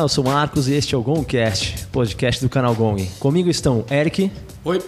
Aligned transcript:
Olá, 0.00 0.06
eu 0.06 0.08
sou 0.08 0.24
o 0.24 0.28
Marcos 0.28 0.66
e 0.66 0.72
este 0.72 0.94
é 0.94 0.98
o 0.98 1.02
Gongcast, 1.02 1.88
podcast 1.88 2.42
do 2.42 2.48
canal 2.48 2.74
Gong. 2.74 3.04
Comigo 3.18 3.50
estão 3.50 3.84
Eric. 3.90 4.32
Oi. 4.64 4.82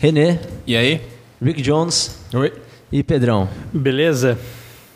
René. 0.00 0.40
E 0.66 0.74
aí? 0.74 1.02
Rick 1.38 1.60
Jones. 1.60 2.18
Oi. 2.32 2.54
E 2.90 3.02
Pedrão. 3.02 3.46
Beleza? 3.70 4.38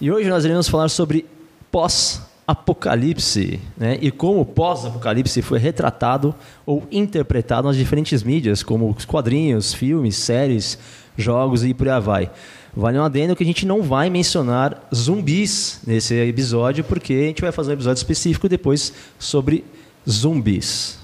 E 0.00 0.10
hoje 0.10 0.26
nós 0.30 0.46
iremos 0.46 0.70
falar 0.70 0.88
sobre 0.88 1.26
pós-apocalipse, 1.70 3.60
né? 3.76 3.98
E 4.00 4.10
como 4.10 4.40
o 4.40 4.46
pós-apocalipse 4.46 5.42
foi 5.42 5.58
retratado 5.58 6.34
ou 6.64 6.88
interpretado 6.90 7.68
nas 7.68 7.76
diferentes 7.76 8.22
mídias, 8.22 8.62
como 8.62 8.88
os 8.96 9.04
quadrinhos, 9.04 9.74
filmes, 9.74 10.16
séries, 10.16 10.78
jogos 11.14 11.62
e 11.62 11.74
por 11.74 11.90
aí 11.90 12.00
vai. 12.00 12.30
Vale 12.74 12.98
um 12.98 13.04
adendo 13.04 13.36
que 13.36 13.42
a 13.42 13.46
gente 13.46 13.66
não 13.66 13.82
vai 13.82 14.08
mencionar 14.08 14.88
zumbis 14.94 15.80
nesse 15.86 16.14
episódio, 16.14 16.82
porque 16.82 17.12
a 17.12 17.26
gente 17.26 17.42
vai 17.42 17.52
fazer 17.52 17.72
um 17.72 17.74
episódio 17.74 17.98
específico 17.98 18.48
depois 18.48 18.94
sobre 19.18 19.62
zumbis. 20.08 20.98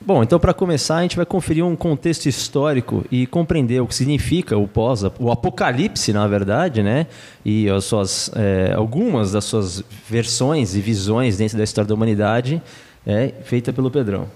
Bom, 0.00 0.22
então 0.22 0.38
para 0.38 0.54
começar 0.54 0.98
a 0.98 1.02
gente 1.02 1.16
vai 1.16 1.26
conferir 1.26 1.64
um 1.64 1.74
contexto 1.74 2.26
histórico 2.26 3.04
e 3.10 3.26
compreender 3.26 3.80
o 3.80 3.88
que 3.88 3.94
significa 3.96 4.56
o 4.56 4.68
pós, 4.68 5.02
o 5.18 5.32
apocalipse, 5.32 6.12
na 6.12 6.28
verdade, 6.28 6.84
né? 6.84 7.08
E 7.44 7.68
as 7.68 7.84
suas, 7.86 8.30
é, 8.36 8.72
algumas 8.72 9.32
das 9.32 9.44
suas 9.44 9.82
versões 10.08 10.76
e 10.76 10.80
visões 10.80 11.36
dentro 11.36 11.58
da 11.58 11.64
história 11.64 11.88
da 11.88 11.94
humanidade, 11.96 12.62
é, 13.04 13.34
feita 13.42 13.72
pelo 13.72 13.90
Pedrão. 13.90 14.28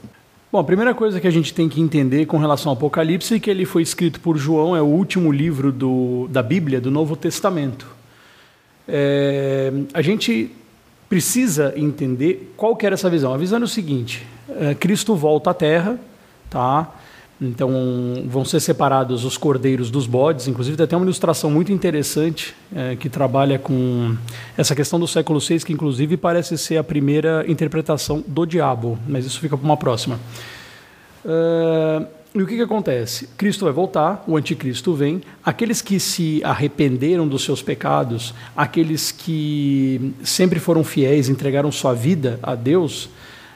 Bom, 0.53 0.59
a 0.59 0.65
primeira 0.65 0.93
coisa 0.93 1.21
que 1.21 1.29
a 1.29 1.31
gente 1.31 1.55
tem 1.55 1.69
que 1.69 1.81
entender 1.81 2.27
com 2.27 2.37
relação 2.37 2.71
ao 2.71 2.77
Apocalipse 2.77 3.37
é 3.37 3.39
que 3.39 3.49
ele 3.49 3.65
foi 3.65 3.83
escrito 3.83 4.19
por 4.21 4.37
João, 4.37 4.75
é 4.75 4.83
o 4.83 4.87
último 4.87 5.31
livro 5.31 5.71
do, 5.71 6.27
da 6.29 6.43
Bíblia, 6.43 6.81
do 6.81 6.91
Novo 6.91 7.15
Testamento. 7.15 7.87
É, 8.89 9.73
a 9.95 10.03
gente 10.03 10.51
precisa 11.09 11.73
entender 11.77 12.53
qual 12.57 12.75
que 12.75 12.85
era 12.85 12.95
essa 12.95 13.09
visão. 13.09 13.33
A 13.33 13.37
visão 13.37 13.61
é 13.61 13.63
o 13.63 13.69
seguinte: 13.69 14.27
é, 14.49 14.75
Cristo 14.75 15.15
volta 15.15 15.51
à 15.51 15.55
Terra, 15.55 16.01
tá? 16.51 16.97
Então 17.41 17.71
vão 18.27 18.45
ser 18.45 18.61
separados 18.61 19.25
os 19.25 19.39
cordeiros 19.39 19.91
dos 19.91 20.07
bodes. 20.07 20.47
Inclusive 20.47 20.77
tem 20.77 20.85
até 20.85 20.95
uma 20.95 21.07
ilustração 21.07 21.51
muito 21.51 21.73
interessante 21.73 22.55
é, 22.75 22.97
que 22.97 23.09
trabalha 23.09 23.59
com 23.59 24.15
essa 24.59 24.75
questão 24.75 25.01
do 25.01 25.09
século 25.09 25.41
VI, 25.41 25.61
que 25.61 25.73
inclusive 25.73 26.19
parece 26.19 26.59
ser 26.59 26.77
a 26.77 26.85
primeira 26.85 27.45
interpretação 27.49 28.23
do 28.27 28.45
diabo. 28.45 28.99
Mas 29.09 29.25
isso 29.25 29.41
fica 29.41 29.57
para 29.57 29.65
uma 29.65 29.77
próxima. 29.77 30.21
Uh, 31.25 32.07
e 32.35 32.43
o 32.43 32.47
que, 32.47 32.57
que 32.57 32.63
acontece? 32.63 33.27
Cristo 33.37 33.65
vai 33.65 33.73
voltar, 33.73 34.23
o 34.27 34.37
anticristo 34.37 34.95
vem, 34.95 35.21
aqueles 35.45 35.83
que 35.83 35.99
se 35.99 36.41
arrependeram 36.45 37.27
dos 37.27 37.43
seus 37.43 37.61
pecados, 37.61 38.33
aqueles 38.57 39.11
que 39.11 40.15
sempre 40.23 40.61
foram 40.61 40.85
fiéis, 40.85 41.29
entregaram 41.29 41.73
sua 41.73 41.93
vida 41.93 42.39
a 42.43 42.55
Deus, 42.55 43.07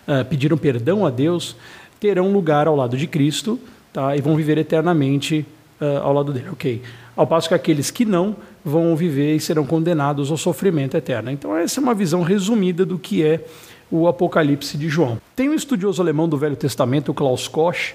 uh, 0.09 0.25
pediram 0.29 0.57
perdão 0.57 1.07
a 1.07 1.11
Deus, 1.11 1.55
terão 2.01 2.33
lugar 2.33 2.67
ao 2.67 2.75
lado 2.75 2.97
de 2.97 3.07
Cristo 3.07 3.61
tá? 3.95 4.14
e 4.14 4.20
vão 4.20 4.37
viver 4.37 4.59
eternamente 4.59 5.47
uh, 5.81 6.03
ao 6.03 6.12
lado 6.12 6.32
dele. 6.32 6.50
Ok. 6.53 6.82
Ao 7.16 7.27
passo 7.27 7.49
que 7.49 7.55
aqueles 7.55 7.91
que 7.91 8.05
não 8.05 8.37
vão 8.62 8.94
viver 8.97 9.37
e 9.37 9.41
serão 9.41 9.65
condenados 9.65 10.31
ao 10.31 10.37
sofrimento 10.37 10.97
eterno. 10.97 11.31
Então, 11.31 11.56
essa 11.56 11.81
é 11.81 11.82
uma 11.82 11.94
visão 11.94 12.22
resumida 12.22 12.84
do 12.84 12.99
que 12.99 13.22
é 13.22 13.41
o 13.91 14.09
Apocalipse 14.09 14.77
de 14.77 14.88
João. 14.88 15.19
Tem 15.37 15.49
um 15.49 15.55
estudioso 15.55 16.03
alemão 16.03 16.28
do 16.28 16.37
Velho 16.37 16.56
Testamento, 16.56 17.15
Klaus 17.15 17.47
Koch, 17.47 17.94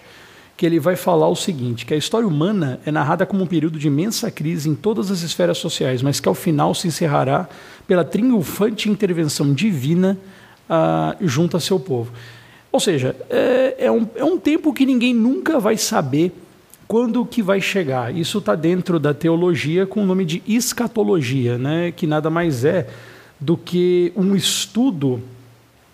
que 0.55 0.65
ele 0.65 0.79
vai 0.79 0.95
falar 0.95 1.27
o 1.27 1.35
seguinte, 1.35 1.85
que 1.85 1.93
a 1.93 1.97
história 1.97 2.27
humana 2.27 2.79
é 2.85 2.91
narrada 2.91 3.25
como 3.25 3.43
um 3.43 3.47
período 3.47 3.77
de 3.77 3.87
imensa 3.87 4.29
crise 4.31 4.69
em 4.69 4.75
todas 4.75 5.11
as 5.11 5.21
esferas 5.21 5.57
sociais, 5.57 6.01
mas 6.01 6.19
que 6.19 6.29
ao 6.29 6.35
final 6.35 6.73
se 6.73 6.87
encerrará 6.87 7.49
pela 7.87 8.05
triunfante 8.05 8.89
intervenção 8.89 9.53
divina 9.53 10.17
uh, 10.69 11.15
junto 11.21 11.57
a 11.57 11.59
seu 11.59 11.79
povo. 11.79 12.11
Ou 12.71 12.79
seja, 12.79 13.15
é, 13.29 13.75
é, 13.79 13.91
um, 13.91 14.07
é 14.15 14.23
um 14.23 14.37
tempo 14.37 14.73
que 14.73 14.85
ninguém 14.85 15.13
nunca 15.13 15.59
vai 15.59 15.77
saber 15.77 16.31
quando 16.87 17.25
que 17.25 17.41
vai 17.41 17.61
chegar. 17.61 18.15
Isso 18.15 18.39
está 18.39 18.55
dentro 18.55 18.99
da 18.99 19.13
teologia 19.13 19.85
com 19.85 20.03
o 20.03 20.05
nome 20.05 20.25
de 20.25 20.41
escatologia, 20.47 21.57
né? 21.57 21.91
que 21.91 22.05
nada 22.07 22.29
mais 22.29 22.65
é 22.65 22.87
do 23.39 23.55
que 23.55 24.11
um 24.15 24.35
estudo 24.35 25.21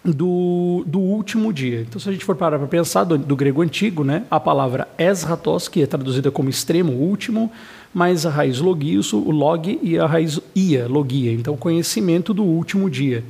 do, 0.04 0.84
do 0.86 1.00
último 1.00 1.52
dia. 1.52 1.82
Então, 1.82 2.00
se 2.00 2.08
a 2.08 2.12
gente 2.12 2.26
for 2.26 2.36
parar 2.36 2.60
para 2.60 2.68
pensar 2.68 3.04
do, 3.04 3.18
do, 3.18 3.36
grego 3.36 3.62
antigo, 3.62 4.04
né, 4.04 4.24
a 4.30 4.40
palavra 4.40 4.88
esratos, 4.98 5.68
que 5.68 5.82
é 5.82 5.88
traduzida 5.88 6.30
como 6.30 6.50
extremo, 6.50 6.94
último, 6.94 7.52
mais 7.94 8.26
a 8.26 8.30
raiz 8.30 8.60
logios, 8.60 9.14
o 9.14 9.32
log, 9.32 9.80
e 9.82 9.98
a 9.98 10.06
raiz 10.06 10.40
ia, 10.56 10.88
logia. 10.88 11.32
Então, 11.32 11.58
conhecimento 11.58 12.34
do 12.34 12.44
último 12.44 12.90
dia. 12.90 13.24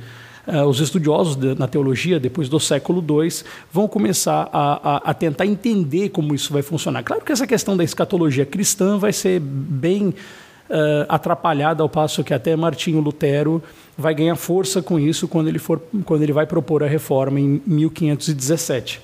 Uh, 0.46 0.62
os 0.64 0.78
estudiosos 0.78 1.34
de, 1.34 1.58
na 1.58 1.66
teologia, 1.66 2.20
depois 2.20 2.48
do 2.48 2.60
século 2.60 3.04
II, 3.08 3.28
vão 3.72 3.88
começar 3.88 4.48
a, 4.52 4.96
a, 4.96 5.10
a, 5.10 5.14
tentar 5.14 5.44
entender 5.44 6.10
como 6.10 6.34
isso 6.34 6.52
vai 6.52 6.62
funcionar. 6.62 7.02
Claro 7.02 7.24
que 7.24 7.32
essa 7.32 7.48
questão 7.48 7.76
da 7.76 7.82
escatologia 7.82 8.46
cristã 8.46 8.96
vai 8.96 9.12
ser 9.12 9.40
bem 9.40 10.14
uh, 10.70 11.06
atrapalhada, 11.08 11.82
ao 11.82 11.88
passo 11.88 12.22
que 12.22 12.32
até 12.32 12.54
Martinho 12.54 13.00
Lutero 13.00 13.62
vai 13.98 14.14
ganhar 14.14 14.36
força 14.36 14.82
com 14.82 14.98
isso 14.98 15.26
quando 15.26 15.48
ele, 15.48 15.58
for, 15.58 15.80
quando 16.04 16.22
ele 16.22 16.32
vai 16.32 16.46
propor 16.46 16.84
a 16.84 16.86
reforma 16.86 17.40
em 17.40 17.60
1517. 17.66 19.00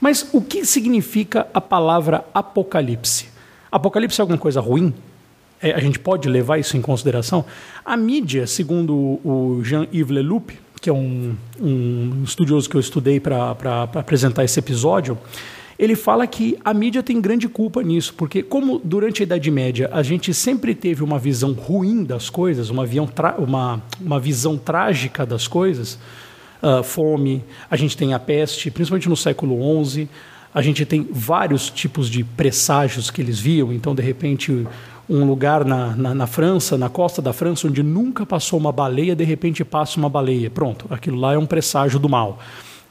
Mas 0.00 0.28
o 0.32 0.42
que 0.42 0.64
significa 0.64 1.46
a 1.54 1.60
palavra 1.60 2.24
apocalipse? 2.34 3.28
Apocalipse 3.70 4.20
é 4.20 4.22
alguma 4.22 4.38
coisa 4.38 4.60
ruim? 4.60 4.92
É, 5.62 5.72
a 5.72 5.78
gente 5.78 5.98
pode 5.98 6.28
levar 6.28 6.58
isso 6.58 6.76
em 6.76 6.82
consideração? 6.82 7.44
A 7.84 7.96
mídia, 7.96 8.46
segundo 8.48 8.94
o 8.94 9.60
Jean-Yves 9.62 10.10
Leloup, 10.10 10.52
que 10.82 10.90
é 10.90 10.92
um, 10.92 11.36
um 11.60 12.22
estudioso 12.24 12.68
que 12.68 12.76
eu 12.76 12.80
estudei 12.80 13.20
para 13.20 13.52
apresentar 13.94 14.42
esse 14.42 14.58
episódio, 14.58 15.16
ele 15.78 15.94
fala 15.94 16.26
que 16.26 16.58
a 16.64 16.74
mídia 16.74 17.04
tem 17.04 17.20
grande 17.20 17.48
culpa 17.48 17.84
nisso, 17.84 18.12
porque 18.14 18.42
como 18.42 18.80
durante 18.82 19.22
a 19.22 19.24
Idade 19.24 19.48
Média 19.48 19.88
a 19.92 20.02
gente 20.02 20.34
sempre 20.34 20.74
teve 20.74 21.04
uma 21.04 21.20
visão 21.20 21.52
ruim 21.52 22.02
das 22.02 22.28
coisas, 22.28 22.68
uma, 22.68 22.84
uma, 23.38 23.82
uma 24.00 24.18
visão 24.18 24.58
trágica 24.58 25.24
das 25.24 25.46
coisas, 25.46 26.00
uh, 26.60 26.82
fome, 26.82 27.44
a 27.70 27.76
gente 27.76 27.96
tem 27.96 28.12
a 28.12 28.18
peste, 28.18 28.68
principalmente 28.68 29.08
no 29.08 29.16
século 29.16 29.84
XI, 29.84 30.08
a 30.52 30.60
gente 30.60 30.84
tem 30.84 31.06
vários 31.10 31.70
tipos 31.70 32.10
de 32.10 32.24
presságios 32.24 33.08
que 33.08 33.22
eles 33.22 33.38
viam, 33.38 33.72
então 33.72 33.94
de 33.94 34.02
repente 34.02 34.66
um 35.12 35.26
lugar 35.26 35.64
na, 35.64 35.94
na, 35.94 36.14
na, 36.14 36.26
França, 36.26 36.78
na 36.78 36.88
costa 36.88 37.20
da 37.20 37.34
França, 37.34 37.68
onde 37.68 37.82
nunca 37.82 38.24
passou 38.24 38.58
uma 38.58 38.72
baleia, 38.72 39.14
de 39.14 39.24
repente 39.24 39.62
passa 39.62 39.98
uma 39.98 40.08
baleia. 40.08 40.48
Pronto, 40.48 40.86
aquilo 40.88 41.18
lá 41.18 41.34
é 41.34 41.38
um 41.38 41.44
presságio 41.44 41.98
do 41.98 42.08
mal. 42.08 42.38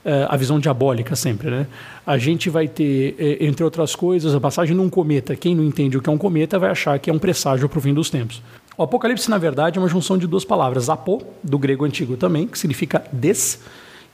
É, 0.05 0.27
a 0.29 0.37
visão 0.37 0.59
diabólica 0.59 1.15
sempre. 1.15 1.49
Né? 1.49 1.67
A 2.05 2.17
gente 2.19 2.49
vai 2.49 2.67
ter, 2.67 3.15
é, 3.17 3.45
entre 3.45 3.63
outras 3.63 3.95
coisas, 3.95 4.35
a 4.35 4.39
passagem 4.39 4.75
num 4.75 4.89
cometa. 4.89 5.35
Quem 5.35 5.55
não 5.55 5.63
entende 5.63 5.97
o 5.97 6.01
que 6.01 6.09
é 6.09 6.13
um 6.13 6.17
cometa 6.17 6.59
vai 6.59 6.69
achar 6.69 6.99
que 6.99 7.09
é 7.09 7.13
um 7.13 7.19
presságio 7.19 7.67
para 7.67 7.79
o 7.79 7.81
fim 7.81 7.93
dos 7.93 8.09
tempos. 8.09 8.41
O 8.77 8.83
Apocalipse, 8.83 9.29
na 9.29 9.37
verdade, 9.39 9.79
é 9.79 9.81
uma 9.81 9.89
junção 9.89 10.17
de 10.17 10.27
duas 10.27 10.45
palavras. 10.45 10.89
Apo, 10.89 11.23
do 11.43 11.57
grego 11.57 11.85
antigo 11.85 12.17
também, 12.17 12.47
que 12.47 12.57
significa 12.57 13.03
des, 13.11 13.61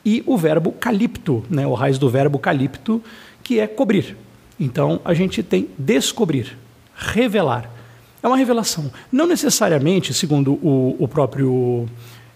e 0.06 0.24
o 0.26 0.38
verbo 0.38 0.72
calipto, 0.72 1.44
né? 1.50 1.68
o 1.68 1.74
raiz 1.74 1.98
do 1.98 2.10
verbo 2.10 2.40
calipto, 2.40 3.02
que 3.44 3.60
é 3.60 3.68
cobrir. 3.68 4.16
Então, 4.58 5.02
a 5.04 5.14
gente 5.14 5.44
tem 5.44 5.68
descobrir, 5.78 6.58
revelar. 6.96 7.77
É 8.22 8.28
uma 8.28 8.38
revelação. 8.38 8.92
Não 9.12 9.28
necessariamente, 9.28 10.14
segundo 10.14 10.54
o, 10.54 10.96
o 11.00 11.08
próprio 11.08 11.88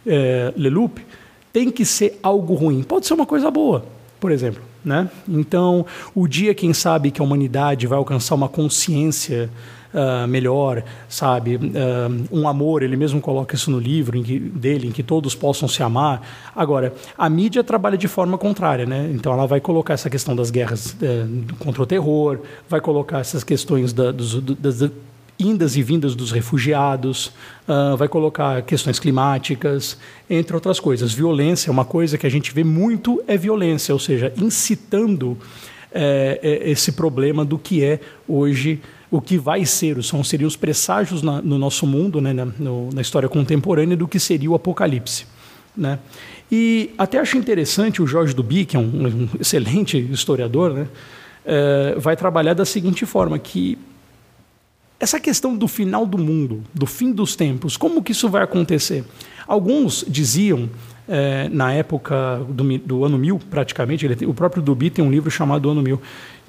é, 0.06 0.54
Leloup, 0.56 1.00
tem 1.51 1.69
que 1.69 1.86
ser 1.86 2.19
algo 2.22 2.54
ruim. 2.54 2.83
Pode 2.83 3.06
ser 3.06 3.13
uma 3.13 3.25
coisa 3.25 3.50
boa, 3.51 3.86
por 4.19 4.31
exemplo. 4.31 4.62
Né? 4.83 5.10
Então, 5.28 5.86
o 6.16 6.28
dia, 6.28 6.56
quem 6.56 6.74
sabe, 6.74 7.12
que 7.12 7.22
a 7.22 7.24
humanidade 7.24 7.86
vai 7.86 7.98
alcançar 7.98 8.33
uma 8.33 8.50
consciência 8.50 9.50
uh, 9.94 10.28
melhor, 10.28 10.83
sabe? 11.07 11.57
Uh, 11.57 12.28
um 12.31 12.48
amor, 12.48 12.81
ele 12.81 12.95
mesmo 12.95 13.22
coloca 13.22 13.54
isso 13.54 13.69
no 13.69 13.80
livro 13.80 14.18
em 14.18 14.24
que, 14.24 14.39
dele, 14.39 14.88
em 14.88 14.92
que 14.92 15.04
todos 15.04 15.36
possam 15.36 15.68
se 15.68 15.83
amar. 15.83 16.22
Agora, 16.56 16.94
a 17.16 17.30
mídia 17.30 17.63
trabalha 17.63 17.98
de 17.98 18.07
forma 18.07 18.39
contrária, 18.39 18.86
né? 18.86 19.10
Então, 19.13 19.31
ela 19.31 19.45
vai 19.45 19.62
colocar 19.62 19.94
essa 19.94 20.10
questão 20.10 20.36
das 20.36 20.50
guerras 20.50 20.94
uh, 20.94 21.56
contra 21.60 21.83
o 21.83 21.86
terror, 21.86 22.39
vai 22.68 22.81
colocar 22.81 23.19
essas 23.19 23.44
questões 23.44 23.94
da, 23.94 24.12
dos, 24.12 24.42
das 24.42 24.81
indas 25.42 25.76
e 25.76 25.84
vindas 25.84 26.16
dos 26.16 26.32
refugiados, 26.32 27.28
uh, 27.68 27.98
vai 27.98 28.08
colocar 28.08 28.62
questões 28.62 29.00
climáticas, 29.00 29.98
entre 30.30 30.56
outras 30.56 30.80
coisas. 30.80 31.14
Violência 31.14 31.72
uma 31.72 31.86
coisa 31.86 32.18
que 32.18 32.28
a 32.28 32.32
gente 32.32 32.54
vê 32.54 32.64
muito, 32.64 33.24
é 33.28 33.38
violência, 33.38 33.94
ou 33.94 34.00
seja, 34.00 34.34
incitando 34.38 35.38
é, 35.92 36.62
esse 36.66 36.94
problema 36.94 37.44
do 37.44 37.58
que 37.58 37.84
é 37.84 38.00
hoje 38.28 38.80
o 39.10 39.20
que 39.20 39.38
vai 39.38 39.66
ser, 39.66 40.02
são, 40.04 40.24
seriam 40.24 40.48
os 40.48 40.56
presságios 40.56 41.22
na, 41.22 41.42
no 41.42 41.58
nosso 41.58 41.86
mundo, 41.86 42.22
né, 42.22 42.32
na, 42.32 42.46
no, 42.46 42.90
na, 42.94 43.02
história 43.02 43.28
contemporânea, 43.28 43.98
do 43.98 44.08
que 44.08 44.18
seria 44.18 44.50
o 44.50 44.56
apocalipse. 44.56 45.26
Né? 45.76 46.00
E 46.50 46.92
até 46.98 47.20
acho 47.20 47.38
interessante 47.38 48.02
o 48.02 48.08
Jorge 48.08 48.34
Duby, 48.34 48.64
que 48.64 48.78
é 48.78 48.80
um, 48.80 48.84
um 48.84 49.30
excelente 49.40 49.98
historiador, 49.98 50.74
né, 50.74 50.88
é, 51.46 51.96
vai 51.98 52.16
trabalhar 52.16 52.54
da 52.54 52.64
seguinte 52.64 53.06
forma, 53.06 53.38
que 53.38 53.78
essa 55.01 55.19
questão 55.19 55.57
do 55.57 55.68
final 55.68 56.06
do 56.06 56.18
mundo, 56.18 56.63
do 56.74 56.86
fim 56.86 57.12
dos 57.12 57.36
tempos, 57.36 57.75
como 57.75 58.03
que 58.03 58.12
isso 58.12 58.30
vai 58.30 58.44
acontecer? 58.44 59.03
Alguns 59.48 60.06
diziam, 60.07 60.69
é, 61.09 61.50
na 61.50 61.74
época 61.74 62.45
do, 62.48 62.77
do, 62.77 63.03
ano 63.03 63.18
1000, 63.18 63.39
praticamente, 63.50 64.06
ele, 64.06 64.25
o 64.27 64.33
próprio 64.33 64.62
Duby 64.62 64.92
tem 64.92 65.03
um 65.03 65.09
livro 65.09 65.31
chamado 65.31 65.68
Ano 65.71 65.81
1000, 65.81 66.00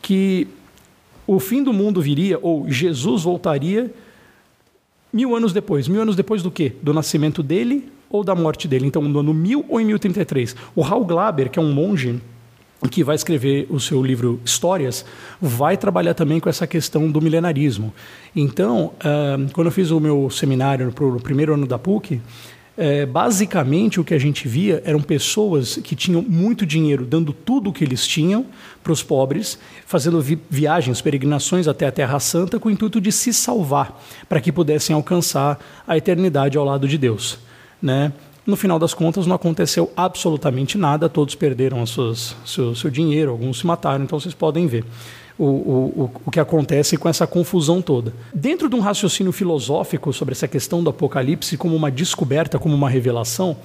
que 0.03 0.47
o 1.27 1.41
fim 1.41 1.63
do 1.63 1.73
mundo 1.73 2.03
viria, 2.03 2.39
ou 2.43 2.69
Jesus 2.69 3.23
voltaria 3.23 3.91
mil 5.11 5.35
anos 5.35 5.55
depois. 5.55 5.89
Mil 5.89 6.03
anos 6.03 6.15
depois 6.15 6.43
do 6.43 6.51
quê? 6.51 6.73
Do 6.83 6.93
nascimento 6.93 7.43
dele 7.43 7.91
ou 8.11 8.23
da 8.23 8.35
morte 8.35 8.69
dele? 8.69 8.87
Então, 8.87 9.01
no 9.01 9.21
ano 9.21 9.33
1000 9.33 9.65
ou 9.67 9.81
em 9.81 9.87
1033? 9.87 10.55
O 10.77 10.83
Raul 10.83 11.07
Glaber, 11.07 11.51
que 11.51 11.59
é 11.59 11.63
um 11.63 11.73
monge 11.73 12.21
que 12.89 13.05
vai 13.05 13.15
escrever 13.15 13.67
o 13.71 13.79
seu 13.79 14.03
livro 14.03 14.41
Histórias, 14.45 15.05
vai 15.41 15.77
trabalhar 15.77 16.15
também 16.15 16.41
com 16.41 16.49
essa 16.49 16.67
questão 16.67 17.11
do 17.11 17.21
milenarismo. 17.21 17.93
Então, 18.35 18.93
uh, 18.97 19.51
quando 19.53 19.69
eu 19.69 19.73
fiz 19.73 19.91
o 19.91 20.01
meu 20.01 20.29
seminário 20.31 20.93
para 20.93 21.05
o 21.05 21.21
primeiro 21.21 21.55
ano 21.55 21.67
da 21.67 21.79
PUC, 21.79 22.21
é, 22.77 23.05
basicamente 23.05 24.01
o 24.01 24.05
que 24.05 24.15
a 24.15 24.19
gente 24.19 24.49
via 24.49 24.83
eram 24.85 25.01
pessoas 25.01 25.77
que 25.77 25.95
tinham 25.95 26.23
muito 26.23 26.65
dinheiro, 26.65 27.05
dando 27.05 27.33
tudo 27.33 27.69
o 27.69 27.73
que 27.73 27.85
eles 27.85 28.07
tinham 28.07 28.47
para 28.83 28.93
os 28.93 29.03
pobres, 29.03 29.59
fazendo 29.87 30.21
vi 30.23 30.39
viagens, 30.49 31.01
peregrinações 31.01 31.69
até 31.69 31.87
a 31.87 31.93
Terra 31.93 32.19
Santa 32.19 32.59
com 32.59 32.69
o 32.69 32.73
intuito 32.73 33.01
de 33.01 33.13
se 33.13 33.33
salvar, 33.33 34.03
para 34.29 34.41
que 34.41 34.51
pudessem 34.51 34.97
alcançar 34.97 35.59
a 35.87 35.97
eternidade 35.97 36.57
ao 36.57 36.65
lado 36.65 36.89
de 36.89 36.97
Deus. 36.97 37.39
Né? 37.81 38.13
No 38.45 38.57
final 38.57 38.79
das 38.79 38.93
contas, 38.93 39.27
não 39.27 39.37
aconteceu 39.37 39.91
absolutamente 39.97 40.77
nada, 40.77 41.09
todos 41.09 41.35
perderam 41.35 41.85
suas, 41.87 42.35
seu, 42.45 42.75
seu 42.75 42.91
dinheiro, 42.91 43.31
alguns 43.31 43.59
se 43.59 43.67
mataram, 43.67 44.05
então 44.05 44.19
vocês 44.19 44.35
podem 44.35 44.67
ver. 44.67 44.85
O, 45.39 45.45
o, 45.45 46.11
o, 46.27 46.31
que 46.31 46.39
acontece 46.39 46.97
com 46.97 47.09
essa 47.09 47.27
confusão 47.27 47.81
toda. 47.81 48.13
Dentro 48.35 48.69
de 48.69 48.77
um 48.77 48.81
raciocínio 48.81 49.33
filosófico 49.33 50.13
sobre 50.13 50.33
essa 50.33 50.47
questão 50.47 50.85
do 50.85 50.91
Apocalipse 50.91 51.57
como 51.57 51.75
uma 51.75 51.91
descoberta, 51.91 52.59
como 52.59 52.75
uma 52.75 52.89
revelação, 52.89 53.57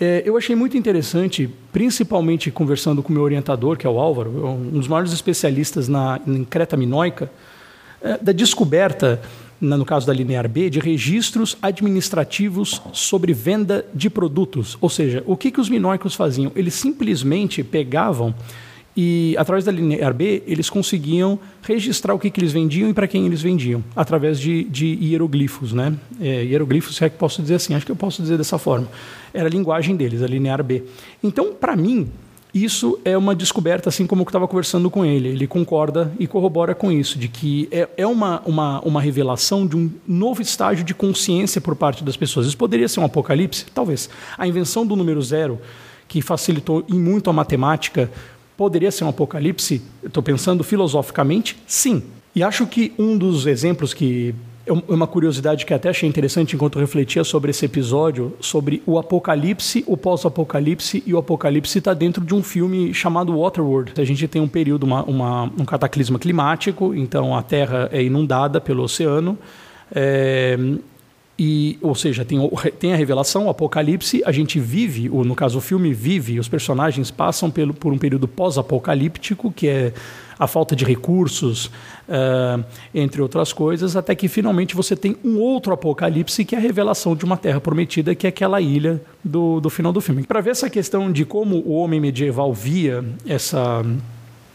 é, 0.00 0.22
eu 0.24 0.36
achei 0.36 0.54
muito 0.54 0.76
interessante, 0.76 1.50
principalmente 1.72 2.50
conversando 2.50 3.02
com 3.02 3.12
meu 3.12 3.22
orientador, 3.22 3.76
que 3.76 3.86
é 3.86 3.90
o 3.90 3.98
Álvaro, 3.98 4.30
um 4.30 4.70
dos 4.70 4.88
maiores 4.88 5.12
especialistas 5.12 5.88
na, 5.88 6.20
em 6.26 6.44
creta 6.44 6.76
minoica, 6.76 7.30
é, 8.00 8.18
da 8.18 8.32
descoberta 8.32 9.20
no 9.62 9.84
caso 9.84 10.06
da 10.06 10.12
linear 10.12 10.48
B, 10.48 10.68
de 10.68 10.80
registros 10.80 11.56
administrativos 11.62 12.82
sobre 12.92 13.32
venda 13.32 13.86
de 13.94 14.10
produtos. 14.10 14.76
Ou 14.80 14.90
seja, 14.90 15.22
o 15.24 15.36
que, 15.36 15.52
que 15.52 15.60
os 15.60 15.68
minóicos 15.68 16.16
faziam? 16.16 16.50
Eles 16.56 16.74
simplesmente 16.74 17.62
pegavam 17.62 18.34
e, 18.96 19.34
através 19.38 19.64
da 19.64 19.72
linear 19.72 20.12
B, 20.12 20.42
eles 20.46 20.68
conseguiam 20.68 21.38
registrar 21.62 22.12
o 22.12 22.18
que, 22.18 22.28
que 22.28 22.40
eles 22.40 22.52
vendiam 22.52 22.90
e 22.90 22.92
para 22.92 23.06
quem 23.06 23.24
eles 23.24 23.40
vendiam, 23.40 23.82
através 23.94 24.38
de, 24.38 24.64
de 24.64 24.98
hieroglifos. 25.00 25.72
Né? 25.72 25.94
É, 26.20 26.44
hieroglifos, 26.44 26.96
se 26.96 27.04
é 27.04 27.08
que 27.08 27.16
posso 27.16 27.40
dizer 27.40 27.54
assim, 27.54 27.74
acho 27.74 27.86
que 27.86 27.92
eu 27.92 27.96
posso 27.96 28.20
dizer 28.20 28.36
dessa 28.36 28.58
forma. 28.58 28.88
Era 29.32 29.46
a 29.46 29.50
linguagem 29.50 29.96
deles, 29.96 30.22
a 30.22 30.26
linear 30.26 30.62
B. 30.62 30.82
Então, 31.22 31.54
para 31.54 31.76
mim, 31.76 32.10
isso 32.54 32.98
é 33.02 33.16
uma 33.16 33.34
descoberta, 33.34 33.88
assim 33.88 34.06
como 34.06 34.22
eu 34.22 34.26
estava 34.26 34.46
conversando 34.46 34.90
com 34.90 35.04
ele. 35.04 35.28
Ele 35.28 35.46
concorda 35.46 36.12
e 36.18 36.26
corrobora 36.26 36.74
com 36.74 36.92
isso, 36.92 37.18
de 37.18 37.26
que 37.26 37.66
é, 37.70 37.88
é 37.96 38.06
uma, 38.06 38.42
uma, 38.44 38.80
uma 38.80 39.00
revelação 39.00 39.66
de 39.66 39.74
um 39.74 39.90
novo 40.06 40.42
estágio 40.42 40.84
de 40.84 40.92
consciência 40.92 41.62
por 41.62 41.74
parte 41.74 42.04
das 42.04 42.16
pessoas. 42.16 42.46
Isso 42.46 42.56
poderia 42.56 42.88
ser 42.88 43.00
um 43.00 43.04
apocalipse? 43.04 43.64
Talvez. 43.74 44.10
A 44.36 44.46
invenção 44.46 44.86
do 44.86 44.94
número 44.94 45.22
zero, 45.22 45.58
que 46.06 46.20
facilitou 46.20 46.84
em 46.90 46.98
muito 46.98 47.30
a 47.30 47.32
matemática, 47.32 48.10
poderia 48.54 48.90
ser 48.90 49.04
um 49.04 49.08
apocalipse? 49.08 49.80
Estou 50.04 50.22
pensando 50.22 50.62
filosoficamente? 50.62 51.56
Sim. 51.66 52.02
E 52.34 52.42
acho 52.42 52.66
que 52.66 52.92
um 52.98 53.16
dos 53.16 53.46
exemplos 53.46 53.94
que 53.94 54.34
uma 54.88 55.06
curiosidade 55.06 55.66
que 55.66 55.74
até 55.74 55.88
achei 55.88 56.08
interessante 56.08 56.54
enquanto 56.54 56.78
refletia 56.78 57.24
sobre 57.24 57.50
esse 57.50 57.64
episódio, 57.64 58.32
sobre 58.40 58.82
o 58.86 58.98
apocalipse, 58.98 59.82
o 59.86 59.96
pós-apocalipse 59.96 61.02
e 61.04 61.12
o 61.12 61.18
apocalipse 61.18 61.78
está 61.78 61.92
dentro 61.92 62.24
de 62.24 62.34
um 62.34 62.42
filme 62.42 62.94
chamado 62.94 63.36
Waterworld. 63.36 63.92
A 64.00 64.04
gente 64.04 64.28
tem 64.28 64.40
um 64.40 64.48
período, 64.48 64.84
uma, 64.84 65.02
uma, 65.02 65.44
um 65.58 65.64
cataclisma 65.64 66.18
climático, 66.18 66.94
então 66.94 67.36
a 67.36 67.42
Terra 67.42 67.88
é 67.92 68.02
inundada 68.02 68.60
pelo 68.60 68.84
oceano. 68.84 69.36
É, 69.94 70.56
e, 71.38 71.78
ou 71.82 71.94
seja, 71.94 72.24
tem, 72.24 72.38
tem 72.78 72.92
a 72.92 72.96
revelação, 72.96 73.46
o 73.46 73.50
apocalipse, 73.50 74.22
a 74.24 74.30
gente 74.30 74.60
vive, 74.60 75.10
ou 75.10 75.24
no 75.24 75.34
caso 75.34 75.58
o 75.58 75.60
filme 75.60 75.92
vive, 75.92 76.38
os 76.38 76.48
personagens 76.48 77.10
passam 77.10 77.50
pelo, 77.50 77.74
por 77.74 77.92
um 77.92 77.98
período 77.98 78.28
pós-apocalíptico, 78.28 79.50
que 79.50 79.66
é 79.66 79.92
a 80.42 80.46
falta 80.48 80.74
de 80.74 80.84
recursos, 80.84 81.66
uh, 81.66 82.64
entre 82.92 83.22
outras 83.22 83.52
coisas, 83.52 83.94
até 83.94 84.12
que 84.12 84.26
finalmente 84.26 84.74
você 84.74 84.96
tem 84.96 85.16
um 85.24 85.38
outro 85.38 85.72
apocalipse, 85.72 86.44
que 86.44 86.56
é 86.56 86.58
a 86.58 86.60
revelação 86.60 87.14
de 87.14 87.24
uma 87.24 87.36
terra 87.36 87.60
prometida, 87.60 88.12
que 88.12 88.26
é 88.26 88.28
aquela 88.28 88.60
ilha 88.60 89.00
do, 89.22 89.60
do 89.60 89.70
final 89.70 89.92
do 89.92 90.00
filme. 90.00 90.24
Para 90.24 90.40
ver 90.40 90.50
essa 90.50 90.68
questão 90.68 91.12
de 91.12 91.24
como 91.24 91.58
o 91.58 91.74
homem 91.74 92.00
medieval 92.00 92.52
via 92.52 93.04
essa 93.24 93.84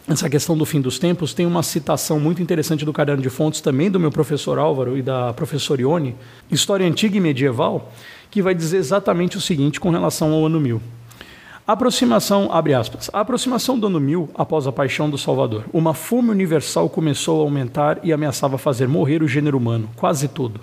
essa 0.09 0.29
questão 0.29 0.57
do 0.57 0.65
fim 0.65 0.79
dos 0.79 0.97
tempos, 0.97 1.33
tem 1.33 1.45
uma 1.45 1.61
citação 1.61 2.17
muito 2.17 2.41
interessante 2.41 2.85
do 2.85 2.93
caderno 2.93 3.21
de 3.21 3.29
fontes, 3.29 3.59
também 3.59 3.91
do 3.91 3.99
meu 3.99 4.09
professor 4.09 4.57
Álvaro 4.57 4.97
e 4.97 5.01
da 5.01 5.33
professora 5.33 5.81
Ione, 5.81 6.15
História 6.49 6.87
Antiga 6.87 7.17
e 7.17 7.19
Medieval, 7.19 7.91
que 8.31 8.41
vai 8.41 8.55
dizer 8.55 8.77
exatamente 8.77 9.35
o 9.35 9.41
seguinte 9.41 9.81
com 9.81 9.89
relação 9.89 10.31
ao 10.31 10.45
ano 10.45 10.61
1000. 10.61 10.81
Aproximação, 11.67 12.47
abre 12.49 12.73
aspas, 12.73 13.09
a 13.11 13.19
aproximação 13.19 13.77
do 13.77 13.87
ano 13.87 13.99
1000 13.99 14.29
após 14.35 14.65
a 14.65 14.71
paixão 14.71 15.09
do 15.09 15.17
Salvador. 15.17 15.65
Uma 15.73 15.93
fome 15.93 16.29
universal 16.29 16.89
começou 16.89 17.41
a 17.41 17.43
aumentar 17.43 17.99
e 18.03 18.13
ameaçava 18.13 18.57
fazer 18.57 18.87
morrer 18.87 19.21
o 19.21 19.27
gênero 19.27 19.57
humano, 19.57 19.89
quase 19.97 20.29
todo. 20.29 20.61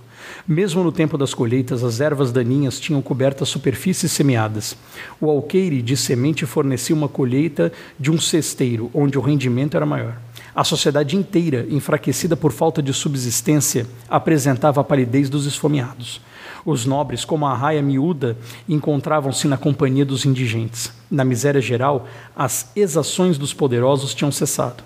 Mesmo 0.48 0.82
no 0.82 0.90
tempo 0.90 1.18
das 1.18 1.34
colheitas, 1.34 1.84
as 1.84 2.00
ervas 2.00 2.32
daninhas 2.32 2.80
tinham 2.80 3.02
coberto 3.02 3.42
as 3.42 3.50
superfícies 3.50 4.12
semeadas. 4.12 4.78
O 5.20 5.28
alqueire 5.28 5.82
de 5.82 5.94
semente 5.94 6.46
fornecia 6.46 6.96
uma 6.96 7.06
colheita 7.06 7.70
de 8.00 8.10
um 8.10 8.18
cesteiro, 8.18 8.90
onde 8.94 9.18
o 9.18 9.20
rendimento 9.20 9.76
era 9.76 9.84
maior. 9.84 10.16
A 10.54 10.62
sociedade 10.62 11.16
inteira, 11.16 11.66
enfraquecida 11.68 12.36
por 12.36 12.52
falta 12.52 12.80
de 12.80 12.92
subsistência, 12.92 13.88
apresentava 14.08 14.80
a 14.80 14.84
palidez 14.84 15.28
dos 15.28 15.46
esfomeados. 15.46 16.20
Os 16.64 16.86
nobres, 16.86 17.24
como 17.24 17.44
a 17.44 17.54
raia 17.54 17.82
miúda, 17.82 18.38
encontravam-se 18.68 19.48
na 19.48 19.56
companhia 19.56 20.04
dos 20.04 20.24
indigentes. 20.24 20.92
Na 21.10 21.24
miséria 21.24 21.60
geral, 21.60 22.06
as 22.36 22.70
exações 22.76 23.36
dos 23.36 23.52
poderosos 23.52 24.14
tinham 24.14 24.30
cessado. 24.30 24.84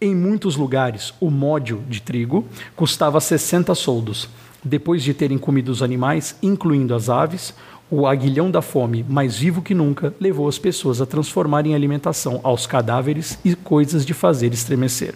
Em 0.00 0.14
muitos 0.14 0.54
lugares, 0.54 1.12
o 1.20 1.30
módio 1.30 1.82
de 1.88 2.00
trigo 2.00 2.46
custava 2.76 3.20
60 3.20 3.74
soldos. 3.74 4.28
Depois 4.64 5.02
de 5.02 5.12
terem 5.12 5.36
comido 5.36 5.70
os 5.70 5.82
animais, 5.82 6.36
incluindo 6.40 6.94
as 6.94 7.08
aves, 7.08 7.52
o 7.90 8.06
aguilhão 8.06 8.50
da 8.50 8.60
fome, 8.60 9.04
mais 9.08 9.38
vivo 9.38 9.62
que 9.62 9.74
nunca, 9.74 10.14
levou 10.20 10.48
as 10.48 10.58
pessoas 10.58 11.00
a 11.00 11.06
transformarem 11.06 11.72
em 11.72 11.74
alimentação 11.74 12.40
aos 12.42 12.66
cadáveres 12.66 13.38
e 13.44 13.54
coisas 13.54 14.04
de 14.04 14.12
fazer 14.12 14.52
estremecer. 14.52 15.14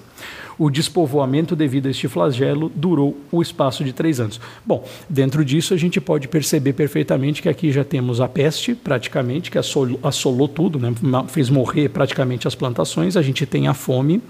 O 0.59 0.71
despovoamento 0.71 1.57
devido 1.57 1.87
a 1.87 1.91
este 1.91 2.09
flagelo 2.09 2.71
durou 2.75 3.17
o 3.31 3.43
espaço 3.43 3.83
de 3.83 3.93
três 3.93 4.21
anos. 4.21 4.41
Bom, 4.65 4.87
dentro 5.09 5.45
disso 5.45 5.75
a 5.75 5.77
gente 5.77 6.01
pode 6.01 6.29
perceber 6.29 6.73
perfeitamente 6.75 7.43
que 7.43 7.49
aqui 7.49 7.73
já 7.73 7.85
temos 7.85 8.21
a 8.21 8.29
peste, 8.29 8.75
praticamente, 8.75 9.51
que 9.51 9.59
assolou, 9.59 9.99
assolou 10.03 10.49
tudo, 10.49 10.79
né? 10.79 10.95
fez 11.29 11.49
morrer 11.49 11.89
praticamente 11.89 12.47
as 12.47 12.55
plantações. 12.55 13.17
A 13.17 13.23
gente 13.23 13.47
tem 13.47 13.67
a 13.67 13.75
fome. 13.75 14.23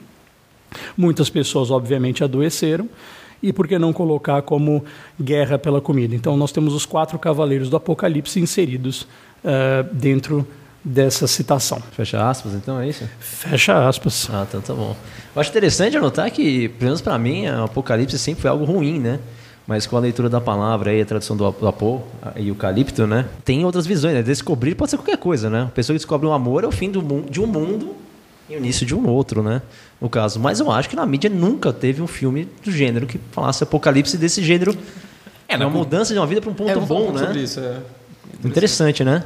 Muitas 0.96 1.28
pessoas, 1.28 1.70
obviamente, 1.70 2.24
adoeceram 2.24 2.88
e 3.42 3.52
por 3.52 3.66
que 3.66 3.78
não 3.78 3.92
colocar 3.92 4.42
como 4.42 4.84
guerra 5.20 5.58
pela 5.58 5.80
comida? 5.80 6.14
Então, 6.14 6.36
nós 6.36 6.52
temos 6.52 6.74
os 6.74 6.86
quatro 6.86 7.18
cavaleiros 7.18 7.68
do 7.68 7.76
Apocalipse 7.76 8.38
inseridos 8.38 9.02
uh, 9.44 9.82
dentro 9.92 10.46
dessa 10.84 11.26
citação. 11.26 11.80
Fecha 11.92 12.28
aspas, 12.28 12.54
então 12.54 12.80
é 12.80 12.88
isso? 12.88 13.08
Fecha 13.20 13.86
aspas. 13.88 14.28
Ah, 14.32 14.46
então 14.48 14.60
tá 14.60 14.74
bom. 14.74 14.96
Eu 15.34 15.40
acho 15.40 15.50
interessante 15.50 15.96
anotar 15.96 16.30
que, 16.30 16.68
pelo 16.70 16.86
menos 16.86 17.00
para 17.00 17.18
mim, 17.18 17.46
o 17.46 17.64
Apocalipse 17.64 18.18
sempre 18.18 18.42
foi 18.42 18.50
algo 18.50 18.64
ruim, 18.64 18.98
né? 18.98 19.18
Mas 19.64 19.86
com 19.86 19.96
a 19.96 20.00
leitura 20.00 20.28
da 20.28 20.40
palavra 20.40 20.92
e 20.92 21.00
a 21.00 21.04
tradução 21.04 21.36
do, 21.36 21.48
do 21.52 21.68
Apô 21.68 22.00
e 22.34 22.50
o 22.50 22.54
Calipto, 22.54 23.06
né? 23.06 23.26
Tem 23.44 23.64
outras 23.64 23.86
visões, 23.86 24.14
né? 24.14 24.22
Descobrir 24.22 24.74
pode 24.74 24.90
ser 24.90 24.96
qualquer 24.96 25.16
coisa, 25.16 25.48
né? 25.48 25.62
A 25.62 25.66
pessoa 25.66 25.94
que 25.94 25.98
descobre 25.98 26.26
um 26.26 26.32
amor 26.32 26.64
é 26.64 26.66
o 26.66 26.72
fim 26.72 26.90
do, 26.90 27.00
de 27.30 27.40
um 27.40 27.46
mundo 27.46 27.94
e 28.52 28.56
o 28.56 28.58
início 28.58 28.86
de 28.86 28.94
um 28.94 29.08
outro, 29.08 29.42
né? 29.42 29.62
no 30.02 30.10
caso. 30.10 30.40
Mas 30.40 30.58
eu 30.58 30.70
acho 30.70 30.90
que 30.90 30.96
na 30.96 31.06
mídia 31.06 31.30
nunca 31.30 31.72
teve 31.72 32.02
um 32.02 32.08
filme 32.08 32.48
do 32.64 32.72
gênero 32.72 33.06
que 33.06 33.20
falasse 33.30 33.62
apocalipse 33.62 34.18
desse 34.18 34.42
gênero. 34.42 34.76
É, 35.48 35.56
uma 35.56 35.70
mudança 35.70 36.12
de 36.12 36.18
uma 36.18 36.26
vida 36.26 36.40
para 36.40 36.50
um 36.50 36.54
ponto 36.54 36.70
é, 36.70 36.74
bom, 36.74 37.12
né? 37.12 37.32
Isso, 37.36 37.60
é. 37.60 37.76
Interessante, 38.44 39.04
né? 39.04 39.22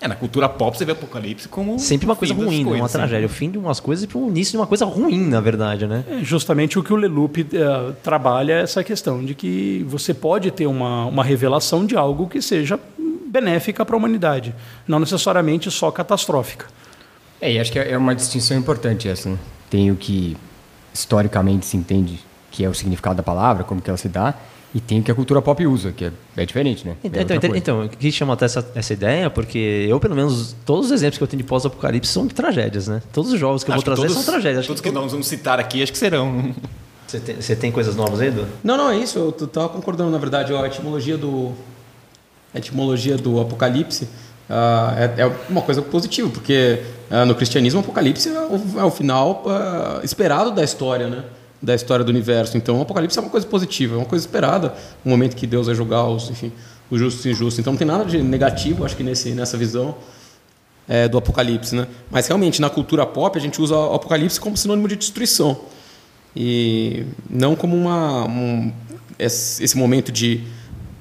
É, 0.00 0.06
na 0.06 0.14
cultura 0.14 0.48
pop 0.48 0.76
você 0.76 0.84
vê 0.84 0.92
apocalipse 0.92 1.48
como. 1.48 1.78
Sempre 1.78 2.06
uma 2.06 2.14
coisa 2.14 2.32
ruim, 2.32 2.64
né? 2.64 2.76
uma 2.76 2.86
assim. 2.86 2.98
tragédia. 2.98 3.26
O 3.26 3.28
fim 3.28 3.50
de 3.50 3.58
umas 3.58 3.80
coisas 3.80 4.06
para 4.06 4.18
o 4.18 4.28
início 4.28 4.52
de 4.52 4.58
uma 4.58 4.66
coisa 4.66 4.84
ruim, 4.84 5.26
na 5.26 5.40
verdade, 5.40 5.86
né? 5.86 6.04
É 6.08 6.22
justamente 6.22 6.78
o 6.78 6.82
que 6.82 6.92
o 6.92 6.96
Leloup 6.96 7.36
uh, 7.38 7.92
trabalha 8.02 8.52
é 8.52 8.62
essa 8.62 8.84
questão 8.84 9.24
de 9.24 9.34
que 9.34 9.84
você 9.88 10.14
pode 10.14 10.50
ter 10.52 10.66
uma, 10.66 11.06
uma 11.06 11.24
revelação 11.24 11.84
de 11.84 11.96
algo 11.96 12.28
que 12.28 12.40
seja 12.40 12.78
benéfica 13.26 13.84
para 13.84 13.96
a 13.96 13.98
humanidade, 13.98 14.54
não 14.86 15.00
necessariamente 15.00 15.70
só 15.70 15.90
catastrófica. 15.90 16.66
É, 17.40 17.52
e 17.52 17.58
acho 17.58 17.72
que 17.72 17.78
é 17.78 17.96
uma 17.96 18.14
distinção 18.14 18.56
importante 18.56 19.08
essa, 19.08 19.28
né? 19.30 19.38
tem 19.70 19.90
o 19.90 19.96
que 19.96 20.36
historicamente 20.92 21.64
se 21.66 21.76
entende 21.76 22.18
que 22.50 22.64
é 22.64 22.68
o 22.68 22.74
significado 22.74 23.16
da 23.16 23.22
palavra, 23.22 23.62
como 23.64 23.80
que 23.80 23.88
ela 23.88 23.96
se 23.96 24.08
dá, 24.08 24.34
e 24.74 24.80
tem 24.80 25.00
o 25.00 25.02
que 25.02 25.10
a 25.10 25.14
cultura 25.14 25.40
pop 25.40 25.64
usa, 25.66 25.92
que 25.92 26.04
é, 26.04 26.12
é 26.36 26.44
diferente, 26.44 26.86
né? 26.86 26.96
Então, 27.02 27.20
é 27.20 27.36
então, 27.36 27.56
então, 27.56 27.88
quis 27.88 28.12
chamar 28.14 28.34
até 28.34 28.44
essa, 28.46 28.68
essa 28.74 28.92
ideia, 28.92 29.30
porque 29.30 29.86
eu, 29.88 29.98
pelo 30.00 30.14
menos, 30.16 30.54
todos 30.66 30.86
os 30.86 30.92
exemplos 30.92 31.18
que 31.18 31.24
eu 31.24 31.28
tenho 31.28 31.42
de 31.42 31.48
pós-apocalipse 31.48 32.12
são 32.12 32.26
tragédias, 32.28 32.88
né? 32.88 33.00
Todos 33.12 33.32
os 33.32 33.38
jogos 33.38 33.62
que 33.64 33.70
eu 33.70 33.74
Acho 33.74 33.84
vou 33.84 33.94
que 33.94 34.00
trazer 34.00 34.08
todos- 34.14 34.24
são 34.24 34.32
tragédias. 34.32 34.58
Acho 34.60 34.68
Todos 34.68 34.80
que 34.82 34.88
que 34.88 34.94
nós 34.94 35.10
vamos 35.12 35.26
citar 35.28 35.58
aqui, 35.60 35.82
acho 35.82 35.92
que 35.92 35.98
serão. 35.98 36.52
Você 37.06 37.18
tem, 37.20 37.36
você 37.36 37.56
tem 37.56 37.72
coisas 37.72 37.96
novas 37.96 38.20
aí, 38.20 38.28
Edu? 38.28 38.46
Não, 38.62 38.76
não, 38.76 38.90
é 38.90 38.98
isso. 38.98 39.18
Eu 39.18 39.32
t- 39.32 39.46
tava 39.48 39.68
concordando, 39.70 40.10
na 40.12 40.18
verdade. 40.18 40.54
A 40.54 40.66
etimologia 40.66 41.16
do, 41.18 41.52
a 42.54 42.58
etimologia 42.58 43.16
do 43.16 43.40
Apocalipse 43.40 44.08
é, 44.96 45.22
é 45.22 45.32
uma 45.48 45.62
coisa 45.62 45.80
positiva, 45.80 46.28
porque 46.28 46.82
ah, 47.08 47.24
no 47.24 47.34
cristianismo 47.34 47.80
o 47.80 47.82
Apocalipse 47.82 48.28
é 48.28 48.40
o, 48.40 48.80
é 48.80 48.84
o 48.84 48.90
final 48.90 49.44
ah, 49.46 50.00
esperado 50.02 50.50
da 50.50 50.64
história, 50.64 51.08
né? 51.08 51.24
Da 51.62 51.74
história 51.74 52.04
do 52.04 52.08
universo. 52.08 52.56
Então 52.56 52.78
o 52.78 52.82
Apocalipse 52.82 53.18
é 53.18 53.22
uma 53.22 53.30
coisa 53.30 53.46
positiva, 53.46 53.94
é 53.94 53.98
uma 53.98 54.06
coisa 54.06 54.24
esperada. 54.24 54.74
O 55.04 55.08
momento 55.08 55.36
que 55.36 55.46
Deus 55.46 55.66
vai 55.66 55.74
julgar 55.74 56.06
os, 56.08 56.30
enfim, 56.30 56.52
os 56.90 56.98
justos 56.98 57.24
e 57.26 57.30
injustos. 57.30 57.58
Então 57.58 57.72
não 57.72 57.78
tem 57.78 57.86
nada 57.86 58.04
de 58.04 58.22
negativo, 58.22 58.84
acho 58.84 58.96
que 58.96 59.02
nesse, 59.02 59.30
nessa 59.30 59.56
visão 59.56 59.94
é, 60.88 61.06
do 61.06 61.16
Apocalipse, 61.18 61.74
né? 61.74 61.86
Mas 62.10 62.26
realmente 62.26 62.60
na 62.60 62.68
cultura 62.68 63.06
pop 63.06 63.38
a 63.38 63.40
gente 63.40 63.60
usa 63.60 63.76
o 63.76 63.94
Apocalipse 63.94 64.40
como 64.40 64.56
sinônimo 64.56 64.88
de 64.88 64.96
destruição 64.96 65.60
e 66.34 67.04
não 67.28 67.54
como 67.54 67.76
uma 67.76 68.24
um, 68.26 68.72
esse 69.18 69.76
momento 69.76 70.10
de 70.10 70.40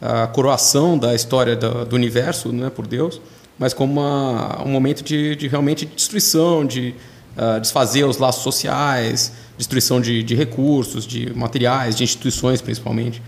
ah, 0.01 0.27
coroação 0.27 0.97
da 0.97 1.13
história 1.13 1.55
do, 1.55 1.85
do 1.85 1.95
universo, 1.95 2.51
né, 2.51 2.69
por 2.69 2.87
Deus, 2.87 3.21
mas 3.59 3.73
como 3.73 3.93
uma, 3.93 4.63
um 4.63 4.71
momento 4.71 5.03
de, 5.03 5.35
de 5.35 5.47
realmente 5.47 5.85
destruição, 5.85 6.65
de 6.65 6.95
ah, 7.37 7.59
desfazer 7.59 8.05
os 8.05 8.17
laços 8.17 8.41
sociais, 8.41 9.33
destruição 9.57 10.01
de, 10.01 10.23
de 10.23 10.33
recursos, 10.33 11.05
de 11.05 11.31
materiais, 11.35 11.95
de 11.95 12.03
instituições 12.03 12.61
principalmente. 12.61 13.21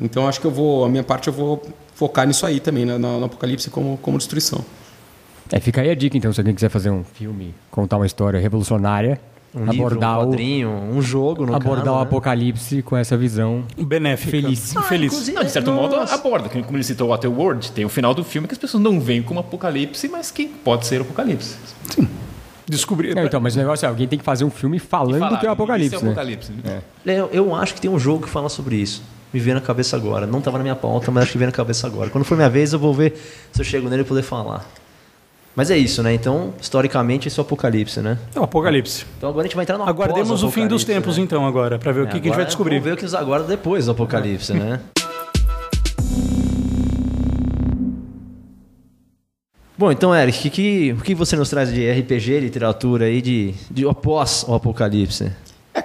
Então 0.00 0.26
acho 0.28 0.40
que 0.40 0.46
eu 0.46 0.50
vou 0.50 0.84
a 0.84 0.88
minha 0.88 1.02
parte 1.02 1.28
eu 1.28 1.34
vou 1.34 1.62
focar 1.94 2.26
nisso 2.26 2.46
aí 2.46 2.60
também, 2.60 2.86
né, 2.86 2.96
no, 2.96 3.18
no 3.18 3.26
Apocalipse 3.26 3.68
como 3.68 3.98
como 3.98 4.16
destruição. 4.16 4.64
É, 5.50 5.60
fica 5.60 5.80
aí 5.80 5.90
a 5.90 5.94
dica, 5.94 6.16
então, 6.16 6.32
se 6.32 6.40
alguém 6.40 6.54
quiser 6.54 6.68
fazer 6.68 6.90
um 6.90 7.04
filme, 7.04 7.54
contar 7.70 7.98
uma 7.98 8.06
história 8.06 8.40
revolucionária, 8.40 9.20
Um 9.56 9.64
livro, 9.64 9.86
abordar 9.86 10.18
um 10.18 10.22
o 10.22 10.26
quadrinho, 10.26 10.68
um 10.68 11.00
jogo, 11.00 11.46
no 11.46 11.54
abordar 11.54 11.84
caso, 11.84 11.96
o 11.96 11.98
né? 12.00 12.02
apocalipse 12.02 12.82
com 12.82 12.94
essa 12.94 13.16
visão. 13.16 13.64
Benéfica. 13.78 14.30
Feliz. 14.30 14.74
Feliz. 14.86 15.28
Não, 15.28 15.42
de 15.42 15.50
certo 15.50 15.72
modo, 15.72 15.96
aborda. 15.96 16.50
Como 16.50 16.76
ele 16.76 16.84
citou 16.84 17.06
o 17.06 17.10
Waterworld, 17.10 17.72
tem 17.72 17.84
o 17.84 17.88
final 17.88 18.12
do 18.12 18.22
filme 18.22 18.46
que 18.46 18.52
as 18.52 18.58
pessoas 18.58 18.82
não 18.82 19.00
veem 19.00 19.22
como 19.22 19.40
apocalipse, 19.40 20.08
mas 20.08 20.30
que 20.30 20.46
pode 20.46 20.86
ser 20.86 21.00
o 21.00 21.04
apocalipse. 21.04 21.56
Descobrir. 22.68 23.14
Não, 23.14 23.24
então, 23.24 23.40
mas 23.40 23.54
o 23.54 23.58
negócio 23.58 23.86
é, 23.86 23.88
alguém 23.88 24.06
tem 24.06 24.18
que 24.18 24.24
fazer 24.24 24.44
um 24.44 24.50
filme 24.50 24.78
falando 24.78 25.20
Falar, 25.20 25.38
que 25.38 25.46
é 25.46 25.48
o 25.48 25.52
apocalipse, 25.52 25.94
isso 25.94 26.04
é 26.04 26.08
o 26.08 26.10
né? 26.10 26.10
apocalipse. 26.12 26.52
né? 26.52 26.82
Eu, 27.06 27.30
eu 27.32 27.54
acho 27.54 27.74
que 27.74 27.80
tem 27.80 27.90
um 27.90 27.98
jogo 27.98 28.24
que 28.24 28.28
fala 28.28 28.50
sobre 28.50 28.76
isso. 28.76 29.02
Me 29.32 29.40
veio 29.40 29.54
na 29.54 29.60
cabeça 29.60 29.96
agora. 29.96 30.26
Não 30.26 30.40
estava 30.40 30.58
na 30.58 30.64
minha 30.64 30.76
pauta, 30.76 31.10
mas 31.10 31.22
acho 31.24 31.32
que 31.32 31.38
veio 31.38 31.48
na 31.48 31.56
cabeça 31.56 31.86
agora. 31.86 32.10
Quando 32.10 32.24
for 32.24 32.36
minha 32.36 32.50
vez, 32.50 32.72
eu 32.72 32.78
vou 32.78 32.92
ver 32.92 33.14
se 33.52 33.60
eu 33.60 33.64
chego 33.64 33.88
nele 33.88 34.02
e 34.02 34.04
poder 34.04 34.22
falar. 34.22 34.66
Mas 35.56 35.70
é 35.70 35.78
isso, 35.78 36.02
né? 36.02 36.12
Então, 36.12 36.52
historicamente, 36.60 37.28
esse 37.28 37.40
é 37.40 37.42
o 37.42 37.46
apocalipse, 37.46 38.00
né? 38.00 38.18
É 38.34 38.38
o 38.38 38.42
Apocalipse. 38.44 39.06
Então 39.16 39.30
agora 39.30 39.46
a 39.46 39.48
gente 39.48 39.56
vai 39.56 39.62
entrar 39.62 39.78
no 39.78 39.84
Aguardemos 39.88 40.42
o 40.42 40.50
fim 40.50 40.66
dos 40.66 40.84
tempos, 40.84 41.16
né? 41.16 41.22
então, 41.24 41.46
agora, 41.46 41.78
para 41.78 41.92
ver 41.92 42.00
o 42.02 42.04
É, 42.04 42.06
que, 42.08 42.20
que 42.20 42.28
a 42.28 42.30
gente 42.30 42.36
vai 42.36 42.44
descobrir. 42.44 42.74
Vamos 42.74 42.84
ver 42.84 42.92
o 42.92 42.96
que 42.98 43.04
nos 43.04 43.14
aguarda 43.14 43.46
depois 43.46 43.86
do 43.86 43.92
apocalipse, 43.92 44.52
né? 44.52 44.80
Bom, 49.78 49.92
então, 49.92 50.14
Eric, 50.14 50.38
o 50.38 50.42
que, 50.42 50.50
que- 50.50 50.92
o 50.92 51.02
que 51.02 51.14
você 51.14 51.36
nos 51.36 51.50
traz 51.50 51.70
de 51.72 51.90
RPG, 51.90 52.40
literatura 52.40 53.04
aí, 53.06 53.20
de, 53.20 53.54
de 53.70 53.86
após 53.86 54.42
o 54.48 54.54
apocalipse? 54.54 55.30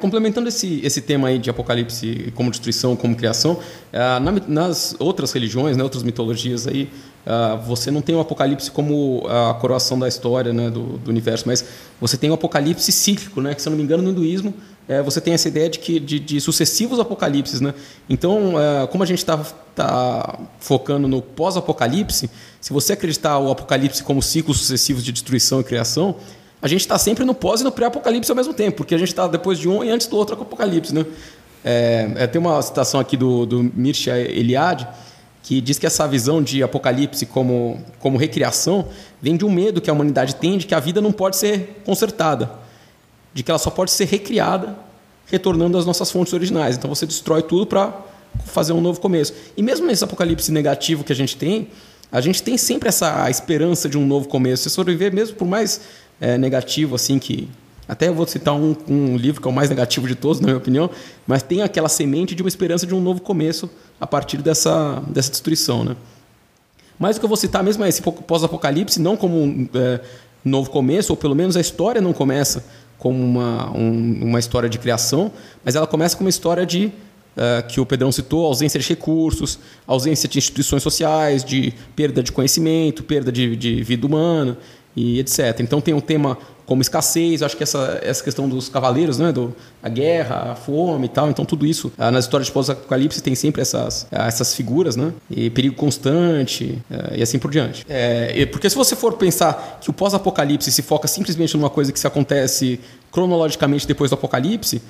Complementando 0.02 0.50
esse, 0.50 0.82
esse 0.84 1.00
tema 1.00 1.28
aí 1.28 1.38
de 1.38 1.50
apocalipse 1.50 2.34
como 2.36 2.50
destruição, 2.50 2.96
como 2.96 3.16
criação, 3.16 3.60
ah, 3.94 4.20
na 4.20 4.32
nas 4.48 4.96
outras 4.98 5.32
religiões, 5.32 5.78
né, 5.78 5.84
outras 5.84 6.02
mitologias 6.02 6.68
aí, 6.68 6.90
ah, 7.26 7.56
você 7.56 7.92
não 7.92 8.02
tem 8.02 8.16
o 8.16 8.20
apocalipse 8.20 8.72
como 8.72 9.24
a 9.28 9.54
coroação 9.54 10.00
da 10.00 10.08
história 10.08 10.52
né, 10.52 10.72
do, 10.72 10.98
do 10.98 11.12
universo, 11.12 11.44
mas 11.46 11.64
você 12.00 12.18
tem 12.18 12.32
o 12.32 12.34
apocalipse 12.34 12.92
cíclico, 12.92 13.40
né, 13.40 13.54
que 13.54 13.62
se 13.62 13.68
eu 13.68 13.72
não 13.72 13.78
me 13.78 13.84
engano 13.84 14.02
no 14.02 14.10
hinduísmo 14.10 14.54
eh, 14.88 15.02
você 15.04 15.22
tem 15.22 15.34
essa 15.34 15.48
ideia 15.48 15.70
de 15.70 15.78
que 15.80 16.00
de, 16.00 16.20
de 16.20 16.42
sucessivos 16.42 17.00
apocalipses, 17.00 17.62
né? 17.62 17.74
Então, 18.10 18.56
ah, 18.58 18.88
como 18.88 19.04
a 19.04 19.06
gente 19.06 19.20
está 19.20 19.38
tá 19.76 20.40
focando 20.60 21.08
no 21.08 21.22
pós-apocalipse, 21.22 22.30
se 22.60 22.74
você 22.74 22.94
acreditar 22.94 23.38
o 23.38 23.52
apocalipse 23.52 24.04
como 24.04 24.22
ciclos 24.22 24.58
sucessivos 24.58 25.04
de 25.04 25.12
destruição 25.12 25.62
e 25.62 25.64
criação, 25.64 26.16
a 26.62 26.68
gente 26.68 26.82
está 26.82 26.98
sempre 26.98 27.26
no 27.26 27.34
pós 27.34 27.62
e 27.62 27.64
no 27.64 27.72
pré-apocalipse 27.72 28.32
ao 28.32 28.36
mesmo 28.36 28.54
tempo, 28.54 28.78
porque 28.78 28.94
a 28.94 28.98
gente 28.98 29.10
está 29.10 29.28
depois 29.28 29.58
de 29.58 29.68
um 29.68 29.84
e 29.84 29.90
antes 29.90 30.08
do 30.08 30.16
outro 30.16 30.36
apocalipse, 30.36 30.94
né? 30.94 31.06
É, 31.64 32.12
é, 32.16 32.28
tem 32.28 32.40
uma 32.40 32.62
citação 32.62 33.00
aqui 33.00 33.16
do, 33.16 33.46
do 33.46 33.64
Mircea 33.64 34.18
Eliade 34.18 34.88
que 35.44 35.60
diz 35.60 35.80
que 35.80 35.86
essa 35.86 36.08
visão 36.08 36.42
de 36.42 36.62
apocalipse 36.62 37.26
como, 37.26 37.84
como 38.00 38.18
recriação 38.18 38.88
vem 39.22 39.36
de 39.36 39.44
um 39.44 39.50
medo 39.50 39.82
que 39.82 39.90
a 39.90 39.94
humanidade 39.94 40.36
tem 40.36 40.58
de 40.58 40.68
que 40.68 40.76
a 40.76 40.80
vida 40.80 41.02
não 41.02 41.12
pode 41.12 41.36
ser 41.36 41.82
consertada, 41.84 42.52
de 43.34 43.42
que 43.44 43.50
ela 43.50 43.60
só 43.60 43.70
pode 43.70 43.92
ser 43.92 44.06
recriada, 44.06 44.78
retornando 45.26 45.78
às 45.78 45.86
nossas 45.86 46.12
fontes 46.12 46.34
originais. 46.34 46.78
Então 46.78 46.90
você 46.90 47.06
destrói 47.06 47.42
tudo 47.42 47.66
para 47.66 47.94
fazer 48.46 48.74
um 48.74 48.82
novo 48.82 49.00
começo. 49.00 49.34
E 49.58 49.64
mesmo 49.64 49.88
nesse 49.88 50.04
apocalipse 50.04 50.52
negativo 50.52 51.04
que 51.04 51.12
a 51.12 51.16
gente 51.16 51.36
tem, 51.36 51.70
a 52.12 52.22
gente 52.22 52.44
tem 52.44 52.58
sempre 52.58 52.90
essa 52.90 53.30
esperança 53.30 53.90
de 53.90 53.98
um 53.98 54.06
novo 54.06 54.28
começo. 54.28 54.64
Se 54.64 54.70
sobreviver 54.70 55.14
mesmo 55.14 55.36
por 55.36 55.48
mais 55.48 55.82
é, 56.22 56.38
negativo 56.38 56.96
assim 56.96 57.20
que 57.20 57.50
até 57.88 58.08
eu 58.08 58.14
vou 58.14 58.26
citar 58.26 58.54
um, 58.54 58.74
um 58.88 59.18
livro 59.18 59.42
que 59.42 59.48
é 59.48 59.52
o 59.52 59.54
mais 59.54 59.70
negativo 59.70 60.08
de 60.08 60.16
todos, 60.16 60.40
na 60.40 60.46
minha 60.46 60.58
opinião, 60.58 60.90
mas 61.28 61.44
tem 61.44 61.62
aquela 61.62 61.90
semente 61.90 62.34
de 62.34 62.42
uma 62.42 62.48
esperança 62.48 62.88
de 62.88 62.96
um 62.96 63.02
novo 63.02 63.20
começo 63.20 63.70
a 64.00 64.08
partir 64.08 64.38
dessa, 64.38 65.04
dessa 65.08 65.30
destruição. 65.30 65.84
Né? 65.84 65.98
Mas 66.98 67.18
o 67.18 67.20
que 67.20 67.26
eu 67.26 67.28
vou 67.28 67.36
citar 67.36 67.62
mesmo 67.62 67.84
é 67.84 67.90
esse 67.90 68.02
pós-apocalipse, 68.02 69.02
não 69.02 69.18
como 69.18 69.36
um 69.44 69.68
é, 69.74 70.00
novo 70.46 70.70
começo, 70.70 71.12
ou 71.12 71.18
pelo 71.18 71.36
menos 71.36 71.58
a 71.58 71.60
história 71.60 72.00
não 72.00 72.14
começa 72.14 72.64
como 72.98 73.22
uma, 73.22 73.70
um, 73.76 74.20
uma 74.22 74.40
história 74.40 74.70
de 74.70 74.80
criação, 74.80 75.30
mas 75.66 75.76
ela 75.76 75.88
começa 75.88 76.16
como 76.16 76.28
uma 76.28 76.30
história 76.30 76.66
de 76.66 76.94
é, 77.36 77.62
que 77.64 77.82
o 77.82 77.86
Pedrão 77.86 78.10
citou, 78.10 78.46
ausência 78.46 78.80
de 78.80 78.88
recursos, 78.88 79.60
ausência 79.86 80.30
de 80.30 80.38
instituições 80.38 80.82
sociais, 80.82 81.44
de 81.44 81.74
perda 81.94 82.24
de 82.24 82.32
conhecimento, 82.32 83.04
perda 83.04 83.34
de, 83.34 83.54
de 83.58 83.84
vida 83.84 84.08
humana 84.08 84.58
e 84.96 85.20
etc. 85.20 85.60
Então 85.60 85.80
tem 85.80 85.94
um 85.94 86.02
tema 86.02 86.38
como 86.72 86.82
escassez, 86.82 87.44
acho 87.44 87.58
que 87.58 87.64
essa, 87.64 88.00
essa 88.02 88.24
questão 88.24 88.48
dos 88.48 88.70
cavaleiros, 88.70 89.18
né, 89.18 89.34
do, 89.34 89.54
a 89.84 89.90
guerra, 89.90 90.52
a 90.52 90.56
fome 90.56 91.08
e 91.08 91.10
tal, 91.10 91.30
então 91.30 91.44
tudo 91.44 91.66
isso 91.66 91.92
ah, 91.98 92.10
nas 92.10 92.24
histórias 92.24 92.48
de 92.48 92.54
pós-apocalipse 92.54 93.22
tem 93.22 93.36
sempre 93.36 93.62
essas, 93.62 94.08
ah, 94.10 94.26
essas 94.26 94.56
figuras, 94.56 94.96
né, 94.96 95.12
e 95.30 95.50
perigo 95.50 95.76
constante 95.76 96.82
ah, 96.90 97.12
e 97.14 97.22
assim 97.22 97.38
por 97.38 97.52
diante. 97.52 97.86
É, 97.90 98.46
porque 98.46 98.70
se 98.70 98.76
você 98.78 98.96
for 98.96 99.14
pensar 99.18 99.80
que 99.82 99.90
o 99.90 99.94
pós-apocalipse 99.94 100.72
se 100.72 100.82
foca 100.82 101.10
simplesmente 101.10 101.58
numa 101.58 101.70
coisa 101.70 101.92
que 101.92 102.00
se 102.00 102.08
acontece 102.08 102.80
cronologicamente 103.12 103.86
depois 103.86 104.10
do 104.10 104.14
apocalipse, 104.14 104.82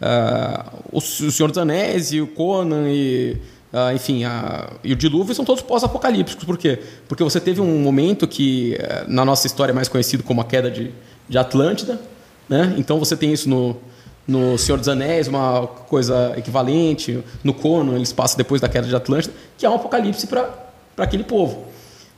ah, 0.00 0.72
o 0.90 1.00
Senhor 1.00 1.48
dos 1.48 1.58
Anéis 1.58 2.12
e 2.12 2.20
o 2.20 2.26
Conan 2.26 2.88
e 2.88 3.36
ah, 3.72 3.92
enfim, 3.94 4.24
a- 4.24 4.70
e 4.82 4.92
o 4.92 4.96
dilúvio 4.96 5.34
são 5.34 5.44
todos 5.44 5.62
pós-apocalípticos. 5.62 6.44
Por 6.44 6.56
quê? 6.56 6.78
Porque 7.06 7.22
você 7.22 7.40
teve 7.40 7.60
um 7.60 7.80
momento 7.80 8.26
que, 8.26 8.74
eh, 8.78 9.04
na 9.06 9.24
nossa 9.24 9.46
história, 9.46 9.72
é 9.72 9.74
mais 9.74 9.88
conhecido 9.88 10.22
como 10.22 10.40
a 10.40 10.44
queda 10.44 10.70
de, 10.70 10.90
de 11.28 11.38
Atlântida. 11.38 12.00
Né? 12.48 12.74
Então 12.78 12.98
você 12.98 13.14
tem 13.14 13.32
isso 13.32 13.48
no, 13.48 13.76
no 14.26 14.56
Senhor 14.56 14.78
dos 14.78 14.88
Anéis, 14.88 15.28
uma 15.28 15.66
coisa 15.66 16.32
equivalente. 16.36 17.22
No 17.44 17.52
Conan, 17.52 17.96
eles 17.96 18.12
passam 18.12 18.38
depois 18.38 18.60
da 18.60 18.68
queda 18.68 18.86
de 18.88 18.96
Atlântida, 18.96 19.34
que 19.56 19.66
é 19.66 19.70
um 19.70 19.74
apocalipse 19.74 20.26
para 20.26 20.48
aquele 20.96 21.24
povo. 21.24 21.66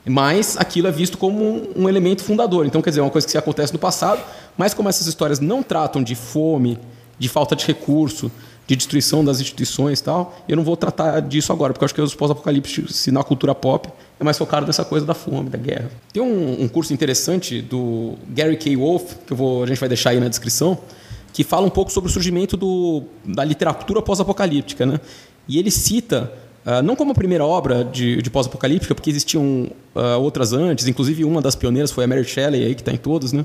Mas 0.06 0.56
aquilo 0.58 0.86
é 0.88 0.90
visto 0.92 1.18
como 1.18 1.42
um, 1.44 1.72
um 1.84 1.88
elemento 1.88 2.22
fundador. 2.24 2.64
Então, 2.64 2.80
quer 2.80 2.90
dizer, 2.90 3.00
é 3.00 3.02
uma 3.02 3.10
coisa 3.10 3.26
que 3.26 3.36
acontece 3.36 3.72
no 3.72 3.78
passado, 3.78 4.22
mas 4.56 4.72
como 4.72 4.88
essas 4.88 5.06
histórias 5.06 5.40
não 5.40 5.62
tratam 5.62 6.02
de 6.02 6.14
fome, 6.14 6.78
de 7.18 7.28
falta 7.28 7.54
de 7.54 7.66
recurso, 7.66 8.30
de 8.70 8.76
destruição 8.76 9.24
das 9.24 9.40
instituições 9.40 9.98
e 9.98 10.04
tal, 10.04 10.32
eu 10.48 10.56
não 10.56 10.62
vou 10.62 10.76
tratar 10.76 11.18
disso 11.20 11.52
agora, 11.52 11.72
porque 11.72 11.84
acho 11.84 11.94
que 11.94 12.00
os 12.00 12.14
pós-apocalípticos, 12.14 13.04
na 13.08 13.24
cultura 13.24 13.52
pop, 13.52 13.88
é 14.18 14.22
mais 14.22 14.38
focado 14.38 14.64
nessa 14.64 14.84
coisa 14.84 15.04
da 15.04 15.12
fome, 15.12 15.50
da 15.50 15.58
guerra. 15.58 15.90
Tem 16.12 16.22
um, 16.22 16.62
um 16.62 16.68
curso 16.68 16.94
interessante 16.94 17.60
do 17.60 18.14
Gary 18.28 18.56
K. 18.56 18.76
Wolf, 18.76 19.14
que 19.26 19.34
vou, 19.34 19.64
a 19.64 19.66
gente 19.66 19.80
vai 19.80 19.88
deixar 19.88 20.10
aí 20.10 20.20
na 20.20 20.28
descrição, 20.28 20.78
que 21.32 21.42
fala 21.42 21.66
um 21.66 21.70
pouco 21.70 21.90
sobre 21.90 22.08
o 22.08 22.12
surgimento 22.12 22.56
do, 22.56 23.02
da 23.24 23.42
literatura 23.42 24.00
pós-apocalíptica. 24.00 24.86
Né? 24.86 25.00
E 25.48 25.58
ele 25.58 25.70
cita, 25.72 26.32
ah, 26.64 26.80
não 26.80 26.94
como 26.94 27.10
a 27.10 27.14
primeira 27.14 27.44
obra 27.44 27.82
de, 27.82 28.22
de 28.22 28.30
pós-apocalíptica, 28.30 28.94
porque 28.94 29.10
existiam 29.10 29.68
ah, 29.96 30.16
outras 30.16 30.52
antes, 30.52 30.86
inclusive 30.86 31.24
uma 31.24 31.42
das 31.42 31.56
pioneiras 31.56 31.90
foi 31.90 32.04
a 32.04 32.06
Mary 32.06 32.24
Shelley, 32.24 32.64
aí, 32.64 32.74
que 32.76 32.82
está 32.82 32.92
em 32.92 32.98
todos, 32.98 33.32
né? 33.32 33.44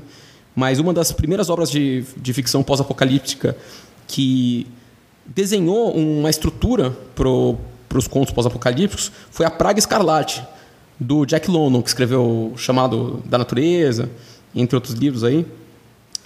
mas 0.54 0.78
uma 0.78 0.94
das 0.94 1.10
primeiras 1.10 1.50
obras 1.50 1.68
de, 1.68 2.04
de 2.16 2.32
ficção 2.32 2.62
pós-apocalíptica 2.62 3.56
que 4.06 4.68
desenhou 5.26 5.92
uma 5.92 6.30
estrutura 6.30 6.90
para 7.14 7.98
os 7.98 8.06
contos 8.06 8.32
pós-apocalípticos 8.32 9.10
foi 9.30 9.46
a 9.46 9.50
Praga 9.50 9.78
Escarlate, 9.78 10.42
do 10.98 11.26
Jack 11.26 11.50
London, 11.50 11.82
que 11.82 11.88
escreveu 11.88 12.52
o 12.54 12.56
Chamado 12.56 13.22
da 13.26 13.36
Natureza, 13.36 14.10
entre 14.54 14.76
outros 14.76 14.94
livros 14.94 15.24
aí. 15.24 15.46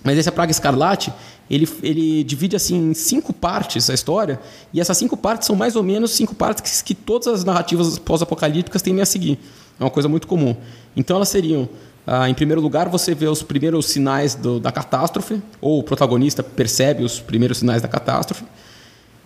Mas 0.02 0.16
esse 0.16 0.28
A 0.28 0.33
Praga 0.33 0.50
Escarlate, 0.50 1.12
ele, 1.50 1.69
ele 1.83 2.25
divide 2.25 2.57
assim 2.57 2.76
em 2.76 2.95
cinco 2.95 3.33
partes 3.33 3.90
a 3.90 3.95
história, 3.95 4.40
e 4.73 4.80
essas 4.80 4.97
cinco 4.97 5.16
partes 5.16 5.47
são 5.47 5.57
mais 5.57 5.75
ou 5.76 5.83
menos 5.83 6.12
cinco 6.12 6.35
partes 6.35 6.83
que, 6.83 6.85
que 6.85 6.95
todas 6.95 7.26
as 7.26 7.45
narrativas 7.45 7.99
pós-apocalípticas 7.99 8.80
tendem 8.80 9.02
a 9.02 9.07
seguir. 9.07 9.38
É 9.78 9.83
uma 9.83 9.90
coisa 9.90 10.09
muito 10.09 10.26
comum. 10.26 10.57
Então 10.97 11.16
elas 11.16 11.28
seriam 11.28 11.69
ah, 12.07 12.28
em 12.28 12.35
primeiro 12.35 12.61
lugar, 12.61 12.88
você 12.88 13.14
vê 13.14 13.26
os 13.26 13.42
primeiros 13.42 13.87
sinais 13.87 14.35
do, 14.35 14.59
da 14.59 14.73
catástrofe, 14.73 15.42
ou 15.61 15.80
o 15.80 15.83
protagonista 15.83 16.42
percebe 16.42 17.04
os 17.04 17.21
primeiros 17.21 17.59
sinais 17.59 17.83
da 17.83 17.88
catástrofe. 17.88 18.45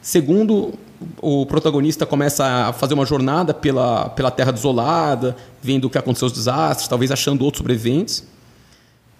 Segundo, 0.04 0.75
o 1.18 1.46
protagonista 1.46 2.04
começa 2.04 2.44
a 2.44 2.75
fazer 2.75 2.92
uma 2.92 3.06
jornada 3.06 3.54
pela, 3.54 4.11
pela 4.11 4.30
terra 4.30 4.52
desolada, 4.52 5.34
vendo 5.62 5.87
o 5.87 5.90
que 5.90 5.96
aconteceu 5.96 6.26
os 6.26 6.32
desastres, 6.32 6.87
talvez 6.87 7.11
achando 7.11 7.42
outros 7.42 7.61
sobreviventes. 7.61 8.23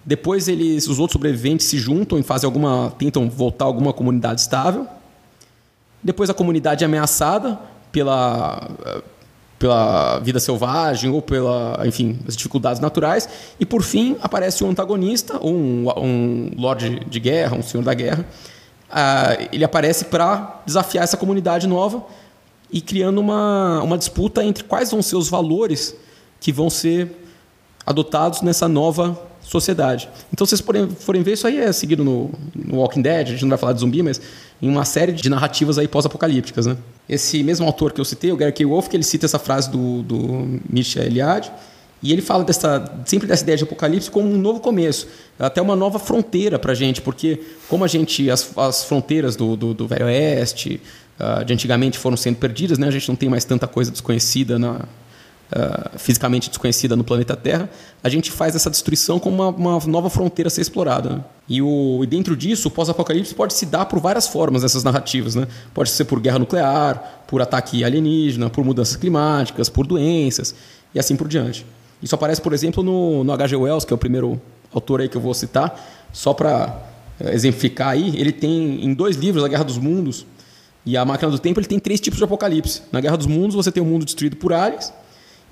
Depois 0.05 0.47
eles, 0.47 0.87
os 0.87 0.99
outros 0.99 1.13
sobreviventes 1.13 1.65
se 1.65 1.79
juntam 1.79 2.19
e 2.19 2.23
fazem 2.23 2.45
alguma, 2.45 2.93
tentam 2.99 3.27
voltar 3.27 3.65
a 3.65 3.67
alguma 3.67 3.91
comunidade 3.91 4.41
estável. 4.41 4.85
Depois 6.03 6.29
a 6.29 6.35
comunidade 6.35 6.83
é 6.83 6.85
ameaçada 6.85 7.59
pela, 7.91 8.69
pela 9.57 10.19
vida 10.19 10.39
selvagem 10.39 11.09
ou 11.09 11.19
pela, 11.19 11.81
enfim, 11.83 12.19
as 12.27 12.35
dificuldades 12.35 12.79
naturais. 12.79 13.27
E 13.59 13.65
por 13.65 13.81
fim 13.81 14.17
aparece 14.21 14.63
um 14.63 14.69
antagonista, 14.69 15.39
ou 15.41 15.51
um, 15.51 15.89
um 15.97 16.51
lord 16.55 17.07
de 17.09 17.19
guerra, 17.19 17.57
um 17.57 17.63
senhor 17.63 17.83
da 17.83 17.95
guerra, 17.95 18.23
Uh, 18.89 19.49
ele 19.51 19.63
aparece 19.63 20.05
para 20.05 20.61
desafiar 20.65 21.03
essa 21.03 21.17
comunidade 21.17 21.67
nova 21.67 22.05
e 22.71 22.81
criando 22.81 23.19
uma, 23.19 23.81
uma 23.81 23.97
disputa 23.97 24.43
entre 24.43 24.63
quais 24.63 24.91
vão 24.91 25.01
ser 25.01 25.15
os 25.15 25.27
valores 25.27 25.95
que 26.39 26.51
vão 26.51 26.69
ser 26.69 27.11
adotados 27.85 28.41
nessa 28.41 28.67
nova 28.67 29.19
sociedade. 29.41 30.09
Então, 30.33 30.45
vocês 30.45 30.59
forem, 30.59 30.89
forem 30.89 31.21
ver, 31.21 31.33
isso 31.33 31.45
aí 31.45 31.59
é 31.59 31.71
seguido 31.71 32.03
no, 32.03 32.31
no, 32.53 32.77
Walking 32.77 33.01
Dead, 33.01 33.27
a 33.27 33.31
gente 33.31 33.41
não 33.43 33.49
vai 33.49 33.57
falar 33.57 33.73
de 33.73 33.79
zumbi, 33.79 34.01
mas 34.01 34.19
em 34.61 34.67
uma 34.67 34.83
série 34.83 35.11
de 35.11 35.29
narrativas 35.29 35.77
aí 35.77 35.87
pós-apocalípticas. 35.87 36.65
Né? 36.65 36.77
Esse 37.07 37.43
mesmo 37.43 37.65
autor 37.65 37.93
que 37.93 38.01
eu 38.01 38.05
citei, 38.05 38.31
o 38.31 38.37
Gary 38.37 38.51
K. 38.51 38.65
Wolf, 38.65 38.87
que 38.87 38.95
ele 38.95 39.03
cita 39.03 39.25
essa 39.25 39.37
frase 39.37 39.69
do, 39.69 40.01
do 40.01 40.59
Misha 40.67 41.01
Eliade, 41.01 41.51
e 42.01 42.11
ele 42.11 42.21
fala 42.21 42.43
dessa, 42.43 43.01
sempre 43.05 43.27
dessa 43.27 43.43
ideia 43.43 43.57
de 43.57 43.63
apocalipse 43.63 44.11
como 44.11 44.29
um 44.29 44.37
novo 44.37 44.59
começo, 44.59 45.07
até 45.39 45.61
uma 45.61 45.75
nova 45.75 45.97
fronteira 45.97 46.59
para 46.59 46.71
a 46.71 46.75
gente, 46.75 47.01
porque 47.01 47.41
como 47.67 47.83
a 47.83 47.87
gente, 47.87 48.29
as, 48.29 48.55
as 48.57 48.83
fronteiras 48.83 49.35
do, 49.35 49.55
do, 49.55 49.73
do 49.73 49.87
Velho 49.87 50.05
Oeste, 50.05 50.81
uh, 51.19 51.43
de 51.43 51.53
antigamente 51.53 51.97
foram 51.97 52.17
sendo 52.17 52.37
perdidas, 52.37 52.77
né? 52.77 52.87
a 52.87 52.91
gente 52.91 53.07
não 53.09 53.15
tem 53.15 53.29
mais 53.29 53.43
tanta 53.45 53.67
coisa 53.67 53.91
desconhecida, 53.91 54.59
na, 54.59 54.81
uh, 55.51 55.97
fisicamente 55.97 56.49
desconhecida 56.49 56.95
no 56.95 57.03
planeta 57.03 57.35
Terra, 57.35 57.69
a 58.03 58.09
gente 58.09 58.31
faz 58.31 58.55
essa 58.55 58.69
destruição 58.69 59.19
como 59.19 59.41
uma, 59.41 59.49
uma 59.49 59.87
nova 59.87 60.09
fronteira 60.09 60.47
a 60.47 60.51
ser 60.51 60.61
explorada. 60.61 61.09
Né? 61.09 61.23
E, 61.47 61.61
o, 61.61 62.01
e 62.03 62.07
dentro 62.07 62.35
disso, 62.35 62.67
o 62.67 62.71
pós-apocalipse 62.71 63.33
pode 63.33 63.53
se 63.53 63.65
dar 63.65 63.85
por 63.85 63.99
várias 63.99 64.27
formas, 64.27 64.63
essas 64.63 64.83
narrativas. 64.83 65.35
Né? 65.35 65.47
Pode 65.73 65.89
ser 65.89 66.05
por 66.05 66.19
guerra 66.19 66.39
nuclear, 66.39 67.23
por 67.27 67.41
ataque 67.41 67.83
alienígena, 67.83 68.49
por 68.49 68.63
mudanças 68.63 68.95
climáticas, 68.95 69.69
por 69.69 69.87
doenças 69.87 70.55
e 70.93 70.99
assim 70.99 71.15
por 71.15 71.27
diante. 71.27 71.65
Isso 72.05 72.13
aparece, 72.13 72.39
por 72.39 72.53
exemplo, 72.53 72.83
no, 72.83 73.23
no 73.23 73.33
H.G. 73.33 73.55
Wells, 73.55 73.83
que 73.83 73.91
é 73.91 73.95
o 73.95 73.97
primeiro 73.97 74.39
autor 74.71 75.01
aí 75.01 75.09
que 75.09 75.17
eu 75.17 75.21
vou 75.21 75.33
citar, 75.33 75.75
só 76.13 76.35
para 76.35 76.79
eh, 77.19 77.33
exemplificar 77.33 77.89
aí. 77.89 78.15
Ele 78.15 78.31
tem 78.31 78.85
em 78.85 78.93
dois 78.93 79.15
livros, 79.15 79.43
A 79.43 79.47
Guerra 79.47 79.63
dos 79.63 79.79
Mundos 79.79 80.23
e 80.85 80.95
A 80.95 81.03
Máquina 81.03 81.31
do 81.31 81.39
Tempo, 81.39 81.59
ele 81.59 81.65
tem 81.65 81.79
três 81.79 81.99
tipos 81.99 82.19
de 82.19 82.23
apocalipse. 82.23 82.83
Na 82.91 83.01
Guerra 83.01 83.17
dos 83.17 83.25
Mundos 83.25 83.55
você 83.55 83.71
tem 83.71 83.81
o 83.81 83.85
um 83.87 83.89
mundo 83.89 84.05
destruído 84.05 84.35
por 84.35 84.53
aliens, 84.53 84.93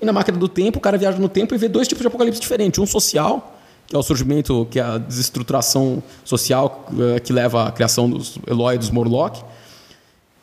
e 0.00 0.06
na 0.06 0.12
Máquina 0.12 0.38
do 0.38 0.46
Tempo 0.46 0.78
o 0.78 0.80
cara 0.80 0.96
viaja 0.96 1.18
no 1.18 1.28
tempo 1.28 1.56
e 1.56 1.58
vê 1.58 1.66
dois 1.66 1.88
tipos 1.88 2.02
de 2.02 2.06
apocalipse 2.06 2.40
diferentes. 2.40 2.78
Um 2.78 2.86
social, 2.86 3.58
que 3.88 3.96
é 3.96 3.98
o 3.98 4.02
surgimento, 4.04 4.64
que 4.70 4.78
é 4.78 4.82
a 4.84 4.96
desestruturação 4.96 6.00
social 6.24 6.86
eh, 7.16 7.18
que 7.18 7.32
leva 7.32 7.66
à 7.66 7.72
criação 7.72 8.08
dos 8.08 8.38
Eloy 8.46 8.76
e 8.76 8.78
dos 8.78 8.90
Morlock, 8.90 9.42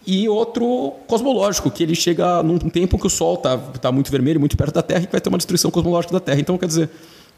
e 0.05 0.27
outro 0.27 0.93
cosmológico, 1.07 1.69
que 1.69 1.83
ele 1.83 1.95
chega 1.95 2.41
num 2.41 2.57
tempo 2.57 2.97
que 2.97 3.07
o 3.07 3.09
Sol 3.09 3.35
está 3.35 3.57
tá 3.57 3.91
muito 3.91 4.11
vermelho, 4.11 4.39
muito 4.39 4.57
perto 4.57 4.73
da 4.73 4.81
Terra, 4.81 5.03
e 5.03 5.05
que 5.05 5.11
vai 5.11 5.21
ter 5.21 5.29
uma 5.29 5.37
destruição 5.37 5.69
cosmológica 5.69 6.13
da 6.13 6.19
Terra. 6.19 6.39
Então, 6.39 6.57
quer 6.57 6.65
dizer, 6.65 6.89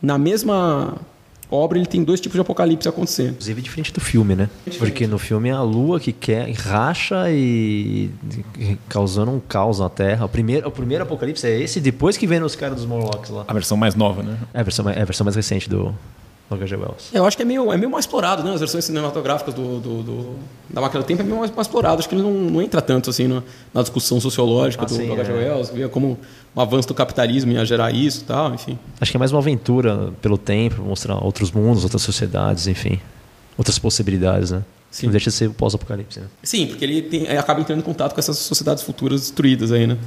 na 0.02 0.18
mesma 0.18 0.96
obra 1.52 1.78
ele 1.78 1.86
tem 1.86 2.04
dois 2.04 2.20
tipos 2.20 2.36
de 2.36 2.42
apocalipse 2.42 2.88
acontecendo. 2.88 3.32
Inclusive 3.32 3.62
diferente 3.62 3.94
do 3.94 4.02
filme, 4.02 4.36
né? 4.36 4.50
Porque 4.78 5.06
no 5.06 5.20
filme 5.20 5.50
é 5.50 5.52
a 5.52 5.62
Lua 5.62 6.00
que 6.00 6.12
quer 6.12 6.50
racha 6.52 7.30
e 7.30 8.10
causando 8.90 9.32
um 9.32 9.40
caos 9.40 9.80
na 9.80 9.90
Terra. 9.90 10.26
O 10.26 10.30
primeiro, 10.30 10.68
o 10.68 10.72
primeiro 10.72 11.04
apocalipse 11.04 11.46
é 11.46 11.62
esse, 11.62 11.80
depois 11.80 12.18
que 12.18 12.26
vem 12.26 12.42
os 12.42 12.56
caras 12.56 12.78
dos 12.78 12.86
Morlocks 12.86 13.30
lá. 13.30 13.46
A 13.48 13.54
versão 13.54 13.78
mais 13.78 13.94
nova, 13.94 14.24
né? 14.24 14.38
É 14.54 14.62
a 14.62 14.64
versão, 14.64 14.90
é 14.90 15.02
a 15.02 15.06
versão 15.06 15.26
mais 15.26 15.36
recente 15.36 15.70
do, 15.70 15.94
H.G. 16.54 16.76
Wells. 16.76 17.10
É, 17.14 17.20
eu 17.20 17.26
acho 17.26 17.36
que 17.36 17.44
é 17.44 17.46
meio, 17.46 17.72
é 17.72 17.78
meio 17.78 17.90
mais 17.90 18.06
explorado, 18.06 18.44
né? 18.44 18.54
As 18.54 18.60
versões 18.60 18.86
cinematográficas 18.86 19.54
do, 19.54 19.80
do, 19.80 20.04
do 20.04 20.36
da 20.70 20.82
Máquina 20.82 21.02
do 21.02 21.06
Tempo 21.06 21.22
é 21.22 21.26
meio 21.26 21.38
mais, 21.38 21.52
mais 21.52 21.68
explorado. 21.68 22.00
Acho 22.00 22.10
que 22.10 22.16
ele 22.16 22.22
não, 22.22 22.32
não 22.32 22.62
entra 22.62 22.82
tanto 22.82 23.10
assim 23.10 23.28
na, 23.28 23.44
na 23.74 23.82
discussão 23.82 24.20
sociológica 24.20 24.84
ah, 24.84 24.88
do, 24.88 24.98
do 24.98 25.14
H.G. 25.14 25.32
É. 25.32 25.36
Wells, 25.36 25.72
vê 25.72 25.88
como 25.88 26.18
um 26.56 26.62
avanço 26.62 26.88
do 26.88 26.94
capitalismo 26.94 27.52
ia 27.52 27.66
gerar 27.66 27.92
isso 27.92 28.22
e 28.22 28.24
tal, 28.26 28.54
enfim. 28.54 28.78
Acho 29.00 29.12
que 29.12 29.18
é 29.18 29.20
mais 29.20 29.32
uma 29.32 29.40
aventura 29.40 30.12
pelo 30.22 30.38
tempo, 30.38 30.82
mostrar 30.82 31.24
outros 31.24 31.52
mundos, 31.52 31.84
outras 31.84 32.02
sociedades, 32.02 32.68
enfim. 32.68 33.00
Outras 33.58 33.78
possibilidades, 33.78 34.52
né? 34.52 34.64
Sim. 34.94 35.08
Não 35.08 35.12
deixa 35.12 35.32
de 35.32 35.36
ser 35.36 35.48
o 35.48 35.54
pós-apocalipse, 35.54 36.20
né? 36.20 36.28
Sim, 36.44 36.68
porque 36.68 36.86
ele 36.86 37.02
tem, 37.02 37.28
acaba 37.36 37.60
entrando 37.60 37.80
em 37.80 37.84
contato 37.84 38.14
com 38.14 38.20
essas 38.20 38.38
sociedades 38.38 38.84
futuras 38.84 39.22
destruídas 39.22 39.72
aí, 39.72 39.88
né? 39.88 39.98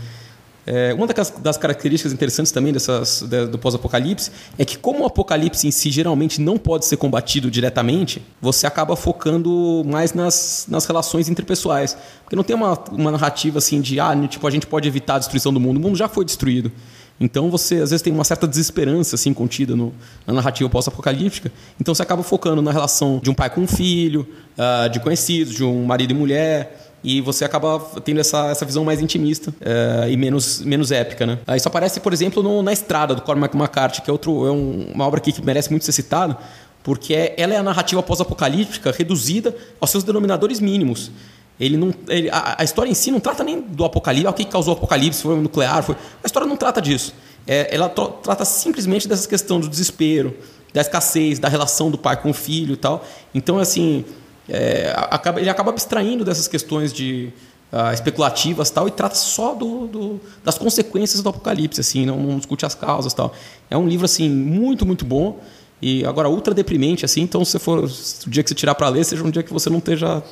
É, 0.69 0.93
uma 0.95 1.07
das, 1.07 1.31
das, 1.31 1.57
características 1.57 2.13
interessantes 2.13 2.51
também 2.51 2.73
dessas, 2.73 3.23
do 3.23 3.57
pós-apocalipse 3.57 4.33
é 4.59 4.65
que, 4.65 4.77
como 4.77 5.05
o 5.05 5.07
apocalipse 5.07 5.69
em 5.69 5.71
si 5.71 5.93
geralmente 5.93 6.41
não 6.41 6.59
pode 6.59 6.87
ser 6.87 6.97
combatido 6.97 7.49
diretamente, 7.49 8.21
você 8.43 8.67
acaba 8.67 8.97
focando 8.97 9.85
mais 9.87 10.13
nas, 10.13 10.67
nas 10.69 10.85
relações 10.85 11.29
interpessoais. 11.29 11.97
Porque 12.25 12.35
não 12.35 12.43
tem 12.43 12.57
uma, 12.57 12.77
uma 12.91 13.13
narrativa 13.13 13.59
assim 13.59 13.81
de, 13.81 14.01
ah, 14.01 14.13
tipo, 14.29 14.45
a 14.45 14.51
gente 14.51 14.67
pode 14.67 14.89
evitar 14.89 15.15
a 15.15 15.19
destruição 15.21 15.53
do 15.53 15.61
mundo, 15.61 15.77
o 15.77 15.81
mundo 15.81 15.97
já 15.97 16.09
foi 16.09 16.25
destruído. 16.25 16.73
Então 17.19 17.49
você 17.49 17.77
às 17.77 17.91
vezes 17.91 18.03
tem 18.03 18.13
uma 18.13 18.25
certa 18.25 18.47
desesperança 18.47 19.15
assim 19.15 19.33
contida 19.33 19.75
no, 19.75 19.95
na 20.27 20.35
narrativa 20.35 20.69
pós-apocalíptica. 20.69 21.51
Então 21.81 21.95
você 21.95 22.03
acaba 22.03 22.23
focando 22.23 22.61
na 22.61 22.73
relação 22.73 23.21
de 23.23 23.31
um 23.31 23.35
pai 23.35 23.49
com 23.49 23.63
um 23.63 23.67
filho, 23.67 24.27
uh, 24.59 24.91
de 24.91 25.01
conhecidos, 25.01 25.55
de 25.55 25.65
um 25.65 25.85
marido 25.85 26.11
e 26.11 26.15
mulher 26.15 26.86
e 27.07 27.21
você 27.21 27.45
acaba 27.45 27.79
tendo 28.05 28.19
essa, 28.19 28.49
essa 28.49 28.65
visão 28.65 28.85
mais 28.85 29.01
intimista 29.01 29.55
é, 29.61 30.11
e 30.11 30.17
menos, 30.17 30.61
menos 30.63 30.91
épica, 30.91 31.25
né? 31.25 31.39
Isso 31.57 31.69
aparece, 31.69 32.01
por 32.01 32.13
exemplo, 32.13 32.43
no, 32.43 32.65
Na 32.65 32.73
Estrada, 32.73 33.15
do 33.15 33.23
Cormac 33.23 33.57
McCarthy, 33.57 34.03
que 34.03 34.11
é, 34.11 34.13
outro, 34.13 34.45
é 34.45 34.51
um, 34.51 34.89
uma 34.93 35.07
obra 35.07 35.21
aqui 35.21 35.31
que 35.31 35.41
merece 35.41 35.71
muito 35.71 35.85
ser 35.85 35.93
citada, 35.93 36.37
porque 36.83 37.15
é, 37.15 37.35
ela 37.39 37.55
é 37.55 37.59
a 37.59 37.63
narrativa 37.63 38.03
pós-apocalíptica 38.03 38.91
reduzida 38.91 39.57
aos 39.81 39.89
seus 39.89 40.03
denominadores 40.03 40.59
mínimos. 40.59 41.13
Ele 41.61 41.77
não, 41.77 41.95
ele, 42.09 42.29
a, 42.29 42.57
a, 42.59 42.65
história 42.65 42.91
em 42.91 42.95
si 42.95 43.13
não 43.13 43.21
trata 43.21 43.45
nem 43.45 43.61
do 43.61 43.85
apocalipse, 43.85 44.27
o 44.27 44.33
que 44.33 44.45
causou 44.45 44.75
o 44.75 44.77
apocalipse, 44.77 45.23
foi 45.23 45.37
o 45.37 45.41
nuclear, 45.41 45.85
foi, 45.85 45.95
a 45.95 46.27
história 46.27 46.49
não 46.49 46.57
trata 46.57 46.83
disso. 46.83 47.15
É, 47.47 47.73
ela 47.73 47.89
trata 47.89 48.45
simplesmente 48.45 49.07
dessa 49.07 49.29
questão 49.29 49.61
do 49.61 49.69
desespero, 49.69 50.37
da 50.75 50.81
escassez, 50.81 51.39
da 51.39 51.49
relação 51.49 51.89
do 51.89 51.97
pai 51.97 52.21
com 52.21 52.31
o 52.31 52.35
filho 52.35 52.75
e 52.75 52.77
tal. 52.77 53.07
Então, 53.33 53.61
assim, 53.61 54.05
é, 54.49 54.95
acaba, 54.97 55.41
ele 55.41 55.51
acaba 55.51 55.71
abstraindo 55.71 56.25
dessas 56.25 56.47
questões 56.47 56.93
de 56.93 57.33
uh, 57.73 57.93
especulativas 57.93 58.71
tal 58.71 58.87
e 58.89 58.91
trata 58.91 59.15
só 59.15 59.55
do, 59.55 59.87
do, 59.87 60.21
das 60.45 60.57
consequências 60.59 61.23
do 61.23 61.29
apocalipse, 61.29 61.81
assim, 61.81 62.07
não, 62.07 62.19
não, 62.19 62.39
discute 62.39 62.65
as 62.65 62.75
causas 62.75 63.13
tal. 63.13 63.35
É 63.71 63.77
um 63.77 63.87
livro 63.87 64.05
assim 64.05 64.29
muito 64.31 64.87
muito 64.87 65.05
bom 65.05 65.41
e 65.81 66.05
agora 66.05 66.29
ultra 66.29 66.55
deprimente 66.55 67.05
assim. 67.05 67.23
Então 67.23 67.45
se 67.45 67.59
for 67.59 67.85
o 67.85 68.31
dia 68.31 68.43
que 68.43 68.49
você 68.49 68.55
tirar 68.55 68.75
para 68.75 68.89
ler, 68.89 69.05
seja 69.05 69.23
um 69.23 69.31
dia 69.31 69.43
que 69.43 69.53
você 69.53 69.69
não 69.69 69.79
esteja 69.79 70.23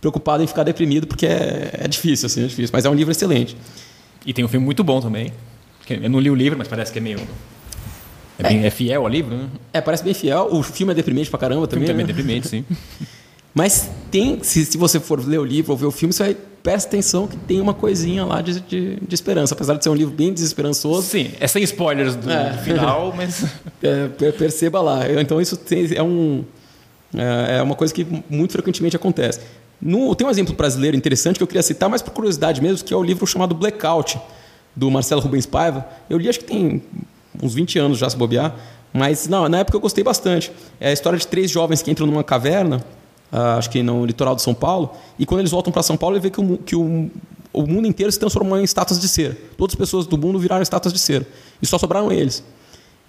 preocupado 0.00 0.42
em 0.42 0.46
ficar 0.46 0.62
deprimido 0.62 1.06
porque 1.06 1.26
é, 1.26 1.70
é 1.72 1.88
difícil 1.88 2.26
assim, 2.26 2.44
é 2.44 2.46
difícil. 2.46 2.70
Mas 2.72 2.84
é 2.84 2.90
um 2.90 2.94
livro 2.94 3.10
excelente. 3.10 3.56
E 4.24 4.32
tem 4.32 4.44
um 4.44 4.48
filme 4.48 4.64
muito 4.64 4.82
bom 4.82 5.00
também. 5.00 5.32
Eu 5.88 6.10
não 6.10 6.18
li 6.18 6.30
o 6.30 6.34
livro, 6.34 6.58
mas 6.58 6.66
parece 6.66 6.92
que 6.92 6.98
é 6.98 7.00
meio 7.00 7.20
é, 8.38 8.42
bem, 8.42 8.66
é, 8.66 8.70
fiel 8.70 9.02
ao 9.02 9.08
livro, 9.08 9.36
né? 9.36 9.48
É, 9.72 9.80
parece 9.80 10.02
bem 10.02 10.12
fiel. 10.12 10.48
O 10.50 10.62
filme 10.62 10.92
é 10.92 10.94
deprimente 10.96 11.30
pra 11.30 11.38
caramba 11.38 11.68
também. 11.68 11.84
O 11.84 11.86
filme 11.86 12.02
né? 12.02 12.08
também 12.08 12.12
é 12.12 12.16
deprimente, 12.16 12.48
sim. 12.48 12.64
Mas 13.56 13.88
tem, 14.10 14.38
se, 14.42 14.66
se 14.66 14.76
você 14.76 15.00
for 15.00 15.26
ler 15.26 15.38
o 15.38 15.44
livro 15.44 15.72
ou 15.72 15.78
ver 15.78 15.86
o 15.86 15.90
filme, 15.90 16.12
você 16.12 16.22
vai 16.22 16.36
presta 16.62 16.88
atenção 16.88 17.26
que 17.26 17.38
tem 17.38 17.58
uma 17.58 17.72
coisinha 17.72 18.22
lá 18.22 18.42
de, 18.42 18.60
de, 18.60 18.96
de, 18.96 19.14
esperança. 19.14 19.54
Apesar 19.54 19.76
de 19.76 19.82
ser 19.82 19.88
um 19.88 19.94
livro 19.94 20.14
bem 20.14 20.30
desesperançoso. 20.30 21.08
Sim, 21.08 21.30
é 21.40 21.46
sem 21.46 21.62
spoilers 21.62 22.16
do, 22.16 22.30
é. 22.30 22.50
do 22.50 22.58
final, 22.58 23.14
mas. 23.16 23.46
É, 23.82 24.08
perceba 24.32 24.82
lá. 24.82 25.10
Então, 25.18 25.40
isso 25.40 25.56
tem, 25.56 25.88
é, 25.94 26.02
um, 26.02 26.44
é, 27.16 27.56
é 27.56 27.62
uma 27.62 27.74
coisa 27.74 27.94
que 27.94 28.06
muito 28.28 28.52
frequentemente 28.52 28.94
acontece. 28.94 29.40
No, 29.80 30.14
tem 30.14 30.26
um 30.26 30.30
exemplo 30.30 30.54
brasileiro 30.54 30.94
interessante 30.94 31.38
que 31.38 31.42
eu 31.42 31.46
queria 31.46 31.62
citar, 31.62 31.88
mas 31.88 32.02
por 32.02 32.12
curiosidade 32.12 32.60
mesmo, 32.60 32.84
que 32.84 32.92
é 32.92 32.96
o 32.96 33.02
livro 33.02 33.26
chamado 33.26 33.54
Blackout, 33.54 34.20
do 34.74 34.90
Marcelo 34.90 35.22
Rubens 35.22 35.46
Paiva. 35.46 35.86
Eu 36.10 36.18
li, 36.18 36.28
acho 36.28 36.40
que 36.40 36.44
tem 36.44 36.82
uns 37.42 37.54
20 37.54 37.78
anos 37.78 37.96
já 37.96 38.10
se 38.10 38.16
bobear. 38.18 38.54
Mas 38.92 39.26
não, 39.26 39.48
na 39.48 39.60
época 39.60 39.78
eu 39.78 39.80
gostei 39.80 40.04
bastante. 40.04 40.52
É 40.78 40.90
a 40.90 40.92
história 40.92 41.18
de 41.18 41.26
três 41.26 41.50
jovens 41.50 41.80
que 41.80 41.90
entram 41.90 42.06
numa 42.06 42.22
caverna 42.22 42.84
uh, 43.32 43.58
acho 43.58 43.70
que 43.70 43.82
no 43.82 44.04
litoral 44.04 44.34
de 44.34 44.42
São 44.42 44.54
Paulo, 44.54 44.92
e 45.18 45.26
quando 45.26 45.40
eles 45.40 45.50
voltam 45.50 45.72
para 45.72 45.82
São 45.82 45.96
Paulo, 45.96 46.16
ele 46.16 46.22
vê 46.22 46.30
que, 46.30 46.40
o, 46.40 46.58
que 46.58 46.76
o, 46.76 47.10
o 47.52 47.66
mundo 47.66 47.86
inteiro 47.86 48.10
se 48.10 48.18
transformou 48.18 48.58
em 48.58 48.64
estátuas 48.64 49.00
de 49.00 49.08
cera. 49.08 49.36
Todas 49.56 49.74
as 49.74 49.78
pessoas 49.78 50.06
do 50.06 50.18
mundo 50.18 50.38
viraram 50.38 50.62
estátuas 50.62 50.92
de 50.92 50.98
cera. 50.98 51.26
E 51.60 51.66
só 51.66 51.78
sobraram 51.78 52.12
eles. 52.12 52.44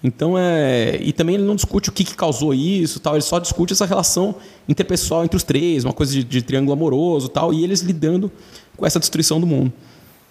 Então 0.02 0.38
é. 0.38 0.96
E 1.00 1.12
também 1.12 1.34
ele 1.34 1.44
não 1.44 1.56
discute 1.56 1.88
o 1.88 1.92
que, 1.92 2.04
que 2.04 2.14
causou 2.14 2.54
isso 2.54 3.00
tal, 3.00 3.14
ele 3.14 3.22
só 3.22 3.38
discute 3.38 3.72
essa 3.72 3.84
relação 3.84 4.36
interpessoal 4.68 5.24
entre 5.24 5.36
os 5.36 5.42
três, 5.42 5.84
uma 5.84 5.92
coisa 5.92 6.12
de, 6.12 6.22
de 6.22 6.42
triângulo 6.42 6.72
amoroso 6.72 7.28
tal, 7.28 7.52
e 7.52 7.64
eles 7.64 7.80
lidando 7.80 8.30
com 8.76 8.86
essa 8.86 9.00
destruição 9.00 9.40
do 9.40 9.46
mundo. 9.46 9.72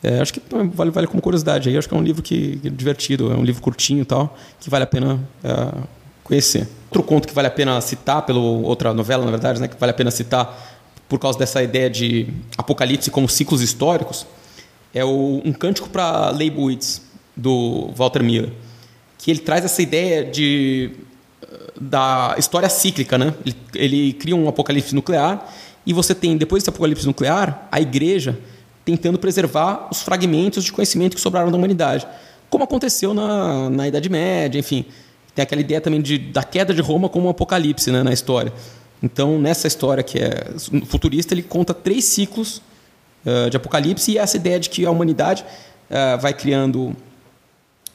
É, 0.01 0.19
acho 0.21 0.33
que 0.33 0.41
vale, 0.73 0.91
vale 0.91 1.07
como 1.07 1.21
curiosidade 1.21 1.67
aí, 1.67 1.77
acho 1.77 1.89
que 1.89 1.95
é 1.95 1.97
um 1.97 2.03
livro 2.03 2.21
que, 2.21 2.57
que 2.57 2.67
é 2.67 2.71
divertido, 2.71 3.31
é 3.31 3.35
um 3.35 3.43
livro 3.43 3.61
curtinho 3.61 4.05
tal, 4.05 4.37
que 4.59 4.69
vale 4.69 4.83
a 4.83 4.87
pena 4.87 5.19
é, 5.43 5.73
conhecer. 6.27 6.67
Outro 6.85 7.03
conto 7.03 7.27
que 7.27 7.33
vale 7.33 7.47
a 7.47 7.51
pena 7.51 7.79
citar, 7.81 8.25
pela 8.25 8.39
outra 8.39 8.93
novela, 8.93 9.25
na 9.25 9.31
verdade, 9.31 9.59
né, 9.59 9.67
que 9.67 9.79
vale 9.79 9.91
a 9.91 9.95
pena 9.95 10.11
citar 10.11 10.77
por 11.07 11.19
causa 11.19 11.39
dessa 11.39 11.63
ideia 11.63 11.89
de 11.89 12.27
apocalipse 12.57 13.09
como 13.09 13.27
ciclos 13.29 13.61
históricos, 13.61 14.25
é 14.93 15.03
o, 15.03 15.41
um 15.43 15.53
cântico 15.53 15.89
para 15.89 16.29
Leibowitz, 16.31 17.01
do 17.35 17.91
Walter 17.95 18.23
Miller 18.23 18.51
que 19.17 19.31
ele 19.31 19.39
traz 19.39 19.65
essa 19.65 19.81
ideia 19.81 20.23
de 20.23 20.91
da 21.79 22.35
história 22.37 22.69
cíclica, 22.69 23.17
né? 23.17 23.33
Ele, 23.45 23.55
ele 23.75 24.13
cria 24.13 24.35
um 24.35 24.47
apocalipse 24.47 24.95
nuclear 24.95 25.53
e 25.85 25.93
você 25.93 26.15
tem 26.15 26.35
depois 26.35 26.63
desse 26.63 26.69
apocalipse 26.69 27.05
nuclear 27.05 27.67
a 27.71 27.79
igreja 27.79 28.39
tentando 28.83 29.19
preservar 29.19 29.87
os 29.91 30.01
fragmentos 30.01 30.63
de 30.63 30.71
conhecimento 30.71 31.15
que 31.15 31.21
sobraram 31.21 31.51
da 31.51 31.57
humanidade, 31.57 32.07
como 32.49 32.63
aconteceu 32.63 33.13
na, 33.13 33.69
na 33.69 33.87
Idade 33.87 34.09
Média, 34.09 34.57
enfim, 34.57 34.85
tem 35.37 35.43
aquela 35.43 35.61
ideia 35.61 35.79
também 35.79 36.01
de, 36.01 36.17
da 36.17 36.41
queda 36.41 36.73
de 36.73 36.81
Roma 36.81 37.07
como 37.07 37.27
um 37.27 37.29
apocalipse 37.29 37.91
né, 37.91 38.01
na 38.01 38.11
história. 38.11 38.51
Então, 39.03 39.37
nessa 39.37 39.67
história 39.67 40.01
que 40.01 40.17
é 40.17 40.47
futurista, 40.87 41.35
ele 41.35 41.43
conta 41.43 41.75
três 41.75 42.05
ciclos 42.05 42.59
uh, 43.23 43.47
de 43.47 43.55
apocalipse 43.55 44.13
e 44.13 44.17
essa 44.17 44.35
ideia 44.35 44.59
de 44.59 44.67
que 44.67 44.83
a 44.83 44.89
humanidade 44.89 45.45
uh, 45.91 46.19
vai 46.19 46.33
criando 46.33 46.95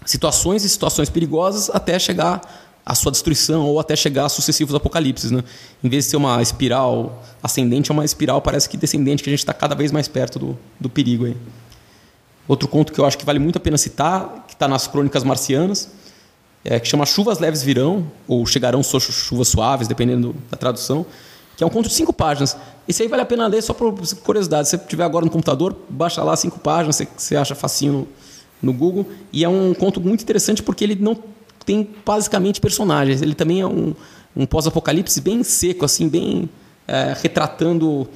situações 0.07 0.65
e 0.65 0.69
situações 0.69 1.11
perigosas 1.11 1.69
até 1.69 1.99
chegar 1.99 2.41
à 2.87 2.95
sua 2.95 3.11
destruição 3.11 3.67
ou 3.67 3.81
até 3.81 3.97
chegar 3.97 4.27
a 4.27 4.29
sucessivos 4.29 4.73
apocalipses. 4.73 5.33
Né? 5.33 5.43
Em 5.83 5.89
vez 5.89 6.05
de 6.05 6.11
ser 6.13 6.19
uma 6.19 6.41
espiral 6.41 7.25
ascendente, 7.43 7.91
é 7.91 7.93
uma 7.93 8.05
espiral 8.05 8.41
parece 8.41 8.69
que 8.69 8.77
descendente, 8.77 9.21
que 9.21 9.31
a 9.31 9.33
gente 9.33 9.41
está 9.41 9.53
cada 9.53 9.75
vez 9.75 9.91
mais 9.91 10.07
perto 10.07 10.39
do, 10.39 10.59
do 10.79 10.89
perigo. 10.89 11.25
Aí. 11.25 11.37
Outro 12.47 12.69
conto 12.69 12.93
que 12.93 13.01
eu 13.01 13.05
acho 13.05 13.19
que 13.19 13.25
vale 13.25 13.41
muito 13.41 13.57
a 13.57 13.61
pena 13.61 13.77
citar, 13.77 14.45
que 14.47 14.55
está 14.55 14.69
nas 14.69 14.87
Crônicas 14.87 15.25
Marcianas, 15.25 15.91
é, 16.65 16.79
que 16.79 16.89
chama 16.89 17.05
Chuvas 17.05 17.39
Leves 17.39 17.63
Virão, 17.63 18.07
ou 18.27 18.47
Chegarão 18.47 18.83
Chuvas 18.83 19.49
Suaves, 19.49 19.89
dependendo 19.89 20.35
da 20.51 20.57
tradução, 20.57 21.05
que 21.57 21.65
é 21.65 21.67
um 21.67 21.71
conto 21.71 21.89
de 21.89 21.95
cinco 21.95 22.13
páginas. 22.13 22.57
Esse 22.87 23.03
aí 23.03 23.09
vale 23.09 23.23
a 23.23 23.27
pena 23.27 23.47
ler 23.47 23.63
só 23.63 23.75
por 23.75 23.95
curiosidade. 24.23 24.69
Se 24.69 24.77
você 24.77 24.85
tiver 24.87 25.05
agora 25.05 25.25
no 25.25 25.31
computador, 25.31 25.77
baixa 25.89 26.23
lá 26.23 26.37
cinco 26.37 26.59
páginas, 26.59 26.97
você, 26.97 27.09
você 27.17 27.37
acha 27.37 27.55
facinho 27.55 27.93
no, 27.93 28.09
no 28.63 28.73
Google. 28.73 29.07
E 29.33 29.45
é 29.45 29.49
um 29.49 29.75
conto 29.75 30.01
muito 30.01 30.23
interessante 30.23 30.63
porque 30.63 30.85
ele 30.85 30.97
não 30.97 31.17
tem 31.65 31.89
basicamente 32.05 32.61
personagens. 32.61 33.23
Ele 33.23 33.35
também 33.35 33.61
é 33.61 33.67
um, 33.67 33.95
um 34.37 34.47
pós-apocalipse 34.47 35.21
bem 35.21 35.43
seco, 35.43 35.85
assim, 35.85 36.09
bem 36.09 36.49
é, 36.87 37.15
retratando 37.21 38.09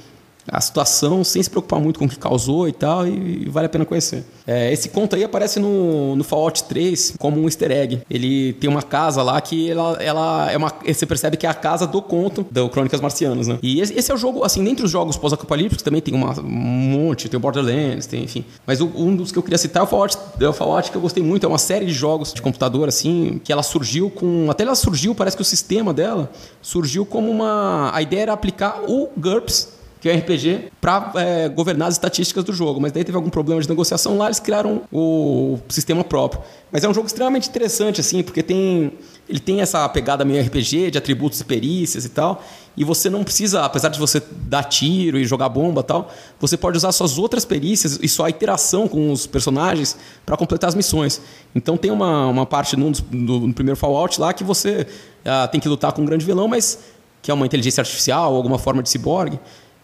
a 0.49 0.61
situação 0.61 1.23
sem 1.23 1.41
se 1.43 1.49
preocupar 1.49 1.79
muito 1.79 1.99
com 1.99 2.05
o 2.05 2.09
que 2.09 2.17
causou 2.17 2.67
e 2.67 2.73
tal, 2.73 3.07
e, 3.07 3.43
e 3.43 3.49
vale 3.49 3.65
a 3.65 3.69
pena 3.69 3.85
conhecer. 3.85 4.23
É, 4.45 4.71
esse 4.71 4.89
conto 4.89 5.15
aí 5.15 5.23
aparece 5.23 5.59
no, 5.59 6.15
no 6.15 6.23
Fallout 6.23 6.63
3 6.63 7.15
como 7.19 7.39
um 7.39 7.45
easter 7.45 7.71
egg. 7.71 8.01
Ele 8.09 8.53
tem 8.53 8.69
uma 8.69 8.81
casa 8.81 9.21
lá 9.21 9.39
que 9.41 9.69
ela, 9.69 9.97
ela 10.01 10.51
é 10.51 10.55
uma. 10.57 10.73
Você 10.85 11.05
percebe 11.05 11.35
que 11.35 11.45
é 11.45 11.49
a 11.49 11.53
casa 11.53 11.85
do 11.85 12.01
conto 12.01 12.45
do 12.49 12.69
Crônicas 12.69 13.01
Marcianas, 13.01 13.47
né? 13.47 13.59
E 13.61 13.81
esse, 13.81 14.09
é 14.09 14.13
o 14.13 14.17
jogo, 14.17 14.43
assim, 14.43 14.63
dentre 14.63 14.85
os 14.85 14.91
jogos 14.91 15.17
pós-apocalípticos 15.17 15.83
também 15.83 16.01
tem 16.01 16.13
uma, 16.13 16.39
um 16.39 16.43
monte, 16.47 17.27
tem 17.27 17.37
o 17.37 17.41
Borderlands, 17.41 18.05
tem, 18.05 18.23
enfim. 18.23 18.45
Mas 18.65 18.79
o, 18.79 18.85
um 18.95 19.15
dos 19.15 19.31
que 19.31 19.37
eu 19.37 19.43
queria 19.43 19.57
citar 19.57 19.81
é 19.81 19.83
o 19.83 19.87
Fallout, 19.87 20.17
é 20.39 20.47
o 20.47 20.53
Fallout 20.53 20.91
que 20.91 20.97
eu 20.97 21.01
gostei 21.01 21.21
muito, 21.21 21.45
é 21.45 21.49
uma 21.49 21.57
série 21.57 21.85
de 21.85 21.93
jogos 21.93 22.33
de 22.33 22.41
computador, 22.41 22.87
assim, 22.87 23.41
que 23.43 23.51
ela 23.51 23.63
surgiu 23.63 24.09
com. 24.09 24.49
Até 24.49 24.63
ela 24.63 24.75
surgiu, 24.75 25.13
parece 25.13 25.35
que 25.35 25.41
o 25.41 25.45
sistema 25.45 25.93
dela 25.93 26.31
surgiu 26.61 27.05
como 27.05 27.29
uma. 27.29 27.91
A 27.93 28.01
ideia 28.01 28.21
era 28.21 28.33
aplicar 28.33 28.81
o 28.87 29.09
GURPS 29.17 29.76
que 30.07 30.11
é 30.11 30.15
RPG, 30.15 30.71
para 30.79 31.11
é, 31.15 31.49
governar 31.49 31.89
as 31.89 31.95
estatísticas 31.95 32.43
do 32.43 32.53
jogo. 32.53 32.79
Mas 32.79 32.91
daí 32.91 33.03
teve 33.03 33.15
algum 33.17 33.29
problema 33.29 33.61
de 33.61 33.67
negociação 33.67 34.17
lá, 34.17 34.25
eles 34.25 34.39
criaram 34.39 34.81
o 34.91 35.59
sistema 35.67 36.03
próprio. 36.03 36.41
Mas 36.71 36.83
é 36.83 36.89
um 36.89 36.93
jogo 36.93 37.07
extremamente 37.07 37.49
interessante, 37.49 37.99
assim, 37.99 38.23
porque 38.23 38.41
tem 38.41 38.91
ele 39.29 39.39
tem 39.39 39.59
essa 39.59 39.87
pegada 39.89 40.23
meio 40.23 40.41
RPG, 40.41 40.91
de 40.91 40.97
atributos 40.97 41.41
e 41.41 41.43
perícias 41.43 42.05
e 42.05 42.09
tal. 42.09 42.41
E 42.77 42.85
você 42.85 43.09
não 43.09 43.25
precisa, 43.25 43.65
apesar 43.65 43.89
de 43.89 43.99
você 43.99 44.23
dar 44.31 44.63
tiro 44.63 45.17
e 45.17 45.25
jogar 45.25 45.49
bomba 45.49 45.81
e 45.81 45.83
tal, 45.83 46.09
você 46.39 46.55
pode 46.55 46.77
usar 46.77 46.93
suas 46.93 47.17
outras 47.17 47.43
perícias 47.43 47.99
e 48.01 48.07
sua 48.07 48.29
interação 48.29 48.87
com 48.87 49.11
os 49.11 49.27
personagens 49.27 49.97
para 50.25 50.37
completar 50.37 50.69
as 50.69 50.75
missões. 50.75 51.21
Então 51.53 51.75
tem 51.75 51.91
uma, 51.91 52.27
uma 52.27 52.45
parte 52.45 52.77
no, 52.77 52.91
no, 53.11 53.47
no 53.47 53.53
primeiro 53.53 53.77
Fallout 53.77 54.21
lá 54.21 54.31
que 54.31 54.45
você 54.45 54.87
uh, 55.25 55.51
tem 55.51 55.59
que 55.59 55.67
lutar 55.67 55.91
com 55.91 56.03
um 56.03 56.05
grande 56.05 56.25
vilão, 56.25 56.47
mas 56.47 56.79
que 57.21 57.29
é 57.29 57.33
uma 57.33 57.45
inteligência 57.45 57.81
artificial, 57.81 58.33
alguma 58.33 58.57
forma 58.57 58.81
de 58.81 58.89
ciborgue 58.89 59.37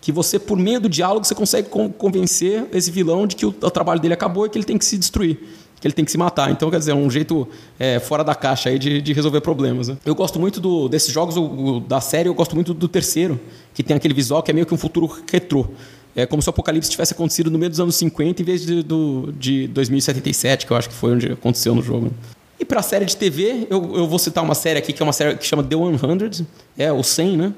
que 0.03 0.11
você, 0.11 0.37
por 0.37 0.57
meio 0.57 0.81
do 0.81 0.89
diálogo, 0.89 1.25
você 1.25 1.33
consegue 1.33 1.69
convencer 1.69 2.67
esse 2.73 2.91
vilão 2.91 3.25
de 3.25 3.37
que 3.37 3.45
o, 3.45 3.49
o, 3.49 3.71
trabalho 3.71 4.01
dele 4.01 4.13
acabou 4.13 4.45
e 4.45 4.49
que 4.49 4.57
ele 4.57 4.65
tem 4.65 4.77
que 4.77 4.83
se 4.83 4.97
destruir, 4.97 5.39
que 5.79 5.87
ele 5.87 5.93
tem 5.93 6.03
que 6.03 6.11
se 6.11 6.17
matar. 6.17 6.51
Então, 6.51 6.69
quer 6.69 6.77
dizer, 6.77 6.91
é 6.91 6.93
um 6.93 7.09
jeito 7.09 7.47
é, 7.79 8.01
fora 8.01 8.21
da 8.21 8.35
caixa 8.35 8.67
aí 8.67 8.77
de, 8.77 9.01
de 9.01 9.13
resolver 9.13 9.39
problemas. 9.39 9.87
Né? 9.87 9.97
Eu 10.05 10.13
gosto 10.13 10.41
muito 10.41 10.59
do, 10.59 10.89
desses 10.89 11.09
jogos 11.09 11.37
o, 11.37 11.45
o, 11.45 11.79
da 11.79 12.01
série, 12.01 12.27
eu 12.27 12.33
gosto 12.33 12.53
muito 12.53 12.73
do 12.73 12.85
terceiro, 12.89 13.39
que 13.73 13.81
tem 13.81 13.95
aquele 13.95 14.13
visual 14.13 14.43
que 14.43 14.51
é 14.51 14.53
meio 14.53 14.65
que 14.65 14.73
um 14.73 14.77
futuro 14.77 15.09
retrô. 15.31 15.69
É 16.13 16.25
como 16.25 16.41
se 16.41 16.49
o 16.49 16.51
apocalipse 16.51 16.89
tivesse 16.89 17.13
acontecido 17.13 17.49
no 17.49 17.57
meio 17.57 17.69
dos 17.69 17.79
anos 17.79 17.95
50 17.95 18.41
em 18.41 18.45
vez 18.45 18.65
de, 18.65 18.83
do, 18.83 19.33
de 19.39 19.67
2077, 19.69 20.65
que 20.65 20.73
eu 20.73 20.75
acho 20.75 20.89
que 20.89 20.95
foi 20.95 21.13
onde 21.13 21.31
aconteceu 21.31 21.73
no 21.73 21.81
jogo. 21.81 22.11
E 22.59 22.65
para 22.65 22.81
a 22.81 22.83
série 22.83 23.05
de 23.05 23.15
TV, 23.15 23.67
eu, 23.69 23.95
eu 23.95 24.05
vou 24.05 24.19
citar 24.19 24.43
uma 24.43 24.53
série 24.53 24.79
aqui 24.79 24.91
que 24.91 25.01
é 25.01 25.05
uma 25.05 25.13
série 25.13 25.37
que 25.37 25.45
chama 25.45 25.63
The 25.63 25.77
100, 25.77 26.47
é 26.77 26.91
o 26.91 27.01
100, 27.01 27.37
né? 27.37 27.53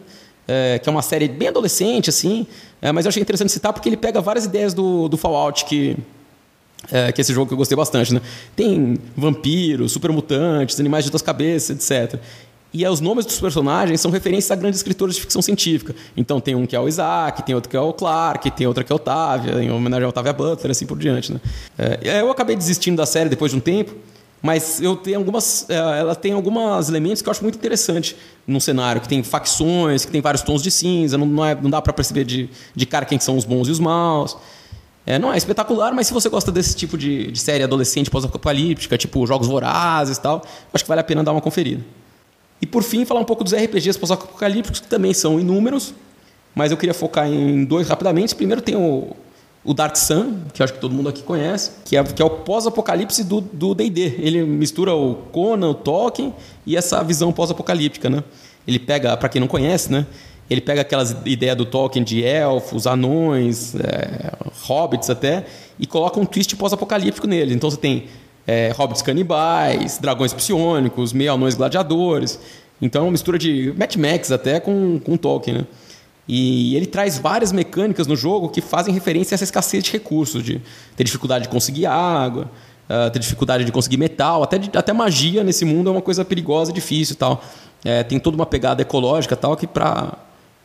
É, 0.47 0.79
que 0.79 0.87
é 0.87 0.91
uma 0.91 1.01
série 1.01 1.27
bem 1.27 1.47
adolescente, 1.47 2.09
assim, 2.09 2.45
é, 2.81 2.91
mas 2.91 3.05
eu 3.05 3.09
achei 3.09 3.21
interessante 3.21 3.51
citar 3.51 3.73
porque 3.73 3.89
ele 3.89 3.97
pega 3.97 4.21
várias 4.21 4.45
ideias 4.45 4.73
do, 4.73 5.07
do 5.07 5.17
Fallout, 5.17 5.65
que, 5.65 5.97
é, 6.91 7.11
que 7.11 7.19
é 7.19 7.21
esse 7.21 7.33
jogo 7.33 7.47
que 7.47 7.53
eu 7.53 7.57
gostei 7.57 7.75
bastante. 7.75 8.13
Né? 8.13 8.21
Tem 8.55 8.97
vampiros, 9.15 9.91
supermutantes, 9.91 10.79
animais 10.79 11.05
de 11.05 11.11
duas 11.11 11.21
cabeças, 11.21 11.91
etc. 11.91 12.19
E 12.73 12.85
os 12.85 12.99
nomes 12.99 13.25
dos 13.25 13.39
personagens 13.39 14.01
são 14.01 14.11
referências 14.11 14.51
a 14.51 14.55
grandes 14.55 14.79
escritores 14.79 15.15
de 15.15 15.21
ficção 15.21 15.41
científica. 15.41 15.95
Então 16.15 16.41
tem 16.41 16.55
um 16.55 16.65
que 16.65 16.75
é 16.75 16.79
o 16.79 16.89
Isaac, 16.89 17.41
tem 17.43 17.55
outro 17.55 17.69
que 17.69 17.77
é 17.77 17.79
o 17.79 17.93
Clark, 17.93 18.51
tem 18.51 18.67
outra 18.67 18.83
que 18.83 18.91
é 18.91 18.93
o 18.93 18.97
Otávia, 18.97 19.63
em 19.63 19.71
homenagem 19.71 20.03
ao 20.03 20.09
Otávia 20.09 20.33
Butler, 20.33 20.71
assim 20.71 20.85
por 20.85 20.97
diante. 20.97 21.31
Né? 21.31 21.39
É, 21.77 22.19
eu 22.19 22.29
acabei 22.29 22.53
desistindo 22.53 22.97
da 22.97 23.05
série 23.05 23.29
depois 23.29 23.51
de 23.51 23.57
um 23.57 23.61
tempo, 23.61 23.95
mas 24.41 24.81
eu 24.81 24.95
tenho 24.95 25.17
algumas, 25.17 25.67
é, 25.69 25.75
ela 25.75 26.15
tem 26.15 26.33
alguns 26.33 26.89
elementos 26.89 27.21
que 27.21 27.29
eu 27.29 27.31
acho 27.31 27.41
muito 27.41 27.57
interessante 27.57 28.15
num 28.45 28.59
cenário, 28.59 29.01
que 29.01 29.07
tem 29.07 29.23
facções, 29.23 30.05
que 30.05 30.11
tem 30.11 30.21
vários 30.21 30.43
tons 30.43 30.61
de 30.61 30.69
cinza, 30.69 31.17
não, 31.17 31.25
não, 31.25 31.45
é, 31.45 31.55
não 31.55 31.69
dá 31.69 31.81
para 31.81 31.93
perceber 31.93 32.23
de, 32.23 32.49
de 32.75 32.85
cara 32.85 33.05
quem 33.05 33.19
são 33.19 33.37
os 33.37 33.45
bons 33.45 33.67
e 33.67 33.71
os 33.71 33.79
maus. 33.79 34.37
É, 35.05 35.19
não 35.19 35.31
é 35.31 35.37
espetacular, 35.37 35.93
mas 35.93 36.07
se 36.07 36.13
você 36.13 36.29
gosta 36.29 36.51
desse 36.51 36.75
tipo 36.75 36.97
de, 36.97 37.31
de 37.31 37.39
série 37.39 37.63
adolescente 37.63 38.09
pós-apocalíptica, 38.09 38.97
tipo 38.97 39.25
Jogos 39.27 39.47
Vorazes 39.47 40.17
e 40.17 40.21
tal, 40.21 40.43
acho 40.73 40.83
que 40.83 40.87
vale 40.87 41.01
a 41.01 41.03
pena 41.03 41.23
dar 41.23 41.31
uma 41.31 41.41
conferida. 41.41 41.83
E 42.61 42.65
por 42.65 42.83
fim, 42.83 43.05
falar 43.05 43.19
um 43.19 43.25
pouco 43.25 43.43
dos 43.43 43.53
RPGs 43.53 43.99
pós-apocalípticos, 43.99 44.79
que 44.79 44.87
também 44.87 45.13
são 45.13 45.39
inúmeros, 45.39 45.93
mas 46.55 46.71
eu 46.71 46.77
queria 46.77 46.93
focar 46.93 47.27
em 47.27 47.63
dois 47.65 47.87
rapidamente. 47.87 48.33
Primeiro 48.33 48.61
tem 48.61 48.75
o, 48.75 49.15
o 49.65 49.73
Dark 49.73 49.95
Sun, 49.95 50.41
que 50.53 50.61
acho 50.61 50.73
que 50.73 50.79
todo 50.79 50.93
mundo 50.93 51.09
aqui 51.09 51.23
conhece, 51.23 51.71
que 51.83 51.97
é, 51.97 52.03
que 52.03 52.21
é 52.21 52.25
o 52.25 52.29
pós-apocalipse 52.29 53.23
do 53.23 53.73
D&D. 53.73 54.15
Ele 54.19 54.43
mistura 54.43 54.93
o 54.93 55.15
Conan, 55.31 55.69
o 55.69 55.73
Tolkien 55.73 56.33
e 56.67 56.77
essa 56.77 57.03
visão 57.03 57.33
pós-apocalíptica, 57.33 58.07
né? 58.07 58.23
Ele 58.67 58.77
pega, 58.77 59.17
para 59.17 59.27
quem 59.27 59.41
não 59.41 59.47
conhece, 59.47 59.91
né? 59.91 60.05
Ele 60.47 60.61
pega 60.61 60.81
aquelas 60.81 61.15
ideias 61.25 61.57
do 61.57 61.65
Tolkien 61.65 62.05
de 62.05 62.23
elfos, 62.23 62.85
anões, 62.85 63.73
é, 63.75 64.31
hobbits 64.61 65.09
até, 65.09 65.45
e 65.79 65.87
coloca 65.87 66.19
um 66.19 66.25
twist 66.25 66.55
pós-apocalíptico 66.55 67.25
nele. 67.25 67.55
Então 67.55 67.71
você 67.71 67.77
tem 67.77 68.05
é, 68.45 68.71
hobbits 68.77 69.01
canibais, 69.01 69.97
dragões 69.97 70.31
psionicos, 70.31 71.11
meio 71.11 71.33
anões 71.33 71.55
gladiadores. 71.55 72.39
Então 72.79 73.01
é 73.01 73.05
uma 73.05 73.11
mistura 73.11 73.39
de 73.39 73.73
Mad 73.75 73.95
Max 73.95 74.31
até 74.31 74.59
com, 74.59 74.99
com 74.99 75.17
Tolkien, 75.17 75.57
né? 75.57 75.65
E 76.27 76.75
ele 76.75 76.85
traz 76.85 77.17
várias 77.17 77.51
mecânicas 77.51 78.07
no 78.07 78.15
jogo 78.15 78.49
que 78.49 78.61
fazem 78.61 78.93
referência 78.93 79.33
a 79.33 79.35
essa 79.35 79.43
escassez 79.43 79.83
de 79.83 79.91
recursos, 79.91 80.43
de 80.43 80.61
ter 80.95 81.03
dificuldade 81.03 81.43
de 81.43 81.49
conseguir 81.49 81.85
água, 81.85 82.49
uh, 82.89 83.11
ter 83.11 83.19
dificuldade 83.19 83.63
de 83.63 83.71
conseguir 83.71 83.97
metal, 83.97 84.41
até, 84.41 84.57
de, 84.57 84.75
até 84.75 84.91
magia 84.91 85.43
nesse 85.43 85.65
mundo 85.65 85.89
é 85.89 85.91
uma 85.91 86.01
coisa 86.01 86.25
perigosa, 86.25 86.73
difícil 86.73 87.13
e 87.13 87.17
tal. 87.17 87.43
É, 87.83 88.01
tem 88.01 88.17
toda 88.17 88.35
uma 88.35 88.47
pegada 88.47 88.81
ecológica 88.81 89.35
tal 89.35 89.55
que 89.55 89.67
para 89.67 90.17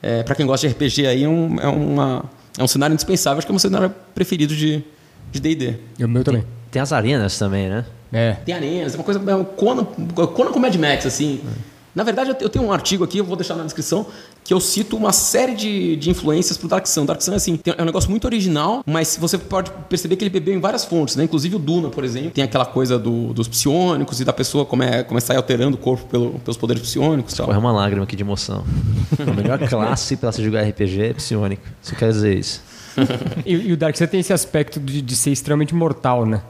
é, 0.02 0.22
para 0.22 0.34
quem 0.34 0.46
gosta 0.46 0.66
de 0.66 0.72
RPG 0.72 1.06
aí 1.06 1.24
é 1.24 1.28
um, 1.28 1.60
é, 1.60 1.68
uma, 1.68 2.24
é 2.58 2.62
um 2.62 2.66
cenário 2.66 2.94
indispensável, 2.94 3.38
acho 3.38 3.46
que 3.46 3.52
é 3.52 3.54
um 3.54 3.58
cenário 3.58 3.94
preferido 4.14 4.56
de 4.56 4.82
D&D. 5.30 5.74
E 5.98 6.04
o 6.04 6.08
meu 6.08 6.24
também. 6.24 6.40
Tem, 6.40 6.50
tem, 6.72 6.82
as 6.82 6.90
arenas 6.90 7.38
também, 7.38 7.68
né? 7.68 7.84
É. 8.10 8.32
Tem 8.32 8.54
arenas, 8.54 8.94
é 8.94 8.96
uma 8.96 9.04
coisa... 9.04 9.20
É 9.20 9.44
Conan, 9.56 9.84
Conan 9.84 10.50
com 10.50 10.58
Mad 10.58 10.74
Max, 10.76 11.04
assim... 11.04 11.40
É 11.66 11.70
Na 11.94 12.02
verdade, 12.04 12.30
eu 12.30 12.34
te- 12.34 12.44
eu 12.44 12.48
tenho 12.48 12.64
um 12.64 12.72
artigo 12.72 13.02
aqui, 13.04 13.18
eu 13.18 13.24
vou 13.24 13.36
deixar 13.36 13.54
na 13.56 13.64
descrição, 13.64 14.06
que 14.44 14.54
eu 14.54 14.60
cito 14.60 14.96
uma 14.96 15.12
série 15.12 15.54
de, 15.54 15.96
de 15.96 16.08
influências 16.10 16.56
pro 16.56 16.68
Dark 16.68 16.86
Sun. 16.86 17.04
Dark 17.04 17.20
Sun, 17.20 17.34
assim, 17.34 17.56
tem- 17.56 17.74
é 17.76 17.82
um 17.82 17.84
negócio 17.84 18.08
muito 18.08 18.24
original, 18.26 18.82
mas 18.86 19.16
você 19.20 19.36
pode 19.36 19.70
perceber 19.88 20.16
que 20.16 20.22
ele 20.24 20.30
bebeu 20.30 20.54
em 20.54 20.60
várias 20.60 20.84
fontes, 20.84 21.16
né? 21.16 21.24
Inclusive 21.24 21.56
o 21.56 21.58
Duna, 21.58 21.88
por 21.90 22.04
exemplo, 22.04 22.30
tem 22.30 22.44
aquela 22.44 22.64
coisa 22.64 22.98
do- 22.98 23.32
dos 23.34 23.48
psionicos 23.48 24.20
e 24.20 24.24
da 24.24 24.32
pessoa 24.32 24.64
come, 24.64 25.02
começar 25.04 25.32
a 25.32 25.34
ir 25.34 25.38
alterando 25.38 25.76
o 25.76 25.80
corpo 25.80 26.06
pelo- 26.06 26.38
pelos 26.40 26.56
poderes 26.56 26.82
psionicos 26.82 27.34
e 27.34 27.36
tal. 27.36 27.46
Corre 27.46 27.58
uma 27.58 27.72
lágrima 27.72 28.04
aqui 28.04 28.14
de 28.16 28.22
emoção. 28.22 28.64
A 29.18 29.32
melhor 29.34 29.58
classe 29.68 30.16
pra 30.16 30.30
se 30.32 30.42
jogar 30.44 30.62
RPG 30.62 31.02
é 31.02 31.12
psionico. 31.14 31.62
Você 31.82 31.94
quer 31.96 32.10
dizer 32.10 32.38
isso? 32.38 32.62
E, 33.46 33.52
e 33.54 33.72
o 33.72 33.76
Dark 33.76 33.96
Sun 33.96 34.06
tem 34.06 34.20
esse 34.20 34.32
aspecto 34.32 34.78
de, 34.80 35.00
de 35.00 35.16
ser 35.16 35.30
extremamente 35.30 35.74
mortal, 35.74 36.26
né? 36.26 36.42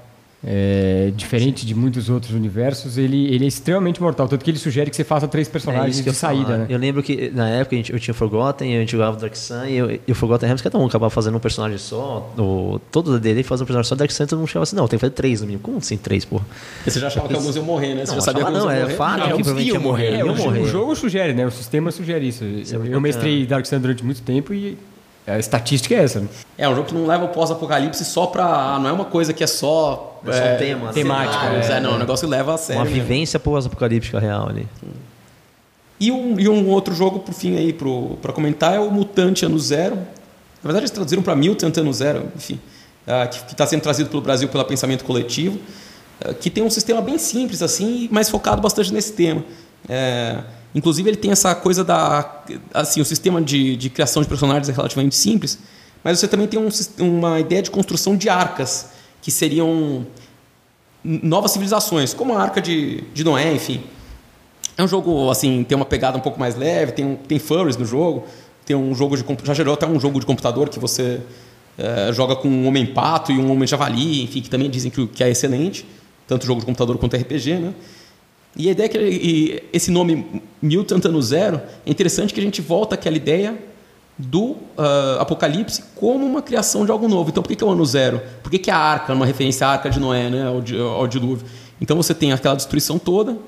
É, 0.42 1.12
diferente 1.14 1.66
de 1.66 1.74
muitos 1.74 2.08
outros 2.08 2.32
universos, 2.32 2.96
ele, 2.96 3.26
ele 3.26 3.44
é 3.44 3.48
extremamente 3.48 4.00
mortal. 4.00 4.26
Tanto 4.26 4.42
que 4.42 4.50
ele 4.50 4.58
sugere 4.58 4.88
que 4.88 4.96
você 4.96 5.04
faça 5.04 5.28
três 5.28 5.48
personagens 5.48 6.00
É 6.00 6.02
que 6.02 6.08
eu 6.08 6.12
de 6.14 6.18
saída, 6.18 6.56
né? 6.56 6.66
Eu 6.68 6.78
lembro 6.78 7.02
que 7.02 7.30
na 7.30 7.48
época 7.50 7.76
a 7.76 7.78
gente, 7.78 7.92
eu 7.92 8.00
tinha 8.00 8.14
Forgotten, 8.14 8.74
a 8.74 8.80
gente 8.80 8.92
jogava 8.92 9.18
Dark 9.18 9.36
Sun 9.36 9.66
e, 9.66 9.76
eu, 9.76 9.90
e 10.06 10.10
o 10.12 10.14
Forgotten 10.14 10.46
Realms 10.46 10.62
cada 10.62 10.78
um 10.78 10.86
acabava 10.86 11.10
fazendo 11.10 11.36
um 11.36 11.40
personagem 11.40 11.76
só. 11.76 12.32
O, 12.38 12.80
todo 12.90 13.20
dele 13.20 13.42
fazia 13.42 13.64
um 13.64 13.66
personagem 13.66 13.88
só. 13.88 13.94
Dark 13.94 14.10
Sun 14.10 14.26
todo 14.26 14.38
mundo 14.38 14.48
chegava 14.48 14.62
assim: 14.62 14.76
não, 14.76 14.88
tem 14.88 14.98
que 14.98 15.02
fazer 15.02 15.12
três 15.12 15.42
no 15.42 15.46
mínimo. 15.46 15.62
Como 15.62 15.76
assim 15.76 15.98
três, 15.98 16.24
porra? 16.24 16.46
Você 16.86 16.98
já 16.98 17.08
achava 17.08 17.28
que 17.28 17.34
alguns 17.34 17.56
iam 17.56 17.64
morrer, 17.64 17.94
né? 17.94 18.06
Você 18.06 18.12
Não, 18.12 18.14
já 18.14 18.20
sabia 18.22 18.42
que 18.42 18.48
achava 18.50 18.58
alguns 18.58 18.64
não, 18.64 18.70
é 18.70 18.82
morrer? 18.82 18.96
fato 18.96 19.22
que 19.22 19.28
provavelmente 19.28 19.72
ia 19.72 19.80
morrer. 19.80 20.14
É, 20.14 20.24
o, 20.24 20.34
morrer. 20.34 20.60
o 20.60 20.66
jogo 20.66 20.96
sugere, 20.96 21.34
né? 21.34 21.46
O 21.46 21.50
sistema 21.50 21.90
sugere 21.90 22.26
isso. 22.26 22.44
é 22.44 22.76
Eu, 22.76 22.86
eu 22.86 23.00
mestrei 23.00 23.44
Dark 23.44 23.66
Sun 23.66 23.78
durante 23.78 24.02
muito 24.02 24.22
tempo 24.22 24.54
e 24.54 24.78
a 25.26 25.38
estatística 25.38 25.94
é 25.94 26.02
essa. 26.02 26.20
Né? 26.20 26.28
É 26.58 26.68
um 26.68 26.74
jogo 26.74 26.88
que 26.88 26.94
não 26.94 27.06
leva 27.06 27.24
o 27.24 27.28
pós-apocalipse 27.28 28.04
só 28.04 28.26
pra. 28.26 28.78
Não 28.78 28.88
é 28.88 28.92
uma 28.92 29.04
coisa 29.04 29.32
que 29.32 29.44
é 29.44 29.46
só. 29.46 30.20
É 30.26 30.32
só 30.32 30.54
um 30.54 30.58
tema, 30.58 30.86
né? 30.86 30.92
temática, 30.92 31.40
cenários, 31.40 31.68
é. 31.68 31.72
é, 31.72 31.80
não, 31.80 31.92
é 31.92 31.94
um 31.94 31.98
negócio 31.98 32.26
que 32.26 32.30
leva 32.30 32.54
a 32.54 32.58
sério. 32.58 32.82
Uma 32.82 32.90
mesmo. 32.90 33.02
vivência 33.02 33.38
pós-apocalíptica 33.38 34.18
real 34.18 34.48
ali. 34.48 34.68
E 35.98 36.10
um, 36.10 36.40
e 36.40 36.48
um 36.48 36.68
outro 36.68 36.94
jogo, 36.94 37.20
por 37.20 37.34
fim, 37.34 37.56
aí, 37.56 37.72
pro, 37.72 38.18
pra 38.22 38.32
comentar, 38.32 38.74
é 38.74 38.80
o 38.80 38.90
Mutante 38.90 39.44
Ano 39.44 39.58
Zero. 39.58 39.96
Na 39.96 40.68
verdade, 40.68 40.84
eles 40.84 40.90
traduziram 40.90 41.22
para 41.22 41.36
Mutant 41.36 41.76
Ano 41.76 41.92
Zero, 41.92 42.28
enfim, 42.34 42.60
ah, 43.06 43.26
que 43.26 43.52
está 43.52 43.66
sendo 43.66 43.82
trazido 43.82 44.08
pelo 44.10 44.22
Brasil 44.22 44.48
pela 44.48 44.64
Pensamento 44.64 45.04
Coletivo, 45.04 45.58
ah, 46.22 46.32
que 46.34 46.50
tem 46.50 46.62
um 46.62 46.70
sistema 46.70 47.00
bem 47.00 47.18
simples, 47.18 47.62
assim, 47.62 48.08
mas 48.10 48.28
focado 48.30 48.60
bastante 48.60 48.92
nesse 48.92 49.12
tema. 49.12 49.44
É, 49.88 50.38
inclusive, 50.74 51.10
ele 51.10 51.16
tem 51.16 51.30
essa 51.30 51.54
coisa 51.54 51.84
da. 51.84 52.42
Assim, 52.72 53.00
o 53.00 53.04
sistema 53.04 53.40
de, 53.40 53.76
de 53.76 53.90
criação 53.90 54.22
de 54.22 54.28
personagens 54.28 54.68
é 54.68 54.72
relativamente 54.72 55.14
simples, 55.14 55.58
mas 56.02 56.18
você 56.18 56.28
também 56.28 56.46
tem 56.46 56.58
um 56.58 56.68
uma 56.98 57.40
ideia 57.40 57.62
de 57.62 57.70
construção 57.70 58.16
de 58.16 58.28
arcas, 58.28 58.90
que 59.20 59.30
seriam 59.30 60.06
novas 61.04 61.52
civilizações, 61.52 62.14
como 62.14 62.34
a 62.34 62.42
arca 62.42 62.60
de, 62.60 63.02
de 63.14 63.24
Noé, 63.24 63.52
enfim. 63.52 63.82
É 64.76 64.82
um 64.82 64.88
jogo, 64.88 65.30
assim, 65.30 65.64
tem 65.64 65.76
uma 65.76 65.84
pegada 65.84 66.16
um 66.16 66.20
pouco 66.20 66.38
mais 66.38 66.56
leve, 66.56 66.92
tem, 66.92 67.16
tem 67.16 67.38
furries 67.38 67.76
no 67.76 67.84
jogo, 67.84 68.24
tem 68.64 68.76
um 68.76 68.94
jogo 68.94 69.16
de... 69.16 69.24
Já 69.44 69.54
gerou 69.54 69.74
até 69.74 69.86
um 69.86 69.98
jogo 69.98 70.20
de 70.20 70.26
computador 70.26 70.68
que 70.68 70.78
você 70.78 71.20
eh, 71.78 72.12
joga 72.12 72.36
com 72.36 72.48
um 72.48 72.66
homem-pato 72.66 73.32
e 73.32 73.38
um 73.38 73.50
homem-javali, 73.50 74.22
enfim, 74.22 74.40
que 74.42 74.50
também 74.50 74.68
dizem 74.68 74.90
que, 74.90 75.06
que 75.06 75.24
é 75.24 75.30
excelente, 75.30 75.86
tanto 76.26 76.46
jogo 76.46 76.60
de 76.60 76.66
computador 76.66 76.98
quanto 76.98 77.16
RPG, 77.16 77.54
né? 77.54 77.74
E 78.56 78.68
a 78.68 78.72
ideia 78.72 78.86
é 78.86 78.88
que 78.88 78.98
e 78.98 79.62
esse 79.72 79.90
nome 79.90 80.42
Mutant 80.60 81.04
Ano 81.04 81.22
Zero 81.22 81.60
é 81.86 81.90
interessante 81.90 82.34
que 82.34 82.40
a 82.40 82.42
gente 82.42 82.60
volta 82.60 82.94
àquela 82.94 83.16
ideia 83.16 83.56
do 84.18 84.56
ah, 84.76 85.18
Apocalipse 85.20 85.82
como 85.94 86.26
uma 86.26 86.42
criação 86.42 86.84
de 86.84 86.90
algo 86.90 87.08
novo. 87.08 87.30
Então, 87.30 87.42
por 87.42 87.48
que, 87.48 87.56
que 87.56 87.64
é 87.64 87.66
o 87.66 87.70
Ano 87.70 87.84
Zero? 87.84 88.20
Por 88.42 88.50
que, 88.50 88.58
que 88.58 88.70
a 88.70 88.76
Arca, 88.76 89.12
uma 89.12 89.26
referência 89.26 89.66
à 89.66 89.70
Arca 89.70 89.88
de 89.88 89.98
Noé, 89.98 90.28
né, 90.28 90.46
ao, 90.46 90.62
ao 90.94 91.06
dilúvio? 91.06 91.46
Então, 91.80 91.96
você 91.96 92.14
tem 92.14 92.32
aquela 92.32 92.54
destruição 92.54 92.98
toda 92.98 93.38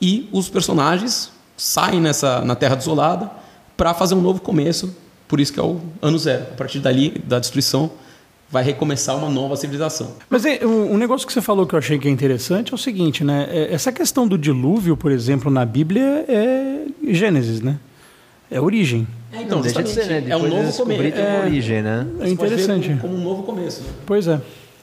e 0.00 0.28
os 0.32 0.48
personagens 0.48 1.30
saem 1.56 2.00
nessa, 2.00 2.40
na 2.40 2.54
Terra 2.54 2.74
Desolada 2.74 3.30
para 3.76 3.92
fazer 3.94 4.14
um 4.14 4.20
novo 4.20 4.40
começo. 4.40 4.94
Por 5.28 5.40
isso 5.40 5.52
que 5.52 5.60
é 5.60 5.62
o 5.62 5.80
Ano 6.00 6.18
Zero. 6.18 6.44
A 6.52 6.56
partir 6.56 6.78
dali, 6.78 7.22
da 7.26 7.38
destruição, 7.38 7.90
vai 8.52 8.62
recomeçar 8.62 9.16
uma 9.16 9.30
nova 9.30 9.56
civilização. 9.56 10.12
Mas 10.28 10.44
é, 10.44 10.64
um 10.64 10.92
um 10.92 10.98
negócio 10.98 11.26
que 11.26 11.32
você 11.32 11.40
falou 11.40 11.66
que 11.66 11.74
eu 11.74 11.78
achei 11.78 11.98
que 11.98 12.06
é 12.06 12.10
interessante 12.10 12.72
é 12.72 12.74
o 12.74 12.78
seguinte, 12.78 13.24
né? 13.24 13.48
É, 13.50 13.72
Essa 13.72 13.90
questão 13.90 14.28
do 14.28 14.36
dilúvio, 14.36 14.94
por 14.94 15.10
exemplo, 15.10 15.50
na 15.50 15.64
Bíblia 15.64 16.26
é 16.28 16.84
Gênesis, 17.08 17.62
né? 17.62 17.78
É 18.50 18.60
origem. 18.60 19.08
então, 19.32 19.56
Não 19.56 19.62
deixa 19.62 19.82
de 19.82 19.88
ser, 19.88 20.06
né? 20.06 20.24
é 20.28 20.36
um 20.36 20.46
novo 20.46 20.70
começo. 20.70 21.12
tem 21.12 21.26
uma 21.26 21.44
origem, 21.46 21.80
né? 21.82 22.06
É 22.20 22.28
Você 22.28 22.36
pode 22.36 22.54
ver 22.54 22.62
interessante. 22.62 23.00
Como, 23.00 23.14
um 23.14 23.24
novo 23.24 23.42
começo. 23.44 23.80
Né? 23.80 23.88
Pois 24.04 24.28
é. 24.28 24.38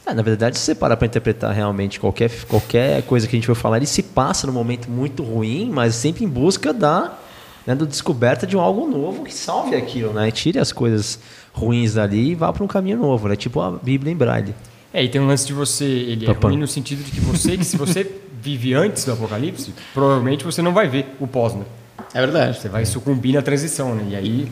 É, 0.08 0.14
na 0.16 0.24
verdade, 0.24 0.58
se 0.58 0.66
você 0.66 0.74
parar 0.74 0.98
para 0.98 1.06
interpretar 1.06 1.54
realmente 1.54 2.00
qualquer, 2.00 2.32
qualquer 2.46 3.04
coisa 3.04 3.28
que 3.28 3.36
a 3.36 3.38
gente 3.38 3.46
for 3.46 3.54
falar, 3.54 3.78
ele 3.78 3.86
se 3.86 4.02
passa 4.02 4.48
num 4.48 4.54
momento 4.54 4.90
muito 4.90 5.22
ruim, 5.22 5.70
mas 5.72 5.94
sempre 5.94 6.26
em 6.26 6.28
busca 6.28 6.74
da, 6.74 7.20
né, 7.68 7.76
da 7.76 7.86
descoberta 7.86 8.48
de 8.48 8.58
um 8.58 8.60
algo 8.60 8.88
novo 8.88 9.24
que 9.24 9.34
salve 9.34 9.76
aquilo, 9.76 10.12
né? 10.12 10.30
E 10.30 10.32
tire 10.32 10.58
as 10.58 10.72
coisas 10.72 11.20
ruins 11.54 11.94
dali 11.94 12.32
e 12.32 12.36
vá 12.36 12.52
para 12.52 12.64
um 12.64 12.68
caminho 12.68 12.98
novo, 12.98 13.28
né? 13.28 13.36
Tipo 13.36 13.62
a 13.62 13.72
Bíblia 13.72 14.12
em 14.12 14.16
braille. 14.16 14.54
É, 14.94 15.04
e 15.04 15.10
tem 15.10 15.22
um 15.22 15.28
lance 15.28 15.46
de 15.46 15.54
você. 15.54 15.86
Ele 15.86 16.26
é 16.26 16.32
ruim 16.32 16.58
no 16.58 16.68
sentido 16.68 17.04
de 17.04 17.12
que 17.12 17.20
você, 17.20 17.58
que 17.58 17.66
se 17.66 17.78
você 17.78 18.10
vive 18.42 18.74
antes 18.74 19.06
do 19.06 19.14
apocalipse, 19.14 19.74
provavelmente 19.94 20.44
você 20.44 20.62
não 20.62 20.74
vai 20.74 20.88
ver 20.88 21.06
o 21.20 21.28
pós, 21.28 21.54
né? 21.54 21.64
É 22.14 22.20
verdade. 22.20 22.60
Você 22.60 22.70
vai 22.70 22.86
sucumbir 22.86 23.34
na 23.34 23.42
transição, 23.42 23.94
né? 23.94 24.08
E 24.10 24.16
aí. 24.16 24.52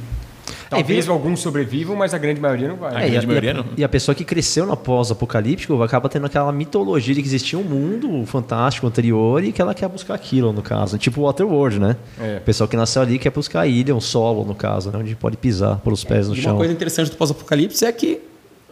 Talvez 0.70 1.06
vira- 1.06 1.14
alguns 1.14 1.40
sobrevivam, 1.40 1.96
mas 1.96 2.14
a 2.14 2.18
grande 2.18 2.40
maioria 2.42 2.68
não 2.68 2.76
vai. 2.76 2.96
A 2.96 3.02
É, 3.02 3.04
e, 3.04 3.06
a, 3.06 3.10
grande 3.10 3.26
e, 3.26 3.28
maioria 3.28 3.52
a, 3.52 3.54
não. 3.54 3.66
e 3.78 3.84
a 3.84 3.90
pessoa 3.90 4.14
que 4.16 4.24
cresceu 4.24 4.66
no 4.66 4.76
pós-apocalíptico 4.76 5.82
acaba 5.82 6.10
tendo 6.10 6.26
aquela 6.26 6.52
mitologia 6.52 7.14
de 7.16 7.22
que 7.22 7.28
existia 7.28 7.58
um 7.58 7.64
mundo 7.64 8.26
fantástico 8.26 8.86
anterior 8.88 9.44
e 9.44 9.52
que 9.52 9.62
ela 9.62 9.74
quer 9.74 9.88
buscar 9.90 10.14
aquilo, 10.14 10.52
no 10.54 10.62
caso. 10.62 10.98
Tipo 10.98 11.22
o 11.22 11.24
Waterworld, 11.26 11.80
né? 11.80 11.96
É. 12.20 12.38
O 12.38 12.42
pessoal 12.42 12.68
que 12.68 12.76
nasceu 12.78 13.02
ali 13.02 13.18
quer 13.20 13.32
buscar 13.32 13.62
a 13.62 13.68
ilha, 13.68 13.96
um 13.96 14.02
solo, 14.02 14.44
no 14.46 14.56
caso, 14.56 14.92
né? 14.92 15.00
onde 15.00 15.16
pode 15.16 15.38
pisar 15.38 15.78
pelos 15.80 16.04
pés 16.04 16.28
no 16.28 16.36
E 16.36 16.38
uma 16.40 16.44
chão. 16.44 16.58
coisa 16.58 16.72
interessante 16.74 17.12
do 17.12 17.18
pós-apocalipse 17.18 17.86
é 17.86 17.92
que 17.92 18.20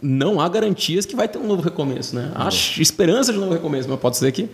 não 0.02 0.40
há 0.40 0.48
garantias 0.50 1.06
que 1.06 1.16
vai 1.16 1.28
ter 1.28 1.38
um 1.40 1.48
novo 1.48 1.62
recomeço, 1.62 2.16
né? 2.16 2.32
Há 2.36 2.50
esperança 2.80 3.32
de 3.32 3.38
um 3.38 3.42
novo 3.42 3.54
recomeço, 3.54 3.90
mas 3.90 4.00
pode 4.00 4.18
ser 4.18 4.32
que 4.32 4.50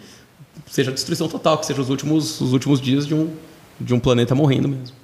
seja 0.70 0.92
destruição 0.92 1.28
total, 1.28 1.58
que 1.58 1.66
seja 1.66 1.82
os 1.82 1.90
últimos, 1.90 2.40
os 2.40 2.54
últimos 2.54 2.80
dias 2.80 3.06
de 3.08 3.14
um, 3.14 3.30
de 3.80 3.94
um 3.94 4.00
planeta 4.00 4.34
morrendo 4.36 4.68
mesmo. 4.68 4.96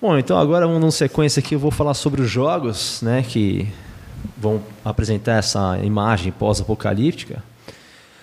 Bom, 0.00 0.16
então 0.16 0.38
agora 0.38 0.64
vamos 0.64 0.80
numa 0.80 0.92
sequência 0.92 1.40
aqui, 1.40 1.56
eu 1.56 1.58
vou 1.58 1.72
falar 1.72 1.92
sobre 1.92 2.22
os 2.22 2.30
jogos, 2.30 3.02
né, 3.02 3.24
que 3.26 3.66
vão 4.36 4.62
apresentar 4.84 5.38
essa 5.38 5.76
imagem 5.82 6.30
pós-apocalíptica. 6.30 7.42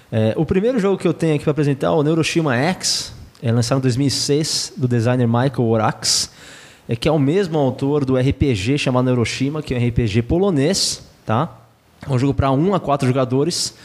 É, 0.10 0.34
o 0.38 0.46
primeiro 0.46 0.80
jogo 0.80 0.98
que 0.98 1.06
eu 1.06 1.14
tenho 1.14 1.36
aqui 1.36 1.44
para 1.44 1.52
apresentar 1.52 1.88
é 1.88 1.90
o 1.90 2.02
Neuroshima 2.02 2.56
X, 2.56 3.14
é 3.44 3.52
lançado 3.52 3.80
em 3.80 3.82
2006 3.82 4.72
do 4.78 4.88
designer 4.88 5.28
Michael 5.28 5.68
Orax, 5.68 6.32
é, 6.88 6.96
que 6.96 7.10
é 7.10 7.12
o 7.12 7.20
mesmo 7.20 7.58
autor 7.58 8.06
do 8.06 8.16
RPG 8.16 8.78
chamado 8.78 9.04
Neuroshima, 9.04 9.62
que 9.62 9.74
é 9.74 9.78
um 9.78 9.86
RPG 9.86 10.22
polonês, 10.22 11.04
tá? 11.26 11.58
É 12.08 12.10
um 12.10 12.18
jogo 12.18 12.34
para 12.34 12.52
1 12.52 12.74
a 12.74 12.80
4 12.80 13.06
jogadores, 13.06 13.76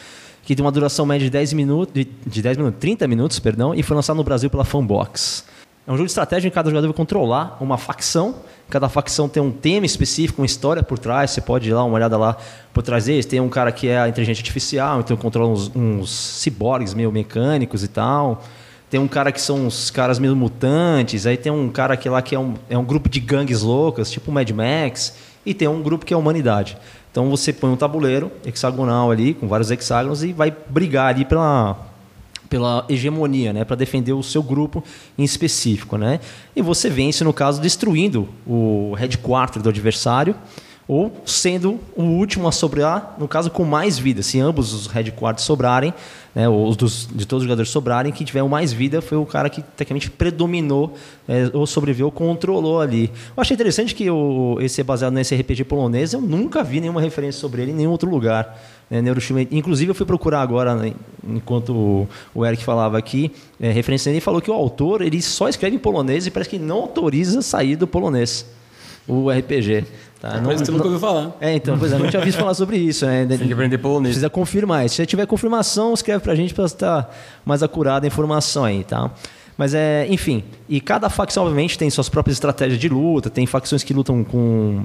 que 0.44 0.54
tem 0.54 0.64
uma 0.64 0.70
duração 0.70 1.04
média 1.04 1.24
de 1.24 1.30
10 1.30 1.54
minutos, 1.54 1.92
de, 1.92 2.06
de 2.24 2.40
10 2.40 2.56
minutos, 2.56 2.78
30 2.78 3.08
minutos, 3.08 3.40
perdão, 3.40 3.74
e 3.74 3.82
foi 3.82 3.96
lançado 3.96 4.16
no 4.16 4.22
Brasil 4.22 4.48
pela 4.48 4.64
Fanbox. 4.64 5.44
É 5.90 5.92
um 5.92 5.96
jogo 5.96 6.06
de 6.06 6.12
estratégia 6.12 6.46
em 6.46 6.50
que 6.52 6.54
cada 6.54 6.70
jogador 6.70 6.86
vai 6.86 6.96
controlar 6.96 7.56
uma 7.60 7.76
facção. 7.76 8.36
Cada 8.68 8.88
facção 8.88 9.28
tem 9.28 9.42
um 9.42 9.50
tema 9.50 9.84
específico, 9.84 10.40
uma 10.40 10.46
história 10.46 10.84
por 10.84 11.00
trás. 11.00 11.32
Você 11.32 11.40
pode 11.40 11.68
ir 11.68 11.72
lá, 11.72 11.82
uma 11.82 11.96
olhada 11.96 12.16
lá 12.16 12.36
por 12.72 12.80
trás 12.84 13.06
deles. 13.06 13.26
Tem 13.26 13.40
um 13.40 13.48
cara 13.48 13.72
que 13.72 13.88
é 13.88 13.98
a 13.98 14.08
inteligência 14.08 14.40
artificial, 14.40 15.00
então 15.00 15.16
controla 15.16 15.50
uns, 15.50 15.68
uns 15.74 16.10
ciborgues 16.12 16.94
meio 16.94 17.10
mecânicos 17.10 17.82
e 17.82 17.88
tal. 17.88 18.40
Tem 18.88 19.00
um 19.00 19.08
cara 19.08 19.32
que 19.32 19.40
são 19.40 19.66
uns 19.66 19.90
caras 19.90 20.20
meio 20.20 20.36
mutantes. 20.36 21.26
Aí 21.26 21.36
tem 21.36 21.50
um 21.50 21.68
cara 21.68 21.96
que 21.96 22.08
lá 22.08 22.22
que 22.22 22.36
é 22.36 22.38
um, 22.38 22.54
é 22.68 22.78
um 22.78 22.84
grupo 22.84 23.08
de 23.08 23.18
gangues 23.18 23.62
loucas, 23.62 24.12
tipo 24.12 24.30
Mad 24.30 24.48
Max. 24.48 25.16
E 25.44 25.52
tem 25.52 25.66
um 25.66 25.82
grupo 25.82 26.06
que 26.06 26.14
é 26.14 26.16
a 26.16 26.18
humanidade. 26.18 26.78
Então 27.10 27.28
você 27.28 27.52
põe 27.52 27.68
um 27.68 27.76
tabuleiro 27.76 28.30
hexagonal 28.46 29.10
ali, 29.10 29.34
com 29.34 29.48
vários 29.48 29.72
hexágonos, 29.72 30.22
e 30.22 30.32
vai 30.32 30.54
brigar 30.68 31.08
ali 31.08 31.24
pela, 31.24 31.89
pela 32.50 32.84
hegemonia, 32.88 33.52
né, 33.52 33.64
para 33.64 33.76
defender 33.76 34.12
o 34.12 34.22
seu 34.22 34.42
grupo 34.42 34.82
em 35.16 35.22
específico, 35.22 35.96
né? 35.96 36.18
E 36.54 36.60
você 36.60 36.90
vence 36.90 37.22
no 37.22 37.32
caso 37.32 37.62
destruindo 37.62 38.28
o 38.44 38.92
headquarter 38.98 39.62
do 39.62 39.68
adversário 39.68 40.34
ou 40.88 41.12
sendo 41.24 41.78
o 41.94 42.02
último 42.02 42.48
a 42.48 42.52
sobrar, 42.52 43.14
no 43.16 43.28
caso 43.28 43.48
com 43.48 43.62
mais 43.62 43.96
vida. 43.96 44.24
Se 44.24 44.40
ambos 44.40 44.72
os 44.72 44.88
headquarters 44.88 45.46
sobrarem, 45.46 45.94
né, 46.34 46.48
os 46.48 46.76
dos, 46.76 47.08
de 47.14 47.24
todos 47.24 47.42
os 47.42 47.46
jogadores 47.46 47.70
sobrarem, 47.70 48.10
quem 48.10 48.26
tiver 48.26 48.42
mais 48.42 48.72
vida 48.72 49.00
foi 49.00 49.16
o 49.16 49.24
cara 49.24 49.48
que 49.48 49.62
tecnicamente 49.62 50.10
predominou 50.10 50.94
é, 51.28 51.48
ou 51.52 51.64
sobreviveu, 51.64 52.10
controlou 52.10 52.80
ali. 52.80 53.04
Eu 53.36 53.40
achei 53.40 53.54
interessante 53.54 53.94
que 53.94 54.10
o, 54.10 54.58
esse 54.60 54.80
é 54.80 54.84
baseado 54.84 55.12
nesse 55.12 55.32
RPG 55.36 55.62
polonês, 55.62 56.12
eu 56.12 56.20
nunca 56.20 56.64
vi 56.64 56.80
nenhuma 56.80 57.00
referência 57.00 57.40
sobre 57.40 57.62
ele 57.62 57.70
em 57.70 57.74
nenhum 57.74 57.92
outro 57.92 58.10
lugar. 58.10 58.60
Neuroshima. 58.90 59.42
Inclusive, 59.50 59.90
eu 59.90 59.94
fui 59.94 60.04
procurar 60.06 60.40
agora, 60.40 60.74
né, 60.74 60.92
enquanto 61.28 61.72
o- 61.72 62.08
o 62.34 62.44
Eric 62.44 62.64
falava 62.64 62.98
aqui, 62.98 63.30
é, 63.60 63.70
referência 63.70 64.10
ele 64.10 64.20
falou 64.20 64.40
que 64.40 64.50
o 64.50 64.54
autor 64.54 65.02
ele 65.02 65.20
só 65.22 65.48
escreve 65.48 65.76
em 65.76 65.78
polonês 65.78 66.26
e 66.26 66.30
parece 66.30 66.50
que 66.50 66.58
não 66.58 66.78
autoriza 66.78 67.40
sair 67.42 67.76
do 67.76 67.86
polonês, 67.86 68.44
o 69.06 69.30
RPG. 69.30 69.84
Tá? 70.20 70.32
Parece 70.42 70.62
que 70.62 70.66
você 70.66 70.72
nunca 70.72 70.84
ouviu 70.84 70.98
falar. 71.00 71.36
É, 71.40 71.54
então, 71.54 71.78
pois 71.78 71.92
é, 71.92 71.98
não 71.98 72.08
tinha 72.08 72.20
visto 72.22 72.38
falar 72.38 72.52
sobre 72.54 72.76
isso. 72.76 73.06
Né? 73.06 73.24
Tem 73.26 73.38
que 73.38 73.52
aprender 73.52 73.78
polonês. 73.78 74.08
Precisa 74.14 74.28
confirmar. 74.28 74.86
Se 74.88 74.96
já 74.98 75.06
tiver 75.06 75.24
confirmação, 75.26 75.94
escreve 75.94 76.22
pra 76.22 76.34
gente 76.34 76.52
para 76.52 76.64
estar 76.66 77.16
mais 77.44 77.62
acurada 77.62 78.06
a 78.06 78.08
informação 78.08 78.64
aí, 78.64 78.84
tá? 78.84 79.10
Mas 79.56 79.72
é, 79.72 80.06
enfim, 80.10 80.42
e 80.68 80.80
cada 80.80 81.08
facção, 81.08 81.44
obviamente, 81.44 81.78
tem 81.78 81.88
suas 81.90 82.08
próprias 82.08 82.36
estratégias 82.36 82.78
de 82.78 82.88
luta, 82.88 83.30
tem 83.30 83.46
facções 83.46 83.82
que 83.82 83.92
lutam 83.94 84.22
com 84.24 84.84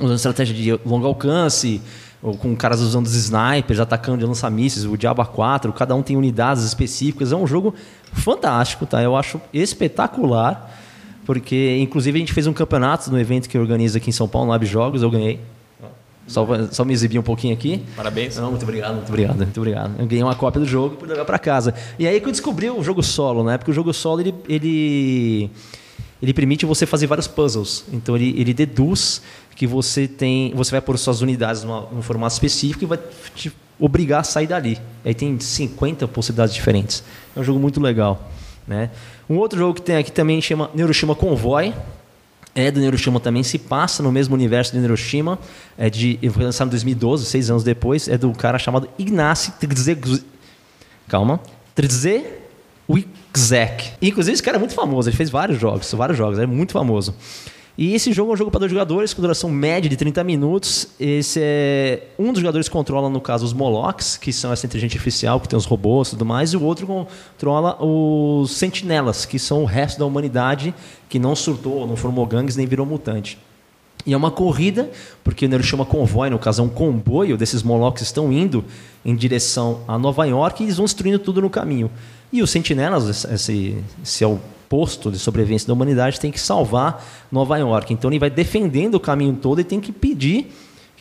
usando 0.00 0.16
estratégia 0.16 0.54
de 0.54 0.88
longo 0.88 1.06
alcance, 1.06 1.80
ou 2.22 2.36
com 2.36 2.54
caras 2.54 2.80
usando 2.80 3.06
os 3.06 3.14
snipers, 3.14 3.80
atacando 3.80 4.18
de 4.18 4.24
lança-mísseis, 4.24 4.86
o 4.86 4.96
Diablo 4.96 5.24
4, 5.26 5.72
cada 5.72 5.94
um 5.94 6.02
tem 6.02 6.16
unidades 6.16 6.62
específicas. 6.62 7.32
É 7.32 7.36
um 7.36 7.46
jogo 7.46 7.74
fantástico, 8.12 8.86
tá? 8.86 9.02
Eu 9.02 9.16
acho 9.16 9.40
espetacular, 9.52 10.70
porque 11.26 11.78
inclusive 11.80 12.16
a 12.16 12.20
gente 12.20 12.32
fez 12.32 12.46
um 12.46 12.52
campeonato 12.52 13.10
no 13.10 13.18
evento 13.18 13.48
que 13.48 13.58
organiza 13.58 13.98
aqui 13.98 14.10
em 14.10 14.12
São 14.12 14.28
Paulo, 14.28 14.46
no 14.46 14.52
Lab 14.52 14.64
Jogos, 14.64 15.02
eu 15.02 15.10
ganhei. 15.10 15.40
Só, 16.26 16.46
só 16.70 16.84
me 16.84 16.92
exibir 16.92 17.18
um 17.18 17.22
pouquinho 17.22 17.52
aqui. 17.52 17.82
Parabéns. 17.96 18.36
Não, 18.36 18.50
muito 18.50 18.62
obrigado, 18.62 18.94
muito 18.94 19.08
obrigado, 19.08 19.36
muito 19.36 19.58
obrigado. 19.58 19.92
Eu 19.98 20.06
ganhei 20.06 20.22
uma 20.22 20.36
cópia 20.36 20.60
do 20.60 20.66
jogo 20.66 20.94
e 20.94 20.96
pude 20.96 21.10
levar 21.10 21.24
para 21.24 21.38
casa. 21.38 21.74
E 21.98 22.06
aí 22.06 22.20
que 22.20 22.28
eu 22.28 22.30
descobri 22.30 22.70
o 22.70 22.82
jogo 22.82 23.02
solo, 23.02 23.42
né? 23.42 23.58
Porque 23.58 23.72
o 23.72 23.74
jogo 23.74 23.92
solo 23.92 24.20
ele, 24.20 24.34
ele, 24.48 25.50
ele 26.22 26.32
permite 26.32 26.64
você 26.64 26.86
fazer 26.86 27.08
vários 27.08 27.26
puzzles. 27.26 27.84
Então 27.92 28.14
ele, 28.14 28.32
ele 28.40 28.54
deduz 28.54 29.20
que 29.56 29.66
você 29.66 30.06
tem, 30.06 30.54
você 30.54 30.70
vai 30.70 30.80
pôr 30.80 30.96
suas 30.96 31.20
unidades 31.20 31.64
numa, 31.64 31.88
num 31.90 32.00
formato 32.00 32.32
específico 32.32 32.84
e 32.84 32.86
vai 32.86 32.98
te 33.34 33.52
obrigar 33.78 34.20
a 34.20 34.24
sair 34.24 34.46
dali. 34.46 34.78
Aí 35.04 35.12
tem 35.12 35.38
50 35.38 36.06
possibilidades 36.06 36.54
diferentes. 36.54 37.02
É 37.34 37.40
um 37.40 37.42
jogo 37.42 37.58
muito 37.58 37.80
legal, 37.80 38.30
né? 38.68 38.90
Um 39.28 39.36
outro 39.36 39.58
jogo 39.58 39.74
que 39.74 39.82
tem 39.82 39.96
aqui 39.96 40.12
também 40.12 40.40
chama 40.40 40.70
Neuroshima 40.72 41.16
Convoy. 41.16 41.74
É 42.54 42.70
do 42.70 42.78
Neuroshima 42.78 43.18
também, 43.18 43.42
se 43.42 43.58
passa 43.58 44.02
no 44.02 44.12
mesmo 44.12 44.34
universo 44.34 44.72
do 44.74 44.78
Neuroshima. 44.78 45.38
É 45.76 45.90
de, 45.90 46.18
foi 46.30 46.44
lançado 46.44 46.68
em 46.68 46.70
2012, 46.70 47.24
seis 47.24 47.50
anos 47.50 47.64
depois. 47.64 48.06
É 48.06 48.16
do 48.16 48.30
cara 48.32 48.58
chamado 48.58 48.88
Ignacy 48.96 49.52
Trzek. 49.52 50.22
Calma. 51.08 51.40
Trzewicek. 52.86 53.92
Inclusive, 54.00 54.34
esse 54.34 54.42
cara 54.42 54.56
é 54.56 54.60
muito 54.60 54.74
famoso. 54.74 55.08
Ele 55.08 55.16
fez 55.16 55.30
vários 55.30 55.60
jogos, 55.60 55.92
vários 55.92 56.18
jogos. 56.18 56.38
É 56.38 56.46
muito 56.46 56.72
famoso. 56.72 57.14
E 57.76 57.94
esse 57.94 58.12
jogo 58.12 58.32
é 58.32 58.34
um 58.34 58.36
jogo 58.36 58.50
para 58.50 58.60
dois 58.60 58.70
jogadores, 58.70 59.14
com 59.14 59.22
duração 59.22 59.50
média 59.50 59.88
de 59.88 59.96
30 59.96 60.22
minutos. 60.22 60.88
Esse 61.00 61.40
é 61.42 62.08
um 62.18 62.30
dos 62.30 62.40
jogadores 62.40 62.68
controla, 62.68 63.08
no 63.08 63.20
caso, 63.20 63.46
os 63.46 63.54
Molochs, 63.54 64.18
que 64.18 64.30
são 64.30 64.52
essa 64.52 64.66
inteligência 64.66 64.96
artificial, 64.96 65.40
que 65.40 65.48
tem 65.48 65.56
os 65.56 65.64
robôs 65.64 66.08
e 66.08 66.10
tudo 66.10 66.26
mais, 66.26 66.52
e 66.52 66.56
o 66.56 66.62
outro 66.62 66.86
controla 66.86 67.82
os 67.82 68.50
Sentinelas, 68.50 69.24
que 69.24 69.38
são 69.38 69.62
o 69.62 69.64
resto 69.64 69.98
da 69.98 70.04
humanidade 70.04 70.74
que 71.08 71.18
não 71.18 71.34
surtou, 71.34 71.86
não 71.86 71.96
formou 71.96 72.26
gangues 72.26 72.56
nem 72.56 72.66
virou 72.66 72.84
mutante. 72.84 73.38
E 74.04 74.12
é 74.12 74.16
uma 74.16 74.30
corrida, 74.30 74.90
porque 75.24 75.46
ele 75.46 75.62
chama 75.62 75.86
convoy, 75.86 76.28
no 76.28 76.38
caso 76.38 76.60
é 76.60 76.64
um 76.64 76.68
comboio 76.68 77.38
desses 77.38 77.62
Molochs 77.62 78.02
estão 78.02 78.32
indo 78.32 78.64
em 79.04 79.14
direção 79.14 79.80
a 79.88 79.96
Nova 79.96 80.26
York 80.26 80.62
e 80.62 80.66
eles 80.66 80.76
vão 80.76 80.84
destruindo 80.84 81.18
tudo 81.18 81.40
no 81.40 81.48
caminho. 81.48 81.90
E 82.32 82.42
os 82.42 82.50
Sentinelas, 82.50 83.24
esse, 83.24 83.76
esse 84.02 84.24
é 84.24 84.26
o 84.26 84.40
posto 84.68 85.10
de 85.10 85.18
sobrevivência 85.18 85.66
da 85.66 85.74
humanidade, 85.74 86.18
tem 86.18 86.30
que 86.30 86.40
salvar 86.40 87.04
Nova 87.30 87.58
York. 87.58 87.92
Então 87.92 88.10
ele 88.10 88.18
vai 88.18 88.30
defendendo 88.30 88.94
o 88.94 89.00
caminho 89.00 89.34
todo 89.36 89.60
e 89.60 89.64
tem 89.64 89.78
que 89.78 89.92
pedir 89.92 90.50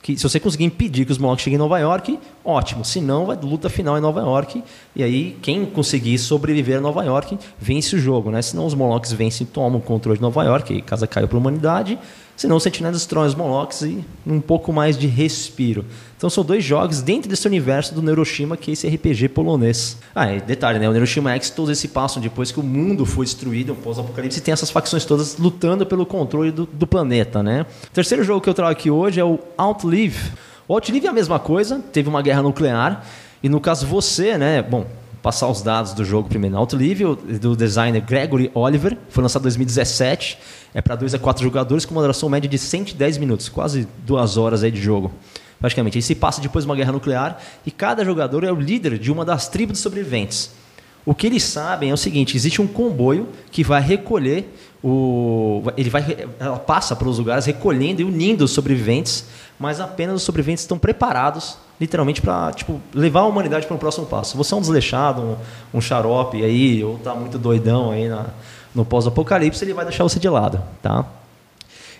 que 0.01 0.17
se 0.17 0.23
você 0.23 0.39
conseguir 0.39 0.65
impedir 0.65 1.05
que 1.05 1.11
os 1.11 1.17
Molochs 1.17 1.43
cheguem 1.43 1.55
em 1.55 1.59
Nova 1.59 1.77
York, 1.77 2.17
ótimo. 2.43 2.83
Se 2.83 2.99
não, 2.99 3.27
vai 3.27 3.37
luta 3.41 3.69
final 3.69 3.97
em 3.97 4.01
Nova 4.01 4.19
York. 4.19 4.63
E 4.95 5.03
aí, 5.03 5.37
quem 5.41 5.63
conseguir 5.65 6.17
sobreviver 6.17 6.79
a 6.79 6.81
Nova 6.81 7.03
York, 7.03 7.37
vence 7.59 7.95
o 7.95 7.99
jogo. 7.99 8.31
Né? 8.31 8.41
Senão 8.41 8.65
os 8.65 8.73
Molochs 8.73 9.13
vencem 9.13 9.45
e 9.45 9.49
tomam 9.49 9.79
o 9.79 9.81
controle 9.81 10.17
de 10.17 10.21
Nova 10.21 10.43
York, 10.43 10.73
e 10.73 10.81
casa 10.81 11.05
caiu 11.05 11.27
para 11.27 11.37
a 11.37 11.39
humanidade. 11.39 11.99
Senão 12.35 12.55
os 12.55 12.63
Sentinelas 12.63 12.97
destroem 12.97 13.27
os 13.27 13.35
Molochs 13.35 13.83
e 13.83 14.03
um 14.25 14.41
pouco 14.41 14.73
mais 14.73 14.97
de 14.97 15.05
respiro. 15.05 15.85
Então 16.21 16.29
são 16.29 16.43
dois 16.43 16.63
jogos 16.63 17.01
dentro 17.01 17.27
desse 17.27 17.47
universo 17.47 17.95
do 17.95 18.01
Neuroshima, 18.03 18.55
que 18.55 18.69
é 18.69 18.73
esse 18.73 18.87
RPG 18.87 19.29
polonês. 19.29 19.97
Ah, 20.13 20.31
e 20.31 20.39
detalhe, 20.39 20.77
né? 20.77 20.87
O 20.87 20.91
Neuroshima 20.91 21.31
X 21.31 21.49
todos 21.49 21.75
se 21.79 21.87
passam 21.87 22.21
depois 22.21 22.51
que 22.51 22.59
o 22.59 22.63
mundo 22.63 23.07
foi 23.07 23.25
destruído, 23.25 23.73
pós-apocalipse, 23.73 24.37
e 24.37 24.41
tem 24.43 24.51
essas 24.51 24.69
facções 24.69 25.03
todas 25.03 25.39
lutando 25.39 25.83
pelo 25.83 26.05
controle 26.05 26.51
do, 26.51 26.67
do, 26.67 26.85
planeta, 26.85 27.41
né? 27.41 27.65
O 27.85 27.89
terceiro 27.89 28.23
jogo 28.23 28.39
que 28.39 28.47
eu 28.47 28.53
trago 28.53 28.71
aqui 28.71 28.91
hoje 28.91 29.19
é 29.19 29.25
o 29.25 29.39
Outlive. 29.57 30.31
O 30.67 30.75
Outlive 30.75 31.07
é 31.07 31.09
a 31.09 31.13
mesma 31.13 31.39
coisa, 31.39 31.79
teve 31.91 32.07
uma 32.07 32.21
guerra 32.21 32.43
nuclear, 32.43 33.03
e 33.41 33.49
no 33.49 33.59
caso 33.59 33.87
você, 33.87 34.37
né? 34.37 34.61
Bom, 34.61 34.85
passar 35.23 35.47
os 35.47 35.63
dados 35.63 35.93
do 35.93 36.05
jogo 36.05 36.29
primeiro. 36.29 36.55
Outlive, 36.55 37.15
do 37.41 37.55
designer 37.55 37.99
Gregory 37.99 38.51
Oliver, 38.53 38.95
foi 39.09 39.23
lançado 39.23 39.41
em 39.41 39.45
2017. 39.45 40.37
É 40.71 40.83
para 40.83 40.95
2 40.95 41.15
a 41.15 41.17
4 41.17 41.41
jogadores 41.43 41.83
com 41.83 41.95
uma 41.95 42.01
duração 42.01 42.29
média 42.29 42.47
de 42.47 42.59
110 42.59 43.17
minutos, 43.17 43.49
quase 43.49 43.87
duas 44.05 44.37
horas 44.37 44.61
aí 44.61 44.69
de 44.69 44.79
jogo. 44.79 45.11
Praticamente. 45.61 45.97
Ele 45.97 46.03
se 46.03 46.15
passa 46.15 46.41
depois 46.41 46.65
de 46.65 46.69
uma 46.69 46.75
guerra 46.75 46.91
nuclear 46.91 47.39
e 47.65 47.71
cada 47.71 48.03
jogador 48.03 48.43
é 48.43 48.51
o 48.51 48.55
líder 48.55 48.97
de 48.97 49.09
uma 49.11 49.23
das 49.23 49.47
tribos 49.47 49.77
de 49.77 49.83
sobreviventes. 49.83 50.51
O 51.05 51.15
que 51.15 51.27
eles 51.27 51.43
sabem 51.43 51.91
é 51.91 51.93
o 51.93 51.97
seguinte: 51.97 52.35
existe 52.35 52.61
um 52.61 52.67
comboio 52.67 53.29
que 53.51 53.63
vai 53.63 53.81
recolher 53.81 54.51
o, 54.83 55.61
ele 55.77 55.89
vai, 55.89 56.27
ela 56.39 56.57
passa 56.57 56.95
pelos 56.95 57.19
lugares 57.19 57.45
recolhendo 57.45 58.01
e 58.01 58.03
unindo 58.03 58.43
os 58.43 58.51
sobreviventes, 58.51 59.25
mas 59.59 59.79
apenas 59.79 60.15
os 60.15 60.23
sobreviventes 60.23 60.63
estão 60.63 60.77
preparados, 60.77 61.57
literalmente, 61.79 62.19
para 62.19 62.51
tipo, 62.51 62.81
levar 62.93 63.21
a 63.21 63.25
humanidade 63.25 63.67
para 63.67 63.73
o 63.73 63.77
um 63.77 63.79
próximo 63.79 64.07
passo. 64.07 64.35
Você 64.37 64.53
é 64.53 64.57
um 64.57 64.61
desleixado, 64.61 65.21
um, 65.21 65.35
um 65.77 65.81
xarope 65.81 66.43
aí, 66.43 66.83
ou 66.83 66.95
está 66.95 67.13
muito 67.13 67.37
doidão 67.37 67.91
aí 67.91 68.07
na, 68.07 68.25
no 68.73 68.83
pós-apocalipse, 68.83 69.63
ele 69.63 69.73
vai 69.73 69.85
deixar 69.85 70.03
você 70.03 70.19
de 70.19 70.29
lado, 70.29 70.63
tá? 70.81 71.05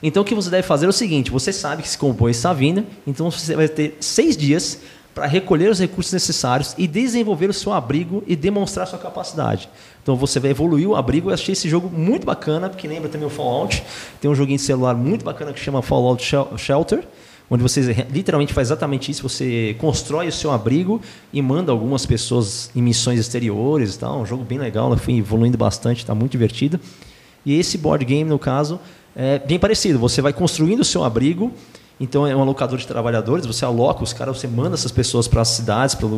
Então 0.03 0.23
o 0.23 0.25
que 0.25 0.33
você 0.33 0.49
deve 0.49 0.63
fazer 0.67 0.85
é 0.85 0.89
o 0.89 0.93
seguinte: 0.93 1.29
você 1.29 1.53
sabe 1.53 1.81
que 1.81 1.87
esse 1.87 1.97
comboio 1.97 2.31
está 2.31 2.53
vindo, 2.53 2.85
então 3.05 3.29
você 3.29 3.55
vai 3.55 3.67
ter 3.67 3.97
seis 3.99 4.35
dias 4.35 4.79
para 5.13 5.25
recolher 5.25 5.69
os 5.69 5.79
recursos 5.79 6.13
necessários 6.13 6.73
e 6.77 6.87
desenvolver 6.87 7.49
o 7.49 7.53
seu 7.53 7.73
abrigo 7.73 8.23
e 8.25 8.35
demonstrar 8.35 8.87
sua 8.87 8.97
capacidade. 8.97 9.69
Então 10.01 10.15
você 10.15 10.39
vai 10.39 10.51
evoluir 10.51 10.87
o 10.87 10.95
abrigo. 10.95 11.29
Eu 11.29 11.33
achei 11.33 11.53
esse 11.53 11.67
jogo 11.67 11.89
muito 11.89 12.25
bacana, 12.25 12.69
porque 12.69 12.87
lembra 12.87 13.09
também 13.09 13.27
o 13.27 13.29
Fallout. 13.29 13.83
Tem 14.21 14.31
um 14.31 14.35
joguinho 14.35 14.57
de 14.57 14.63
celular 14.63 14.95
muito 14.95 15.25
bacana 15.25 15.51
que 15.51 15.59
chama 15.59 15.81
Fallout 15.81 16.23
Shelter, 16.57 17.05
onde 17.49 17.61
você 17.61 17.81
literalmente 18.09 18.53
faz 18.53 18.69
exatamente 18.69 19.11
isso. 19.11 19.27
Você 19.27 19.75
constrói 19.79 20.29
o 20.29 20.31
seu 20.31 20.51
abrigo 20.51 21.01
e 21.33 21.41
manda 21.41 21.73
algumas 21.73 22.05
pessoas 22.05 22.71
em 22.73 22.81
missões 22.81 23.19
exteriores. 23.19 23.97
Tá? 23.97 24.11
Um 24.13 24.25
jogo 24.25 24.45
bem 24.45 24.57
legal, 24.57 24.95
fui 24.97 25.17
evoluindo 25.17 25.57
bastante, 25.57 25.99
está 25.99 26.15
muito 26.15 26.31
divertido. 26.31 26.79
E 27.45 27.59
esse 27.59 27.77
board 27.77 28.05
game, 28.05 28.29
no 28.29 28.39
caso, 28.39 28.79
é 29.15 29.39
bem 29.39 29.60
parecido. 29.60 30.00
Você 30.00 30.21
vai 30.21 30.34
construindo 30.34 30.82
o 30.82 30.86
seu 30.86 31.04
abrigo 31.04 31.54
então 32.02 32.26
é 32.26 32.36
um 32.36 32.41
alocador 32.41 32.80
de 32.80 32.88
trabalhadores, 32.88 33.45
você 33.45 33.63
aloca 33.63 34.04
os 34.04 34.12
caras, 34.12 34.39
você 34.39 34.47
manda 34.47 34.74
essas 34.74 34.91
pessoas 34.91 35.28
para 35.28 35.43
as 35.43 35.50
cidades, 35.50 35.93
para 35.93 36.10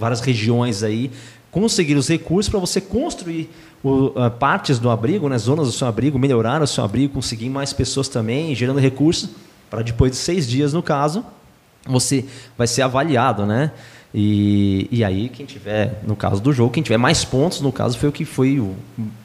várias 0.00 0.20
regiões 0.20 0.82
aí, 0.82 1.10
conseguir 1.50 1.96
os 1.96 2.08
recursos 2.08 2.48
para 2.48 2.58
você 2.58 2.80
construir 2.80 3.50
o, 3.84 4.06
uh, 4.06 4.30
partes 4.38 4.78
do 4.78 4.88
abrigo, 4.88 5.28
né, 5.28 5.36
zonas 5.36 5.66
do 5.66 5.72
seu 5.72 5.86
abrigo, 5.86 6.18
melhorar 6.18 6.62
o 6.62 6.66
seu 6.66 6.82
abrigo, 6.82 7.12
conseguir 7.12 7.50
mais 7.50 7.74
pessoas 7.74 8.08
também, 8.08 8.54
gerando 8.54 8.80
recursos, 8.80 9.28
para 9.68 9.82
depois 9.82 10.12
de 10.12 10.16
seis 10.16 10.48
dias, 10.48 10.72
no 10.72 10.82
caso, 10.82 11.22
você 11.86 12.24
vai 12.56 12.66
ser 12.66 12.80
avaliado, 12.80 13.44
né? 13.44 13.70
E, 14.14 14.88
e 14.90 15.04
aí, 15.04 15.28
quem 15.28 15.44
tiver, 15.44 16.00
no 16.06 16.16
caso 16.16 16.40
do 16.40 16.52
jogo, 16.52 16.72
quem 16.72 16.82
tiver 16.82 16.96
mais 16.96 17.24
pontos, 17.24 17.60
no 17.60 17.70
caso, 17.70 17.98
foi 17.98 18.08
o 18.08 18.12
que 18.12 18.24
foi 18.24 18.58
o 18.58 18.74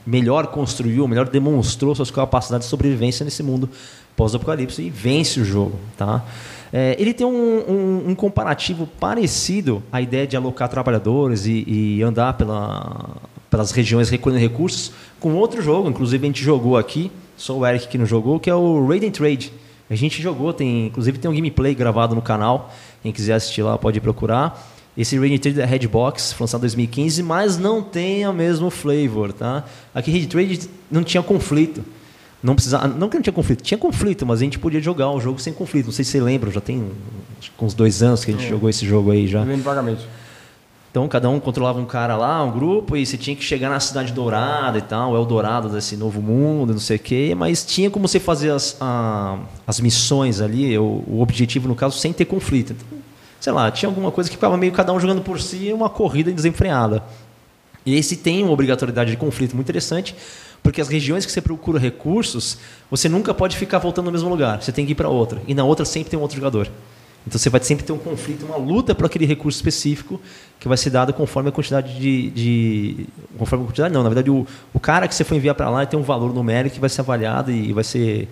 melhor 0.06 0.48
construiu, 0.48 1.06
o 1.06 1.08
melhor 1.08 1.30
demonstrou 1.30 1.96
suas 1.96 2.12
capacidades 2.12 2.68
de 2.68 2.70
sobrevivência 2.70 3.24
nesse 3.24 3.42
mundo 3.42 3.70
pós-apocalipse 4.16 4.82
e 4.82 4.90
vence 4.90 5.40
o 5.40 5.46
jogo. 5.46 5.80
Tá? 5.98 6.24
É, 6.72 6.96
ele 7.00 7.14
tem 7.14 7.26
um, 7.26 7.32
um, 7.32 8.04
um, 8.10 8.16
comparativo 8.16 8.88
parecido 9.00 9.82
à 9.92 10.02
ideia 10.02 10.28
de 10.28 10.36
alocar 10.36 10.68
trabalhadores 10.68 11.46
e, 11.46 11.64
e 11.68 12.04
andar 12.04 12.34
pela, 12.34 13.16
pelas 13.50 13.72
regiões 13.72 14.10
recolhendo 14.10 14.42
recursos 14.42 14.92
com 15.20 15.34
outro 15.36 15.62
jogo, 15.62 15.90
inclusive 15.90 16.26
a 16.26 16.28
gente 16.28 16.44
jogou 16.44 16.76
aqui, 16.76 17.12
só 17.38 17.58
o 17.58 17.66
Eric 17.66 17.88
que 17.88 17.98
não 17.98 18.06
jogou, 18.06 18.40
que 18.40 18.50
é 18.50 18.56
o 18.56 18.86
Raiden 18.86 19.12
Trade. 19.12 19.54
A 19.90 19.96
gente 19.96 20.22
jogou, 20.22 20.52
tem, 20.52 20.88
inclusive 20.88 21.20
tem 21.20 21.30
um 21.30 21.34
gameplay 21.34 21.76
gravado 21.76 22.16
no 22.16 22.22
canal, 22.22 22.74
quem 23.02 23.12
quiser 23.12 23.34
assistir 23.36 23.62
lá 23.62 23.78
pode 23.78 24.02
procurar. 24.02 24.73
Esse 24.98 25.18
Raid 25.18 25.40
Trade 25.40 25.62
é 25.62 25.66
Redbox, 25.66 26.36
lançado 26.40 26.60
em 26.60 26.62
2015, 26.62 27.24
mas 27.24 27.58
não 27.58 27.82
tem 27.82 28.28
o 28.28 28.34
mesmo 28.34 28.70
flavor, 28.70 29.34
tá? 29.34 29.64
Aqui 29.94 30.12
Raid 30.12 30.28
Trade 30.28 30.70
não 30.92 31.04
tinha 31.04 31.24
conflito. 31.24 31.84
Não 32.44 32.56
precisava, 32.56 32.88
não 32.88 33.08
que 33.08 33.16
não 33.16 33.24
tinha 33.24 33.34
conflito, 33.34 33.64
tinha 33.64 33.78
conflito, 33.78 34.26
mas 34.26 34.42
a 34.42 34.44
gente 34.44 34.60
podia 34.60 34.82
jogar 34.82 35.10
o 35.12 35.20
jogo 35.20 35.40
sem 35.40 35.54
conflito. 35.54 35.86
Não 35.86 35.94
sei 35.94 36.04
se 36.04 36.12
você 36.12 36.22
lembra, 36.22 36.52
já 36.52 36.60
tem 36.60 36.92
uns 37.60 37.74
dois 37.74 38.04
anos 38.04 38.26
que 38.26 38.32
a 38.32 38.34
gente 38.34 38.46
é. 38.46 38.50
jogou 38.50 38.70
esse 38.70 38.86
jogo 38.86 39.12
aí 39.12 39.28
já. 39.28 39.44
Vendo 39.44 39.64
vagamente. 39.64 40.06
Então 40.92 41.08
cada 41.08 41.28
um 41.28 41.40
controlava 41.40 41.80
um 41.80 41.86
cara 41.86 42.16
lá, 42.16 42.44
um 42.44 42.52
grupo, 42.52 42.96
e 42.96 43.04
você 43.04 43.18
tinha 43.18 43.36
que 43.36 43.44
chegar 43.44 43.68
na 43.68 43.80
cidade 43.80 44.14
dourada 44.14 44.78
e 44.78 44.82
tal, 44.82 45.14
o 45.14 45.16
Eldorado 45.16 45.70
desse 45.70 45.98
novo 45.98 46.22
mundo, 46.22 46.72
não 46.72 46.80
sei 46.80 46.98
o 46.98 47.00
quê, 47.00 47.34
mas 47.36 47.66
tinha 47.66 47.90
como 47.90 48.08
você 48.08 48.20
fazer 48.20 48.52
as, 48.52 48.78
a, 48.80 49.40
as 49.66 49.80
missões 49.80 50.40
ali, 50.40 50.78
o, 50.78 51.04
o, 51.08 51.22
objetivo 51.22 51.68
no 51.68 51.76
caso, 51.76 51.98
sem 51.98 52.14
ter 52.14 52.26
conflito. 52.26 52.74
Então, 52.74 53.00
sei 53.44 53.52
lá, 53.52 53.70
tinha 53.70 53.90
alguma 53.90 54.10
coisa 54.10 54.30
que 54.30 54.38
ficava 54.38 54.56
meio 54.56 54.72
cada 54.72 54.94
um 54.94 55.00
jogando 55.02 55.22
por 55.22 55.38
si, 55.38 55.74
uma 55.74 55.90
corrida 55.90 56.32
desenfreada. 56.32 57.04
E 57.86 57.94
esse 57.94 58.16
tem 58.16 58.42
uma 58.42 58.54
obrigatoriedade 58.54 59.12
de 59.12 59.18
conflito 59.18 59.54
muito 59.54 59.66
interessante, 59.66 60.16
Porque 60.64 60.80
as 60.80 60.88
regiões 60.88 61.26
que 61.26 61.32
você 61.32 61.42
procura 61.42 61.78
recursos, 61.78 62.58
você 62.90 63.10
nunca 63.10 63.34
pode 63.34 63.58
ficar 63.58 63.80
voltando 63.80 64.06
no 64.06 64.14
mesmo 64.14 64.30
lugar. 64.30 64.64
Você 64.64 64.72
tem 64.72 64.86
que 64.86 64.94
ir 64.94 64.96
para 64.96 65.10
outra. 65.10 65.42
E 65.46 65.54
na 65.54 65.66
outra 65.66 65.84
sempre 65.84 66.10
tem 66.10 66.18
um 66.18 66.22
outro 66.22 66.38
jogador. 66.38 66.70
Então 67.28 67.38
você 67.38 67.50
vai 67.50 67.62
sempre 67.62 67.84
ter 67.84 67.92
um 67.92 67.98
conflito, 67.98 68.46
uma 68.46 68.56
luta 68.56 68.96
por 68.96 69.06
aquele 69.06 69.26
recurso 69.26 69.58
específico 69.58 70.22
que 70.62 70.66
vai 70.70 70.78
ser 70.78 70.92
dado 70.92 71.12
conforme 71.12 71.50
a 71.50 71.52
quantidade 71.52 72.00
de. 72.00 72.30
de 72.30 73.08
conforme 73.38 73.66
a 73.66 73.68
quantidade, 73.68 73.94
não. 73.94 74.04
Na 74.04 74.10
verdade, 74.10 74.32
o, 74.32 74.48
o 74.74 74.80
cara 74.80 75.06
que 75.06 75.14
você 75.14 75.26
foi 75.26 75.36
enviar 75.36 75.54
para 75.54 75.70
lá 75.70 75.86
tem 75.86 76.00
um 76.00 76.04
valor 76.04 76.34
numérico 76.34 76.76
que 76.76 76.80
vai 76.80 76.90
ser 76.90 77.02
avaliado 77.02 77.52
e 77.52 77.74
vai 77.74 77.84
ser. 77.84 78.30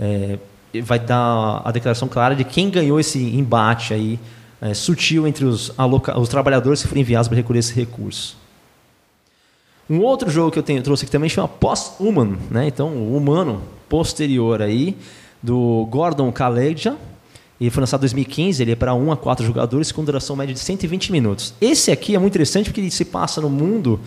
É, 0.00 0.38
vai 0.84 1.00
dar 1.00 1.62
a 1.64 1.72
declaração 1.72 2.06
clara 2.06 2.36
de 2.36 2.44
quem 2.44 2.70
ganhou 2.70 3.00
esse 3.00 3.18
embate 3.18 3.92
aí 3.92 4.20
é, 4.62 4.72
sutil 4.72 5.26
entre 5.26 5.44
os, 5.44 5.72
os 6.16 6.28
trabalhadores 6.28 6.80
que 6.80 6.88
foram 6.88 7.00
enviados 7.00 7.26
para 7.26 7.36
recolher 7.36 7.58
esse 7.58 7.74
recurso. 7.74 8.36
Um 9.90 10.00
outro 10.00 10.30
jogo 10.30 10.52
que 10.52 10.58
eu 10.58 10.62
tenho, 10.62 10.80
trouxe 10.82 11.04
aqui 11.04 11.10
também 11.10 11.28
chama 11.28 11.48
Post-Human, 11.48 12.38
né? 12.48 12.68
então 12.68 12.88
o 12.90 13.16
humano 13.16 13.60
posterior 13.88 14.62
aí, 14.62 14.96
do 15.42 15.86
Gordon 15.90 16.30
Kaleja. 16.30 16.96
Ele 17.60 17.70
foi 17.70 17.80
lançado 17.80 18.00
em 18.00 18.02
2015, 18.02 18.62
ele 18.62 18.72
é 18.72 18.76
para 18.76 18.94
1 18.94 19.12
a 19.12 19.16
4 19.16 19.44
jogadores 19.44 19.92
com 19.92 20.04
duração 20.04 20.34
média 20.34 20.54
de 20.54 20.60
120 20.60 21.12
minutos. 21.12 21.54
Esse 21.60 21.90
aqui 21.90 22.14
é 22.14 22.18
muito 22.18 22.32
interessante 22.32 22.66
porque 22.66 22.80
ele 22.80 22.90
se 22.90 23.04
passa 23.04 23.40
no 23.40 23.50
mundo 23.50 24.00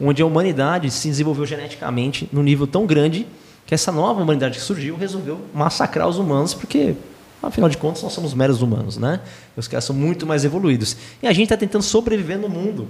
onde 0.00 0.22
a 0.22 0.26
humanidade 0.26 0.90
se 0.90 1.08
desenvolveu 1.08 1.44
geneticamente 1.46 2.28
num 2.32 2.42
nível 2.42 2.66
tão 2.66 2.86
grande 2.86 3.26
que 3.66 3.74
essa 3.74 3.92
nova 3.92 4.22
humanidade 4.22 4.58
que 4.58 4.64
surgiu 4.64 4.96
resolveu 4.96 5.40
massacrar 5.54 6.08
os 6.08 6.18
humanos 6.18 6.54
porque 6.54 6.94
Afinal 7.42 7.70
de 7.70 7.76
contas, 7.76 8.02
nós 8.02 8.12
somos 8.12 8.34
meros 8.34 8.62
humanos, 8.62 8.96
né? 8.96 9.20
Os 9.56 9.68
caras 9.68 9.84
são 9.84 9.94
muito 9.94 10.26
mais 10.26 10.44
evoluídos. 10.44 10.96
E 11.22 11.26
a 11.26 11.32
gente 11.32 11.44
está 11.44 11.56
tentando 11.56 11.82
sobreviver 11.82 12.38
no 12.38 12.48
mundo 12.48 12.88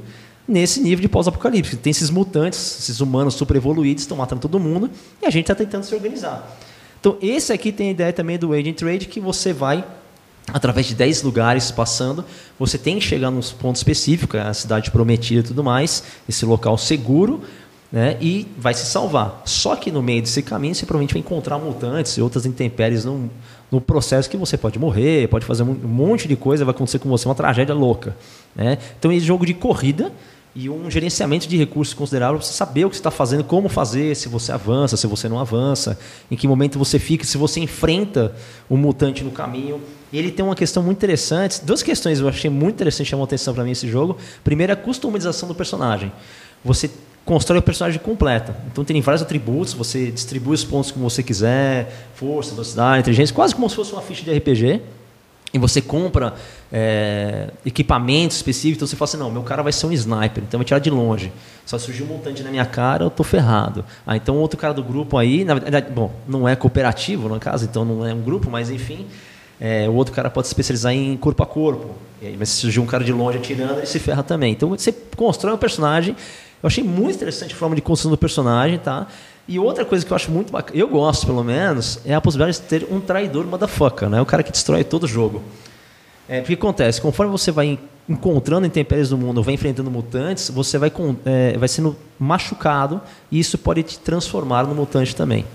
nesse 0.49 0.81
nível 0.81 1.03
de 1.03 1.09
pós-apocalipse. 1.09 1.77
Tem 1.77 1.91
esses 1.91 2.09
mutantes, 2.09 2.79
esses 2.81 3.01
humanos 3.01 3.35
super 3.35 3.57
evoluídos, 3.57 4.03
estão 4.03 4.17
matando 4.17 4.41
todo 4.41 4.59
mundo, 4.59 4.91
e 5.21 5.27
a 5.27 5.31
gente 5.31 5.43
está 5.43 5.55
tentando 5.55 5.85
se 5.85 5.95
organizar. 5.95 6.59
Então, 6.99 7.17
esse 7.21 7.53
aqui 7.53 7.71
tem 7.71 7.89
a 7.89 7.91
ideia 7.93 8.13
também 8.13 8.39
do 8.39 8.53
Agent 8.53 8.77
Trade, 8.77 9.07
que 9.07 9.21
você 9.21 9.53
vai, 9.53 9.85
através 10.53 10.87
de 10.87 10.95
10 10.95 11.23
lugares 11.23 11.71
passando, 11.71 12.25
você 12.59 12.79
tem 12.79 12.99
que 12.99 13.05
chegar 13.05 13.31
num 13.31 13.41
ponto 13.61 13.77
específico, 13.77 14.37
é 14.37 14.41
a 14.41 14.55
cidade 14.55 14.91
prometida 14.91 15.41
e 15.41 15.43
tudo 15.43 15.63
mais, 15.63 16.03
esse 16.27 16.47
local 16.47 16.79
seguro, 16.79 17.43
né, 17.93 18.17
e 18.21 18.47
vai 18.59 18.75
se 18.75 18.87
salvar. 18.87 19.43
Só 19.45 19.77
que 19.77 19.91
no 19.91 20.03
meio 20.03 20.21
desse 20.23 20.43
caminho 20.43 20.75
você 20.75 20.85
provavelmente 20.85 21.15
vai 21.15 21.21
encontrar 21.21 21.59
mutantes 21.59 22.17
e 22.17 22.21
outras 22.21 22.45
intempéries 22.45 23.05
no, 23.05 23.31
no 23.71 23.81
processo 23.81 24.29
que 24.29 24.37
você 24.37 24.57
pode 24.57 24.79
morrer, 24.79 25.29
pode 25.29 25.45
fazer 25.45 25.63
um 25.63 25.75
monte 25.75 26.27
de 26.27 26.37
coisa, 26.37 26.65
vai 26.65 26.75
acontecer 26.75 26.99
com 26.99 27.09
você 27.09 27.29
uma 27.29 27.35
tragédia 27.35 27.75
louca. 27.75 28.17
Né? 28.55 28.79
Então, 28.99 29.13
esse 29.13 29.27
jogo 29.27 29.45
de 29.45 29.55
corrida 29.55 30.13
e 30.55 30.69
um 30.69 30.91
gerenciamento 30.91 31.47
de 31.47 31.57
recursos 31.57 31.95
considerável 31.95 32.39
para 32.39 32.47
você 32.47 32.53
saber 32.53 32.85
o 32.85 32.91
que 32.91 32.97
você 32.97 33.01
está 33.01 33.11
fazendo, 33.11 33.45
como 33.45 33.69
fazer, 33.69 34.17
se 34.17 34.29
você 34.29 34.51
avança, 34.51 34.97
se 34.97 35.07
você 35.07 35.29
não 35.29 35.39
avança, 35.39 35.99
em 36.31 36.37
que 36.37 36.49
momento 36.49 36.79
você 36.79 36.99
fica, 36.99 37.25
se 37.25 37.37
você 37.37 37.61
enfrenta 37.61 38.35
o 38.69 38.75
um 38.75 38.79
mutante 38.79 39.23
no 39.23 39.31
caminho. 39.31 39.81
E 40.13 40.19
ele 40.19 40.31
tem 40.31 40.45
uma 40.45 40.57
questão 40.57 40.83
muito 40.83 40.97
interessante, 40.97 41.63
duas 41.63 41.83
questões 41.83 42.19
eu 42.19 42.29
achei 42.29 42.51
muito 42.51 42.77
interessante, 42.77 43.09
chamou 43.09 43.25
atenção 43.25 43.53
para 43.53 43.63
mim 43.63 43.73
esse 43.73 43.87
jogo. 43.87 44.17
Primeiro, 44.43 44.73
a 44.73 44.77
customização 44.77 45.47
do 45.49 45.55
personagem. 45.55 46.11
Você 46.65 46.91
constrói 47.29 47.59
o 47.59 47.63
personagem 47.63 48.01
completo. 48.01 48.55
Então 48.73 48.83
tem 48.83 48.99
vários 49.03 49.21
atributos, 49.21 49.75
você 49.75 50.11
distribui 50.11 50.55
os 50.55 50.65
pontos 50.65 50.91
como 50.91 51.09
você 51.09 51.23
quiser, 51.23 52.09
força, 52.15 52.53
velocidade, 52.53 53.01
inteligência, 53.01 53.35
quase 53.35 53.55
como 53.55 53.69
se 53.69 53.77
fosse 53.77 53.93
uma 53.93 54.01
ficha 54.01 54.25
de 54.25 54.35
RPG 54.35 54.81
e 55.53 55.59
você 55.59 55.83
compra 55.83 56.35
é, 56.73 57.51
equipamentos 57.67 58.39
específicos, 58.39 58.79
então 58.79 58.89
você 58.89 58.97
fala 58.97 59.09
assim, 59.11 59.19
não, 59.19 59.31
meu 59.31 59.43
cara 59.43 59.63
vai 59.63 59.73
ser 59.73 59.85
um 59.85 59.93
sniper, 59.93 60.43
então 60.43 60.57
vai 60.57 60.65
tirar 60.65 60.79
de 60.79 60.89
longe. 60.89 61.31
Só 61.67 61.79
surgiu 61.79 62.07
um 62.07 62.09
montante 62.09 62.43
na 62.43 62.51
minha 62.51 62.65
cara, 62.65 63.05
eu 63.05 63.11
tô 63.11 63.23
ferrado. 63.23 63.85
Ah, 64.07 64.17
então 64.17 64.37
outro 64.37 64.59
cara 64.59 64.73
do 64.73 64.83
grupo 64.83 65.19
aí, 65.19 65.45
na 65.45 65.53
verdade, 65.53 65.93
bom, 65.93 66.11
não 66.27 66.49
é 66.49 66.57
cooperativo 66.57 67.29
no 67.29 67.39
caso, 67.39 67.67
então 67.67 67.85
não 67.85 68.07
é 68.07 68.15
um 68.15 68.23
grupo, 68.23 68.51
mas 68.51 68.71
enfim, 68.71 69.05
é, 69.61 69.87
o 69.87 69.93
outro 69.93 70.15
cara 70.15 70.31
pode 70.31 70.47
se 70.47 70.53
especializar 70.53 70.95
em 70.95 71.15
corpo 71.19 71.43
a 71.43 71.47
corpo. 71.47 71.91
Aí, 72.23 72.37
mas 72.39 72.49
se 72.49 72.57
surgir 72.57 72.81
um 72.81 72.87
cara 72.87 73.05
de 73.05 73.13
longe 73.13 73.37
atirando, 73.37 73.79
ele 73.79 73.87
se 73.87 73.99
ferra 73.99 74.23
também. 74.23 74.53
Então 74.53 74.71
você 74.71 74.93
constrói 75.15 75.53
um 75.53 75.59
personagem. 75.59 76.17
Eu 76.63 76.67
achei 76.67 76.83
muito 76.83 77.17
interessante 77.17 77.55
a 77.55 77.57
forma 77.57 77.77
de 77.77 77.83
construção 77.83 78.11
do 78.11 78.19
personagem, 78.19 78.79
tá? 78.79 79.07
E 79.47 79.59
outra 79.59 79.85
coisa 79.85 80.05
que 80.05 80.13
eu 80.13 80.17
acho 80.17 80.31
muito 80.31 80.53
bacana, 80.53 80.79
eu 80.79 80.89
gosto 80.89 81.27
pelo 81.27 81.43
menos, 81.43 82.01
é 82.05 82.15
a 82.15 82.21
possibilidade 82.21 82.59
de 82.59 82.65
ter 82.65 82.87
um 82.91 83.01
traidor 83.01 83.47
motherfucker, 83.47 84.09
né? 84.09 84.21
O 84.21 84.27
cara 84.27 84.43
que 84.43 84.51
destrói 84.51 84.85
todo 84.85 85.05
o 85.05 85.09
jogo. 85.09 85.43
É, 86.29 86.41
porque 86.41 86.55
acontece, 86.55 87.01
conforme 87.01 87.33
você 87.33 87.51
vai 87.51 87.79
encontrando 88.07 88.67
intempéries 88.67 89.09
do 89.09 89.17
mundo, 89.17 89.43
vai 89.43 89.55
enfrentando 89.55 89.91
mutantes, 89.91 90.51
você 90.51 90.77
vai, 90.77 90.93
é, 91.25 91.57
vai 91.57 91.69
sendo 91.69 91.97
machucado 92.19 93.01
e 93.31 93.39
isso 93.39 93.57
pode 93.57 93.83
te 93.83 93.99
transformar 93.99 94.65
no 94.65 94.75
mutante 94.75 95.17
também. 95.17 95.47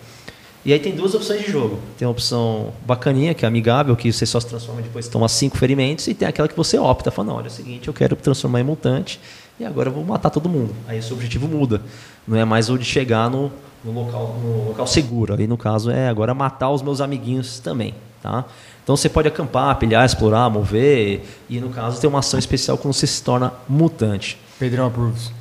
E 0.66 0.72
aí 0.72 0.80
tem 0.80 0.96
duas 0.96 1.14
opções 1.14 1.44
de 1.44 1.52
jogo. 1.52 1.78
Tem 1.98 2.08
a 2.08 2.10
opção 2.10 2.72
bacaninha, 2.86 3.34
que 3.34 3.44
é 3.44 3.48
amigável, 3.48 3.96
que 3.96 4.12
você 4.12 4.26
só 4.26 4.40
se 4.40 4.48
transforma 4.48 4.82
depois 4.82 5.08
toma 5.08 5.28
cinco 5.28 5.58
ferimentos, 5.58 6.08
e 6.08 6.14
tem 6.14 6.28
aquela 6.28 6.48
que 6.48 6.56
você 6.56 6.78
opta, 6.78 7.12
fala, 7.12 7.28
não, 7.28 7.36
olha, 7.36 7.48
é 7.48 7.50
o 7.50 7.52
seguinte, 7.52 7.88
eu 7.88 7.94
quero 7.94 8.16
transformar 8.16 8.62
em 8.62 8.64
mutante, 8.64 9.20
e 9.60 9.66
agora 9.66 9.90
eu 9.90 9.94
vou 9.94 10.04
matar 10.04 10.30
todo 10.30 10.50
mundo. 10.50 10.74
Aí 10.88 11.00
o 11.00 11.04
seu 11.04 11.16
objetivo 11.16 11.48
muda. 11.48 11.82
Não 12.28 12.38
é 12.38 12.46
mais 12.46 12.70
o 12.70 12.78
de 12.78 12.86
chegar 12.86 13.30
no, 13.30 13.52
no 13.84 13.92
local, 13.92 14.40
no 14.42 14.70
local 14.70 14.88
seguro. 14.88 15.36
Aí, 15.38 15.48
no 15.48 15.58
caso, 15.58 15.92
é 15.92 16.08
agora 16.08 16.34
matar 16.34 16.70
os 16.72 16.82
meus 16.82 17.02
amiguinhos 17.02 17.60
também. 17.60 17.94
Tá? 18.22 18.46
Então, 18.84 18.96
você 18.96 19.10
pode 19.10 19.28
acampar, 19.28 19.76
pilhar, 19.78 20.06
explorar, 20.06 20.50
mover. 20.50 21.24
E, 21.50 21.60
no 21.60 21.70
caso, 21.70 22.00
ter 22.00 22.08
uma 22.08 22.20
ação 22.20 22.40
especial 22.40 22.78
quando 22.78 22.94
você 22.94 23.06
se 23.06 23.22
torna 23.22 23.54
mutante. 23.68 24.38
Pedrão 24.58 24.88
approves. 24.88 25.32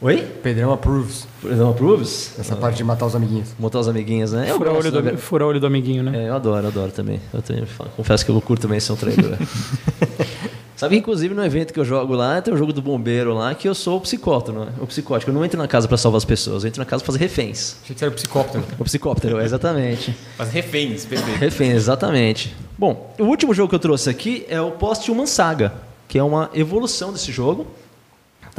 Oi? 0.00 0.18
Pedrão 0.42 0.72
approves. 0.72 1.26
Pedrão 1.42 1.70
approves? 1.70 2.38
Essa 2.38 2.54
parte 2.54 2.76
de 2.76 2.84
matar 2.84 3.06
os 3.06 3.16
amiguinhos. 3.16 3.48
Matar 3.58 3.80
os 3.80 3.88
amiguinhos, 3.88 4.32
né? 4.32 4.48
Eu 4.48 4.56
furar, 4.56 4.74
olho 4.74 4.92
do, 4.92 5.18
furar 5.18 5.48
olho 5.48 5.60
do 5.60 5.66
amiguinho, 5.66 6.04
né? 6.04 6.24
É, 6.24 6.28
eu 6.28 6.36
adoro, 6.36 6.68
adoro 6.68 6.92
também. 6.92 7.20
Eu 7.34 7.42
também 7.42 7.64
confesso 7.96 8.24
que 8.24 8.30
eu 8.30 8.40
curto 8.40 8.62
também 8.62 8.78
ser 8.78 8.92
um 8.92 8.96
traidor. 8.96 9.36
Sabe 10.78 10.94
que, 10.94 11.00
inclusive, 11.00 11.34
no 11.34 11.44
evento 11.44 11.74
que 11.74 11.80
eu 11.80 11.84
jogo 11.84 12.14
lá, 12.14 12.40
tem 12.40 12.54
o 12.54 12.54
um 12.54 12.58
jogo 12.58 12.72
do 12.72 12.80
bombeiro 12.80 13.34
lá, 13.34 13.52
que 13.52 13.68
eu 13.68 13.74
sou 13.74 13.98
o 13.98 14.00
psicótico, 14.00 14.52
não 14.52 14.62
é? 14.62 14.68
O 14.80 14.86
psicótico. 14.86 15.28
Eu 15.28 15.34
não 15.34 15.44
entro 15.44 15.58
na 15.58 15.66
casa 15.66 15.88
para 15.88 15.96
salvar 15.96 16.18
as 16.18 16.24
pessoas, 16.24 16.62
eu 16.62 16.68
entro 16.68 16.78
na 16.78 16.84
casa 16.84 17.02
para 17.02 17.12
fazer 17.12 17.18
reféns. 17.18 17.78
Achei 17.82 17.96
que 17.96 18.04
era 18.04 18.12
o 18.12 18.14
psicóptero. 18.14 18.64
O 18.78 18.84
psicóptero, 18.84 19.40
exatamente. 19.40 20.14
Fazer 20.36 20.52
reféns, 20.52 21.04
perfeito. 21.04 21.36
Reféns, 21.36 21.74
exatamente. 21.74 22.54
Bom, 22.78 23.12
o 23.18 23.24
último 23.24 23.52
jogo 23.52 23.68
que 23.68 23.74
eu 23.74 23.80
trouxe 23.80 24.08
aqui 24.08 24.46
é 24.48 24.60
o 24.60 24.70
Post-Human 24.70 25.26
Saga, 25.26 25.72
que 26.06 26.16
é 26.16 26.22
uma 26.22 26.48
evolução 26.54 27.12
desse 27.12 27.32
jogo. 27.32 27.66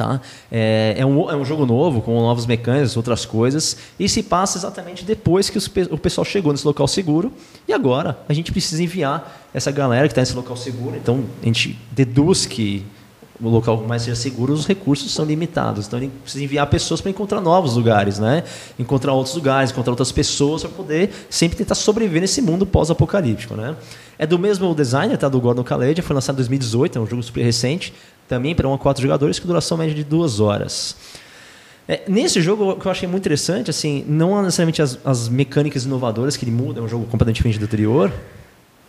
Tá? 0.00 0.18
É, 0.50 0.94
é, 0.96 1.04
um, 1.04 1.30
é 1.30 1.36
um 1.36 1.44
jogo 1.44 1.66
novo, 1.66 2.00
com 2.00 2.18
novas 2.22 2.46
mecânicas, 2.46 2.96
outras 2.96 3.26
coisas, 3.26 3.76
e 3.98 4.08
se 4.08 4.22
passa 4.22 4.56
exatamente 4.56 5.04
depois 5.04 5.50
que 5.50 5.58
os, 5.58 5.70
o 5.90 5.98
pessoal 5.98 6.24
chegou 6.24 6.52
nesse 6.52 6.66
local 6.66 6.88
seguro, 6.88 7.30
e 7.68 7.72
agora 7.74 8.18
a 8.26 8.32
gente 8.32 8.50
precisa 8.50 8.82
enviar 8.82 9.46
essa 9.52 9.70
galera 9.70 10.08
que 10.08 10.12
está 10.12 10.22
nesse 10.22 10.34
local 10.34 10.56
seguro. 10.56 10.96
Então 10.96 11.22
a 11.42 11.44
gente 11.44 11.78
deduz 11.92 12.46
que 12.46 12.82
o 13.38 13.50
local 13.50 13.84
mais 13.86 14.00
seja 14.00 14.16
seguro, 14.16 14.54
os 14.54 14.66
recursos 14.66 15.12
são 15.12 15.26
limitados. 15.26 15.86
Então 15.86 15.98
ele 15.98 16.10
precisa 16.22 16.42
enviar 16.42 16.66
pessoas 16.68 17.02
para 17.02 17.10
encontrar 17.10 17.42
novos 17.42 17.76
lugares, 17.76 18.18
né? 18.18 18.42
encontrar 18.78 19.12
outros 19.12 19.34
lugares, 19.34 19.70
encontrar 19.70 19.92
outras 19.92 20.10
pessoas 20.10 20.62
para 20.62 20.70
poder 20.70 21.10
sempre 21.28 21.58
tentar 21.58 21.74
sobreviver 21.74 22.22
nesse 22.22 22.40
mundo 22.40 22.64
pós-apocalíptico. 22.64 23.54
Né? 23.54 23.76
É 24.18 24.26
do 24.26 24.38
mesmo 24.38 24.74
designer, 24.74 25.18
tá? 25.18 25.28
do 25.28 25.38
Gordon 25.38 25.62
Kaleja, 25.62 26.02
foi 26.02 26.14
lançado 26.14 26.36
em 26.36 26.38
2018, 26.38 26.98
é 26.98 27.02
um 27.02 27.06
jogo 27.06 27.22
super 27.22 27.42
recente 27.42 27.92
também 28.30 28.54
para 28.54 28.68
um 28.68 28.72
a 28.72 28.78
quatro 28.78 29.02
jogadores, 29.02 29.40
com 29.40 29.48
duração 29.48 29.76
média 29.76 29.92
de 29.92 30.04
duas 30.04 30.38
horas. 30.38 30.94
É, 31.88 32.02
nesse 32.06 32.40
jogo, 32.40 32.70
o 32.70 32.76
que 32.76 32.86
eu 32.86 32.92
achei 32.92 33.08
muito 33.08 33.22
interessante, 33.22 33.70
assim, 33.70 34.04
não 34.06 34.40
necessariamente 34.40 34.80
as, 34.80 34.96
as 35.04 35.28
mecânicas 35.28 35.84
inovadoras 35.84 36.36
que 36.36 36.44
ele 36.44 36.52
muda, 36.52 36.78
é 36.78 36.82
um 36.82 36.86
jogo 36.86 37.06
completamente 37.06 37.36
diferente 37.36 37.58
do 37.58 37.64
anterior, 37.64 38.12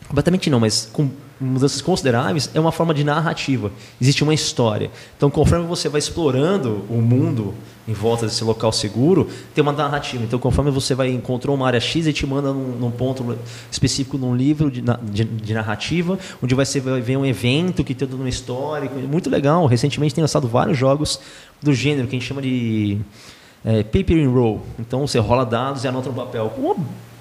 completamente 0.08 0.50
não, 0.50 0.60
mas 0.60 0.90
com 0.92 1.10
mudanças 1.42 1.82
consideráveis, 1.82 2.50
é 2.54 2.60
uma 2.60 2.72
forma 2.72 2.94
de 2.94 3.04
narrativa. 3.04 3.72
Existe 4.00 4.24
uma 4.24 4.34
história. 4.34 4.92
Então, 5.18 5.30
conforme 5.30 5.66
você 5.66 5.90
vai 5.90 6.00
explorando 6.00 6.86
o 6.90 7.02
mundo 7.02 7.54
em 7.88 7.94
volta 7.94 8.28
desse 8.28 8.44
local 8.44 8.72
seguro, 8.72 9.28
tem 9.54 9.62
uma 9.62 9.72
narrativa. 9.72 10.24
Então, 10.24 10.38
conforme 10.38 10.70
você 10.70 10.94
vai 10.94 11.10
encontrar 11.10 11.52
uma 11.52 11.66
área 11.66 11.80
X, 11.80 12.06
ele 12.06 12.14
te 12.14 12.28
manda 12.28 12.54
num, 12.54 12.78
num 12.78 12.92
ponto 12.92 13.38
específico 13.72 14.18
num 14.18 14.36
livro 14.36 14.70
de, 14.70 14.82
de, 14.82 15.24
de, 15.24 15.54
narrativa, 15.54 16.18
onde 16.42 16.54
você 16.54 16.80
vai 16.80 17.02
ver 17.02 17.18
um 17.18 17.26
evento 17.26 17.84
que 17.84 17.96
tem 17.96 18.08
toda 18.08 18.22
uma 18.22 18.30
história. 18.30 18.90
Muito 19.10 19.30
legal. 19.30 19.66
Recentemente 19.66 20.14
tem 20.14 20.22
lançado 20.22 20.48
vários 20.48 20.78
jogos 20.78 21.20
do 21.62 21.74
gênero 21.74 22.08
que 22.08 22.16
a 22.16 22.20
gente 22.20 22.28
chama 22.28 22.42
de 22.42 23.00
é, 23.66 23.82
paper 23.84 24.24
and 24.24 24.30
roll. 24.30 24.62
Então, 24.80 25.08
você 25.08 25.18
rola 25.18 25.44
dados 25.44 25.84
e 25.84 25.88
anota 25.88 26.10
no 26.10 26.16
papel. 26.16 26.54
Uma, 26.58 26.76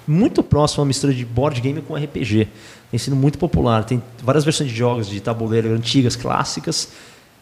muito 0.07 0.41
próximo 0.43 0.81
a 0.81 0.83
uma 0.83 0.87
mistura 0.87 1.13
de 1.13 1.25
board 1.25 1.59
game 1.61 1.81
com 1.81 1.95
RPG 1.95 2.47
tem 2.91 2.97
sido 2.99 3.15
muito 3.15 3.39
popular. 3.39 3.85
Tem 3.85 4.03
várias 4.21 4.43
versões 4.43 4.69
de 4.69 4.75
jogos 4.75 5.07
de 5.07 5.21
tabuleiro 5.21 5.73
antigas, 5.73 6.17
clássicas, 6.17 6.89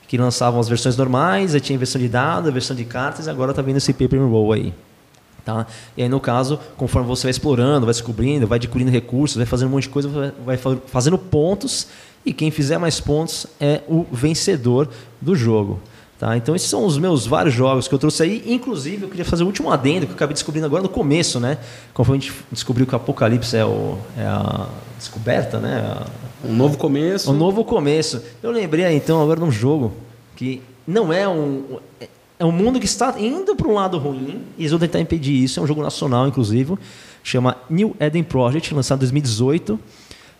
que 0.07 0.15
lançavam 0.17 0.59
as 0.59 0.69
versões 0.69 0.95
normais, 0.95 1.55
aí 1.55 1.59
tinha 1.59 1.75
a 1.75 1.79
versão 1.79 1.99
de 1.99 2.07
dado, 2.07 2.47
a 2.47 2.51
versão 2.51 2.75
de 2.75 2.85
cartas, 2.85 3.25
e 3.25 3.29
agora 3.29 3.51
está 3.51 3.61
vindo 3.61 3.77
esse 3.77 3.91
paper 3.91 4.21
roll 4.21 4.53
aí. 4.53 4.73
Tá? 5.43 5.65
E 5.97 6.03
aí, 6.03 6.09
no 6.09 6.19
caso, 6.19 6.59
conforme 6.77 7.07
você 7.07 7.23
vai 7.23 7.31
explorando, 7.31 7.87
vai 7.87 7.93
descobrindo, 7.93 8.45
vai 8.45 8.57
adquirindo 8.57 8.91
recursos, 8.91 9.37
vai 9.37 9.45
fazendo 9.45 9.69
um 9.69 9.71
monte 9.71 9.83
de 9.83 9.89
coisa, 9.89 10.33
vai 10.45 10.57
fazendo 10.85 11.17
pontos, 11.17 11.87
e 12.23 12.31
quem 12.31 12.51
fizer 12.51 12.77
mais 12.77 12.99
pontos 12.99 13.47
é 13.59 13.81
o 13.87 14.05
vencedor 14.11 14.87
do 15.19 15.35
jogo. 15.35 15.79
Tá? 16.19 16.35
Então 16.35 16.53
esses 16.53 16.69
são 16.69 16.85
os 16.85 16.97
meus 16.97 17.25
vários 17.25 17.55
jogos 17.55 17.87
que 17.87 17.95
eu 17.95 17.97
trouxe 17.97 18.21
aí. 18.23 18.43
Inclusive, 18.45 19.03
eu 19.03 19.09
queria 19.09 19.23
fazer 19.23 19.43
o 19.43 19.45
último 19.47 19.71
adendo 19.71 20.05
que 20.05 20.11
eu 20.11 20.15
acabei 20.15 20.33
descobrindo 20.33 20.65
agora 20.65 20.83
no 20.83 20.89
começo, 20.89 21.39
né? 21.39 21.57
Conforme 21.93 22.17
a 22.17 22.21
gente 22.21 22.33
descobriu 22.51 22.85
que 22.85 22.93
o 22.93 22.97
Apocalipse 22.97 23.55
é, 23.55 23.63
o, 23.63 23.97
é 24.17 24.23
a 24.25 24.67
descoberta, 24.97 25.59
né? 25.59 25.79
A- 25.79 26.05
Um 26.47 26.53
novo 26.55 26.77
começo. 26.77 27.31
um 27.31 27.33
novo 27.33 27.63
começo. 27.63 28.21
Eu 28.43 28.51
lembrei 28.51 28.83
aí, 28.85 28.95
então 28.97 29.21
agora 29.21 29.39
de 29.39 29.45
um 29.45 29.51
jogo 29.51 29.93
que 30.35 30.61
não 30.85 31.11
é 31.13 31.25
um. 31.27 31.79
É 32.37 32.43
um 32.45 32.51
mundo 32.51 32.79
que 32.79 32.85
está 32.85 33.15
indo 33.19 33.55
para 33.55 33.67
um 33.67 33.73
lado 33.73 33.97
ruim 33.97 34.41
e 34.57 34.61
eles 34.61 34.71
vão 34.71 34.79
tentar 34.79 34.99
impedir 34.99 35.41
isso. 35.43 35.59
É 35.59 35.63
um 35.63 35.67
jogo 35.67 35.81
nacional, 35.81 36.27
inclusive. 36.27 36.75
Chama 37.23 37.55
New 37.69 37.95
Eden 37.99 38.23
Project, 38.23 38.73
lançado 38.73 38.97
em 38.99 38.99
2018 38.99 39.79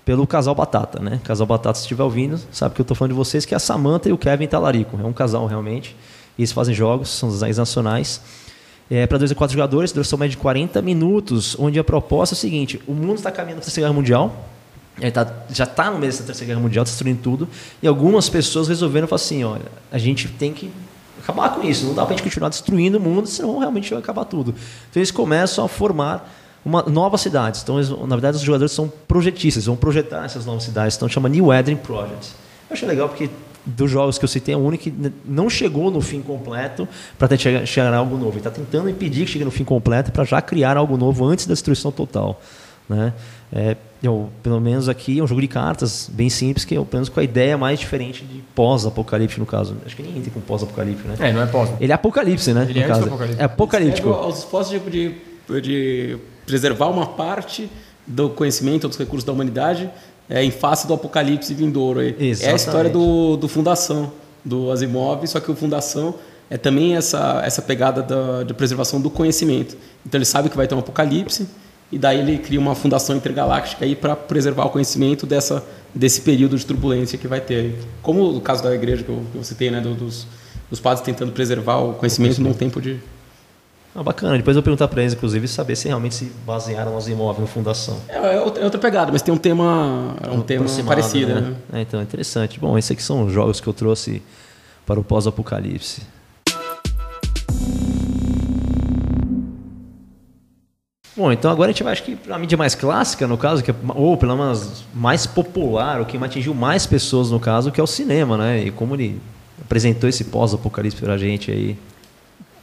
pelo 0.06 0.26
Casal 0.26 0.56
Batata, 0.56 1.00
né? 1.00 1.20
Casal 1.24 1.46
Batata, 1.46 1.76
se 1.78 1.84
estiver 1.84 2.04
ouvindo, 2.04 2.40
sabe 2.52 2.74
que 2.76 2.82
eu 2.82 2.84
estou 2.84 2.96
falando 2.96 3.12
de 3.12 3.18
vocês, 3.18 3.46
que 3.46 3.54
é 3.54 3.58
a 3.58 3.60
Samantha 3.60 4.10
e 4.10 4.12
o 4.12 4.18
Kevin 4.18 4.48
Talarico. 4.48 5.00
É 5.02 5.06
um 5.06 5.14
casal, 5.14 5.46
realmente. 5.46 5.96
E 6.38 6.42
eles 6.42 6.52
fazem 6.52 6.74
jogos, 6.74 7.10
são 7.10 7.30
designs 7.30 7.58
nacionais. 7.58 8.22
É, 8.90 9.06
para 9.06 9.20
dois 9.20 9.32
a 9.32 9.36
quatro 9.36 9.54
jogadores, 9.54 9.92
duração 9.92 10.18
média 10.18 10.32
de 10.32 10.38
40 10.38 10.82
minutos, 10.82 11.56
onde 11.60 11.78
a 11.78 11.84
proposta 11.84 12.34
é 12.34 12.38
o 12.38 12.40
seguinte: 12.40 12.82
o 12.88 12.94
mundo 12.94 13.18
está 13.18 13.30
caminhando 13.30 13.58
para 13.58 13.64
a 13.64 13.66
Terceira 13.66 13.88
Guerra 13.88 13.96
Mundial, 13.96 14.50
tá- 15.12 15.32
já 15.54 15.66
está 15.66 15.92
no 15.92 16.00
meio 16.00 16.12
dessa 16.12 16.24
terceira 16.24 16.54
guerra 16.54 16.62
mundial, 16.62 16.84
destruindo 16.84 17.22
tudo. 17.22 17.48
E 17.84 17.88
algumas 17.88 18.28
pessoas 18.30 18.68
resolveram 18.68 19.08
falar 19.08 19.18
assim: 19.18 19.44
olha, 19.44 19.66
a 19.92 19.98
gente 20.00 20.28
tem 20.28 20.52
que 20.54 20.72
acabar 21.22 21.50
com 21.54 21.62
isso. 21.68 21.86
Não 21.86 21.94
dá 21.94 22.04
para 22.04 22.16
a 22.16 22.18
gente 22.18 22.24
continuar 22.24 22.50
destruindo 22.50 22.98
o 22.98 23.02
mundo, 23.02 23.28
senão 23.28 23.60
realmente 23.60 23.92
vai 23.92 24.00
acabar 24.00 24.26
tudo. 24.26 24.56
Então 24.90 25.00
eles 25.00 25.12
começam 25.12 25.64
a 25.64 25.68
formar 25.68 26.39
uma, 26.64 26.84
novas 26.84 27.22
cidades. 27.22 27.62
Então, 27.64 27.78
eles- 27.78 27.90
na 27.90 28.16
verdade, 28.16 28.38
os 28.38 28.44
jogadores 28.44 28.72
são 28.72 28.92
projetistas, 29.08 29.66
vão 29.66 29.76
projetar 29.76 30.26
essas 30.26 30.46
novas 30.46 30.64
cidades. 30.64 30.96
Então 30.96 31.08
chama 31.08 31.30
New 31.30 31.54
Eden 31.54 31.76
Project. 31.78 32.34
Eu 32.70 32.74
achei 32.74 32.88
legal 32.88 33.10
porque 33.10 33.30
dos 33.66 33.90
jogos 33.92 34.18
que 34.18 34.26
eu 34.26 34.30
citei, 34.30 34.54
é 34.54 34.58
o 34.58 34.62
único 34.62 34.84
que 34.86 34.94
não 35.26 35.50
chegou 35.50 35.92
no 35.92 36.02
fim 36.02 36.22
completo 36.22 36.88
para 37.18 37.38
chegar, 37.38 37.66
chegar 37.66 37.94
a 37.94 37.98
algo 37.98 38.16
novo. 38.18 38.32
Ele 38.32 38.38
está 38.40 38.50
tentando 38.50 38.90
impedir 38.90 39.26
que 39.26 39.32
chegue 39.32 39.46
no 39.46 39.52
fim 39.52 39.64
completo 39.64 40.12
para 40.12 40.24
já 40.24 40.42
criar 40.42 40.78
algo 40.78 40.98
novo 40.98 41.26
antes 41.26 41.46
da 41.46 41.54
destruição 41.54 41.92
total. 41.92 42.42
Né? 42.88 43.14
É, 43.54 43.78
eu, 44.02 44.30
pelo 44.42 44.60
menos 44.60 44.90
aqui 44.90 45.20
é 45.20 45.24
um 45.24 45.28
jogo 45.28 45.42
de 45.42 45.48
cartas 45.48 46.10
bem 46.12 46.30
simples, 46.30 46.66
que 46.66 46.74
é 46.74 46.78
pelo 46.78 46.88
menos 46.94 47.10
com 47.10 47.20
a 47.20 47.24
ideia 47.24 47.58
mais 47.58 47.80
diferente 47.80 48.24
de 48.24 48.42
pós-apocalipse, 48.56 49.40
no 49.40 49.46
caso. 49.46 49.76
Acho 49.86 49.96
que 49.96 50.02
ninguém 50.02 50.22
tem 50.22 50.32
com 50.34 50.40
pós-apocalipse, 50.40 51.08
né? 51.08 51.16
É, 51.20 51.34
não 51.34 51.42
é 51.42 51.46
pós. 51.46 51.70
Ele 51.80 51.92
é 51.92 51.96
apocalipse, 51.96 52.54
né? 52.54 52.66
Ele 52.70 52.80
no 52.80 52.86
é 52.86 52.92
apocalipse. 52.92 53.42
É 53.42 53.44
apocalíptico. 53.44 54.10
Os 54.10 54.70
de, 54.70 54.80
de, 54.80 55.62
de 55.62 56.18
preservar 56.50 56.88
uma 56.88 57.06
parte 57.06 57.70
do 58.08 58.30
conhecimento, 58.30 58.88
dos 58.88 58.98
recursos 58.98 59.24
da 59.24 59.32
humanidade, 59.32 59.90
é, 60.30 60.44
em 60.44 60.52
face 60.52 60.88
do 60.88 60.94
apocalipse 60.94 61.54
vindouro. 61.54 62.00
aí. 62.00 62.16
É 62.20 62.24
a 62.24 62.26
Exatamente. 62.26 62.60
história 62.60 62.90
do, 62.90 63.38
do 63.38 63.48
Fundação, 63.48 64.12
do 64.44 64.72
Asimov, 64.72 65.26
só 65.28 65.40
que 65.40 65.52
o 65.52 65.56
Fundação 65.56 66.16
é 66.50 66.58
também 66.58 66.96
essa, 66.96 67.42
essa 67.46 67.62
pegada 67.62 68.02
da, 68.02 68.44
de 68.44 68.54
preservação 68.54 69.00
do 69.00 69.10
conhecimento. 69.10 69.78
Então 70.06 70.18
ele 70.18 70.26
sabe 70.26 70.50
que 70.50 70.58
vai 70.58 70.68
ter 70.68 70.74
um 70.76 70.80
apocalipse, 70.80 71.48
e 71.92 71.98
daí 71.98 72.20
ele 72.20 72.38
cria 72.38 72.60
uma 72.60 72.76
fundação 72.76 73.16
intergaláctica 73.16 73.84
aí 73.86 73.96
para 73.96 74.16
preservar 74.16 74.66
o 74.66 74.70
conhecimento 74.70 75.26
dessa, 75.26 75.64
desse 75.94 76.22
período 76.22 76.56
de 76.58 76.66
turbulência 76.66 77.18
que 77.18 77.28
vai 77.28 77.42
ter. 77.42 77.56
aí. 77.56 77.76
Como 78.02 78.36
o 78.36 78.42
caso 78.42 78.64
da 78.64 78.74
igreja 78.74 79.04
que 79.04 79.10
eu, 79.10 79.22
que 79.32 79.38
eu 79.38 79.44
citei, 79.44 79.70
né, 79.72 79.80
do- 79.82 79.96
dos, 79.96 80.26
dos 80.70 80.80
padres 80.80 81.04
tentando 81.06 81.32
preservar 81.32 81.78
o 81.78 81.94
conhecimento 81.94 82.42
num 82.42 82.54
tempo 82.54 82.80
de 82.80 83.00
Ah, 83.96 84.04
bacana. 84.04 84.38
Depois 84.38 84.56
eu 84.56 84.62
vou 84.62 84.66
perguntar 84.66 84.88
para 84.88 85.02
eles, 85.02 85.14
inclusive, 85.14 85.48
saber 85.48 85.76
se 85.76 85.88
realmente 85.88 86.16
se 86.16 86.26
basearam 86.46 86.94
nos 86.94 87.08
imóveis 87.08 87.42
no 87.42 87.48
Fundação. 87.48 88.00
É, 88.08 88.36
é 88.36 88.40
outra 88.40 88.62
é 88.62 88.66
outra 88.66 88.80
pegada, 88.80 89.12
mas 89.12 89.22
tem 89.22 89.34
um 89.34 89.38
tema, 89.38 90.16
é 90.22 90.30
um 90.30 90.42
tema 90.42 90.66
parecido, 90.86 91.34
né? 91.34 91.56
É, 91.74 91.82
então, 91.82 92.02
interessante. 92.02 92.60
Bom, 92.60 92.78
esses 92.78 92.92
aqui 92.92 93.02
são 93.02 93.26
os 93.26 93.34
jogos 93.34 93.60
que 93.60 93.68
eu 93.68 93.74
trouxe 93.74 94.22
para 94.86 95.00
o 95.00 95.04
pós-apocalipse. 95.04 96.02
Bom, 101.20 101.34
então 101.34 101.52
agora 101.52 101.70
a 101.70 101.74
gente 101.74 101.84
vai, 101.84 101.92
acho 101.92 102.04
que, 102.04 102.16
para 102.16 102.38
a 102.38 102.40
mídia 102.40 102.58
mais 102.58 102.76
clássica, 102.76 103.28
no 103.28 103.38
caso, 103.38 103.62
que 103.62 103.72
é, 103.72 103.76
ou 103.94 104.16
pelo 104.16 104.38
menos 104.38 104.86
mais 104.94 105.26
popular, 105.26 106.00
o 106.00 106.06
que 106.06 106.16
atingiu 106.16 106.54
mais 106.54 106.86
pessoas, 106.86 107.30
no 107.30 107.42
caso, 107.42 107.74
que 107.74 107.82
é 107.82 107.84
o 107.84 107.88
cinema, 107.88 108.38
né? 108.38 108.64
E 108.64 108.72
como 108.72 108.96
ele 108.96 109.20
apresentou 109.60 110.10
esse 110.10 110.24
pós-apocalipse 110.24 111.02
para 111.02 111.16
a 111.16 111.18
gente 111.18 111.52
aí. 111.52 111.78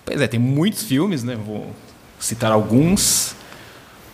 Pois 0.07 0.21
é, 0.21 0.27
tem 0.27 0.41
muitos 0.41 0.85
filmes, 0.85 1.23
né? 1.23 1.35
Vou 1.37 1.67
citar 2.19 2.51
alguns. 2.51 3.35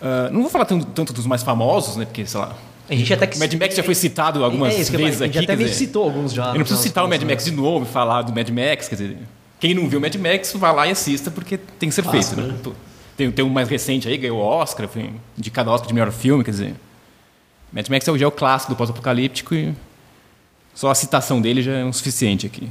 Ah, 0.00 0.28
não 0.32 0.40
vou 0.40 0.50
falar 0.50 0.64
tanto, 0.64 0.86
tanto 0.86 1.12
dos 1.12 1.26
mais 1.26 1.44
famosos, 1.44 1.96
né? 1.96 2.04
Porque, 2.04 2.26
sei 2.26 2.40
lá, 2.40 2.56
A 2.90 2.94
gente 2.94 3.14
até 3.14 3.26
que... 3.26 3.38
Mad 3.38 3.52
Max 3.54 3.76
já 3.76 3.82
foi 3.84 3.94
citado 3.94 4.44
algumas 4.44 4.74
é 4.74 4.80
isso 4.80 4.90
vezes 4.90 5.22
aqui. 5.22 5.38
A 5.38 5.40
gente 5.40 5.44
até 5.44 5.46
quer 5.46 5.56
me 5.56 5.64
dizer, 5.64 5.76
citou 5.76 6.04
alguns 6.04 6.32
já. 6.32 6.46
eu 6.46 6.54
não 6.54 6.60
preciso 6.60 6.80
no 6.80 6.82
citar 6.82 7.04
o 7.04 7.08
Mad 7.08 7.22
Max 7.22 7.44
de 7.44 7.52
novo 7.52 7.84
e 7.84 7.88
falar 7.88 8.22
do 8.22 8.32
Mad 8.34 8.48
Max, 8.48 8.88
quer 8.88 8.96
dizer, 8.96 9.18
quem 9.60 9.74
não 9.74 9.88
viu 9.88 10.00
o 10.00 10.02
Mad 10.02 10.14
Max, 10.16 10.52
vai 10.54 10.74
lá 10.74 10.88
e 10.88 10.90
assista, 10.90 11.30
porque 11.30 11.56
tem 11.56 11.88
que 11.88 11.94
ser 11.94 12.02
Clássico, 12.02 12.34
feito, 12.34 12.48
né? 12.48 12.58
né? 12.66 12.72
Tem, 13.16 13.30
tem 13.30 13.44
um 13.44 13.50
mais 13.50 13.68
recente 13.68 14.08
aí, 14.08 14.16
ganhou 14.16 14.38
o 14.38 14.42
Oscar, 14.42 14.88
foi 14.88 15.10
indicado 15.38 15.70
ao 15.70 15.74
Oscar 15.74 15.86
de 15.86 15.94
melhor 15.94 16.10
filme, 16.10 16.42
quer 16.42 16.50
dizer. 16.50 16.74
Mad 17.72 17.88
Max 17.88 18.08
é 18.08 18.10
é 18.10 18.26
o 18.26 18.30
clássico 18.32 18.72
do 18.72 18.76
pós-apocalíptico 18.76 19.54
e 19.54 19.72
só 20.74 20.90
a 20.90 20.94
citação 20.94 21.40
dele 21.40 21.62
já 21.62 21.72
é 21.72 21.84
o 21.84 21.92
suficiente 21.92 22.46
aqui. 22.46 22.68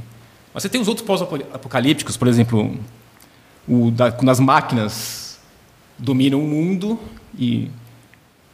Mas 0.52 0.62
você 0.62 0.68
tem 0.68 0.80
os 0.80 0.88
outros 0.88 1.06
pós-apocalípticos, 1.06 2.16
por 2.16 2.28
exemplo, 2.28 2.76
o 3.68 3.90
da, 3.90 4.10
quando 4.12 4.28
as 4.30 4.40
máquinas 4.40 5.38
dominam 5.98 6.40
o 6.40 6.46
mundo 6.48 6.98
e, 7.38 7.70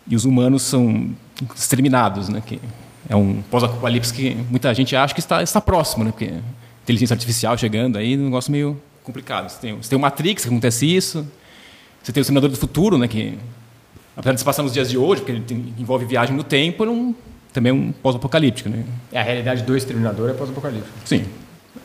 e 0.06 0.14
os 0.16 0.24
humanos 0.24 0.62
são 0.62 1.10
exterminados, 1.54 2.28
né? 2.28 2.42
Que 2.44 2.60
é 3.08 3.16
um 3.16 3.42
pós-apocalipse 3.50 4.12
que 4.12 4.34
muita 4.50 4.72
gente 4.74 4.94
acha 4.94 5.14
que 5.14 5.20
está, 5.20 5.42
está 5.42 5.60
próximo, 5.60 6.04
né? 6.04 6.10
Porque 6.10 6.32
inteligência 6.84 7.14
artificial 7.14 7.56
chegando 7.56 7.96
aí, 7.98 8.16
um 8.18 8.24
negócio 8.24 8.50
meio 8.52 8.80
complicado. 9.04 9.48
Você 9.48 9.60
tem, 9.60 9.74
você 9.74 9.88
tem 9.90 9.98
o 9.98 10.00
Matrix, 10.02 10.42
que 10.42 10.48
acontece 10.48 10.84
isso. 10.86 11.26
Você 12.02 12.12
tem 12.12 12.20
o 12.20 12.24
Senador 12.24 12.50
do 12.50 12.56
Futuro, 12.56 12.98
né? 12.98 13.08
Que 13.08 13.38
apesar 14.16 14.32
de 14.34 14.40
se 14.40 14.44
passar 14.44 14.62
nos 14.62 14.72
dias 14.72 14.90
de 14.90 14.98
hoje, 14.98 15.22
porque 15.22 15.32
ele 15.32 15.42
tem- 15.42 15.74
envolve 15.78 16.04
viagem 16.04 16.36
no 16.36 16.42
tempo, 16.44 16.84
é 16.84 16.90
um, 16.90 17.14
também 17.52 17.70
é 17.70 17.74
um 17.74 17.92
pós-apocalíptico, 17.92 18.68
né? 18.68 18.84
É, 19.12 19.20
a 19.20 19.22
realidade 19.22 19.62
do 19.62 19.76
Exterminador 19.76 20.28
é 20.30 20.32
pós-apocalipse. 20.34 20.90
Sim. 21.04 21.24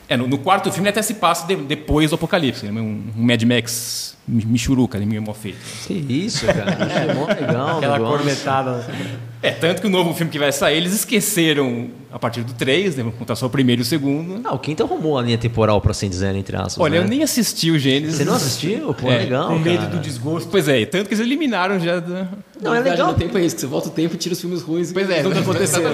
É, 0.08 0.16
no, 0.16 0.26
no 0.26 0.38
quarto 0.38 0.70
filme 0.70 0.84
ele 0.88 0.90
até 0.90 1.02
se 1.02 1.14
passa 1.14 1.46
de- 1.46 1.56
depois 1.56 2.10
do 2.10 2.14
apocalipse. 2.16 2.66
né? 2.66 2.80
Um, 2.80 3.02
um 3.16 3.22
Mad 3.26 3.42
Max 3.44 4.16
michuruca, 4.26 4.98
né? 4.98 5.04
meio 5.06 5.22
mal 5.22 5.34
feito. 5.34 5.58
Que 5.86 5.92
isso, 5.94 6.46
cara. 6.46 6.72
É 6.72 7.14
mó 7.14 7.26
legal. 7.26 7.74
o 7.74 7.78
Aquela 7.78 7.98
negócio. 7.98 8.16
cornetada. 8.18 8.86
É, 9.42 9.50
tanto 9.50 9.82
que 9.82 9.86
o 9.86 9.90
novo 9.90 10.14
filme 10.14 10.32
que 10.32 10.38
vai 10.38 10.50
sair, 10.52 10.78
eles 10.78 10.94
esqueceram 10.94 11.88
a 12.10 12.18
partir 12.18 12.42
do 12.42 12.54
3, 12.54 12.96
né? 12.96 13.02
Vão 13.02 13.12
contar 13.12 13.34
só 13.36 13.44
o 13.46 13.50
primeiro 13.50 13.82
e 13.82 13.84
o 13.84 13.84
segundo. 13.84 14.40
Ah, 14.44 14.54
o 14.54 14.58
quinto 14.58 14.82
arrumou 14.82 15.18
a 15.18 15.22
linha 15.22 15.36
temporal, 15.36 15.80
para 15.82 15.90
assim 15.90 16.08
dizer, 16.08 16.34
entre 16.34 16.56
aspas. 16.56 16.78
Olha, 16.78 17.00
né? 17.00 17.04
eu 17.04 17.08
nem 17.08 17.22
assisti 17.22 17.70
o 17.70 17.78
Gênesis. 17.78 18.16
Você 18.16 18.24
não 18.24 18.34
assistiu? 18.34 18.94
Pô, 18.94 19.10
É, 19.10 19.18
legal. 19.18 19.48
Com 19.48 19.58
medo 19.58 19.78
cara. 19.78 19.90
do 19.90 19.98
desgosto. 19.98 20.48
Pois 20.48 20.66
é, 20.68 20.86
tanto 20.86 21.08
que 21.08 21.14
eles 21.14 21.20
eliminaram 21.26 21.78
já. 21.78 22.00
Da... 22.00 22.28
Não, 22.62 22.74
é 22.74 22.80
legal. 22.80 23.08
no 23.08 23.14
tempo 23.18 23.36
é 23.36 23.44
isso, 23.44 23.56
que 23.56 23.60
você 23.60 23.66
volta 23.66 23.88
o 23.88 23.90
tempo 23.90 24.14
e 24.14 24.16
tira 24.16 24.32
os 24.32 24.40
filmes 24.40 24.62
ruins 24.62 24.92
Pois 24.92 25.10
é, 25.10 25.22
nunca 25.22 25.40
aconteceram. 25.40 25.90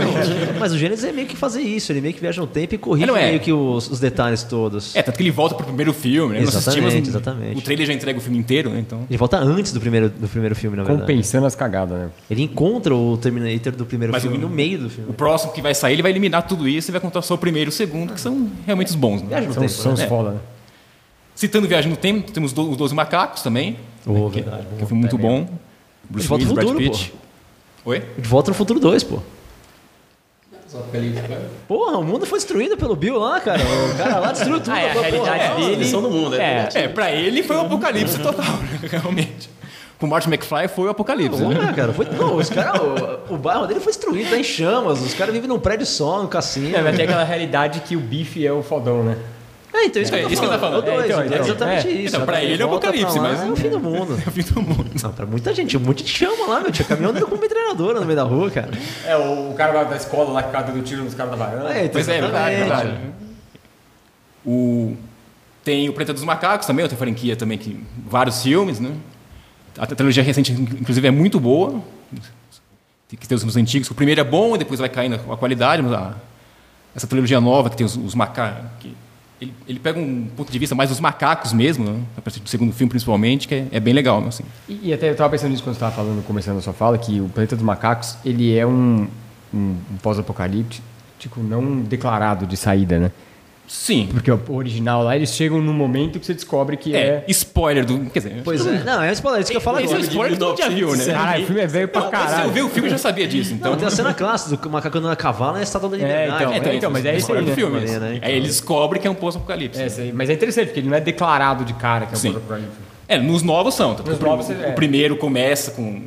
Mas 0.61 0.73
o 0.73 0.79
Gênesis 0.79 1.05
é 1.05 1.11
meio 1.11 1.27
que 1.27 1.37
fazer 1.37 1.63
isso, 1.63 1.91
ele 1.91 2.01
meio 2.03 2.15
que 2.15 2.21
viaja 2.21 2.41
no 2.41 2.47
tempo 2.47 2.75
e 2.75 2.79
corrige 2.79 3.11
É, 3.11 3.23
é? 3.23 3.29
meio 3.31 3.41
que 3.41 3.53
os, 3.53 3.91
os 3.91 3.99
detalhes 3.99 4.45
todos. 4.45 4.95
É, 4.95 5.03
tanto 5.03 5.17
que 5.17 5.23
ele 5.23 5.31
volta 5.33 5.55
pro 5.57 5.67
primeiro 5.67 5.93
filme, 5.93 6.35
né? 6.35 6.43
Exatamente, 6.43 6.85
assistimos, 6.87 7.09
exatamente. 7.09 7.59
O 7.59 7.63
trailer 7.63 7.87
já 7.87 7.93
entrega 7.95 8.20
o 8.21 8.23
filme 8.23 8.39
inteiro, 8.39 8.71
né? 8.71 8.79
Então. 8.81 9.05
Ele 9.09 9.17
volta 9.19 9.39
antes 9.39 9.73
do 9.73 9.81
primeiro, 9.81 10.09
do 10.09 10.29
primeiro 10.29 10.55
filme, 10.55 10.77
na 10.77 10.85
verdade. 10.85 11.01
Compensando 11.07 11.47
as 11.47 11.55
cagadas, 11.55 11.99
né? 11.99 12.11
Ele 12.31 12.43
encontra 12.43 12.95
o 12.95 13.17
Terminator 13.17 13.73
do 13.75 13.85
primeiro 13.85 14.13
Mas 14.13 14.23
filme 14.23 14.37
o- 14.39 14.41
no 14.41 14.49
meio 14.49 14.79
do 14.79 14.91
filme. 14.91 15.11
O 15.11 15.13
próximo 15.13 15.53
que 15.53 15.61
vai 15.61 15.75
sair, 15.75 15.95
ele 15.95 16.03
vai 16.03 16.13
eliminar 16.13 16.47
tudo 16.47 16.69
isso 16.69 16.91
e 16.91 16.93
vai 16.93 17.01
contar 17.01 17.23
só 17.23 17.35
o 17.35 17.39
primeiro 17.39 17.69
e 17.69 17.73
o 17.73 17.73
segundo, 17.73 18.13
que 18.15 18.21
são 18.21 18.49
realmente 18.67 18.89
os 18.89 18.95
bons. 18.95 19.23
Né? 19.23 19.41
São, 19.43 19.53
tempo, 19.55 19.69
são 19.69 19.93
né? 19.95 20.03
os 20.03 20.09
foda, 20.09 20.31
né? 20.33 20.39
Citando 21.35 21.67
Viagem 21.67 21.91
no 21.91 21.97
Tempo, 21.97 22.31
temos 22.31 22.53
do- 22.53 22.71
os 22.71 22.77
Doze 22.77 22.95
Macacos 22.95 23.43
também. 23.43 23.77
Oh, 24.07 24.29
que, 24.31 24.43
verdade, 24.43 24.67
que 24.77 24.81
é 24.81 24.85
um 24.85 24.87
filme 24.87 25.01
muito 25.03 25.17
bom. 25.19 25.49
Bruce 26.09 26.33
Willis, 26.33 26.53
Brad 26.53 26.77
Pitt. 26.77 27.15
Oi? 27.85 28.03
De 28.19 28.29
Volta 28.29 28.51
no 28.51 28.55
Futuro 28.55 28.79
2, 28.79 29.03
pô. 29.05 29.21
Apocalipse, 30.79 31.23
Porra, 31.67 31.99
o 31.99 32.05
mundo 32.05 32.25
foi 32.27 32.39
destruído 32.39 32.77
pelo 32.77 32.95
Bill 32.95 33.19
lá, 33.19 33.41
cara. 33.41 33.61
O 33.63 33.97
cara 33.99 34.19
lá 34.21 34.33
destruiu 34.33 34.61
tudo. 34.61 34.71
Ah, 34.73 34.81
é, 34.81 34.91
a 34.91 34.93
realidade 34.93 35.49
porra. 35.49 35.55
dele- 35.57 35.77
Lição 35.77 36.03
do 36.03 36.11
mundo, 36.11 36.37
é. 36.37 36.69
É. 36.75 36.83
É, 36.85 36.89
pra 36.89 37.11
ele 37.11 37.43
foi 37.43 37.57
o 37.57 37.61
apocalipse 37.63 38.19
total, 38.19 38.45
né? 38.59 38.79
realmente. 38.89 39.51
Pro 39.99 40.09
Martin 40.09 40.29
McFly 40.31 40.69
foi 40.69 40.87
o 40.87 40.91
apocalipse. 40.91 41.43
né? 41.43 41.55
Porra, 41.55 41.73
cara, 41.75 41.93
foi, 41.93 42.07
não, 42.07 42.37
os 42.37 42.49
cara, 42.49 42.81
o, 42.83 43.35
o 43.35 43.37
bairro 43.37 43.67
dele 43.67 43.81
foi 43.81 43.93
destruído, 43.93 44.31
tá 44.31 44.37
em 44.39 44.43
chamas. 44.45 45.03
Os 45.03 45.13
caras 45.13 45.35
vivem 45.35 45.49
num 45.49 45.59
prédio 45.59 45.85
só, 45.85 46.23
no 46.23 46.29
cassino. 46.29 46.75
É, 46.75 46.81
mas 46.81 46.97
tem 46.97 47.05
aquela 47.05 47.25
realidade 47.25 47.81
que 47.81 47.97
o 47.97 48.01
bife 48.01 48.47
é 48.47 48.53
o 48.53 48.63
faldão, 48.63 49.03
né? 49.03 49.17
É, 49.73 49.85
então 49.87 50.03
isso 50.03 50.11
que 50.11 50.19
É, 50.19 50.21
eu 50.23 50.27
tô 50.27 50.33
isso 50.33 50.43
que 50.43 50.47
ele 50.49 50.55
tá 50.55 50.59
falando. 50.59 50.85
falando. 50.85 50.89
É, 50.89 50.93
o 50.93 50.97
dois, 50.97 51.11
É, 51.11 51.13
então, 51.13 51.23
é 51.23 51.27
então, 51.27 51.47
exatamente 51.47 51.89
é. 51.89 51.91
isso. 51.93 52.15
Então, 52.17 52.27
pra 52.27 52.43
ele 52.43 52.61
é 52.63 52.67
o 52.67 52.69
apocalipse, 52.69 53.19
lá, 53.19 53.23
mas- 53.23 53.41
É 53.43 53.47
o 53.51 53.57
fim 53.57 53.69
do 53.71 53.79
mundo. 53.81 54.13
É 54.25 54.29
o 54.29 54.33
fim 54.33 54.43
do 54.43 54.63
mundo. 54.63 54.91
Não, 55.03 55.13
pra 55.13 55.27
muita 55.27 55.55
gente, 55.55 55.77
um 55.77 55.81
monte 55.81 56.03
de 56.03 56.11
chama 56.11 56.47
lá, 56.47 56.61
meu. 56.61 56.73
Tinha 56.73 56.87
caminhão 56.89 57.11
andando 57.11 57.27
com 57.27 57.37
metralhadora 57.37 58.01
no 58.01 58.07
meio 58.07 58.17
da 58.17 58.25
rua, 58.25 58.51
cara. 58.51 58.71
É, 59.07 59.17
o, 59.17 59.55
cara 59.55 59.73
lá 59.73 59.85
da 59.85 59.97
escola 59.97 60.33
lá 60.33 60.43
que 60.43 60.49
ficava 60.49 60.73
dando 60.73 60.83
tiro 60.85 61.05
nos 61.05 61.15
caras 61.15 61.31
da 61.31 61.37
varanda. 61.37 61.73
É, 61.73 61.81
então, 61.83 61.93
Pois 61.93 62.09
é, 62.09 62.17
é 62.17 62.21
verdade, 62.21 62.55
é 62.55 62.59
verdade. 62.59 62.99
O... 64.45 64.97
Tem 65.63 65.89
o 65.89 65.93
Planeta 65.93 66.15
dos 66.15 66.25
Macacos 66.25 66.67
também, 66.67 66.83
outra 66.83 66.97
franquia 66.97 67.37
também, 67.37 67.59
que 67.59 67.79
vários 68.07 68.43
filmes, 68.43 68.81
né? 68.81 68.93
A 69.79 69.87
trilogia 69.87 70.23
recente, 70.23 70.53
inclusive, 70.53 71.07
é 71.07 71.11
muito 71.11 71.39
boa. 71.39 71.81
Tem 73.09 73.19
que 73.19 73.29
ter 73.29 73.35
os 73.35 73.43
filmes 73.43 73.57
antigos. 73.57 73.91
O 73.91 73.95
primeiro 73.95 74.21
é 74.21 74.25
bom, 74.25 74.57
depois 74.57 74.81
vai 74.81 74.89
caindo 74.89 75.15
a 75.31 75.37
qualidade, 75.37 75.83
mas 75.83 75.93
a- 75.93 76.15
essa 76.97 77.07
trilogia 77.07 77.41
nova, 77.41 77.69
que 77.71 77.77
tem 77.77 77.85
os, 77.87 77.95
os 77.97 78.15
macacos... 78.15 78.91
Ele, 79.41 79.55
ele 79.67 79.79
pega 79.79 79.99
um 79.99 80.27
ponto 80.37 80.53
de 80.53 80.59
vista 80.59 80.75
mais 80.75 80.91
dos 80.91 81.01
macacos 81.01 81.53
mesmo, 81.53 81.85
né? 81.85 82.01
a 82.17 82.21
partir 82.21 82.41
do 82.41 82.49
segundo 82.49 82.73
filme 82.73 82.91
principalmente, 82.91 83.49
que 83.49 83.55
é, 83.55 83.67
é 83.73 83.81
bem 83.81 83.95
legal. 83.95 84.23
Assim. 84.27 84.45
E, 84.69 84.89
e 84.89 84.93
até 84.93 85.09
eu 85.09 85.13
estava 85.13 85.31
pensando 85.31 85.51
nisso 85.51 85.63
quando 85.63 85.75
estava 85.75 85.95
falando, 85.95 86.25
começando 86.27 86.59
a 86.59 86.61
sua 86.61 86.73
fala, 86.73 86.99
que 86.99 87.21
o 87.21 87.29
Planeta 87.29 87.57
dos 87.57 87.65
Macacos, 87.65 88.17
ele 88.25 88.57
é 88.57 88.67
um, 88.67 89.09
um, 89.53 89.77
um 89.91 89.97
pós-apocalíptico 90.03 91.41
não 91.41 91.81
declarado 91.81 92.47
de 92.47 92.57
saída, 92.57 92.99
né? 92.99 93.13
Sim. 93.73 94.09
Porque 94.13 94.29
o 94.29 94.41
original 94.49 95.05
lá, 95.05 95.15
eles 95.15 95.33
chegam 95.33 95.63
num 95.63 95.73
momento 95.73 96.19
que 96.19 96.27
você 96.27 96.35
descobre 96.35 96.77
que 96.77 96.93
É, 96.93 96.99
é... 96.99 97.25
spoiler 97.29 97.87
do... 97.87 98.01
Quer 98.11 98.19
dizer... 98.19 98.41
Pois 98.43 98.67
é. 98.67 98.83
Não, 98.83 99.01
é 99.01 99.13
spoiler, 99.13 99.43
isso 99.43 99.51
que 99.53 99.57
eu 99.57 99.61
falo 99.61 99.79
Esse 99.79 99.95
é 99.95 99.97
um 99.97 100.01
spoiler 100.01 100.33
que 100.33 100.39
todo 100.41 100.49
mundo 100.49 100.59
já 100.59 100.69
viu, 100.69 100.97
né? 100.97 101.05
Caralho, 101.05 101.43
o 101.45 101.47
filme 101.47 101.61
é 101.61 101.67
velho 101.69 101.87
pra 101.89 102.01
Não, 102.01 102.11
mas 102.11 102.21
se 102.21 102.27
caralho. 102.27 102.49
eu 102.49 102.53
ver 102.53 102.63
o 102.63 102.69
filme, 102.69 102.89
eu 102.89 102.93
já 102.93 102.99
sabia 102.99 103.29
disso. 103.29 103.55
Então, 103.55 103.71
Não, 103.71 103.79
tem 103.79 103.87
a 103.87 103.91
cena 103.93 104.13
clássica 104.13 104.57
do 104.57 104.71
macaco 104.71 104.99
andando 104.99 105.13
a 105.13 105.17
cavalo 105.17 105.53
na 105.53 105.63
Estátua 105.63 105.89
da 105.89 105.97
Liberdade. 105.99 106.43
então, 106.43 106.51
né? 106.51 106.61
é, 106.69 106.75
então, 106.75 106.91
mas 106.91 107.07
é 107.07 107.17
isso 107.17 107.33
aí, 107.33 107.41
do 107.43 107.47
né? 107.47 107.55
filme. 107.55 107.81
Né? 107.81 108.19
Aí 108.23 108.35
ele 108.37 108.49
descobre 108.49 108.99
que 108.99 109.07
é 109.07 109.11
um 109.11 109.15
pós-apocalipse. 109.15 109.81
É, 109.81 109.87
isso 109.87 110.01
mas 110.15 110.29
é 110.29 110.33
interessante, 110.33 110.67
porque 110.67 110.81
ele 110.81 110.89
não 110.89 110.97
é 110.97 111.01
declarado 111.01 111.65
de 111.65 111.73
cara 111.75 112.07
que 112.07 112.15
é 112.15 112.17
um 112.17 112.21
Sim. 112.21 112.33
pós-apocalíptico. 112.33 112.83
É, 113.07 113.19
nos 113.21 113.45
novos 113.45 113.75
são. 113.77 113.95
Nos 113.95 114.19
o, 114.21 114.23
novos, 114.25 114.49
o 114.49 114.53
é. 114.53 114.73
primeiro 114.73 115.17
começa 115.17 115.71
com 115.71 116.03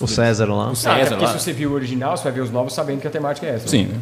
O 0.00 0.06
César 0.06 0.46
lá. 0.46 0.68
o 0.68 0.72
Ah, 0.72 0.74
César 0.74 1.08
porque 1.10 1.24
lá. 1.26 1.32
se 1.32 1.40
você 1.40 1.52
viu 1.52 1.70
o 1.70 1.74
original, 1.74 2.16
você 2.16 2.24
vai 2.24 2.32
ver 2.32 2.40
os 2.40 2.50
novos 2.50 2.72
sabendo 2.72 3.00
que 3.02 3.06
a 3.06 3.10
temática 3.10 3.46
é 3.46 3.56
essa. 3.56 3.68
Sim. 3.68 3.84
né? 3.88 3.98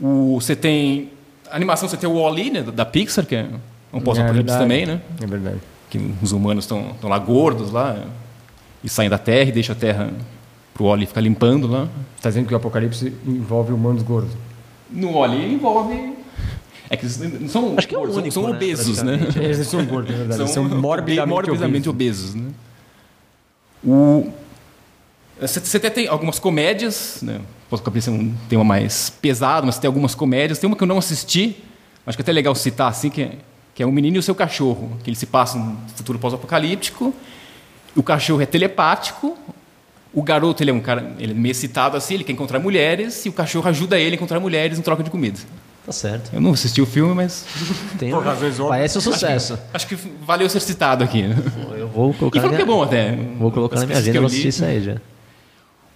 O, 0.00 0.38
você 0.40 0.54
tem... 0.56 1.10
A 1.50 1.56
animação, 1.56 1.88
você 1.88 1.96
tem 1.96 2.08
o 2.08 2.14
Wall-E, 2.14 2.50
né, 2.50 2.62
da 2.62 2.84
Pixar, 2.86 3.26
que 3.26 3.34
é 3.34 3.46
um 3.92 4.00
pós-apocalipse 4.00 4.54
É 4.54 4.58
também, 4.58 4.86
né? 4.86 5.00
É 5.20 5.26
verdade. 5.26 5.58
Que 5.90 5.98
os 6.22 6.32
humanos 6.32 6.64
estão 6.64 6.94
lá 7.02 7.18
gordos 7.18 7.70
lá 7.72 8.04
e 8.84 8.88
saem 8.88 9.10
da 9.10 9.18
Terra 9.18 9.48
e 9.48 9.52
deixam 9.52 9.74
a 9.74 9.78
Terra 9.78 10.10
pro 10.72 10.84
Wall-E 10.84 11.06
ficar 11.06 11.20
limpando 11.20 11.66
lá. 11.66 11.84
Você 12.16 12.22
tá 12.22 12.28
dizendo 12.30 12.46
que 12.46 12.54
o 12.54 12.56
apocalipse 12.56 13.12
envolve 13.26 13.72
humanos 13.72 14.02
gordos. 14.02 14.32
No 14.90 15.12
Wall-E 15.12 15.52
envolve... 15.54 16.14
É 16.88 16.96
que 16.96 17.06
não 17.06 17.48
são 17.48 17.74
Acho 17.76 17.86
que 17.86 17.94
é 17.94 17.98
o 17.98 18.00
gordos, 18.00 18.14
são- 18.16 18.22
único, 18.22 18.34
são 18.34 18.42
né, 18.44 18.56
obesos, 18.56 19.02
né? 19.02 19.18
Eles 19.36 19.66
são 19.68 19.84
gordos, 19.84 20.12
é 20.12 20.18
verdade. 20.18 20.36
São, 20.50 20.62
Eles 20.62 20.70
são 20.72 20.80
morbidamente, 20.80 21.28
morbidamente 21.34 21.88
obesos. 21.88 22.30
obesos. 22.30 22.34
né? 22.34 22.50
O... 23.84 24.30
Você, 25.40 25.60
você 25.60 25.76
até 25.76 25.88
tem 25.88 26.06
algumas 26.08 26.38
comédias, 26.38 27.20
né? 27.22 27.40
Posso 27.70 27.82
cabeça 27.82 28.10
um 28.10 28.34
tema 28.48 28.64
mais 28.64 29.08
pesado, 29.08 29.64
mas 29.64 29.78
tem 29.78 29.86
algumas 29.86 30.14
comédias. 30.14 30.58
Tem 30.58 30.66
uma 30.68 30.76
que 30.76 30.82
eu 30.82 30.88
não 30.88 30.98
assisti, 30.98 31.56
acho 32.04 32.18
que 32.18 32.22
é 32.22 32.24
até 32.24 32.32
legal 32.32 32.54
citar 32.54 32.90
assim, 32.90 33.08
que 33.08 33.22
é, 33.22 33.32
que 33.72 33.82
é 33.82 33.86
O 33.86 33.92
Menino 33.92 34.16
e 34.16 34.18
o 34.18 34.22
Seu 34.22 34.34
Cachorro, 34.34 34.90
que 35.04 35.08
ele 35.08 35.16
se 35.16 35.26
passa 35.26 35.56
num 35.56 35.76
futuro 35.94 36.18
pós-apocalíptico. 36.18 37.14
O 37.94 38.02
cachorro 38.02 38.42
é 38.42 38.46
telepático, 38.46 39.38
o 40.12 40.22
garoto 40.22 40.62
ele 40.62 40.70
é 40.70 40.74
um 40.74 40.80
cara 40.80 41.12
ele 41.18 41.30
é 41.32 41.34
meio 41.34 41.52
excitado 41.52 41.96
assim, 41.96 42.14
ele 42.14 42.24
quer 42.24 42.32
encontrar 42.32 42.58
mulheres, 42.58 43.24
e 43.24 43.28
o 43.28 43.32
cachorro 43.32 43.68
ajuda 43.68 43.98
ele 43.98 44.12
a 44.12 44.16
encontrar 44.16 44.40
mulheres 44.40 44.76
em 44.78 44.82
troca 44.82 45.02
de 45.04 45.10
comida. 45.10 45.38
Tá 45.86 45.92
certo. 45.92 46.30
Eu 46.32 46.40
não 46.40 46.52
assisti 46.52 46.80
o 46.82 46.86
filme, 46.86 47.14
mas 47.14 47.46
Tem 47.98 48.10
Por 48.10 48.22
razões 48.22 48.54
óbvias. 48.60 48.68
Parece 48.68 48.98
um 48.98 49.00
sucesso. 49.00 49.58
acho 49.72 49.86
que 49.86 49.96
valeu 50.26 50.48
ser 50.48 50.60
citado 50.60 51.02
aqui. 51.02 51.24
Eu 51.76 51.88
vou 51.88 52.10
E 52.10 52.14
colocar 52.14 52.36
na 52.40 52.42
falou 52.42 52.56
que 52.56 52.62
é 52.62 52.64
minha, 52.64 52.76
bom 52.76 52.82
até. 52.82 53.16
vou 53.38 53.50
colocar 53.50 53.76
na 53.76 53.86
minha 53.86 53.94
que 53.94 54.02
agenda, 54.02 54.18
eu 54.18 54.26
assistir 54.26 54.48
isso 54.48 54.64
aí 54.64 54.82
já. 54.82 54.96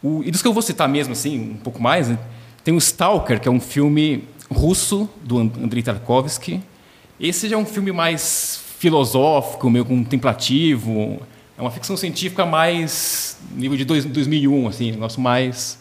O, 0.04 0.22
e 0.22 0.30
dos 0.30 0.42
que 0.42 0.48
eu 0.48 0.52
vou 0.52 0.62
citar 0.62 0.86
mesmo, 0.86 1.14
assim, 1.14 1.52
um 1.52 1.56
pouco 1.56 1.82
mais, 1.82 2.10
né? 2.10 2.18
tem 2.62 2.72
o 2.74 2.78
Stalker, 2.78 3.40
que 3.40 3.48
é 3.48 3.50
um 3.50 3.60
filme 3.60 4.24
russo, 4.50 5.08
do 5.22 5.38
And- 5.38 5.50
Andrei 5.62 5.82
Tarkovsky. 5.82 6.60
Esse 7.18 7.48
já 7.48 7.56
é 7.56 7.58
um 7.58 7.64
filme 7.64 7.90
mais 7.92 8.60
filosófico, 8.78 9.68
meio 9.70 9.84
contemplativo. 9.84 11.20
É 11.56 11.60
uma 11.60 11.70
ficção 11.70 11.96
científica 11.96 12.44
mais 12.44 13.38
nível 13.54 13.76
de 13.76 13.84
dois, 13.84 14.04
2001, 14.04 14.68
assim, 14.68 14.90
negócio 14.92 15.20
mais... 15.20 15.78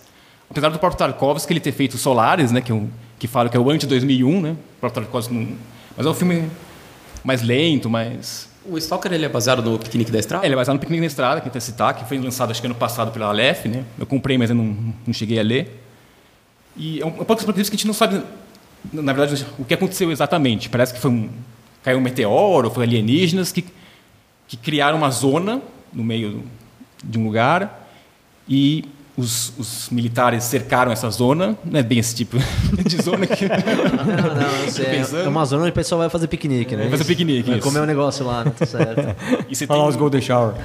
Apesar 0.50 0.70
do 0.70 0.78
próprio 0.78 1.00
Tarkovsky 1.00 1.54
ele 1.54 1.60
ter 1.60 1.72
feito 1.72 1.98
Solaris, 1.98 2.52
né, 2.52 2.62
que, 2.62 2.72
é 2.72 2.76
um, 2.76 2.90
que 3.18 3.28
fala 3.28 3.50
que 3.50 3.58
é 3.58 3.60
o 3.60 3.70
anti-2001, 3.70 4.42
né? 4.42 4.52
O 4.52 4.80
próprio 4.80 5.04
Tarkovsky 5.04 5.34
não... 5.34 5.48
Mas 5.98 6.06
é 6.06 6.10
um 6.10 6.14
filme 6.14 6.50
mais 7.24 7.42
lento, 7.42 7.90
mais... 7.90 8.48
O 8.66 8.78
Stalker 8.78 9.12
ele 9.12 9.26
é 9.26 9.30
baseado 9.30 9.62
no 9.62 9.78
Piquenique 9.78 10.12
da 10.12 10.20
Estrada? 10.20 10.46
Ele 10.46 10.54
é 10.54 10.58
baseado 10.58 10.76
no 10.76 10.80
Piquenique 10.80 11.02
na 11.02 11.08
Estrada, 11.08 11.42
que 11.42 11.48
até 11.48 11.60
citar, 11.60 11.94
que 11.94 12.06
foi 12.06 12.18
lançado 12.18 12.52
acho 12.52 12.62
que 12.62 12.68
ano 12.68 12.76
passado 12.76 13.12
pela 13.12 13.28
Aleph, 13.28 13.66
né? 13.66 13.84
Eu 14.00 14.06
comprei, 14.06 14.38
mas 14.38 14.50
eu 14.50 14.56
não, 14.56 14.94
não 15.06 15.14
cheguei 15.14 15.40
a 15.40 15.44
ler. 15.44 15.82
E 16.76 17.02
é 17.02 17.06
um, 17.06 17.10
é 17.10 17.24
pouco 17.26 17.44
que 17.44 17.52
a 17.52 17.64
gente 17.64 17.88
não 17.88 17.94
sabe, 17.94 18.22
na 18.92 19.14
verdade, 19.14 19.46
o 19.60 19.66
que 19.66 19.74
aconteceu 19.74 20.12
exatamente. 20.12 20.70
Parece 20.70 20.94
que 20.94 21.00
foi 21.00 21.12
um, 21.12 21.30
caiu 21.84 21.98
um 21.98 22.02
meteoro, 22.02 22.70
foi 22.72 22.86
alienígenas 22.86 23.52
que, 23.52 23.66
que 24.48 24.58
criaram 24.58 24.98
uma 24.98 25.12
zona 25.12 25.62
no 25.92 26.04
meio 26.04 26.44
de 27.04 27.20
um 27.20 27.26
lugar 27.26 27.90
e 28.48 28.86
os, 29.16 29.54
os 29.60 29.90
militares 29.92 30.44
cercaram 30.44 30.92
essa 30.92 31.10
zona. 31.10 31.58
Não 31.64 31.80
é 31.80 31.84
bem 31.84 32.00
esse 32.00 32.16
tipo 32.16 32.38
de 32.86 33.02
zona 33.02 33.28
que... 33.28 33.46
Não, 33.48 34.36
não, 34.36 34.66
isso 34.66 34.82
é, 35.16 35.24
é 35.26 35.28
uma 35.28 35.46
zona 35.46 35.64
onde 35.64 35.72
o 35.72 35.76
pessoal 35.76 36.00
vai 36.02 36.10
fazer 36.10 36.28
piquenique, 36.28 36.76
né? 36.76 36.84
Vai 36.84 36.92
fazer 36.98 37.06
piquenique, 37.06 37.50
Vai 37.50 37.60
isso. 37.60 37.68
comer 37.68 37.80
um 37.82 37.86
negócio 37.86 38.26
lá? 38.26 38.44
Tá 38.46 38.66
certo. 38.66 39.16
E 39.50 39.56
você 39.56 39.68
Falar 39.68 39.82
tem- 39.82 39.90
os 39.90 39.96
Golden 39.96 40.22
Shower. 40.22 40.56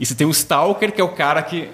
E 0.00 0.06
você 0.06 0.14
tem 0.14 0.26
o 0.26 0.30
Stalker, 0.30 0.90
que 0.92 1.00
é 1.00 1.04
o 1.04 1.08
cara 1.10 1.42
que 1.42 1.68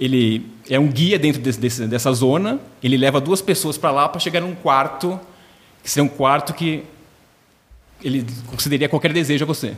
ele 0.00 0.48
é 0.70 0.78
um 0.78 0.86
guia 0.86 1.18
dentro 1.18 1.42
desse- 1.42 1.58
desse- 1.60 1.86
dessa 1.86 2.12
zona. 2.12 2.60
Ele 2.82 2.96
leva 2.96 3.20
duas 3.20 3.42
pessoas 3.42 3.76
para 3.76 3.90
lá 3.90 4.08
para 4.08 4.20
chegar 4.20 4.40
num 4.40 4.54
quarto, 4.54 5.18
que 5.82 5.90
seria 5.90 6.04
um 6.04 6.08
quarto 6.08 6.54
que 6.54 6.84
ele 8.02 8.24
concederia 8.46 8.88
qualquer 8.88 9.12
desejo 9.12 9.44
a 9.44 9.46
você. 9.46 9.74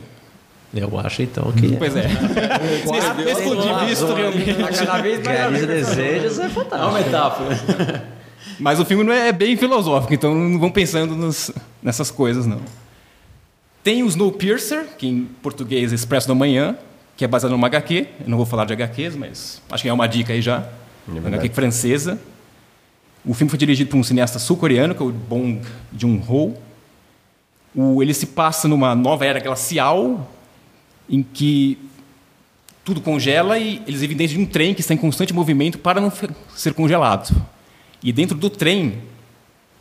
Eu 0.73 0.97
acho 0.99 1.21
então 1.21 1.51
que. 1.51 1.75
Pois 1.75 1.95
é. 1.95 2.07
Nesse, 2.07 3.13
nesse 3.25 3.41
ponto 3.43 3.61
de 3.61 3.85
vista, 3.85 4.13
realmente. 4.15 4.53
Cada 4.85 5.01
vez 5.01 5.21
mais. 5.25 5.37
Realiza 5.37 5.67
desejos 5.67 6.39
é 6.39 6.43
É 6.43 6.45
uma 6.45 6.49
fantástico. 6.53 6.93
metáfora. 6.93 8.05
Mas 8.59 8.79
o 8.79 8.85
filme 8.85 9.03
não 9.03 9.11
é 9.13 9.31
bem 9.31 9.57
filosófico, 9.57 10.13
então 10.13 10.33
não 10.33 10.59
vão 10.59 10.71
pensando 10.71 11.15
nos- 11.15 11.51
nessas 11.81 12.09
coisas, 12.11 12.45
não. 12.45 12.59
Tem 13.83 14.03
o 14.03 14.07
Snowpiercer, 14.07 14.85
que 14.97 15.07
em 15.07 15.25
português 15.41 15.91
é 15.91 15.95
Expresso 15.95 16.27
da 16.27 16.35
Manhã, 16.35 16.75
que 17.17 17.25
é 17.25 17.27
baseado 17.27 17.51
numa 17.51 17.67
HQ. 17.67 18.07
Eu 18.21 18.29
não 18.29 18.37
vou 18.37 18.45
falar 18.45 18.65
de 18.65 18.73
HQs, 18.73 19.15
mas 19.15 19.61
acho 19.71 19.83
que 19.83 19.89
é 19.89 19.93
uma 19.93 20.07
dica 20.07 20.31
aí 20.33 20.41
já. 20.41 20.63
uma 21.07 21.27
HQ 21.27 21.49
francesa. 21.49 22.19
O 23.25 23.33
filme 23.33 23.49
foi 23.49 23.57
dirigido 23.59 23.89
por 23.89 23.97
um 23.97 24.03
cineasta 24.03 24.37
sul-coreano, 24.39 24.93
que 24.95 25.01
é 25.01 25.05
o 25.05 25.11
Bong 25.11 25.61
Joon-ho. 25.97 26.55
Ele 28.01 28.13
se 28.13 28.27
passa 28.27 28.67
numa 28.67 28.93
nova 28.95 29.25
era 29.25 29.39
glacial, 29.39 30.29
em 31.11 31.21
que 31.21 31.77
tudo 32.83 33.01
congela 33.01 33.59
e 33.59 33.81
eles 33.85 33.99
dentro 33.99 34.27
de 34.27 34.39
um 34.39 34.45
trem 34.45 34.73
que 34.73 34.81
está 34.81 34.93
em 34.93 34.97
constante 34.97 35.33
movimento 35.33 35.77
para 35.77 35.99
não 35.99 36.11
ser 36.55 36.73
congelado. 36.73 37.35
E 38.01 38.11
dentro 38.11 38.37
do 38.37 38.49
trem, 38.49 39.01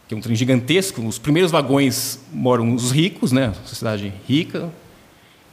que 0.06 0.14
é 0.14 0.16
um 0.16 0.20
trem 0.20 0.34
gigantesco, 0.34 1.00
os 1.06 1.18
primeiros 1.18 1.50
vagões 1.50 2.20
moram 2.32 2.74
os 2.74 2.90
ricos, 2.90 3.32
né, 3.32 3.54
sociedade 3.64 4.12
rica, 4.28 4.68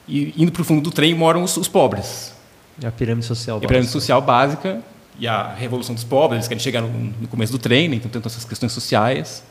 e 0.07 0.34
indo 0.36 0.51
para 0.51 0.61
o 0.61 0.65
fundo 0.65 0.82
do 0.82 0.91
trem 0.91 1.13
moram 1.13 1.43
os, 1.43 1.55
os 1.55 1.67
pobres. 1.67 2.34
É 2.82 2.88
a 2.88 2.91
pirâmide 2.91 3.25
social. 3.25 3.57
É 3.57 3.59
a 3.59 3.61
pirâmide 3.61 3.86
básica. 3.88 3.99
social 3.99 4.21
básica 4.21 4.82
e 5.19 5.28
a 5.28 5.53
revolução 5.53 5.95
dos 5.95 6.03
pobres, 6.03 6.38
eles 6.38 6.47
querem 6.47 6.61
chegar 6.61 6.82
no, 6.82 6.89
no 6.89 7.28
começo 7.28 7.51
do 7.51 7.59
trem, 7.59 7.88
né, 7.88 7.95
então 7.95 8.09
tem 8.09 8.19
todas 8.19 8.34
essas 8.34 8.45
questões 8.45 8.71
sociais. 8.71 9.43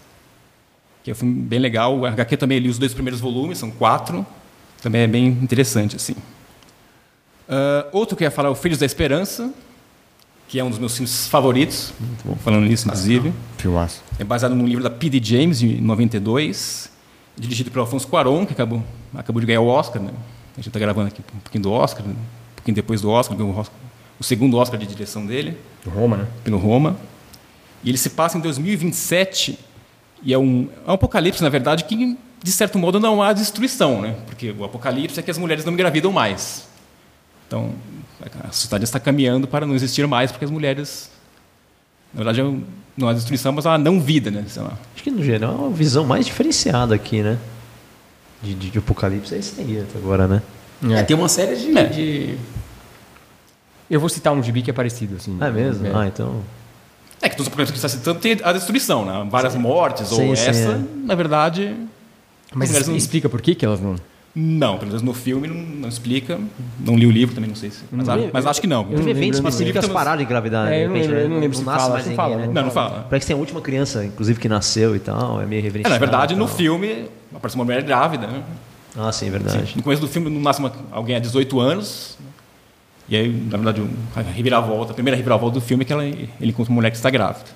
Que 1.03 1.11
é 1.11 1.13
um 1.13 1.17
filme 1.17 1.41
bem 1.41 1.61
legal. 1.61 1.97
O 1.97 2.05
HQ 2.05 2.37
também 2.37 2.59
li 2.59 2.69
os 2.69 2.79
dois 2.79 2.93
primeiros 2.93 3.21
volumes, 3.21 3.59
são 3.59 3.71
quatro. 3.71 4.27
Também 4.83 5.03
é 5.03 5.07
bem 5.07 5.27
interessante, 5.27 5.97
assim. 5.97 6.15
Ah, 7.49 7.87
outro 7.93 8.17
que 8.17 8.25
eu 8.25 8.27
ia 8.27 8.31
falar 8.31 8.49
é 8.49 8.53
o 8.53 8.55
Filhos 8.55 8.79
da 8.79 8.87
Esperança, 8.87 9.53
que 10.49 10.59
é 10.59 10.65
um 10.65 10.71
dos 10.71 10.79
meus 10.79 10.95
filmes 10.95 11.27
favoritos. 11.27 11.93
Falando 12.43 12.67
nisso, 12.67 12.87
inclusive. 12.87 13.33
Filmaço. 13.59 14.03
É 14.19 14.25
baseado 14.25 14.55
num 14.55 14.67
livro 14.67 14.83
da 14.83 14.91
P.D. 14.91 15.21
James, 15.23 15.59
de 15.59 15.81
92, 15.81 16.91
dirigido 17.37 17.71
pelo 17.71 17.83
Alfonso 17.83 18.07
Cuarón, 18.07 18.47
que 18.47 18.53
acabou, 18.53 18.83
acabou 19.15 19.41
de 19.41 19.47
ganhar 19.47 19.61
o 19.61 19.67
Oscar. 19.67 20.01
Né? 20.03 20.11
A 20.55 20.57
gente 20.57 20.69
está 20.69 20.79
gravando 20.79 21.09
aqui 21.09 21.21
um 21.21 21.39
pouquinho 21.41 21.63
do 21.63 21.73
Oscar, 21.73 22.07
né? 22.07 22.13
um 22.15 22.55
pouquinho 22.57 22.75
depois 22.75 23.01
do 23.01 23.11
Oscar, 23.11 23.37
ganhou 23.37 23.53
o, 23.53 23.59
Oscar, 23.59 23.75
o 24.21 24.25
segundo 24.25 24.57
Oscar 24.57 24.79
de 24.79 24.87
direção 24.87 25.27
dele, 25.27 25.57
Roma, 25.87 26.17
né? 26.17 26.27
pelo 26.45 26.59
Roma. 26.59 26.97
E 27.83 27.91
ele 27.91 27.99
se 27.99 28.11
passa 28.11 28.39
em 28.39 28.41
2027, 28.41 29.59
e 30.23 30.33
é 30.33 30.39
um, 30.39 30.69
é 30.87 30.91
um 30.91 30.95
apocalipse, 30.95 31.43
na 31.43 31.49
verdade, 31.49 31.85
que, 31.85 32.17
de 32.47 32.53
certo 32.53 32.79
modo, 32.79 33.01
não 33.01 33.21
há 33.21 33.33
destruição, 33.33 34.01
né? 34.01 34.15
porque 34.25 34.53
o 34.57 34.65
apocalipse 34.65 35.19
é 35.19 35.23
que 35.23 35.31
as 35.33 35.37
mulheres 35.37 35.65
não 35.65 35.73
engravidam 35.73 36.13
mais. 36.13 36.69
Então, 37.49 37.73
a 38.49 38.53
sociedade 38.53 38.85
está 38.85 39.01
caminhando 39.01 39.49
para 39.49 39.67
não 39.67 39.75
existir 39.75 40.07
mais, 40.07 40.31
porque 40.31 40.45
as 40.45 40.51
mulheres 40.51 41.11
na 42.15 42.19
verdade, 42.23 42.41
é 42.41 42.45
não 42.97 43.09
há 43.09 43.13
destruição, 43.13 43.51
mas 43.53 43.67
há 43.67 43.77
não 43.77 44.01
vida, 44.01 44.31
né? 44.31 44.45
Sei 44.47 44.63
lá. 44.63 44.73
Acho 44.95 45.03
que 45.03 45.11
no 45.11 45.25
geral 45.25 45.53
é 45.53 45.59
uma 45.59 45.71
visão 45.71 46.05
mais 46.07 46.25
diferenciada 46.25 46.95
aqui, 46.95 47.21
né? 47.21 47.37
De, 48.41 48.55
de, 48.55 48.71
de 48.71 48.79
apocalipse 48.79 49.35
é 49.35 49.39
isso 49.39 49.55
aí 49.59 49.81
até 49.81 49.99
agora, 49.99 50.29
né? 50.29 50.41
É, 50.91 51.03
tem 51.03 51.17
uma 51.17 51.29
série 51.29 51.57
de. 51.57 51.77
É. 51.77 51.85
de- 51.85 52.39
Eu 53.91 53.99
vou 53.99 54.09
citar 54.09 54.33
um 54.33 54.41
gibi 54.43 54.63
que 54.63 54.71
é 54.71 54.73
parecido, 54.73 55.17
assim. 55.17 55.37
Ah, 55.41 55.49
é 55.49 55.51
mesmo? 55.51 55.85
Ah, 55.99 56.07
então. 56.07 56.43
É 57.21 57.29
que 57.29 57.35
todos 57.37 57.49
os 57.49 57.49
apocalipses 57.49 57.75
que 57.75 57.81
você 57.81 57.87
está 57.87 57.99
citando 57.99 58.21
tem 58.21 58.39
a 58.45 58.53
destruição, 58.53 59.05
né? 59.05 59.27
Várias 59.29 59.57
mortes, 59.57 60.09
Sim, 60.09 60.29
ou 60.31 60.37
sim, 60.37 60.49
essa, 60.49 60.73
é. 60.73 60.81
na 61.05 61.15
verdade. 61.17 61.75
Mas 62.55 62.87
não- 62.87 62.97
explica 62.97 63.29
por 63.29 63.41
que, 63.43 63.55
que 63.55 63.65
elas 63.65 63.81
não. 63.81 63.97
Não, 64.39 64.75
pelo 64.77 64.89
menos 64.89 65.01
no 65.03 65.15
filme 65.15 65.49
não, 65.49 65.55
não 65.57 65.89
explica. 65.89 66.39
Não 66.79 66.95
li 66.95 67.07
o 67.07 67.11
livro 67.11 67.35
também, 67.35 67.49
não 67.49 67.57
sei 67.57 67.71
se. 67.71 67.85
Mas, 67.91 68.07
mas 68.33 68.47
acho 68.47 68.61
que 68.61 68.67
não. 68.67 68.85
Teve 68.85 69.03
não 69.03 69.09
eventos 69.09 69.41
não 69.41 69.49
específicos 69.49 69.81
lembro. 69.83 69.95
pararam 69.95 70.19
de 70.19 70.25
engravidar, 70.25 70.69
É, 70.71 70.77
de 70.77 70.83
eu 70.85 70.89
não 70.91 70.95
né? 70.97 71.23
eu 71.25 71.29
não 71.31 71.39
lembro 71.41 71.57
se 71.57 71.65
nasce 71.65 71.79
fala, 71.79 71.93
mais 71.95 72.03
que 72.05 72.11
ninguém, 72.11 72.17
fala, 72.17 72.37
né? 72.37 72.47
Não, 72.53 72.63
não 72.65 72.71
fala. 72.71 73.07
Parece 73.09 73.25
que 73.25 73.29
tem 73.29 73.37
a 73.37 73.41
última 73.41 73.63
criança, 73.63 74.05
inclusive, 74.05 74.39
que 74.39 74.47
nasceu 74.49 74.95
e 74.95 74.99
tal, 74.99 75.41
é 75.41 75.47
meio 75.47 75.61
É, 75.61 75.63
reverente. 75.63 75.89
na 75.89 75.97
verdade, 75.99 76.37
no 76.37 76.47
filme 76.47 77.07
aparece 77.35 77.57
uma 77.57 77.65
mulher 77.65 77.83
grávida. 77.83 78.27
Né? 78.27 78.43
Ah, 78.95 79.11
sim, 79.11 79.31
verdade. 79.31 79.73
No 79.75 79.83
começo 79.83 80.03
do 80.03 80.09
filme 80.09 80.29
não 80.29 80.41
nasce 80.43 80.61
uma- 80.61 80.73
alguém 80.93 81.17
há 81.17 81.19
18 81.19 81.59
anos. 81.59 82.19
E 83.09 83.17
aí, 83.17 83.29
na 83.31 83.57
verdade, 83.57 83.81
um- 83.81 83.89
a 84.15 84.21
reviravolta, 84.21 84.91
a 84.91 84.95
primeira 84.95 85.17
reviravolta 85.17 85.55
do 85.55 85.61
filme 85.63 85.83
é 85.83 85.87
que 85.87 85.93
ela, 85.95 86.05
ele 86.05 86.29
encontra 86.43 86.71
uma 86.71 86.75
mulher 86.77 86.91
que 86.91 86.97
está 86.97 87.09
grávida. 87.09 87.47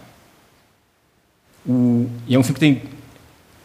O- 1.68 2.08
e 2.26 2.34
é 2.34 2.38
um 2.38 2.42
filme 2.42 2.54
que 2.54 2.60
tem, 2.60 2.82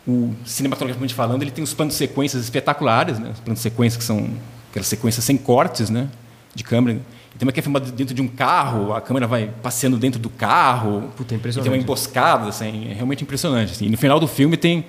o, 0.08 0.34
cinematograficamente 0.46 1.14
falando, 1.14 1.42
ele 1.42 1.52
tem 1.52 1.64
os 1.64 1.74
planos 1.74 1.94
de 1.96 1.98
sequências 1.98 2.44
espetaculares, 2.44 3.18
né? 3.20 3.32
Os 3.34 3.40
planos 3.40 3.60
de 3.60 3.64
sequências 3.64 3.98
que 3.98 4.04
são 4.04 4.30
aquelas 4.70 4.88
sequências 4.88 5.24
sem 5.26 5.38
cortes, 5.38 5.90
né? 5.90 6.08
De 6.54 6.64
câmera. 6.64 7.00
E 7.34 7.38
tem 7.38 7.46
uma 7.46 7.52
que 7.52 7.60
é 7.60 7.64
filmada 7.64 7.92
dentro 7.92 8.14
de 8.16 8.22
um 8.22 8.28
carro, 8.28 8.94
a 8.94 9.02
câmera 9.02 9.28
vai 9.28 9.50
passeando 9.62 9.98
dentro 9.98 10.20
do 10.20 10.30
carro. 10.30 11.12
Puta, 11.18 11.34
é 11.34 11.36
E 11.36 11.38
impressionante. 11.40 11.70
tem 11.70 11.78
uma 11.78 11.82
emboscada, 11.84 12.48
assim, 12.48 12.90
é 12.90 12.94
realmente 12.94 13.24
impressionante. 13.24 13.72
Assim. 13.74 13.86
E 13.88 13.90
no 13.90 13.98
final 13.98 14.20
do 14.20 14.28
filme 14.28 14.56
tem 14.56 14.86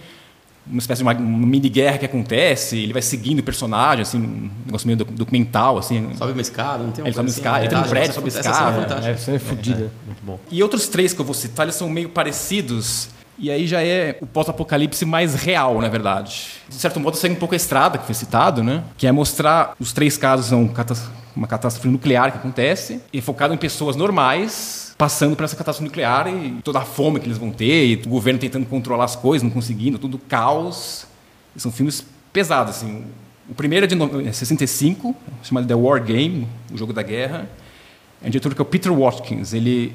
uma 0.68 0.78
espécie 0.78 0.98
de 0.98 1.02
uma, 1.08 1.12
uma 1.14 1.46
mini 1.46 1.68
guerra 1.68 1.96
que 1.98 2.04
acontece, 2.04 2.76
ele 2.76 2.92
vai 2.92 3.00
seguindo 3.02 3.38
o 3.38 3.42
personagem, 3.42 4.02
assim, 4.02 4.18
um 4.18 4.50
negócio 4.66 4.86
meio 4.86 4.96
doc- 4.98 5.10
documental, 5.10 5.78
assim. 5.78 6.08
Sobe 6.16 6.32
uma 6.32 6.40
escada, 6.40 6.82
não 6.84 6.90
tem 6.92 7.02
uma 7.04 7.08
Ele 7.08 7.14
sobe 7.14 7.14
coisa 7.14 7.20
uma 7.22 7.28
escada, 7.28 7.58
ele 7.60 7.68
tem 7.68 7.78
um 7.78 7.82
fantástica, 7.82 7.90
prédio, 7.90 8.10
essa- 8.10 8.14
sobe 8.14 8.28
essa 8.28 8.40
escada. 8.40 8.58
cena 8.58 8.70
é 8.70 8.80
fantástica. 8.82 9.10
É, 9.10 9.16
você 9.16 9.30
é 9.32 9.38
fodida. 9.38 9.92
Muito 10.06 10.22
bom. 10.24 10.38
E 10.50 10.62
outros 10.62 10.88
três 10.88 11.12
que 11.12 11.20
eu 11.20 11.24
vou 11.24 11.34
citar, 11.34 11.66
eles 11.66 11.74
são 11.76 11.88
meio 11.88 12.08
parecidos. 12.10 13.08
E 13.38 13.50
aí 13.50 13.66
já 13.66 13.82
é 13.82 14.16
o 14.20 14.26
pós-apocalipse 14.26 15.04
mais 15.04 15.34
real, 15.34 15.80
na 15.80 15.88
verdade. 15.88 16.52
De 16.68 16.74
certo 16.74 16.98
modo, 16.98 17.16
segue 17.16 17.34
um 17.34 17.38
pouco 17.38 17.54
a 17.54 17.56
estrada 17.56 17.98
que 17.98 18.06
foi 18.06 18.14
citado, 18.14 18.62
né? 18.64 18.82
Que 18.96 19.06
é 19.06 19.12
mostrar 19.12 19.74
os 19.78 19.92
três 19.92 20.16
casos 20.16 20.46
são 20.46 20.70
uma 21.36 21.46
catástrofe 21.46 21.86
nuclear 21.88 22.32
que 22.32 22.38
acontece 22.38 23.00
e 23.12 23.20
focado 23.20 23.52
em 23.52 23.58
pessoas 23.58 23.94
normais 23.96 24.94
passando 24.96 25.36
por 25.36 25.44
essa 25.44 25.54
catástrofe 25.54 25.86
nuclear 25.86 26.26
e 26.28 26.58
toda 26.64 26.78
a 26.78 26.82
fome 26.82 27.20
que 27.20 27.26
eles 27.26 27.36
vão 27.36 27.50
ter 27.50 27.86
e 27.86 27.94
o 28.06 28.08
governo 28.08 28.40
tentando 28.40 28.64
controlar 28.64 29.04
as 29.04 29.14
coisas, 29.14 29.42
não 29.42 29.50
conseguindo, 29.50 29.98
tudo 29.98 30.16
caos. 30.18 31.06
São 31.54 31.70
filmes 31.70 32.02
pesados, 32.32 32.76
assim. 32.76 33.04
O 33.50 33.54
primeiro 33.54 33.84
é 33.84 33.86
de 33.86 33.94
no- 33.94 34.26
é 34.26 34.32
65, 34.32 35.14
chamado 35.42 35.66
The 35.66 35.74
War 35.74 36.02
Game, 36.02 36.48
o 36.72 36.78
jogo 36.78 36.94
da 36.94 37.02
guerra. 37.02 37.46
É 38.22 38.26
um 38.28 38.30
diretor 38.30 38.54
que 38.54 38.60
é 38.60 38.62
o 38.62 38.66
Peter 38.66 38.90
Watkins. 38.90 39.52
Ele, 39.52 39.94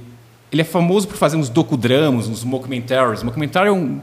ele 0.51 0.61
é 0.61 0.65
famoso 0.65 1.07
por 1.07 1.17
fazer 1.17 1.37
uns 1.37 1.49
docudramas, 1.49 2.27
uns 2.27 2.43
mockumentaries. 2.43 3.23
Mockumentary 3.23 3.69
é 3.69 3.71
um, 3.71 4.01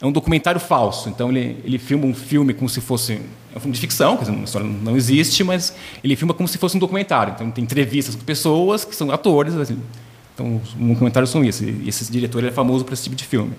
é 0.00 0.06
um 0.06 0.12
documentário 0.12 0.60
falso. 0.60 1.08
Então, 1.08 1.30
ele, 1.30 1.58
ele 1.64 1.78
filma 1.78 2.06
um 2.06 2.14
filme 2.14 2.52
como 2.52 2.68
se 2.68 2.80
fosse... 2.80 3.14
É 3.54 3.56
um 3.56 3.60
filme 3.60 3.74
de 3.74 3.80
ficção, 3.80 4.16
uma 4.16 4.44
história 4.44 4.66
não 4.66 4.96
existe, 4.96 5.42
mas 5.42 5.74
ele 6.04 6.14
filma 6.14 6.34
como 6.34 6.46
se 6.46 6.58
fosse 6.58 6.76
um 6.76 6.80
documentário. 6.80 7.32
Então, 7.34 7.50
tem 7.50 7.64
entrevistas 7.64 8.14
com 8.14 8.22
pessoas 8.22 8.84
que 8.84 8.94
são 8.94 9.10
atores. 9.10 9.54
Assim. 9.54 9.78
Então, 10.34 10.60
os 10.62 10.74
mockumentários 10.74 11.30
são 11.30 11.42
isso. 11.42 11.64
E 11.64 11.88
esse 11.88 12.12
diretor 12.12 12.44
é 12.44 12.50
famoso 12.50 12.84
por 12.84 12.92
esse 12.92 13.04
tipo 13.04 13.16
de 13.16 13.24
filme. 13.24 13.54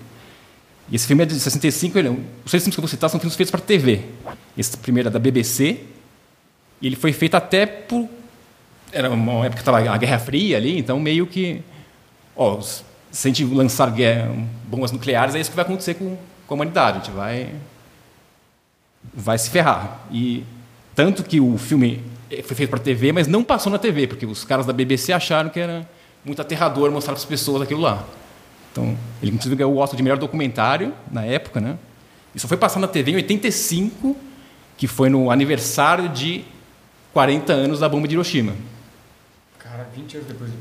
E 0.90 0.94
esse 0.94 1.06
filme 1.06 1.24
é 1.24 1.26
de 1.26 1.34
65. 1.34 1.98
Ele, 1.98 2.08
é 2.08 2.10
os 2.10 2.50
três 2.50 2.62
filmes 2.62 2.74
que 2.76 2.78
eu 2.78 2.82
vou 2.82 2.88
citar 2.88 3.10
são 3.10 3.18
filmes 3.18 3.34
feitos 3.34 3.50
para 3.50 3.60
TV. 3.60 4.02
Esse 4.56 4.76
primeiro 4.76 5.08
é 5.08 5.12
da 5.12 5.18
BBC. 5.18 5.80
E 6.80 6.86
ele 6.86 6.94
foi 6.94 7.12
feito 7.12 7.34
até 7.34 7.66
por 7.66 8.08
era 8.92 9.10
uma 9.10 9.44
época 9.44 9.54
que 9.54 9.60
estava 9.60 9.78
a 9.78 9.96
Guerra 9.96 10.18
Fria 10.18 10.56
ali, 10.56 10.78
então 10.78 10.98
meio 10.98 11.26
que, 11.26 11.60
ó, 12.38 12.60
se 12.60 12.82
a 13.12 13.28
gente 13.28 13.44
lançar 13.44 13.90
guerra, 13.90 14.32
bombas 14.66 14.92
nucleares, 14.92 15.34
é 15.34 15.40
isso 15.40 15.50
que 15.50 15.56
vai 15.56 15.64
acontecer 15.64 15.94
com, 15.94 16.16
com 16.46 16.54
a 16.54 16.56
humanidade, 16.56 16.98
a 16.98 17.00
gente 17.00 17.10
vai 17.10 17.52
vai 19.12 19.36
se 19.38 19.50
ferrar. 19.50 20.00
E 20.10 20.44
tanto 20.94 21.22
que 21.22 21.40
o 21.40 21.58
filme 21.58 22.02
foi 22.44 22.56
feito 22.56 22.70
para 22.70 22.78
TV, 22.78 23.12
mas 23.12 23.26
não 23.26 23.42
passou 23.42 23.72
na 23.72 23.78
TV, 23.78 24.06
porque 24.06 24.26
os 24.26 24.44
caras 24.44 24.66
da 24.66 24.72
BBC 24.72 25.12
acharam 25.12 25.50
que 25.50 25.58
era 25.58 25.88
muito 26.24 26.40
aterrador 26.40 26.90
mostrar 26.90 27.12
para 27.12 27.20
as 27.20 27.24
pessoas 27.24 27.62
aquilo 27.62 27.80
lá. 27.80 28.04
Então, 28.70 28.96
ele 29.22 29.32
inclusive 29.32 29.56
ganhou 29.56 29.74
o 29.74 29.78
Oscar 29.78 29.96
de 29.96 30.02
melhor 30.02 30.18
documentário 30.18 30.92
na 31.10 31.24
época, 31.24 31.60
né? 31.60 31.78
E 32.34 32.38
só 32.38 32.46
foi 32.46 32.56
passar 32.56 32.78
na 32.78 32.86
TV 32.86 33.12
em 33.12 33.16
85, 33.16 34.16
que 34.76 34.86
foi 34.86 35.08
no 35.08 35.30
aniversário 35.30 36.08
de 36.08 36.44
40 37.12 37.52
anos 37.52 37.80
da 37.80 37.88
bomba 37.88 38.06
de 38.06 38.14
Hiroshima. 38.14 38.54
Cara, 39.58 39.88
20 39.94 40.16
anos 40.18 40.28
depois 40.28 40.50
do 40.50 40.58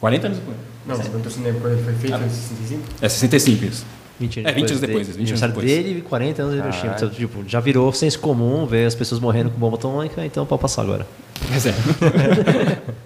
40 0.00 0.26
anos 0.26 0.38
depois. 0.38 0.56
Não, 0.88 0.96
você 0.96 1.02
perguntou 1.02 1.30
se 1.30 1.40
ele 1.40 1.60
foi 1.60 1.94
feito, 1.94 2.16
em 2.16 2.28
65? 2.30 2.82
É 3.02 3.08
65 3.08 3.64
isso. 3.66 3.86
20 4.18 4.40
É, 4.40 4.52
20 4.52 4.70
anos 4.70 4.80
depois, 4.80 5.06
dele. 5.06 5.18
20 5.18 5.30
anos 5.30 5.42
Aniversário 5.42 5.54
depois. 5.54 5.66
dele 5.84 5.98
e 5.98 6.02
40 6.02 6.42
anos 6.42 6.54
de 6.54 6.60
Hiroshima. 6.60 6.94
Então, 6.96 7.10
tipo, 7.10 7.44
já 7.48 7.60
virou 7.60 7.92
senso 7.92 8.18
comum 8.18 8.66
ver 8.66 8.86
as 8.86 8.94
pessoas 8.94 9.20
morrendo 9.20 9.50
com 9.50 9.58
bomba 9.60 9.76
atômica, 9.76 10.24
então 10.26 10.44
pode 10.44 10.60
passar 10.60 10.82
agora. 10.82 11.06
Pois 11.48 11.66
é. 11.66 11.74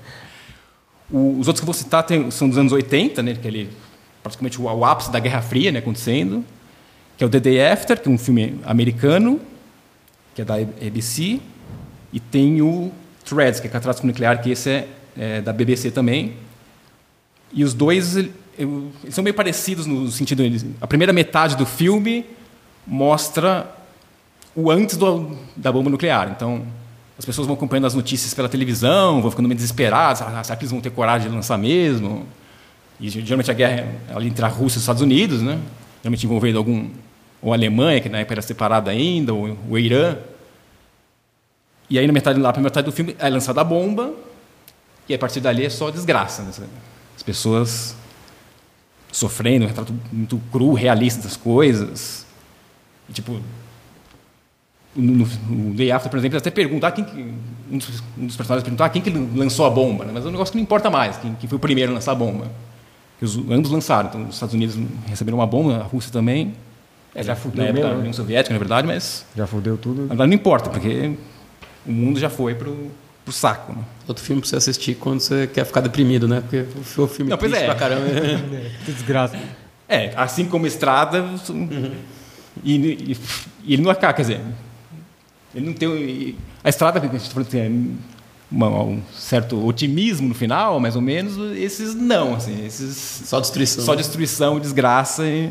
Os 1.12 1.46
outros 1.46 1.56
que 1.56 1.62
eu 1.62 1.66
vou 1.66 1.74
citar 1.74 2.02
tem- 2.04 2.30
são 2.30 2.48
dos 2.48 2.56
anos 2.56 2.72
80, 2.72 3.22
né, 3.22 3.34
que 3.34 3.46
ele 3.46 3.68
praticamente 4.22 4.58
o, 4.60 4.64
o 4.64 4.84
ápice 4.84 5.10
da 5.12 5.18
Guerra 5.18 5.42
Fria 5.42 5.70
né, 5.70 5.80
acontecendo, 5.80 6.42
que 7.18 7.24
é 7.24 7.26
o 7.26 7.30
The 7.30 7.40
Day 7.40 7.60
After, 7.66 8.00
que 8.00 8.08
é 8.08 8.12
um 8.12 8.16
filme 8.16 8.58
americano, 8.64 9.38
que 10.34 10.40
é 10.40 10.44
da 10.44 10.54
ABC, 10.54 11.40
e 12.12 12.20
tem 12.20 12.62
o 12.62 12.90
Threads, 13.24 13.60
que 13.60 13.66
é 13.66 13.70
Catástrofe 13.70 14.06
Nuclear, 14.06 14.40
que 14.40 14.50
esse 14.52 14.70
é, 14.70 14.88
é 15.18 15.40
da 15.42 15.52
BBC 15.52 15.90
também. 15.90 16.34
E 17.52 17.64
os 17.64 17.74
dois 17.74 18.16
são 19.10 19.22
meio 19.24 19.34
parecidos 19.34 19.86
no 19.86 20.10
sentido 20.10 20.42
a 20.80 20.86
primeira 20.86 21.12
metade 21.12 21.56
do 21.56 21.66
filme 21.66 22.24
mostra 22.86 23.70
o 24.54 24.70
antes 24.70 24.96
do- 24.96 25.36
da 25.56 25.72
bomba 25.72 25.88
nuclear. 25.90 26.30
Então, 26.34 26.62
as 27.18 27.24
pessoas 27.24 27.46
vão 27.46 27.54
acompanhando 27.54 27.86
as 27.86 27.94
notícias 27.94 28.34
pela 28.34 28.48
televisão, 28.48 29.22
vão 29.22 29.30
ficando 29.30 29.48
meio 29.48 29.56
desesperadas, 29.56 30.22
ah, 30.22 30.42
será 30.42 30.56
que 30.56 30.62
eles 30.64 30.72
vão 30.72 30.80
ter 30.80 30.90
coragem 30.90 31.28
de 31.28 31.34
lançar 31.34 31.56
mesmo? 31.56 32.26
E 33.00 33.08
geralmente 33.08 33.50
a 33.50 33.54
guerra 33.54 33.88
é 34.14 34.22
entre 34.24 34.44
a 34.44 34.48
Rússia 34.48 34.76
e 34.76 34.78
os 34.78 34.82
Estados 34.82 35.02
Unidos, 35.02 35.40
né? 35.42 35.58
Geralmente 36.02 36.24
envolvendo 36.26 36.58
algum 36.58 36.88
ou 37.40 37.52
a 37.52 37.56
Alemanha, 37.56 38.00
que 38.00 38.08
na 38.08 38.18
época 38.18 38.34
era 38.34 38.42
separada 38.42 38.90
ainda, 38.90 39.34
ou 39.34 39.56
o 39.68 39.78
Irã. 39.78 40.16
E 41.90 41.98
aí 41.98 42.06
na 42.06 42.12
metade 42.12 42.38
lá, 42.38 42.52
para 42.52 42.62
metade 42.62 42.84
do 42.84 42.92
filme 42.92 43.16
é 43.18 43.28
lançada 43.28 43.60
a 43.60 43.64
bomba, 43.64 44.12
e 45.08 45.14
a 45.14 45.18
partir 45.18 45.40
dali 45.40 45.64
é 45.64 45.70
só 45.70 45.90
desgraça, 45.90 46.42
né? 46.42 46.50
As 47.22 47.24
pessoas 47.24 47.94
sofrendo, 49.12 49.64
um 49.64 49.68
retrato 49.68 49.94
muito 50.10 50.42
cru, 50.50 50.72
realista 50.72 51.22
das 51.22 51.36
coisas. 51.36 52.26
E, 53.08 53.12
tipo, 53.12 53.40
no, 54.96 55.24
no, 55.48 55.72
Day 55.72 55.92
After, 55.92 56.10
por 56.10 56.18
exemplo, 56.18 56.36
até 56.36 56.50
perguntam, 56.50 56.88
ah, 56.88 56.90
quem 56.90 57.04
que, 57.04 57.32
um, 57.70 57.78
dos, 57.78 58.02
um 58.18 58.26
dos 58.26 58.34
personagens 58.34 58.64
perguntou, 58.64 58.84
ah, 58.84 58.88
quem 58.88 59.00
que 59.00 59.10
lançou 59.38 59.66
a 59.66 59.70
bomba? 59.70 60.04
né? 60.04 60.10
Mas 60.12 60.24
é 60.24 60.28
um 60.28 60.32
negócio 60.32 60.50
que 60.50 60.58
não 60.58 60.64
importa 60.64 60.90
mais, 60.90 61.16
quem, 61.18 61.32
quem 61.36 61.48
foi 61.48 61.58
o 61.58 61.60
primeiro 61.60 61.92
a 61.92 61.94
lançar 61.94 62.10
a 62.10 62.16
bomba. 62.16 62.50
Os, 63.20 63.36
ambos 63.36 63.70
lançaram, 63.70 64.08
então 64.08 64.24
os 64.24 64.34
Estados 64.34 64.52
Unidos 64.56 64.76
receberam 65.06 65.38
uma 65.38 65.46
bomba, 65.46 65.76
a 65.76 65.84
Rússia 65.84 66.10
também. 66.10 66.54
É, 67.14 67.22
já 67.22 67.34
na 67.34 67.36
fudeu 67.36 67.64
época 67.66 67.82
mesmo, 67.82 67.94
né? 67.94 68.00
União 68.00 68.12
Soviética, 68.12 68.52
na 68.52 68.58
verdade, 68.58 68.84
mas 68.88 69.24
Já 69.36 69.46
fudeu 69.46 69.78
tudo. 69.78 70.02
na 70.02 70.08
verdade 70.08 70.28
não 70.28 70.34
importa, 70.34 70.70
porque 70.70 71.14
o 71.86 71.92
mundo 71.92 72.18
já 72.18 72.28
foi 72.28 72.56
pro, 72.56 72.90
pro 73.24 73.32
saco. 73.32 73.72
Né? 73.72 73.78
Outro 74.08 74.22
filme 74.22 74.40
pra 74.42 74.48
você 74.50 74.56
assistir 74.56 74.94
quando 74.96 75.20
você 75.20 75.46
quer 75.46 75.64
ficar 75.64 75.80
deprimido, 75.80 76.26
né? 76.28 76.40
Porque 76.40 76.64
o 77.00 77.06
filme 77.06 77.30
Não, 77.30 77.36
triste 77.38 77.56
é. 77.58 77.64
pra 77.66 77.74
caramba. 77.74 78.06
Que 78.84 78.92
desgraça. 78.92 79.38
É, 79.88 80.12
assim 80.16 80.44
como 80.46 80.66
Estrada. 80.66 81.24
E, 82.62 82.74
e- 82.76 83.16
e 83.64 83.74
ele 83.74 83.82
não 83.82 83.90
acaba, 83.90 84.12
quer 84.14 84.22
dizer. 84.22 84.40
Ele 85.54 85.66
não 85.66 85.72
tem. 85.72 85.88
e- 85.90 86.36
A 86.64 86.68
Estrada, 86.68 87.00
que 87.00 87.06
a 87.06 87.10
gente 87.10 87.26
tá 87.28 87.34
falando, 87.34 87.48
tem 87.48 87.98
uma- 88.50 88.68
um 88.82 89.02
certo 89.14 89.64
otimismo 89.66 90.28
no 90.28 90.34
final, 90.34 90.78
mais 90.80 90.96
ou 90.96 91.02
menos. 91.02 91.36
Esses 91.56 91.94
não, 91.94 92.34
assim. 92.34 92.64
Esses. 92.64 92.96
Só 93.26 93.40
destruição. 93.40 93.84
Só 93.84 93.94
destruição, 93.94 94.60
desgraça 94.60 95.24
e. 95.26 95.50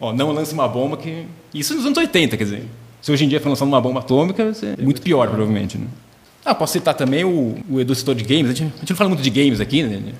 Ó, 0.00 0.12
não 0.12 0.32
lance 0.32 0.52
uma 0.54 0.68
bomba 0.68 0.96
que. 0.96 1.24
Isso 1.52 1.74
nos 1.74 1.84
anos 1.84 1.98
80, 1.98 2.36
quer 2.36 2.44
dizer. 2.44 2.64
Se 3.00 3.12
hoje 3.12 3.24
em 3.24 3.28
dia 3.28 3.40
for 3.40 3.48
lançando 3.48 3.68
uma 3.68 3.80
bomba 3.80 4.00
atômica, 4.00 4.52
ser 4.54 4.76
muito 4.78 5.00
pior, 5.02 5.28
provavelmente. 5.28 5.78
Né? 5.78 5.86
Ah, 6.44 6.54
posso 6.54 6.72
citar 6.74 6.94
também 6.94 7.24
o, 7.24 7.56
o 7.68 7.80
Edu 7.80 7.94
citou 7.94 8.14
de 8.14 8.24
games. 8.24 8.50
A 8.50 8.54
gente, 8.54 8.72
a 8.74 8.78
gente 8.80 8.90
não 8.90 8.96
fala 8.96 9.10
muito 9.10 9.22
de 9.22 9.30
games 9.30 9.60
aqui, 9.60 9.82
né? 9.82 10.12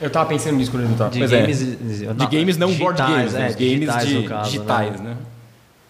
Eu 0.00 0.10
tava 0.10 0.28
pensando 0.28 0.56
nisso 0.56 0.70
quando 0.70 0.84
ele 0.84 0.94
tava. 0.94 1.10
De 1.10 1.18
Pois 1.18 1.32
é. 1.32 1.40
games, 1.40 1.58
De 1.60 2.26
games 2.30 2.56
não 2.56 2.72
board 2.74 3.00
digitais, 3.00 3.32
games, 3.32 3.32
né? 3.32 3.46
é, 3.46 3.48
os 3.48 3.54
games 3.54 3.78
digitais, 3.78 4.08
de, 4.08 4.22
caso, 4.24 4.50
digitais, 4.50 5.00
né? 5.00 5.10
né? 5.10 5.16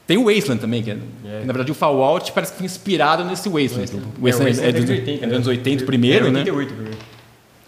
Tem 0.07 0.16
o 0.16 0.24
Wasteland 0.33 0.61
também, 0.61 0.83
que 0.83 0.91
é, 0.93 0.95
É. 1.24 1.41
na 1.45 1.53
verdade 1.53 1.72
o 1.72 1.74
Fallout 1.74 2.31
parece 2.31 2.53
que 2.53 2.59
foi 2.59 2.66
inspirado 2.66 3.24
nesse 3.24 3.49
Wasteland. 3.49 3.93
O 4.20 4.24
Wasteland 4.24 4.61
É, 4.61 4.62
o 4.62 4.68
é, 4.68 4.72
dos, 4.72 4.79
Wasteland 4.79 4.79
é 4.79 4.81
dos 4.81 4.91
80, 4.91 5.11
é 5.11 5.27
dos 5.27 5.35
anos 5.35 5.47
né? 5.49 5.53
80 5.53 5.85
primeiro, 5.85 6.27
é, 6.27 6.31
né? 6.31 6.39
88 6.41 6.74
primeiro. 6.74 6.99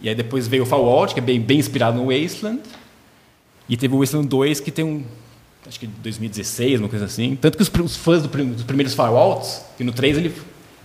E 0.01 0.09
aí 0.09 0.15
depois 0.15 0.47
veio 0.47 0.63
o 0.63 0.67
Fallout, 0.67 1.13
que 1.13 1.19
é 1.19 1.23
bem, 1.23 1.41
bem 1.41 1.59
inspirado 1.59 1.97
no 2.01 2.07
Wasteland. 2.13 2.61
E 3.69 3.77
teve 3.77 3.95
o 3.95 3.99
Wasteland 3.99 4.29
2, 4.29 4.61
que 4.61 4.71
tem 4.71 4.85
um. 4.85 5.03
Acho 5.67 5.81
que 5.81 5.87
de 5.89 5.93
2016, 6.01 6.79
uma 6.79 6.89
coisa 6.89 7.05
assim. 7.05 7.37
Tanto 7.41 7.57
que 7.57 7.63
os, 7.63 7.71
os 7.85 7.97
fãs 7.97 8.23
do 8.23 8.29
dos 8.29 8.63
primeiros 8.63 8.95
Fallouts, 8.95 9.61
que 9.77 9.83
no 9.83 9.93
3 9.93 10.17
ele, 10.19 10.33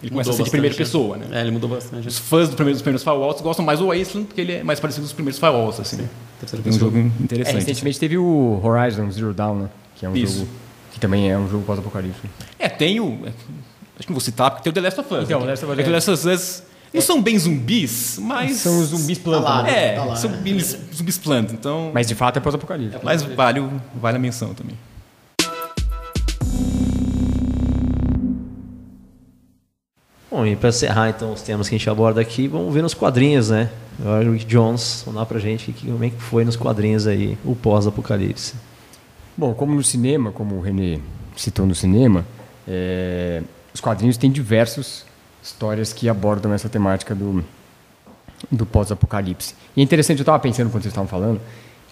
ele 0.03 0.11
começa 0.11 0.29
a 0.29 0.33
ser 0.33 0.43
de 0.43 0.49
primeira 0.51 0.75
pessoa, 0.75 1.17
né? 1.17 1.25
É, 1.31 1.41
ele 1.41 1.51
mudou 1.51 1.69
bastante. 1.69 2.07
Os 2.07 2.19
fãs 2.19 2.49
do 2.49 2.55
primeiro, 2.55 2.75
dos 2.75 2.81
primeiros 2.83 3.01
Fallouts 3.03 3.41
gostam 3.41 3.65
mais 3.65 3.79
do 3.79 3.87
Wasteland, 3.87 4.27
porque 4.27 4.41
ele 4.41 4.51
é 4.53 4.63
mais 4.63 4.79
parecido 4.79 5.01
com 5.03 5.07
os 5.07 5.13
primeiros 5.13 5.39
Fallouts, 5.39 5.79
assim. 5.79 5.97
Terceira 6.39 6.61
É 6.63 6.69
um 6.69 6.71
pessoa. 6.71 6.91
jogo 6.91 6.97
É, 6.97 7.23
interessante. 7.23 7.55
recentemente 7.55 7.99
teve 7.99 8.17
o 8.17 8.59
Horizon 8.63 9.09
Zero 9.09 9.33
Dawn, 9.33 9.55
né? 9.59 9.69
Que 9.95 10.05
é 10.05 10.09
um 10.09 10.15
Isso. 10.15 10.39
jogo 10.39 10.47
que 10.91 10.99
também 10.99 11.31
é 11.31 11.37
um 11.37 11.49
jogo 11.49 11.63
pós-apocalipse. 11.63 12.19
É, 12.59 12.67
tem 12.69 12.99
o. 12.99 13.19
Acho 13.25 14.07
que 14.07 14.09
não 14.09 14.15
vou 14.15 14.19
citar, 14.21 14.51
porque 14.51 14.63
tem 14.63 14.71
o 14.71 14.73
The 14.73 14.81
Last 14.81 14.99
of 14.99 15.13
Us. 15.13 15.23
Então, 15.23 15.39
né? 15.39 15.45
The 15.45 15.51
Last 15.51 15.65
of 15.65 15.71
Us 15.73 15.79
É 15.79 15.83
que 15.83 15.89
o 15.89 15.95
é- 15.95 15.99
The 16.01 16.11
Last 16.11 16.11
of 16.11 16.27
Us 16.29 16.63
não 16.93 17.01
são 17.01 17.21
bem 17.21 17.39
zumbis, 17.39 18.19
mas... 18.21 18.57
São 18.57 18.83
zumbis 18.85 19.17
plantas. 19.17 19.43
lá, 19.49 19.63
né? 19.63 19.93
É, 19.93 19.95
Tá 19.95 20.03
lá, 20.05 20.15
são 20.15 20.29
zumbis, 20.31 20.77
zumbis 20.95 21.17
plantas, 21.17 21.53
então... 21.53 21.89
Mas 21.93 22.07
de 22.07 22.13
fato 22.13 22.37
é 22.37 22.39
pós-apocalipse. 22.39 22.97
Mas 23.03 23.23
vale, 23.23 23.59
o- 23.61 23.81
vale 23.95 24.17
a 24.17 24.19
menção 24.19 24.53
também. 24.53 24.77
Bom, 30.33 30.47
e 30.47 30.55
para 30.55 30.69
encerrar 30.69 31.09
então 31.09 31.31
os 31.31 31.43
temas 31.43 31.69
que 31.69 31.75
a 31.75 31.77
gente 31.77 31.87
aborda 31.87 32.19
aqui, 32.19 32.47
vamos 32.47 32.73
ver 32.73 32.81
nos 32.81 32.95
quadrinhos, 32.95 33.51
né? 33.51 33.69
Agora 33.99 34.31
o 34.31 34.35
Jones, 34.35 35.03
contar 35.05 35.27
pra 35.27 35.37
gente 35.37 35.71
que, 35.71 35.85
como 35.85 36.03
é 36.03 36.09
que 36.09 36.19
foi 36.19 36.43
nos 36.43 36.55
quadrinhos 36.55 37.05
aí, 37.05 37.37
o 37.45 37.55
pós-apocalipse. 37.55 38.55
Bom, 39.37 39.53
como 39.53 39.75
no 39.75 39.83
cinema, 39.83 40.31
como 40.31 40.55
o 40.55 40.59
René 40.59 40.99
citou 41.37 41.67
no 41.67 41.75
cinema, 41.75 42.25
é, 42.67 43.43
os 43.71 43.79
quadrinhos 43.79 44.17
têm 44.17 44.31
diversas 44.31 45.05
histórias 45.43 45.93
que 45.93 46.09
abordam 46.09 46.51
essa 46.51 46.67
temática 46.67 47.13
do, 47.13 47.45
do 48.51 48.65
pós-apocalipse. 48.65 49.53
E 49.77 49.81
é 49.81 49.83
interessante, 49.83 50.17
eu 50.17 50.23
estava 50.23 50.39
pensando 50.39 50.71
quando 50.71 50.81
vocês 50.81 50.93
estavam 50.93 51.07
falando, 51.07 51.39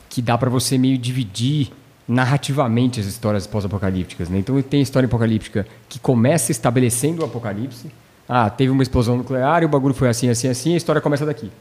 que 0.10 0.20
dá 0.20 0.36
para 0.36 0.50
você 0.50 0.80
meio 0.80 0.98
dividir 0.98 1.72
narrativamente 2.08 3.00
as 3.00 3.06
histórias 3.06 3.46
pós-apocalípticas. 3.46 4.30
Né? 4.30 4.40
Então 4.40 4.60
tem 4.64 4.82
história 4.82 5.06
apocalíptica 5.06 5.68
que 5.88 6.00
começa 6.00 6.52
estabelecendo 6.52 7.22
o 7.22 7.26
apocalipse. 7.26 7.92
Ah, 8.34 8.50
teve 8.50 8.72
uma 8.72 8.82
explosão 8.82 9.18
nuclear 9.18 9.62
e 9.62 9.66
o 9.66 9.68
bagulho 9.68 9.94
foi 9.94 10.08
assim, 10.08 10.30
assim, 10.30 10.48
assim, 10.48 10.74
a 10.74 10.78
história 10.78 11.02
começa 11.02 11.26
daqui. 11.26 11.52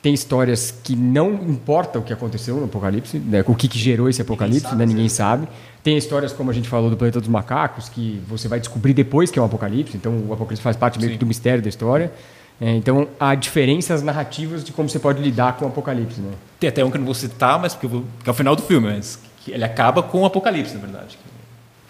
Tem 0.00 0.14
histórias 0.14 0.70
que 0.70 0.94
não 0.94 1.34
importa 1.34 1.98
o 1.98 2.02
que 2.02 2.12
aconteceu 2.12 2.54
no 2.58 2.66
apocalipse, 2.66 3.18
né, 3.18 3.42
o 3.44 3.56
que, 3.56 3.66
que 3.66 3.76
gerou 3.76 4.08
esse 4.08 4.22
apocalipse, 4.22 4.72
né, 4.76 4.86
ninguém 4.86 5.08
sabe. 5.08 5.48
Tem 5.82 5.98
histórias, 5.98 6.32
como 6.32 6.48
a 6.48 6.54
gente 6.54 6.68
falou, 6.68 6.90
do 6.90 6.96
Planeta 6.96 7.18
dos 7.18 7.28
Macacos, 7.28 7.88
que 7.88 8.22
você 8.28 8.46
vai 8.46 8.60
descobrir 8.60 8.94
depois 8.94 9.32
que 9.32 9.38
é 9.40 9.42
um 9.42 9.46
apocalipse, 9.46 9.96
então 9.96 10.12
o 10.28 10.32
apocalipse 10.32 10.62
faz 10.62 10.76
parte 10.76 10.96
meio 11.00 11.10
que 11.10 11.18
do 11.18 11.26
mistério 11.26 11.60
da 11.60 11.68
história. 11.68 12.12
É, 12.60 12.70
então 12.76 13.08
há 13.18 13.34
diferenças 13.34 14.00
narrativas 14.00 14.62
de 14.62 14.70
como 14.70 14.88
você 14.88 15.00
pode 15.00 15.20
lidar 15.20 15.56
com 15.56 15.64
o 15.64 15.68
apocalipse. 15.68 16.20
Né? 16.20 16.34
Tem 16.60 16.68
até 16.68 16.84
um 16.84 16.90
que 16.90 16.98
eu 16.98 17.00
não 17.00 17.06
vou 17.06 17.14
citar, 17.14 17.58
mas 17.58 17.74
porque 17.74 17.86
eu 17.86 17.90
vou, 17.90 18.04
que 18.22 18.30
é 18.30 18.32
o 18.32 18.34
final 18.34 18.54
do 18.54 18.62
filme, 18.62 18.92
mas 18.92 19.18
que 19.38 19.50
ele 19.50 19.64
acaba 19.64 20.04
com 20.04 20.20
o 20.20 20.24
apocalipse, 20.24 20.72
na 20.72 20.80
verdade. 20.82 21.18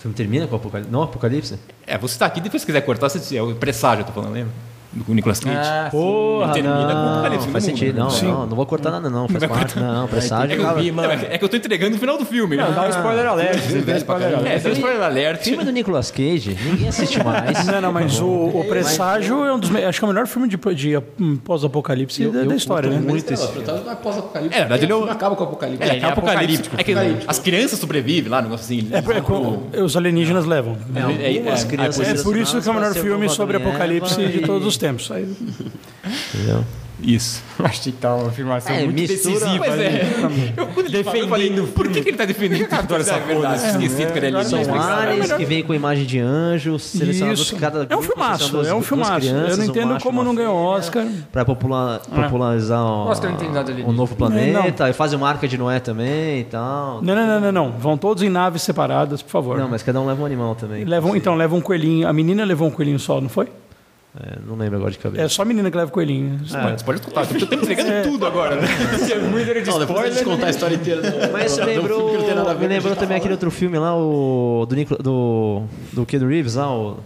O 0.07 0.09
filme 0.09 0.15
termina 0.15 0.47
com 0.47 0.55
o 0.55 0.59
apocalipse? 0.59 0.93
Não 0.93 1.03
apocalipse? 1.03 1.59
É, 1.85 1.99
vou 1.99 2.09
citar 2.09 2.29
aqui, 2.29 2.41
depois 2.41 2.63
se 2.63 2.67
quiser 2.67 2.81
cortar, 2.83 3.09
você, 3.09 3.37
é 3.37 3.43
o 3.43 3.57
presságio, 3.57 4.03
eu 4.03 4.07
tô 4.07 4.13
falando, 4.13 4.35
lembra? 4.35 4.53
Do 4.97 5.15
Nicolas 5.15 5.41
Cage. 5.41 5.57
Ah, 5.57 5.89
Porra, 5.91 6.53
termina 6.55 6.75
com 6.75 6.83
o 6.85 6.87
não, 6.95 7.13
apocalipse, 7.13 7.49
faz 7.49 7.65
no 7.65 7.71
mundo, 7.71 7.79
sentido. 7.79 7.95
né? 7.97 8.01
Não, 8.03 8.11
Sim. 8.11 8.27
não, 8.27 8.47
não 8.47 8.57
vou 8.57 8.65
cortar 8.67 8.91
nada 8.91 9.11
não, 9.11 9.29
faz 9.29 9.45
parte. 9.45 9.79
Não, 9.79 10.09
presságio. 10.09 10.53
É 10.53 10.57
que, 10.57 10.63
eu, 10.63 10.65
cara. 10.67 10.83
não, 10.93 11.05
é 11.05 11.17
que- 11.17 11.27
é 11.27 11.39
eu 11.43 11.49
tô 11.49 11.57
entregando 11.57 11.97
o 11.97 11.99
final 11.99 12.17
do 12.17 12.25
filme. 12.25 12.57
Não, 12.57 12.69
né? 12.71 12.75
dá 12.75 12.87
um 12.87 12.89
spoiler 12.89 13.27
alert. 13.27 13.59
Você 13.61 13.79
dá 13.83 13.97
spoiler 13.99 14.31
É, 14.31 14.35
alert. 14.37 14.63
tem 14.63 14.71
um 14.73 14.75
spoiler 14.75 15.03
alert. 15.03 15.43
Filme 15.43 15.65
do 15.65 15.71
Nicolas 15.73 16.11
Cage, 16.11 16.57
ninguém 16.65 16.89
assiste 16.89 17.23
mais. 17.23 17.67
Não, 17.67 17.81
não, 17.81 17.93
mas 17.93 18.19
o, 18.21 18.27
o 18.27 18.65
Presságio 18.69 19.45
é 19.45 19.53
um 19.55 19.59
dos. 19.59 19.75
Acho 19.75 19.99
que 19.99 20.05
é 20.05 20.09
o 20.09 20.11
melhor 20.13 20.27
filme 20.27 20.49
de, 20.49 20.57
de 20.75 20.97
hum, 21.21 21.37
pós-apocalipse 21.37 22.27
da, 22.29 22.45
da 22.45 22.55
história, 22.57 22.89
né? 22.89 22.99
muito 22.99 23.33
esse 23.33 23.43
Não, 23.45 23.53
filme. 23.53 23.67
não 23.85 23.93
é 23.93 23.95
pós-apocalipse. 23.97 24.55
É, 24.57 24.61
na 24.61 24.65
verdade, 24.67 24.85
ele 24.87 24.93
é 24.93 24.97
o- 24.97 25.11
acaba 25.11 25.37
com 25.37 25.45
o 25.45 25.47
apocalipse. 25.47 25.83
É, 25.89 25.99
é 25.99 26.05
apocalíptico. 26.05 26.77
É 26.79 26.83
que 26.83 26.95
as 27.27 27.39
crianças 27.39 27.79
sobrevivem 27.79 28.31
lá, 28.31 28.39
um 28.39 28.43
negócio 28.45 28.65
assim. 28.65 28.89
É, 28.93 28.99
é, 28.99 29.21
com- 29.21 29.61
os 29.85 29.97
alienígenas 29.97 30.47
levam. 30.47 30.77
É, 30.95 31.01
é, 31.01 31.37
É 31.37 32.23
por 32.23 32.37
isso 32.37 32.61
que 32.61 32.69
é 32.69 32.73
o 32.73 32.75
melhor 32.75 32.95
filme 32.95 33.29
sobre 33.29 33.57
apocalipse 33.59 34.25
de 34.27 34.41
todos 34.41 34.67
os 34.67 34.77
tempos. 34.77 34.86
Aí, 35.15 35.37
Entendeu? 36.35 36.65
Isso. 36.99 37.43
Achei 37.63 37.93
que 37.93 37.99
tá 37.99 38.15
uma 38.15 38.29
afirmação 38.29 38.75
É, 38.75 38.85
muito 38.85 38.99
mistura- 38.99 39.35
decisiva. 39.35 39.65
Pois 39.67 39.77
né? 39.79 39.85
é. 39.87 40.53
Eu, 40.57 40.67
quando 40.69 40.87
ele 40.87 41.05
falou, 41.05 41.21
eu 41.21 41.29
falei, 41.29 41.49
Defendendo 41.51 41.69
o 41.69 41.73
por 41.75 41.89
que, 41.89 42.01
que 42.01 42.09
ele 42.09 42.17
tá 42.17 42.25
defendendo 42.25 42.69
tanto 42.71 42.95
essa 42.95 43.19
verdade? 43.19 43.67
Esquecido 43.67 44.13
que 44.15 44.19
ele 44.19 44.35
é 44.35 44.45
São 44.45 44.59
aliens 44.81 45.31
que 45.31 45.45
vêm 45.45 45.63
com 45.63 45.75
imagem 45.75 46.07
de 46.07 46.19
anjos, 46.19 46.83
selecionados 46.85 47.41
Isso. 47.43 47.57
cada 47.57 47.87
É 47.91 47.95
um 47.95 48.01
filmaço, 48.01 48.67
é 48.67 48.75
um 48.75 48.81
filmaço. 48.81 49.21
crianças, 49.21 49.51
Eu 49.51 49.57
não 49.59 49.65
um 49.67 49.69
entendo 49.69 49.89
macho, 49.93 50.03
como 50.07 50.25
não 50.25 50.35
ganhou 50.35 50.57
Oscar. 50.57 51.05
Pra 51.31 51.45
popula- 51.45 52.01
popularizar 52.11 52.83
um, 52.83 53.09
Oscar 53.09 53.31
não 53.31 53.37
tem 53.37 53.53
nada 53.53 53.75
de 53.75 53.83
um 53.83 53.93
novo 53.93 54.17
planeta, 54.17 54.85
Não. 54.85 54.89
e 54.91 54.93
fazem 54.95 55.19
uma 55.19 55.29
arca 55.29 55.47
de 55.47 55.59
Noé 55.59 55.79
também 55.81 56.41
e 56.41 56.45
tal. 56.45 57.03
Não, 57.03 57.15
não, 57.15 57.27
não, 57.27 57.41
não, 57.41 57.53
não. 57.53 57.73
Vão 57.73 57.99
todos 57.99 58.23
em 58.23 58.31
naves 58.31 58.63
separadas, 58.63 59.21
por 59.21 59.29
favor. 59.31 59.59
Não, 59.59 59.69
mas 59.69 59.83
cada 59.83 60.01
um 60.01 60.07
leva 60.07 60.23
um 60.23 60.25
animal 60.25 60.55
também. 60.55 60.83
Levam, 60.87 61.15
então, 61.15 61.35
levam 61.35 61.59
um 61.59 61.63
coelhinho. 61.63 62.09
A 62.09 62.13
menina 62.15 62.43
levou 62.43 62.69
um 62.69 62.71
coelhinho 62.71 62.99
só, 62.99 63.21
não 63.21 63.29
foi? 63.29 63.49
É, 64.19 64.39
não 64.47 64.57
lembro 64.57 64.77
agora 64.77 64.91
de 64.91 64.99
É 64.99 65.01
cabeça. 65.03 65.29
só 65.29 65.43
a 65.43 65.45
menina 65.45 65.71
que 65.71 65.77
leva 65.77 65.91
o 65.91 65.93
coelhinho. 65.93 66.39
Você 66.45 66.85
pode 66.85 67.01
escutar, 67.01 67.27
eu 67.31 67.47
tô 67.47 67.55
entregando 67.55 68.03
tudo 68.11 68.27
agora. 68.27 68.57
né? 68.57 68.67
Não, 69.67 69.79
depois 69.79 70.15
gente 70.15 70.25
contar 70.25 70.47
a 70.47 70.51
história 70.51 70.75
inteira. 70.75 71.03
do- 71.03 71.19
Mas 71.33 71.55
do- 71.55 71.61
do 71.61 71.67
lembrou, 71.67 72.09
a 72.09 72.55
ver 72.55 72.61
me 72.61 72.65
a 72.67 72.69
lembrou 72.69 72.81
gente 72.81 72.95
tá 72.95 72.97
também 73.01 73.17
aquele 73.19 73.35
outro 73.35 73.51
filme 73.51 73.79
lá, 73.79 73.95
o 73.97 74.65
do 74.67 74.75
Nicola, 74.75 75.03
do 75.03 75.63
do 75.93 76.07
Keanu 76.07 76.29
Reeves 76.29 76.55
lá, 76.55 76.75
o 76.75 76.97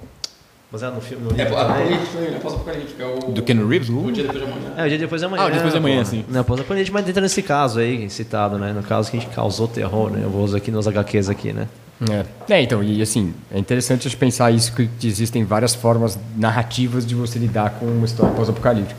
baseado 0.71 0.95
no 0.95 1.01
filme 1.01 1.25
no 1.25 1.31
É, 1.33 1.45
livro 1.45 1.57
também. 1.57 1.75
apocalíptico, 1.77 2.19
é 2.19 2.39
pós-apocalíptico. 2.39 3.03
É 3.03 3.07
o... 3.07 3.19
Do 3.33 3.43
Ken 3.43 3.67
Reeves? 3.67 3.89
O 3.89 4.13
dia 4.13 4.23
depois 4.25 4.39
de 4.45 4.45
amanhã. 4.49 4.73
É, 4.77 4.85
o 4.85 4.89
dia 4.89 4.99
depois 4.99 5.21
de 5.21 5.27
amanhã. 5.27 5.43
Ah, 5.43 5.47
o 5.47 5.49
dia 5.49 5.57
depois 5.57 5.73
de 5.73 5.79
amanhã, 5.79 5.99
pô. 5.99 6.05
sim. 6.05 6.25
Não, 6.29 6.45
pós-apocalipse, 6.45 6.93
mas 6.93 7.09
entra 7.09 7.21
nesse 7.23 7.43
caso 7.43 7.81
aí, 7.81 8.09
citado, 8.09 8.57
né? 8.57 8.73
No 8.73 8.83
caso 8.85 9.11
que 9.11 9.17
a 9.17 9.21
gente 9.21 9.35
causou 9.35 9.67
terror, 9.67 10.11
né? 10.11 10.21
Eu 10.23 10.31
vou 10.31 10.45
usar 10.45 10.59
aqui 10.59 10.71
nos 10.71 10.87
HQs 10.87 11.29
aqui, 11.29 11.53
né? 11.53 11.67
É. 12.09 12.55
É, 12.55 12.63
então, 12.63 12.83
e 12.83 13.03
assim, 13.03 13.35
é 13.51 13.59
interessante 13.59 14.07
a 14.07 14.11
gente 14.11 14.17
pensar 14.17 14.51
isso, 14.51 14.73
que 14.73 14.89
existem 15.03 15.45
várias 15.45 15.75
formas 15.75 16.19
narrativas 16.37 17.05
de 17.05 17.15
você 17.15 17.39
lidar 17.39 17.71
com 17.73 17.87
uma 17.87 18.07
história 18.07 18.35
pós-apocalíptica. 18.35 18.99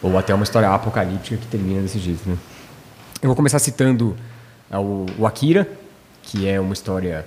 Ou 0.00 0.16
até 0.16 0.32
uma 0.32 0.44
história 0.44 0.70
apocalíptica 0.70 1.36
que 1.36 1.46
termina 1.46 1.82
desse 1.82 1.98
jeito, 1.98 2.28
né? 2.28 2.36
Eu 3.20 3.28
vou 3.28 3.34
começar 3.34 3.58
citando 3.58 4.16
ah, 4.70 4.80
o, 4.80 5.26
Akira, 5.26 5.68
que 6.22 6.46
é 6.46 6.60
uma 6.60 6.72
história 6.72 7.26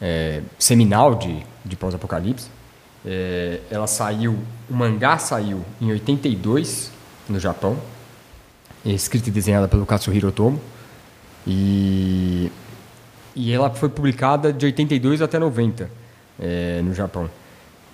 é, 0.00 0.42
seminal 0.58 1.14
de, 1.14 1.42
de 1.64 1.76
pós-apocalipse. 1.76 2.48
É, 3.06 3.60
ela 3.70 3.86
saiu, 3.86 4.38
o 4.68 4.74
mangá 4.74 5.16
saiu 5.16 5.64
em 5.80 5.90
82 5.90 6.92
no 7.26 7.40
Japão, 7.40 7.78
é 8.84 8.90
escrita 8.90 9.30
e 9.30 9.32
desenhada 9.32 9.66
pelo 9.66 9.86
Katsuhiro 9.86 10.28
Otomo. 10.28 10.60
E 11.46 12.52
e 13.40 13.52
ela 13.52 13.70
foi 13.70 13.88
publicada 13.88 14.52
de 14.52 14.66
82 14.66 15.22
até 15.22 15.38
90 15.38 15.90
eh, 16.38 16.82
no 16.84 16.92
Japão. 16.92 17.30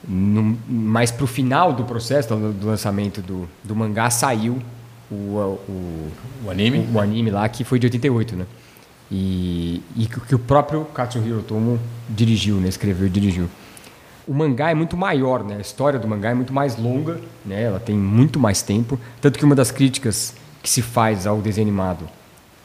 No, 0.07 0.59
mas 0.69 1.13
para 1.13 1.23
o 1.23 1.27
final 1.27 1.73
do 1.73 1.85
processo, 1.85 2.35
do, 2.35 2.53
do 2.53 2.67
lançamento 2.67 3.23
do, 3.23 3.49
do 3.63 3.77
mangá, 3.77 4.11
saiu 4.11 4.61
o, 5.09 5.15
o, 5.15 6.13
O 6.45 6.51
anime? 6.51 6.89
o 6.93 6.99
anime 6.99 7.31
lá, 7.31 7.49
que 7.49 7.63
foi 7.63 7.79
de 7.79 7.87
88, 7.87 8.35
né? 8.35 8.47
E, 9.09 9.81
e 9.95 10.07
que 10.07 10.35
o 10.35 10.39
próprio 10.39 10.85
Katsuhiro 10.87 11.39
Otomo 11.39 11.79
dirigiu, 12.09 12.57
né? 12.57 12.69
Escreveu 12.69 13.07
e 13.07 13.11
dirigiu. 13.11 13.49
O 14.27 14.35
mangá 14.35 14.71
é 14.71 14.75
muito 14.75 14.97
maior, 14.97 15.45
né? 15.45 15.59
A 15.59 15.61
história 15.61 15.97
do 15.97 16.09
mangá 16.09 16.31
é 16.31 16.35
muito 16.35 16.53
mais 16.53 16.77
longa, 16.77 17.21
né? 17.45 17.63
Ela 17.63 17.79
tem 17.79 17.97
muito 17.97 18.41
mais 18.41 18.63
tempo. 18.63 18.99
Tanto 19.21 19.39
que 19.39 19.45
uma 19.45 19.55
das 19.55 19.71
críticas 19.71 20.35
que 20.61 20.69
se 20.69 20.83
faz 20.83 21.25
ao 21.25 21.41
desenho 21.41 21.69
animado 21.69 22.09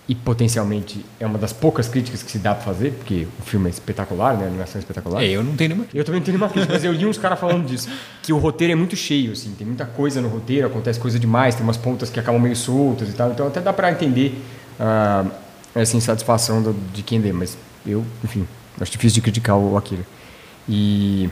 e 0.10 0.16
potencialmente 0.16 1.06
é 1.20 1.26
uma 1.26 1.38
das 1.38 1.54
poucas 1.54 1.88
críticas 1.88 2.22
que 2.24 2.32
se 2.32 2.39
dá 2.39 2.54
para 2.56 2.64
fazer, 2.66 2.91
porque 2.91 3.28
o 3.39 3.43
filme 3.43 3.68
é 3.68 3.70
espetacular, 3.70 4.36
né? 4.36 4.45
A 4.45 4.47
animação 4.47 4.78
é 4.78 4.80
espetacular. 4.80 5.24
É, 5.24 5.28
eu 5.30 5.43
não 5.43 5.56
tenho 5.56 5.70
nenhuma. 5.70 5.88
Eu 5.93 6.04
também 6.04 6.20
não 6.20 6.26
tenho 6.26 6.38
nenhuma 6.38 6.52
crítica, 6.52 6.74
mas 6.74 6.84
eu 6.84 6.91
li 6.91 7.06
uns 7.06 7.18
caras 7.18 7.39
falando 7.39 7.66
disso. 7.66 7.88
Que 8.22 8.34
o 8.34 8.38
roteiro 8.38 8.74
é 8.74 8.76
muito 8.76 8.95
cheio, 8.95 9.32
assim, 9.32 9.54
tem 9.58 9.66
muita 9.66 9.86
coisa 9.86 10.20
no 10.20 10.28
roteiro, 10.28 10.68
acontece 10.68 10.99
coisa 10.99 11.18
demais, 11.20 11.56
tem 11.56 11.64
umas 11.64 11.78
pontas 11.78 12.10
que 12.10 12.20
acabam 12.20 12.41
meio 12.41 12.56
soltas 12.56 13.08
e 13.10 13.14
tal. 13.14 13.32
Então 13.32 13.47
até 13.47 13.62
dá 13.62 13.72
para 13.72 13.91
entender 13.91 14.36
ah, 14.80 15.26
essa 15.74 15.95
insatisfação 15.95 16.62
do- 16.62 16.76
de 16.93 17.04
quem 17.04 17.20
lê, 17.20 17.32
mas 17.32 17.58
eu, 17.86 18.04
enfim, 18.24 18.45
acho 18.82 18.91
difícil 18.91 19.16
de 19.16 19.22
criticar 19.22 19.56
o 19.58 19.78
Akira. 19.78 20.04
E, 20.68 21.30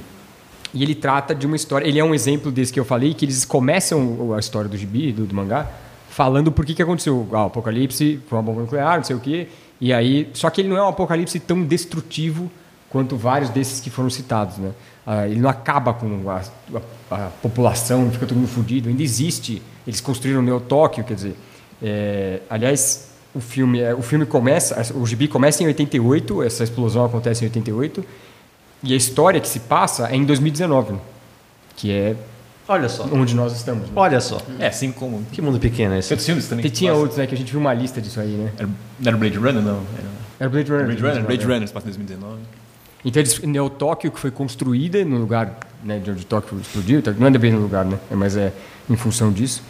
e 0.73 0.83
ele 0.83 0.95
trata 0.95 1.33
de 1.35 1.45
uma 1.45 1.55
história, 1.55 1.85
ele 1.87 1.99
é 1.99 2.03
um 2.03 2.13
exemplo 2.13 2.51
desse 2.51 2.71
que 2.71 2.79
eu 2.79 2.85
falei, 2.85 3.13
que 3.13 3.25
eles 3.25 3.43
começam 3.45 4.33
a 4.35 4.39
história 4.39 4.69
do 4.69 4.77
gibi, 4.77 5.11
do, 5.11 5.25
do 5.25 5.35
mangá, 5.35 5.67
falando 6.09 6.51
por 6.51 6.65
que, 6.65 6.73
que 6.73 6.81
aconteceu. 6.81 7.27
Ah, 7.31 7.43
o 7.43 7.47
apocalipse 7.47 8.19
foi 8.27 8.37
uma 8.37 8.43
bomba 8.43 8.61
nuclear, 8.61 8.97
não 8.97 9.03
sei 9.03 9.15
o 9.15 9.19
quê. 9.19 9.47
E 9.79 9.93
aí, 9.93 10.29
só 10.33 10.49
que 10.49 10.61
ele 10.61 10.69
não 10.69 10.77
é 10.77 10.83
um 10.83 10.87
apocalipse 10.89 11.39
tão 11.39 11.63
destrutivo 11.63 12.51
quanto 12.89 13.15
vários 13.15 13.49
desses 13.49 13.79
que 13.79 13.89
foram 13.89 14.09
citados, 14.09 14.57
né? 14.57 14.71
Ah, 15.05 15.27
ele 15.27 15.39
não 15.39 15.49
acaba 15.49 15.93
com 15.93 16.29
a, 16.29 16.41
a- 17.11 17.15
a 17.15 17.29
população, 17.41 18.09
fica 18.11 18.25
todo 18.25 18.37
mundo 18.37 18.47
fudido. 18.49 18.89
Ainda 18.89 19.01
existe. 19.01 19.61
Eles 19.87 20.01
construíram 20.01 20.41
o 20.41 20.43
Neo 20.43 20.59
Tóquio, 20.59 21.03
quer 21.03 21.13
dizer. 21.13 21.35
é, 21.81 22.41
aliás, 22.49 23.09
o 23.33 23.39
filme, 23.39 23.79
é- 23.79 23.93
o 23.95 24.01
filme 24.01 24.25
começa, 24.25 24.93
o 24.95 25.05
gibi 25.05 25.27
começa 25.27 25.63
em 25.63 25.67
88, 25.67 26.43
essa 26.43 26.63
explosão 26.63 27.05
acontece 27.05 27.43
em 27.43 27.47
88, 27.47 28.03
e 28.83 28.93
a 28.93 28.95
história 28.97 29.39
que 29.39 29.47
se 29.47 29.59
passa 29.61 30.09
é 30.09 30.15
em 30.15 30.25
2019, 30.25 30.93
né? 30.93 30.99
que 31.75 31.91
é 31.91 32.15
Olha 32.69 32.87
só. 32.87 33.03
onde 33.11 33.35
nós 33.35 33.51
estamos. 33.51 33.87
Né? 33.87 33.93
Olha 33.95 34.21
só. 34.21 34.39
É, 34.59 34.67
assim 34.67 34.91
como. 34.91 35.23
Que 35.31 35.41
mundo 35.41 35.59
pequeno 35.59 35.95
é 35.95 35.99
esse. 35.99 36.09
Tem 36.09 36.15
outros 36.15 36.25
filmes 36.27 36.47
também? 36.47 36.63
Tem- 36.63 36.71
Tinha 36.71 36.93
outros, 36.93 37.17
né? 37.17 37.25
Que 37.25 37.33
a 37.33 37.37
gente 37.37 37.51
viu 37.51 37.59
uma 37.59 37.73
lista 37.73 37.99
disso 37.99 38.19
aí, 38.19 38.29
né? 38.29 38.51
Era, 38.57 38.67
não 38.67 39.07
era 39.07 39.17
Blade 39.17 39.37
Runner, 39.37 39.61
não. 39.61 39.81
Era 39.97 40.07
Era 40.39 40.49
Blade 40.49 40.71
Runner. 40.71 40.85
Blade 40.85 41.01
Runner, 41.01 41.23
2019, 41.23 41.27
Blade 41.27 41.47
né? 41.47 41.53
Runner, 41.53 41.69
em 41.69 41.83
2019. 41.83 42.39
Então 43.03 43.21
eles 43.21 43.39
Neo 43.39 43.69
Tóquio 43.69 44.11
que 44.11 44.19
foi 44.19 44.29
construída 44.29 45.03
no 45.03 45.17
lugar 45.17 45.57
né, 45.83 45.99
de 45.99 46.11
onde 46.11 46.25
Tóquio 46.25 46.59
explodiu, 46.59 47.01
tá? 47.01 47.11
não 47.17 47.27
é 47.27 47.31
bem 47.31 47.51
no 47.51 47.59
lugar, 47.59 47.85
né? 47.85 47.97
É, 48.11 48.15
Mas 48.15 48.35
é 48.37 48.53
em 48.89 48.95
função 48.95 49.31
disso. 49.31 49.63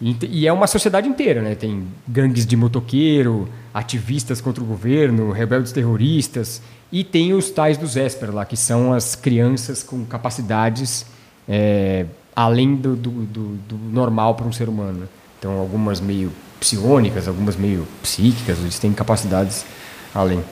E, 0.00 0.16
e 0.22 0.46
é 0.46 0.52
uma 0.52 0.66
sociedade 0.66 1.06
inteira, 1.08 1.42
né? 1.42 1.54
Tem 1.54 1.86
gangues 2.08 2.46
de 2.46 2.56
motoqueiro, 2.56 3.48
ativistas 3.74 4.40
contra 4.40 4.62
o 4.62 4.66
governo, 4.66 5.30
rebeldes 5.30 5.72
terroristas 5.72 6.62
e 6.90 7.04
tem 7.04 7.34
os 7.34 7.50
tais 7.50 7.76
dos 7.76 7.96
Esper 7.96 8.34
lá, 8.34 8.44
que 8.44 8.56
são 8.56 8.92
as 8.94 9.14
crianças 9.14 9.82
com 9.82 10.04
capacidades 10.06 11.04
é, 11.48 12.06
além 12.42 12.74
do, 12.74 12.96
do, 12.96 13.10
do, 13.10 13.56
do 13.68 13.76
normal 13.76 14.34
para 14.34 14.46
um 14.46 14.52
ser 14.52 14.68
humano. 14.68 15.08
Então, 15.38 15.58
algumas 15.58 16.00
meio 16.00 16.32
psionicas, 16.58 17.28
algumas 17.28 17.56
meio 17.56 17.86
psíquicas, 18.02 18.58
eles 18.58 18.78
têm 18.78 18.92
capacidades 18.92 19.66
além. 20.14 20.42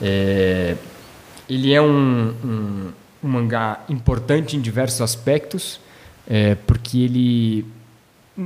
É, 0.00 0.76
ele 1.48 1.72
é 1.72 1.80
um, 1.80 2.34
um, 2.44 2.92
um 3.22 3.28
mangá 3.28 3.80
importante 3.88 4.56
em 4.56 4.60
diversos 4.60 5.00
aspectos, 5.00 5.80
é, 6.28 6.54
porque 6.54 6.98
ele 6.98 7.66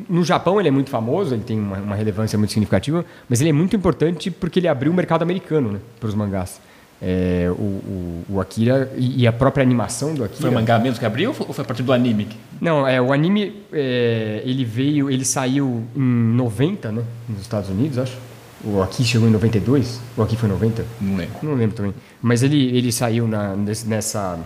no 0.09 0.23
Japão 0.23 0.61
ele 0.61 0.69
é 0.69 0.71
muito 0.71 0.89
famoso, 0.89 1.35
ele 1.35 1.43
tem 1.43 1.59
uma, 1.59 1.79
uma 1.79 1.97
relevância 1.97 2.39
muito 2.39 2.53
significativa, 2.53 3.05
mas 3.29 3.41
ele 3.41 3.51
é 3.51 3.53
muito 3.53 3.75
importante 3.75 4.31
porque 4.31 4.61
ele 4.61 4.69
abriu 4.69 4.93
o 4.93 4.95
mercado 4.95 5.23
americano 5.23 5.73
né, 5.73 5.81
para 5.99 6.09
os 6.09 6.15
mangás. 6.15 6.61
É, 7.03 7.49
o, 7.51 7.63
o, 7.63 8.25
o 8.29 8.41
Akira 8.41 8.93
e, 8.95 9.27
a 9.27 9.33
própria 9.33 9.63
animação 9.63 10.15
do 10.15 10.23
Akira. 10.23 10.41
Foi 10.43 10.51
o 10.51 10.53
mangá 10.53 10.79
mesmo 10.79 10.99
que 10.99 11.07
abriu 11.07 11.31
ou 11.31 11.53
foi 11.55 11.65
a 11.65 11.67
partir 11.67 11.83
do 11.83 11.95
anime? 11.95 12.29
Não, 12.61 12.87
é, 12.87 13.01
o 13.01 13.11
anime 13.11 13.63
é, 13.73 14.43
ele 14.45 14.67
veio, 14.67 15.11
ele 15.11 15.25
saiu 15.25 15.83
em 15.97 16.01
90, 16.01 16.93
né, 16.93 17.03
nos 17.27 17.41
Estados 17.41 17.71
Unidos, 17.71 17.97
acho. 17.97 18.19
O 18.63 18.83
Aqui 18.83 19.03
chegou 19.03 19.27
em 19.27 19.31
92, 19.33 19.99
o 20.15 20.23
Aqui 20.23 20.37
foi 20.37 20.47
90. 20.47 20.85
Não 21.01 21.17
lembro. 21.17 21.35
Não 21.43 21.55
lembro 21.55 21.75
também. 21.75 21.95
Mas 22.21 22.43
ele, 22.43 22.77
ele 22.77 22.93
saiu 22.93 23.27
na, 23.27 23.57
nessa, 23.57 24.39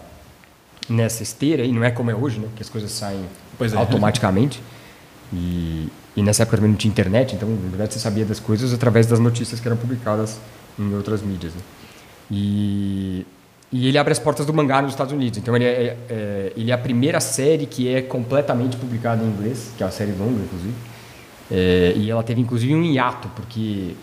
nessa 0.88 1.24
esteira, 1.24 1.64
e 1.64 1.72
não 1.72 1.82
é 1.82 1.90
como 1.90 2.12
é 2.12 2.14
hoje, 2.14 2.38
né? 2.38 2.46
Que 2.54 2.62
as 2.62 2.68
coisas 2.68 2.92
saem 2.92 3.24
Pois 3.58 3.72
é. 3.72 3.76
automaticamente. 3.76 4.62
E, 5.32 5.88
e 6.14 6.22
nessa 6.22 6.44
época 6.44 6.58
também 6.58 6.70
não 6.70 6.78
tinha 6.78 6.90
internet, 6.90 7.34
então, 7.34 7.48
na 7.48 7.68
verdade, 7.68 7.94
você 7.94 7.98
sabia 7.98 8.24
das 8.24 8.38
coisas 8.38 8.72
através 8.72 9.06
das 9.06 9.18
notícias 9.18 9.58
que 9.58 9.66
eram 9.66 9.76
publicadas 9.76 10.38
em 10.78 10.94
outras 10.94 11.20
mídias. 11.20 11.52
né? 11.52 11.60
E, 12.30 13.26
e 13.72 13.88
ele 13.88 13.98
abre 13.98 14.12
as 14.12 14.18
portas 14.18 14.46
do 14.46 14.52
mangá 14.54 14.80
nos 14.82 14.92
Estados 14.92 15.12
Unidos. 15.12 15.38
Então, 15.38 15.54
ele 15.56 15.64
é, 15.64 15.96
é- 16.08 16.52
ele 16.56 16.70
é 16.70 16.74
a 16.74 16.78
primeira 16.78 17.20
série 17.20 17.66
que 17.66 17.88
é 17.92 18.02
completamente 18.02 18.76
publicada 18.76 19.22
em 19.22 19.26
inglês, 19.28 19.70
que 19.76 19.82
é 19.82 19.86
uma 19.86 19.92
série 19.92 20.12
longa, 20.12 20.42
inclusive. 20.42 20.74
É, 21.50 21.92
e 21.96 22.10
ela 22.10 22.22
teve, 22.22 22.40
inclusive, 22.40 22.74
um 22.74 22.82
hiato, 22.84 23.28
porque 23.36 23.94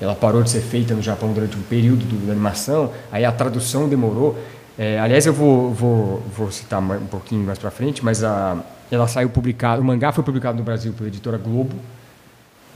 ela 0.00 0.14
parou 0.14 0.42
de 0.42 0.50
ser 0.50 0.60
feita 0.62 0.94
no 0.94 1.02
Japão 1.02 1.32
durante 1.32 1.56
um 1.56 1.62
período 1.62 2.04
do- 2.06 2.26
da 2.26 2.32
animação, 2.32 2.90
aí 3.12 3.24
a 3.24 3.32
tradução 3.32 3.88
demorou. 3.88 4.38
É, 4.78 4.98
aliás, 4.98 5.26
eu 5.26 5.32
vou, 5.34 5.72
vou, 5.74 6.22
vou 6.34 6.50
citar 6.50 6.80
um 6.80 7.06
pouquinho 7.06 7.44
mais 7.44 7.58
para 7.58 7.70
frente, 7.70 8.02
mas 8.02 8.24
a, 8.24 8.56
ela 8.90 9.06
saiu 9.06 9.28
publicado, 9.28 9.82
o 9.82 9.84
mangá 9.84 10.10
foi 10.10 10.24
publicado 10.24 10.56
no 10.56 10.64
Brasil 10.64 10.92
pela 10.94 11.08
editora 11.08 11.36
Globo 11.36 11.74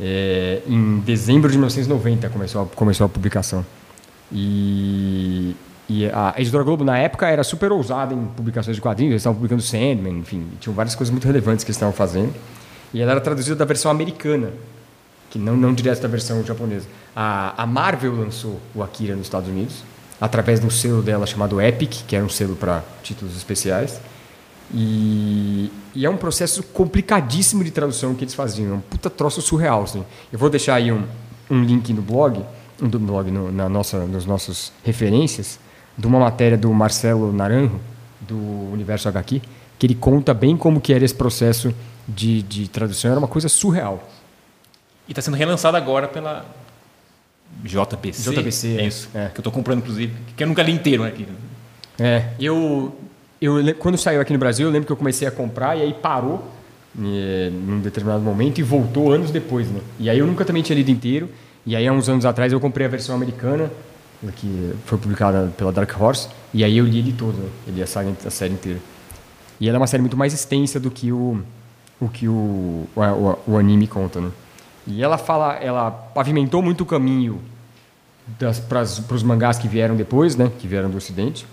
é, 0.01 0.61
em 0.67 0.99
dezembro 1.01 1.49
de 1.51 1.57
1990 1.57 2.29
começou 2.29 2.63
a, 2.63 2.67
começou 2.67 3.07
a 3.07 3.09
publicação. 3.09 3.65
E, 4.33 5.57
e 5.89 6.07
a 6.07 6.35
editora 6.39 6.65
Globo 6.65 6.85
na 6.85 6.99
época 6.99 7.29
era 7.29 7.45
super 7.45 7.71
ousada 7.73 8.15
em 8.15 8.25
publicações 8.27 8.77
de 8.77 8.83
quadrinhos, 8.83 9.13
eles 9.13 9.21
estavam 9.21 9.37
publicando 9.37 9.63
Sandman, 9.63 10.19
enfim, 10.19 10.47
tinham 10.61 10.75
várias 10.75 10.95
coisas 10.95 11.11
muito 11.11 11.27
relevantes 11.27 11.65
que 11.65 11.71
eles 11.71 11.77
estavam 11.77 11.95
fazendo. 11.95 12.35
E 12.93 13.01
ela 13.01 13.13
era 13.13 13.21
traduzida 13.21 13.57
da 13.57 13.65
versão 13.65 13.91
americana, 13.91 14.51
que 15.29 15.39
não, 15.39 15.57
não 15.57 15.75
direto 15.75 16.01
da 16.01 16.09
versão 16.09 16.45
japonesa. 16.45 16.87
A, 17.15 17.63
a 17.63 17.67
Marvel 17.67 18.15
lançou 18.15 18.61
o 18.75 18.83
Akira 18.83 19.17
nos 19.17 19.27
Estados 19.27 19.49
Unidos, 19.49 19.83
através 20.21 20.61
de 20.61 20.67
um 20.67 20.71
selo 20.71 21.03
dela 21.03 21.27
chamado 21.27 21.61
Epic, 21.61 22.07
que 22.07 22.15
era 22.15 22.25
um 22.25 22.29
selo 22.29 22.55
para 22.55 22.85
títulos 23.03 23.37
especiais. 23.37 24.01
E, 24.73 25.71
e 25.95 26.07
é 26.07 26.11
um 26.11 26.17
processo 26.17 26.63
complicadíssimo 26.63 27.63
de 27.63 27.71
tradução 27.71 28.15
que 28.15 28.25
eles 28.25 28.35
faziam, 28.35 28.73
é 28.73 28.75
um 28.77 28.81
puta 28.81 29.11
troço 29.11 29.43
surreal. 29.43 29.83
Assim. 29.83 30.05
Eu 30.33 30.39
vou 30.39 30.49
deixar 30.49 30.77
aí 30.77 30.91
um, 30.91 31.03
um 31.51 31.63
link 31.63 31.93
no 31.93 32.01
blog, 32.01 32.41
do 32.81 32.99
blog 32.99 33.31
no, 33.31 33.51
na 33.53 33.69
nossa, 33.69 34.05
nos 34.07 34.27
nossos 34.27 34.73
referências, 34.85 35.59
de 35.97 36.07
uma 36.07 36.19
matéria 36.19 36.59
do 36.59 36.73
Marcelo 36.73 37.33
Naranjo, 37.33 37.81
do 38.21 38.37
Universo 38.73 39.09
HQ, 39.09 39.41
que 39.79 39.87
ele 39.87 39.95
conta 39.95 40.33
bem 40.35 40.57
como 40.57 40.81
que 40.81 40.93
era 40.93 41.05
esse 41.05 41.15
processo 41.15 41.75
de, 42.09 42.43
de 42.43 42.69
tradução, 42.69 43.11
era 43.11 43.19
uma 43.19 43.29
coisa 43.29 43.49
surreal. 43.49 44.09
E 45.07 45.13
está 45.13 45.21
sendo 45.23 45.37
relançado 45.37 45.77
agora 45.77 46.09
pela 46.09 46.45
JBC. 47.63 48.33
JBC, 48.33 48.77
É 48.79 48.87
isso. 48.87 49.09
é. 49.15 49.27
Que 49.29 49.39
eu 49.39 49.41
estou 49.41 49.53
comprando, 49.53 49.79
inclusive. 49.79 50.13
Que 50.37 50.43
eu 50.43 50.49
nunca 50.49 50.63
li 50.63 50.73
inteiro, 50.73 51.05
né? 51.05 51.11
que- 51.11 51.27
É, 52.03 52.31
eu, 52.41 52.97
eu 53.41 53.75
quando 53.77 53.97
saiu 53.97 54.21
aqui 54.21 54.33
no 54.33 54.39
Brasil, 54.39 54.67
eu 54.67 54.73
lembro 54.73 54.87
que 54.87 54.93
eu 54.93 54.97
comecei 54.97 55.29
a 55.29 55.31
comprar 55.31 55.77
e 55.77 55.83
aí 55.83 55.95
parou 55.95 56.45
eh, 56.99 57.51
num 57.53 57.79
determinado 57.81 58.23
momento 58.23 58.59
e 58.59 58.63
voltou 58.63 59.13
anos 59.13 59.31
depois, 59.31 59.69
né? 59.71 59.81
E 60.01 60.11
aí 60.11 60.19
eu 60.19 60.27
nunca 60.27 60.45
também 60.45 60.63
tinha 60.63 60.75
lido 60.77 60.91
inteiro. 60.91 61.29
E 61.67 61.75
aí 61.75 61.87
há 61.87 61.93
uns 61.93 62.09
anos 62.09 62.25
atrás 62.27 62.53
eu 62.53 62.61
comprei 62.61 62.87
a 62.87 62.91
versão 62.91 63.15
americana, 63.15 63.71
que 64.37 64.73
foi 64.87 64.99
publicada 64.99 65.53
pela 65.57 65.71
Dark 65.73 65.91
Horse, 66.01 66.29
e 66.53 66.65
aí 66.65 66.79
eu 66.79 66.85
li 66.87 66.99
ele 66.99 67.13
todo, 67.13 67.37
né? 67.37 67.49
Ele 67.67 67.83
a, 67.83 67.87
saga, 67.87 68.11
a 68.27 68.31
série 68.31 68.55
inteira. 68.55 68.79
E 69.61 69.69
ela 69.69 69.77
é 69.77 69.81
uma 69.81 69.87
série 69.87 70.01
muito 70.03 70.17
mais 70.17 70.33
extensa 70.33 70.79
do 70.81 70.91
que 70.91 71.13
o 71.13 71.41
o 72.01 72.09
que 72.09 72.27
o, 72.29 72.33
o, 72.97 73.01
o- 73.01 73.39
o 73.53 73.57
anime 73.57 73.87
conta, 73.87 74.21
né? 74.21 74.31
E 74.87 75.03
ela 75.03 75.17
fala, 75.17 75.55
ela 75.55 75.91
pavimentou 75.91 76.61
muito 76.61 76.83
o 76.83 76.87
caminho 76.87 77.41
para 78.69 78.83
os 78.83 79.23
mangás 79.23 79.59
que 79.59 79.69
vieram 79.69 79.95
depois, 79.97 80.37
né? 80.37 80.51
Que 80.59 80.67
vieram 80.67 80.91
do 80.91 80.97
Ocidente. 80.97 81.47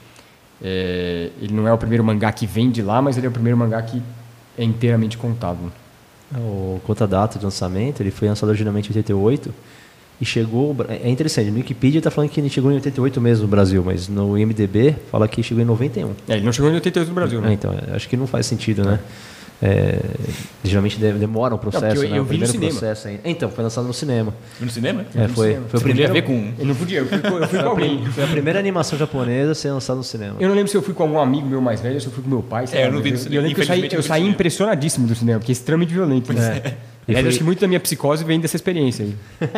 É, 0.62 1.30
ele 1.41 1.53
não 1.53 1.68
é 1.68 1.74
o 1.74 1.78
primeiro 1.78 2.03
mangá 2.03 2.32
que 2.32 2.45
vem 2.45 2.70
de 2.72 2.82
lá, 2.82 3.01
mas 3.01 3.18
ele 3.18 3.26
é 3.28 3.30
o 3.30 3.32
primeiro 3.32 3.57
mangá 3.57 3.82
que 3.82 4.01
é 4.57 4.64
inteiramente 4.64 5.18
contado. 5.18 5.72
O 6.36 6.80
conta 6.86 7.03
a 7.03 7.07
data 7.07 7.38
de 7.38 7.45
lançamento, 7.45 8.01
ele 8.01 8.12
foi 8.12 8.28
lançado 8.28 8.49
originalmente 8.49 8.91
em 8.91 8.95
88 8.95 9.53
e 10.22 10.26
chegou. 10.26 10.76
É 10.88 11.09
interessante, 11.09 11.49
no 11.49 11.57
Wikipedia 11.57 11.97
está 11.97 12.11
falando 12.11 12.30
que 12.30 12.39
ele 12.39 12.49
chegou 12.49 12.72
em 12.72 12.76
88 12.76 13.19
mesmo 13.19 13.41
no 13.43 13.47
Brasil, 13.49 13.84
mas 13.84 14.07
no 14.07 14.38
IMDB 14.38 14.95
fala 15.11 15.28
que 15.28 15.41
chegou 15.41 15.61
em 15.63 15.65
91. 15.65 16.11
É, 16.30 16.36
ele 16.36 16.45
não 16.45 16.53
chegou 16.53 16.69
em 16.69 16.76
88 16.76 17.07
no 17.09 17.15
Brasil, 17.15 17.41
né? 17.41 17.51
então, 17.53 17.74
acho 17.93 18.07
que 18.07 18.15
não 18.15 18.28
faz 18.28 18.45
sentido, 18.45 18.86
né? 18.86 18.99
É, 19.63 19.99
geralmente 20.63 20.97
demora 20.99 21.53
um 21.53 21.57
processo, 21.59 21.86
porque 21.93 22.07
eu- 22.07 22.09
né? 22.09 22.17
eu 22.17 22.24
o 22.24 22.26
primeiro 22.26 22.51
cinema. 22.51 22.72
processo 22.72 23.07
ainda. 23.07 23.22
Então, 23.26 23.47
foi 23.51 23.63
lançado 23.63 23.86
no 23.86 23.93
cinema. 23.93 24.34
No 24.59 24.67
cinema? 24.72 25.05
É, 25.15 25.28
foi, 25.28 25.59
foi, 25.69 25.80
o 25.80 25.84
primeiro, 25.84 26.11
ver 26.13 26.24
com... 26.24 26.51
Eu 26.57 26.65
não 26.65 26.74
podia, 26.74 26.97
eu 26.99 27.05
fui, 27.05 27.19
com- 27.19 27.38
eu 27.38 27.47
fui 27.47 27.59
com 27.59 27.69
alguém. 27.69 28.03
foi 28.07 28.24
a 28.24 28.28
primeira 28.28 28.57
animação 28.57 28.97
japonesa 28.97 29.51
a 29.51 29.55
ser 29.55 29.69
lançada 29.72 29.97
no 29.97 30.03
cinema. 30.03 30.36
Eu 30.39 30.49
não 30.49 30.55
lembro 30.55 30.72
se 30.72 30.76
eu 30.76 30.82
fui 30.82 30.95
com 30.95 31.03
algum 31.03 31.19
amigo 31.19 31.45
meu 31.47 31.61
mais 31.61 31.80
velho 31.80 31.93
ou 31.93 32.01
se 32.01 32.07
eu 32.07 32.11
fui 32.11 32.24
com 32.24 32.30
meu 32.32 32.41
pai. 32.41 32.65
É, 32.72 32.88
eu 32.88 32.91
não 32.91 32.93
mas 32.95 33.03
vi 33.03 33.11
eu, 33.11 33.17
cinema. 33.17 33.36
eu 33.36 33.41
lembro 33.43 33.55
que 33.55 33.61
eu 33.61 33.65
saí, 33.67 33.84
eu 33.84 33.89
saí 34.01 34.01
cinema. 34.22 34.30
impressionadíssimo 34.34 35.05
do 35.07 35.13
cinema, 35.13 35.39
porque 35.39 35.51
é 35.51 35.53
extremamente 35.53 35.93
violento. 35.93 36.34
Né? 36.34 36.63
E 36.65 36.72
Aliás, 37.12 37.24
foi- 37.26 37.30
acho 37.30 37.38
que 37.39 37.43
muito 37.43 37.59
da 37.59 37.68
minha 37.68 37.80
psicose 37.80 38.24
vem 38.24 38.39
dessa 38.39 38.55
experiência 38.55 39.05
aí. 39.05 39.16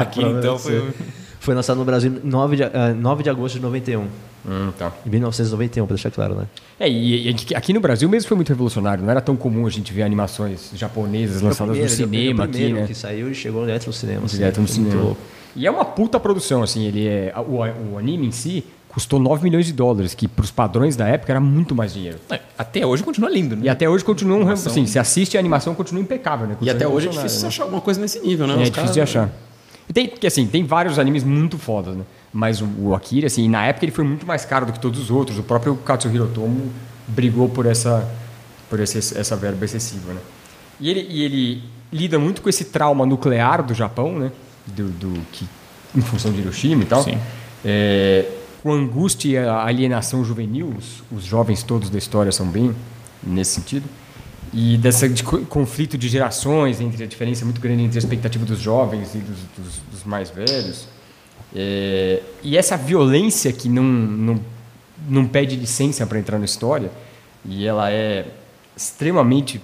Aqui, 0.00 0.22
então, 0.22 0.58
foi... 0.58 0.90
Foi 1.38 1.54
lançado 1.54 1.76
no 1.78 1.84
Brasil 1.84 2.12
em 2.24 2.28
9 2.28 2.56
de, 2.56 2.64
ah, 2.64 2.92
9 2.98 3.22
de 3.22 3.30
agosto 3.30 3.54
de 3.54 3.60
91. 3.60 4.00
Hum, 4.48 4.72
tá. 4.76 4.92
Em 5.06 5.10
1991, 5.10 5.86
para 5.86 5.94
deixar 5.94 6.10
claro, 6.10 6.34
né? 6.34 6.46
É, 6.80 6.88
e, 6.90 7.28
e 7.28 7.54
aqui- 7.54 7.72
no 7.72 7.78
Brasil 7.80 8.08
mesmo 8.08 8.26
foi 8.26 8.34
muito 8.36 8.48
revolucionário. 8.48 9.04
Não 9.04 9.10
era 9.12 9.20
tão 9.20 9.36
comum 9.36 9.64
a 9.64 9.70
gente 9.70 9.92
ver 9.92 10.02
animações 10.02 10.70
japonesas 10.74 11.42
lançadas 11.42 11.76
no 11.76 11.84
Primeiro, 11.84 11.92
ele 11.92 11.96
foi 11.96 12.04
o 12.04 12.08
cinema 12.10 12.44
aqui, 12.44 12.52
primeiro 12.52 12.80
né? 12.80 12.86
que 12.88 12.94
saiu 12.96 13.30
e 13.30 13.34
chegou 13.34 13.64
direto 13.64 13.86
no 13.86 13.92
cinema. 13.92 14.22
assim, 14.24 14.36
Direto 14.38 14.60
no 14.60 14.66
foi 14.66 14.76
muito 14.76 14.90
cinema. 14.90 15.06
louco. 15.06 15.20
E 15.54 15.66
é 15.66 15.70
uma 15.70 15.84
puta 15.84 16.18
produção, 16.18 16.62
assim, 16.64 16.84
ele 16.86 17.06
é. 17.06 17.32
O, 17.46 17.92
o 17.92 17.98
anime 17.98 18.26
em 18.26 18.32
si 18.32 18.64
custou 18.96 19.18
9 19.18 19.44
milhões 19.44 19.66
de 19.66 19.74
dólares, 19.74 20.14
que 20.14 20.26
para 20.26 20.42
os 20.42 20.50
padrões 20.50 20.96
da 20.96 21.06
época 21.06 21.30
era 21.30 21.38
muito 21.38 21.74
mais 21.74 21.92
dinheiro. 21.92 22.18
É, 22.30 22.40
Até 22.56 22.86
hoje 22.86 23.02
continua 23.02 23.28
lindo, 23.28 23.54
né? 23.54 23.66
E 23.66 23.68
até 23.68 23.86
hoje 23.86 24.02
continua 24.02 24.38
um. 24.38 24.48
Assim, 24.48 24.86
se 24.86 24.98
assiste 24.98 25.36
a 25.36 25.40
animação, 25.40 25.74
continua 25.74 26.02
impecável, 26.02 26.46
né? 26.46 26.54
E 26.54 26.56
Continua 26.56 26.74
até 26.74 26.88
hoje 26.88 27.08
é 27.08 27.10
difícil 27.10 27.42
né? 27.42 27.48
achar 27.48 27.64
alguma 27.64 27.82
coisa 27.82 28.00
nesse 28.00 28.20
nível, 28.20 28.46
né? 28.46 28.54
É, 28.54 28.62
Os 28.62 28.70
difícil 28.70 28.94
de 28.94 29.00
achar. 29.02 29.30
E 29.86 29.92
tem, 29.92 30.08
porque 30.08 30.26
assim, 30.26 30.46
tem 30.46 30.64
vários 30.64 30.98
animes 30.98 31.24
muito 31.24 31.58
fodas, 31.58 31.94
né? 31.94 32.04
Mas 32.32 32.62
o, 32.62 32.68
o 32.78 32.94
Akira, 32.94 33.26
assim, 33.26 33.46
na 33.50 33.66
época 33.66 33.84
ele 33.84 33.92
foi 33.92 34.02
muito 34.02 34.26
mais 34.26 34.46
caro 34.46 34.64
do 34.64 34.72
que 34.72 34.80
todos 34.80 34.98
os 34.98 35.10
outros. 35.10 35.38
O 35.38 35.42
próprio 35.42 35.76
Katsuhiro 35.76 36.24
Otomo 36.24 36.72
brigou 37.06 37.50
por 37.50 37.66
essa, 37.66 38.10
por 38.70 38.80
esse, 38.80 38.96
essa 38.96 39.36
verba 39.36 39.62
excessiva, 39.62 40.14
né? 40.14 40.20
E 40.80 40.88
ele, 40.88 41.06
e 41.10 41.22
ele 41.22 41.62
lida 41.92 42.18
muito 42.18 42.40
com 42.40 42.48
esse 42.48 42.64
trauma 42.64 43.04
nuclear 43.04 43.62
do 43.62 43.74
Japão, 43.74 44.18
né? 44.18 44.32
Do, 44.66 44.88
do, 44.88 45.20
que, 45.32 45.46
em 45.94 46.00
função 46.00 46.32
de 46.32 46.40
Hiroshima 46.40 46.82
e 46.82 46.86
tal. 46.86 47.02
Sim. 47.02 47.18
É, 47.62 48.24
com 48.66 48.72
angústia 48.72 49.28
e 49.28 49.38
a 49.38 49.62
alienação 49.64 50.24
juvenil, 50.24 50.74
os, 50.76 51.04
os 51.16 51.24
jovens 51.24 51.62
todos 51.62 51.88
da 51.88 51.98
história 51.98 52.32
são 52.32 52.48
bem 52.48 52.74
nesse 53.22 53.52
sentido. 53.60 53.88
E 54.52 54.76
desse 54.76 55.08
de 55.08 55.22
co- 55.22 55.38
conflito 55.42 55.96
de 55.96 56.08
gerações, 56.08 56.80
entre 56.80 57.04
a 57.04 57.06
diferença 57.06 57.44
muito 57.44 57.60
grande 57.60 57.84
entre 57.84 57.96
a 57.96 58.00
expectativa 58.00 58.44
dos 58.44 58.58
jovens 58.58 59.14
e 59.14 59.18
dos, 59.18 59.38
dos- 59.56 59.78
dos 59.92 60.04
mais 60.04 60.30
velhos. 60.30 60.88
É, 61.54 62.20
e 62.42 62.56
essa 62.56 62.76
violência 62.76 63.52
que 63.52 63.68
não, 63.68 63.84
não, 63.84 64.40
não 65.08 65.26
pede 65.28 65.54
licença 65.54 66.04
para 66.04 66.18
entrar 66.18 66.36
na 66.40 66.44
história, 66.44 66.90
e 67.44 67.64
ela 67.64 67.88
é 67.92 68.26
extremamente 68.76 69.60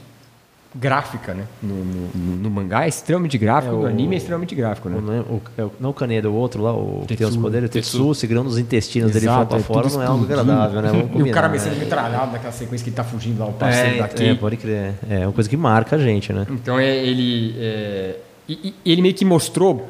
gráfica, 0.75 1.35
né? 1.35 1.45
No, 1.63 1.75
no- 1.85 2.09
no- 2.15 2.37
no 2.37 2.51
mangá 2.51 2.85
é 2.85 2.89
extremamente 2.89 3.37
gráfico, 3.37 3.75
É, 3.75 3.77
no 3.77 3.83
o- 3.83 3.87
anime 3.87 4.15
é 4.15 4.19
extremamente 4.19 4.55
gráfico, 4.55 4.89
né? 4.89 4.97
O- 4.97 5.01
Não, 5.03 5.13
é 5.13 5.21
o, 5.21 5.43
é 5.59 5.65
o- 5.65 5.73
não 5.79 5.91
o 5.91 5.95
Kaneda, 5.95 6.31
o 6.31 6.35
outro 6.35 6.63
lá, 6.63 6.73
o 6.73 7.05
que 7.07 7.15
tem 7.17 7.27
os 7.27 7.37
poderes, 7.37 7.69
o 7.69 7.73
Tetsu, 7.73 8.15
segurando 8.15 8.47
os 8.47 8.57
intestinos 8.59 9.13
dele 9.13 9.27
pra 9.27 9.59
é 9.59 9.61
fora, 9.61 9.89
não 9.91 10.03
é 10.03 10.07
algo 10.07 10.25
agradável, 10.25 10.81
né? 10.81 10.89
Vamos 10.89 11.05
E 11.05 11.09
o 11.09 11.13
combinar, 11.13 11.35
cara 11.35 11.49
né? 11.49 11.59
vai 11.59 11.69
sendo 11.69 11.79
metralhado 11.79 12.33
naquela 12.33 12.53
sequência 12.53 12.83
que 12.85 12.91
ele 12.91 12.97
tá 12.97 13.05
fugindo 13.05 13.39
lá, 13.41 13.47
o 13.47 13.53
parceiro 13.53 13.97
É, 13.97 13.99
daqui. 13.99 14.25
é, 14.25 14.35
pode 14.35 14.57
crer. 14.57 14.95
É 15.11 15.27
uma 15.27 15.33
coisa 15.33 15.49
que 15.51 15.57
marca 15.57 15.97
a 15.97 15.99
gente, 15.99 16.33
né? 16.33 16.47
Então 16.51 16.79
é, 16.79 16.97
ele 16.97 17.55
é, 17.59 18.17
e, 18.49 18.75
e 18.85 18.93
ele 18.93 19.03
meio 19.03 19.15
que 19.15 19.25
mostrou 19.25 19.87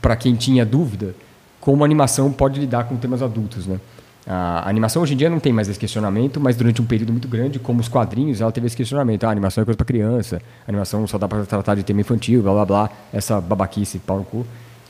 para 0.00 0.16
quem 0.16 0.34
tinha 0.34 0.64
dúvida 0.64 1.14
como 1.60 1.84
a 1.84 1.86
animação 1.86 2.32
pode 2.32 2.58
lidar 2.58 2.84
com 2.84 2.96
temas 2.96 3.22
adultos, 3.22 3.66
né? 3.66 3.78
A 4.26 4.68
animação 4.68 5.02
hoje 5.02 5.14
em 5.14 5.16
dia 5.16 5.28
não 5.28 5.40
tem 5.40 5.52
mais 5.52 5.68
esse 5.68 5.78
questionamento, 5.78 6.40
mas 6.40 6.54
durante 6.54 6.80
um 6.80 6.84
período 6.84 7.10
muito 7.12 7.26
grande, 7.26 7.58
como 7.58 7.80
os 7.80 7.88
quadrinhos, 7.88 8.40
ela 8.40 8.52
teve 8.52 8.66
esse 8.68 8.76
questionamento. 8.76 9.24
Ah, 9.24 9.28
a 9.28 9.32
animação 9.32 9.62
é 9.62 9.64
coisa 9.64 9.76
para 9.76 9.84
criança, 9.84 10.40
a 10.66 10.70
animação 10.70 11.06
só 11.06 11.18
dá 11.18 11.26
para 11.26 11.44
tratar 11.44 11.74
de 11.74 11.82
tema 11.82 12.00
infantil, 12.00 12.42
blá 12.42 12.52
blá 12.52 12.64
blá, 12.64 12.90
essa 13.12 13.40
babaquice, 13.40 13.98
pau 13.98 14.18
no 14.18 14.24
cu. 14.24 14.46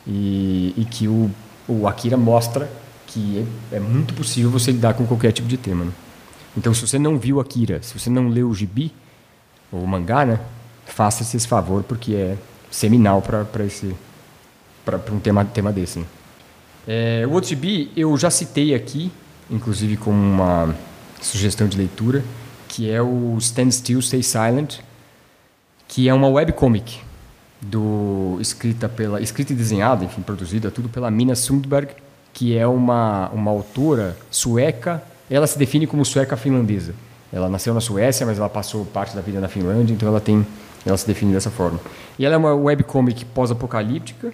E, 0.06 0.74
e 0.76 0.84
que 0.84 1.08
o, 1.08 1.30
o 1.66 1.86
Akira 1.86 2.16
mostra 2.16 2.70
que 3.06 3.46
é, 3.72 3.76
é 3.76 3.80
muito 3.80 4.12
possível 4.14 4.50
você 4.50 4.70
lidar 4.70 4.94
com 4.94 5.06
qualquer 5.06 5.32
tipo 5.32 5.48
de 5.48 5.56
tema. 5.56 5.84
Né? 5.84 5.92
Então, 6.56 6.74
se 6.74 6.86
você 6.86 6.98
não 6.98 7.18
viu 7.18 7.40
Akira, 7.40 7.82
se 7.82 7.98
você 7.98 8.10
não 8.10 8.28
leu 8.28 8.48
o 8.48 8.54
gibi, 8.54 8.92
o 9.70 9.86
mangá, 9.86 10.26
né? 10.26 10.38
Faça-se 10.84 11.36
esse 11.36 11.48
favor, 11.48 11.82
porque 11.82 12.14
é 12.14 12.36
seminal 12.70 13.22
para 13.22 13.64
esse 13.64 13.94
para 14.84 15.00
um 15.12 15.20
tema, 15.20 15.44
tema 15.44 15.72
desse. 15.72 16.00
né? 16.00 16.04
É, 16.86 17.24
o 17.26 17.30
outro 17.32 17.48
gibi 17.48 17.90
eu 17.96 18.16
já 18.18 18.30
citei 18.30 18.74
aqui, 18.74 19.10
inclusive 19.53 19.96
como 19.96 20.18
uma 20.18 20.74
sugestão 21.20 21.68
de 21.68 21.76
leitura, 21.76 22.24
que 22.68 22.90
é 22.90 23.00
o 23.00 23.36
Stand 23.38 23.70
Still, 23.70 24.00
Stay 24.00 24.22
Silent, 24.22 24.78
que 25.86 26.09
é 26.09 26.14
uma 26.14 26.28
webcomic 26.28 27.00
do 27.61 28.38
escrita 28.40 28.88
pela 28.88 29.20
escrita 29.20 29.53
e 29.53 29.57
desenhada, 29.57 30.05
enfim, 30.05 30.22
produzida 30.22 30.70
tudo 30.70 30.88
pela 30.88 31.11
Mina 31.11 31.36
Sundberg, 31.36 31.92
que 32.32 32.57
é 32.57 32.66
uma 32.66 33.28
uma 33.28 33.50
autora 33.50 34.16
sueca. 34.30 35.03
Ela 35.30 35.46
se 35.46 35.59
define 35.59 35.86
como 35.86 36.05
sueca 36.05 36.36
finlandesa. 36.36 36.94
Ela 37.32 37.48
nasceu 37.48 37.72
na 37.72 37.80
Suécia, 37.80 38.26
mas 38.26 38.38
ela 38.38 38.48
passou 38.48 38.84
parte 38.84 39.14
da 39.14 39.22
vida 39.22 39.40
na 39.40 39.48
Finlândia, 39.48 39.94
então 39.94 40.09
ela 40.09 40.20
tem 40.20 40.44
ela 40.84 40.96
se 40.96 41.07
define 41.07 41.32
dessa 41.32 41.50
forma. 41.50 41.78
E 42.18 42.24
ela 42.24 42.34
é 42.34 42.38
uma 42.38 42.55
webcomic 42.55 43.24
pós-apocalíptica, 43.26 44.32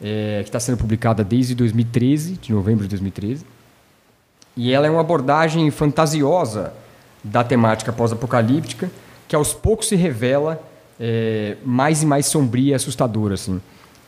é, 0.00 0.40
que 0.42 0.48
está 0.48 0.60
sendo 0.60 0.78
publicada 0.78 1.24
desde 1.24 1.54
2013, 1.54 2.34
de 2.34 2.52
novembro 2.52 2.84
de 2.84 2.90
2013. 2.90 3.44
E 4.58 4.72
ela 4.72 4.88
é 4.88 4.90
uma 4.90 5.00
abordagem 5.02 5.70
fantasiosa 5.70 6.72
da 7.22 7.44
temática 7.44 7.92
pós-apocalíptica, 7.92 8.90
que 9.28 9.36
aos 9.36 9.54
poucos 9.54 9.86
se 9.86 9.94
revela 9.94 10.60
é, 10.98 11.56
mais 11.64 12.02
e 12.02 12.06
mais 12.06 12.26
sombria 12.26 12.72
e 12.72 12.74
assustadora. 12.74 13.34
Assim. 13.34 13.60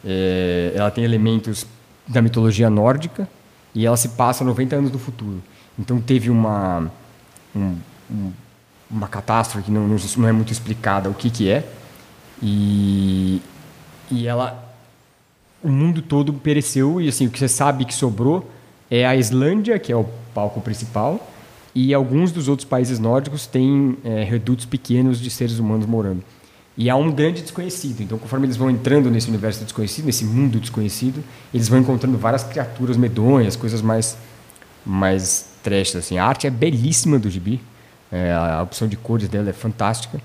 É, 0.05 0.73
ela 0.75 0.91
tem 0.91 1.05
elementos 1.05 1.65
da 2.09 2.21
mitologia 2.21 2.69
nórdica 2.69 3.29
e 3.73 3.87
ela 3.87 3.97
se 3.97 4.09
passa 4.09 4.43
90 4.43 4.75
anos 4.75 4.91
no 4.91 4.99
futuro. 4.99 5.41
Então 5.79 6.01
teve 6.01 6.29
uma, 6.31 6.91
um- 7.55 7.77
um- 8.11 8.33
uma 8.91 9.07
catástrofe 9.07 9.67
que 9.67 9.71
não- 9.71 9.87
não 9.87 10.29
é 10.29 10.33
muito 10.33 10.53
explicada 10.53 11.09
o 11.09 11.15
que, 11.15 11.31
que 11.31 11.49
é. 11.49 11.65
E, 12.43 13.41
e 14.11 14.27
ela 14.27 14.67
o 15.63 15.69
mundo 15.69 16.01
todo 16.03 16.33
pereceu 16.33 17.01
e 17.01 17.09
assim 17.09 17.27
o 17.27 17.31
que 17.31 17.39
você 17.39 17.47
sabe 17.47 17.85
que 17.85 17.95
sobrou 17.95 18.51
é 18.91 19.07
a 19.07 19.15
Islândia 19.15 19.79
que 19.79 19.93
é 19.93 19.97
o 19.97 20.07
palco 20.35 20.61
principal 20.61 21.31
e 21.75 21.95
alguns 21.95 22.33
dos 22.33 22.49
outros 22.49 22.67
países 22.67 22.99
nórdicos 22.99 23.47
têm 23.47 23.97
é, 24.05 24.25
redutos 24.25 24.67
pequenos 24.67 25.21
de 25.21 25.31
seres 25.31 25.59
humanos 25.59 25.87
morando. 25.87 26.23
E 26.77 26.89
há 26.89 26.97
um 26.97 27.11
grande 27.13 27.43
desconhecido. 27.43 28.03
Então 28.03 28.19
conforme 28.19 28.47
eles 28.47 28.57
vão 28.57 28.71
entrando 28.71 29.11
nesse 29.11 29.29
universo 29.29 29.63
desconhecido 29.63 30.07
nesse 30.07 30.25
mundo 30.25 30.59
desconhecido 30.59 31.23
eles 31.53 31.69
vão 31.69 31.79
encontrando 31.79 32.17
várias 32.17 32.43
criaturas 32.43 32.97
medonhas 32.97 33.57
coisas 33.57 33.83
mais 33.83 34.17
mais 34.85 35.47
trash 35.63 35.97
assim. 35.97 36.19
A 36.19 36.25
arte 36.25 36.47
é 36.47 36.51
belíssima 36.51 37.19
do 37.19 37.31
gibi. 37.31 37.61
É, 38.13 38.33
a 38.33 38.61
opção 38.63 38.89
de 38.89 38.97
cores 38.97 39.29
dela 39.29 39.51
é 39.51 39.53
fantástica. 39.53 40.21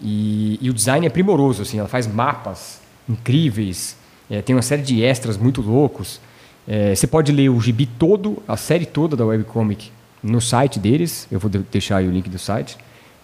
E, 0.00 0.58
e 0.60 0.70
o 0.70 0.74
design 0.74 1.06
é 1.06 1.10
primoroso, 1.10 1.62
assim, 1.62 1.78
ela 1.78 1.88
faz 1.88 2.06
mapas 2.06 2.80
incríveis, 3.08 3.96
é, 4.30 4.40
tem 4.42 4.54
uma 4.54 4.62
série 4.62 4.82
de 4.82 5.02
extras 5.02 5.36
muito 5.36 5.60
loucos. 5.60 6.20
É, 6.66 6.94
você 6.94 7.06
pode 7.06 7.30
ler 7.30 7.48
o 7.50 7.60
gibi 7.60 7.86
todo, 7.86 8.42
a 8.48 8.56
série 8.56 8.86
toda 8.86 9.16
da 9.16 9.24
webcomic 9.24 9.90
no 10.22 10.40
site 10.40 10.78
deles, 10.78 11.28
eu 11.30 11.38
vou 11.38 11.50
de- 11.50 11.58
deixar 11.70 11.98
aí 11.98 12.08
o 12.08 12.10
link 12.10 12.28
do 12.30 12.38
site. 12.38 12.78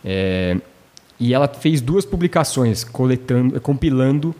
É, 0.04 0.56
e 1.18 1.32
ela 1.32 1.48
fez 1.48 1.80
duas 1.80 2.04
publicações, 2.04 2.84
coletando, 2.84 3.60
compilando 3.60 4.34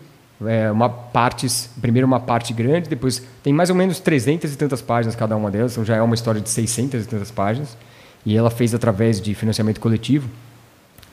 é, 0.47 0.71
uma 0.71 0.89
partes, 0.89 1.71
primeiro 1.81 2.07
uma 2.07 2.21
parte 2.21 2.53
grande, 2.53 2.89
depois 2.89 3.23
tem 3.43 3.53
mais 3.53 3.71
ou 3.71 3.77
menos 3.77 4.01
300 4.01 4.53
e 4.53 4.57
tantas 4.57 4.81
páginas 4.81 5.15
cada 5.15 5.37
uma 5.37 5.51
delas, 5.51 5.73
então 5.73 5.85
já 5.85 5.97
é 5.97 6.03
uma 6.03 6.15
história 6.15 6.41
de 6.41 6.49
600 6.49 7.05
e 7.05 7.09
tantas 7.09 7.31
páginas. 7.31 7.77
E 8.25 8.37
ela 8.37 8.51
fez 8.51 8.75
através 8.75 9.21
de 9.21 9.35
financiamento 9.35 9.81
coletivo, 9.81 10.29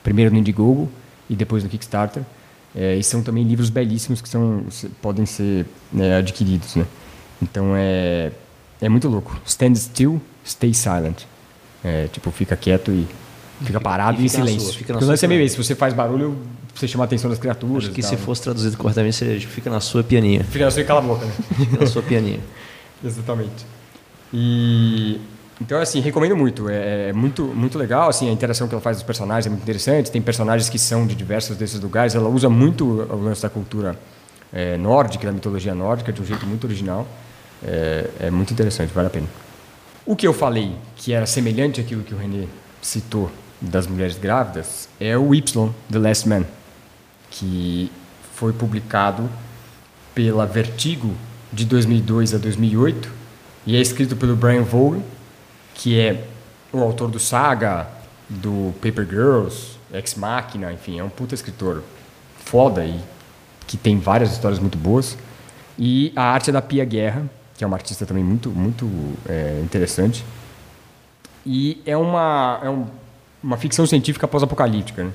primeiro 0.02 0.30
no 0.30 0.38
Indiegogo 0.38 0.90
e 1.28 1.34
depois 1.34 1.64
no 1.64 1.70
Kickstarter. 1.70 2.22
É, 2.74 2.96
e 2.96 3.02
são 3.02 3.22
também 3.22 3.44
livros 3.44 3.70
belíssimos 3.70 4.20
que 4.20 4.28
são, 4.28 4.64
podem 5.00 5.24
ser 5.24 5.64
né, 5.90 6.16
adquiridos. 6.16 6.76
Né? 6.76 6.84
Então 7.42 7.74
é, 7.76 8.32
é 8.80 8.88
muito 8.88 9.08
louco. 9.08 9.38
Stand 9.46 9.74
still, 9.76 10.20
stay 10.44 10.74
silent. 10.74 11.22
É, 11.84 12.08
tipo, 12.08 12.30
fica 12.30 12.56
quieto 12.56 12.90
e 12.90 13.06
fica 13.62 13.80
parado 13.80 14.20
e 14.20 14.24
em 14.24 14.28
fica 14.28 14.40
na 14.40 14.46
silêncio. 14.46 14.68
sua, 14.68 14.78
fica 14.78 14.92
Porque 14.92 15.04
o 15.04 15.08
lance 15.08 15.24
é 15.24 15.28
meio 15.28 15.42
esse, 15.42 15.54
se 15.54 15.62
você 15.62 15.74
faz 15.74 15.94
barulho, 15.94 16.36
você 16.74 16.88
chama 16.88 17.04
a 17.04 17.06
atenção 17.06 17.30
das 17.30 17.38
criaturas. 17.38 17.84
Acho 17.84 17.92
que 17.92 18.02
se 18.02 18.16
fosse 18.16 18.42
traduzido 18.42 18.76
corretamente 18.76 19.16
seria 19.16 19.40
fica 19.40 19.70
na 19.70 19.80
sua 19.80 20.02
pianinha. 20.02 20.44
Fica 20.44 20.64
na 20.64 20.70
sua 20.70 20.82
e 20.82 20.84
cala 20.84 21.00
a 21.00 21.02
boca, 21.02 21.24
né? 21.24 21.32
Fica 21.56 21.80
na 21.80 21.86
sua 21.86 22.02
pianinha. 22.02 22.40
Exatamente. 23.04 23.66
E 24.32 25.20
então 25.60 25.80
assim, 25.80 26.00
recomendo 26.00 26.36
muito. 26.36 26.68
É, 26.68 27.10
é 27.10 27.12
muito 27.12 27.44
muito 27.44 27.78
legal, 27.78 28.08
assim, 28.08 28.28
a 28.28 28.32
interação 28.32 28.68
que 28.68 28.74
ela 28.74 28.82
faz 28.82 28.96
dos 28.96 29.04
personagens 29.04 29.46
é 29.46 29.50
muito 29.50 29.62
interessante. 29.62 30.10
Tem 30.10 30.20
personagens 30.20 30.68
que 30.68 30.78
são 30.78 31.06
de 31.06 31.14
diversos 31.14 31.56
desses 31.56 31.80
lugares. 31.80 32.14
Ela 32.14 32.28
usa 32.28 32.48
muito 32.48 32.84
o 32.84 33.22
lance 33.22 33.42
da 33.42 33.48
cultura 33.48 33.98
é, 34.52 34.76
nórdica, 34.76 35.26
da 35.26 35.32
mitologia 35.32 35.74
nórdica, 35.74 36.12
de 36.12 36.20
um 36.20 36.24
jeito 36.24 36.46
muito 36.46 36.64
original. 36.64 37.06
É, 37.62 38.10
é 38.20 38.30
muito 38.30 38.52
interessante, 38.52 38.92
vale 38.92 39.08
a 39.08 39.10
pena. 39.10 39.26
O 40.06 40.16
que 40.16 40.26
eu 40.26 40.32
falei 40.32 40.74
que 40.96 41.12
era 41.12 41.26
semelhante 41.26 41.80
àquilo 41.80 42.02
que 42.02 42.14
o 42.14 42.18
René 42.18 42.46
citou 42.80 43.30
das 43.60 43.86
mulheres 43.86 44.16
grávidas 44.16 44.88
é 44.98 45.16
o 45.16 45.34
Y, 45.34 45.70
The 45.90 45.98
Last 45.98 46.28
Man, 46.28 46.44
que 47.30 47.90
foi 48.34 48.52
publicado 48.52 49.28
pela 50.14 50.46
Vertigo 50.46 51.14
de 51.52 51.64
2002 51.64 52.34
a 52.34 52.38
2008 52.38 53.10
e 53.66 53.76
é 53.76 53.80
escrito 53.80 54.16
pelo 54.16 54.36
Brian 54.36 54.62
Vaughan, 54.62 55.02
que 55.74 55.98
é 55.98 56.24
o 56.72 56.80
autor 56.80 57.10
do 57.10 57.18
Saga, 57.18 57.86
do 58.28 58.74
Paper 58.80 59.06
Girls, 59.06 59.78
Ex 59.92 60.14
Machina, 60.14 60.72
enfim, 60.72 60.98
é 60.98 61.04
um 61.04 61.08
puta 61.08 61.34
escritor 61.34 61.82
foda 62.44 62.84
e 62.84 62.98
que 63.66 63.76
tem 63.76 63.98
várias 63.98 64.32
histórias 64.32 64.58
muito 64.58 64.78
boas. 64.78 65.16
E 65.78 66.12
a 66.16 66.22
arte 66.22 66.50
é 66.50 66.52
da 66.52 66.62
Pia 66.62 66.84
Guerra, 66.84 67.28
que 67.58 67.64
é 67.64 67.66
uma 67.66 67.76
artista 67.76 68.06
também 68.06 68.24
muito 68.24 68.48
muito 68.50 68.88
é, 69.28 69.60
interessante. 69.62 70.24
E 71.44 71.82
é 71.84 71.96
uma 71.96 72.60
é 72.62 72.70
um- 72.70 72.86
uma 73.42 73.56
ficção 73.56 73.86
científica 73.86 74.26
pós-apocalíptica, 74.26 75.04
né? 75.04 75.10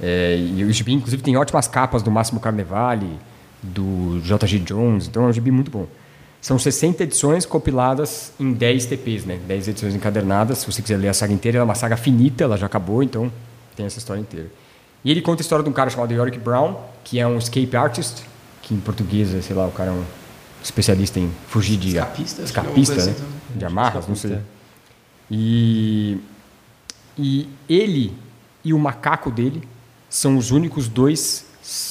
É, 0.00 0.36
e 0.36 0.62
o 0.64 0.72
gibi, 0.72 0.92
inclusive, 0.92 1.22
tem 1.22 1.36
ótimas 1.36 1.66
capas 1.66 2.02
do 2.02 2.10
Máximo 2.10 2.38
Carnevale, 2.38 3.18
do 3.62 4.20
J.G. 4.22 4.60
Jones, 4.60 5.08
então 5.08 5.24
é 5.24 5.26
um 5.26 5.32
gibi 5.32 5.50
muito 5.50 5.70
bom. 5.70 5.86
São 6.40 6.56
60 6.56 7.02
edições 7.02 7.44
compiladas 7.44 8.32
em 8.38 8.52
10 8.52 8.86
TPs, 8.86 9.24
né? 9.24 9.40
10 9.48 9.66
edições 9.68 9.94
encadernadas. 9.96 10.58
Se 10.58 10.66
você 10.70 10.80
quiser 10.80 10.96
ler 10.96 11.08
a 11.08 11.12
saga 11.14 11.32
inteira, 11.32 11.58
ela 11.58 11.64
é 11.64 11.68
uma 11.68 11.74
saga 11.74 11.96
finita, 11.96 12.44
ela 12.44 12.56
já 12.56 12.66
acabou, 12.66 13.02
então 13.02 13.30
tem 13.76 13.84
essa 13.86 13.98
história 13.98 14.20
inteira. 14.20 14.46
E 15.04 15.10
ele 15.10 15.20
conta 15.20 15.40
a 15.40 15.44
história 15.44 15.64
de 15.64 15.68
um 15.68 15.72
cara 15.72 15.90
chamado 15.90 16.12
Yorick 16.12 16.38
Brown, 16.38 16.76
que 17.02 17.18
é 17.18 17.26
um 17.26 17.38
escape 17.38 17.76
artist, 17.76 18.22
que 18.62 18.72
em 18.72 18.78
português, 18.78 19.34
é, 19.34 19.40
sei 19.42 19.56
lá, 19.56 19.66
o 19.66 19.72
cara 19.72 19.90
é 19.90 19.92
um 19.92 20.04
especialista 20.62 21.18
em 21.20 21.30
fugir 21.48 21.76
de... 21.76 21.88
Escapista, 21.96 22.36
que 22.36 22.42
é 22.42 22.44
Escapista, 22.44 22.94
né? 22.96 23.00
assim. 23.12 23.14
De 23.56 23.64
amarras, 23.64 24.06
não 24.08 24.14
sei. 24.16 24.38
E, 25.30 26.18
e 27.18 27.48
ele 27.68 28.12
e 28.64 28.72
o 28.72 28.78
macaco 28.78 29.30
dele 29.30 29.62
são 30.08 30.36
os 30.36 30.50
únicos 30.50 30.88
dois 30.88 31.46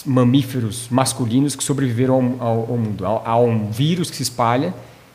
mamíferos 0.05 0.87
masculinos 0.89 1.55
que 1.55 1.63
sobreviveram 1.63 2.35
ao, 2.39 2.47
ao- 2.47 2.59
ao 2.71 2.77
mundo. 2.77 3.05
Há, 3.05 3.37
um 3.37 3.69
vírus 3.69 4.09
que 4.09 4.15
se 4.17 4.23
espalha 4.23 4.73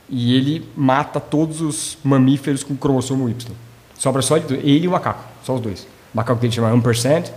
e 0.09 0.35
ele 0.37 0.69
mata 0.77 1.19
todos 1.19 1.61
os 1.61 1.99
mamíferos 2.05 2.63
com 2.63 2.77
cromossomo 2.77 3.29
Y. 3.29 3.53
Sobra 3.99 4.23
só 4.23 4.37
ele 4.37 4.55
ele 4.63 4.85
e 4.85 4.89
o 4.89 4.93
macaco, 4.93 5.25
só 5.45 5.55
os 5.55 5.61
dois. 5.61 5.83
O 6.13 6.17
macaco 6.17 6.41
dele 6.41 6.53
chama 6.53 6.71
1%, 6.71 7.31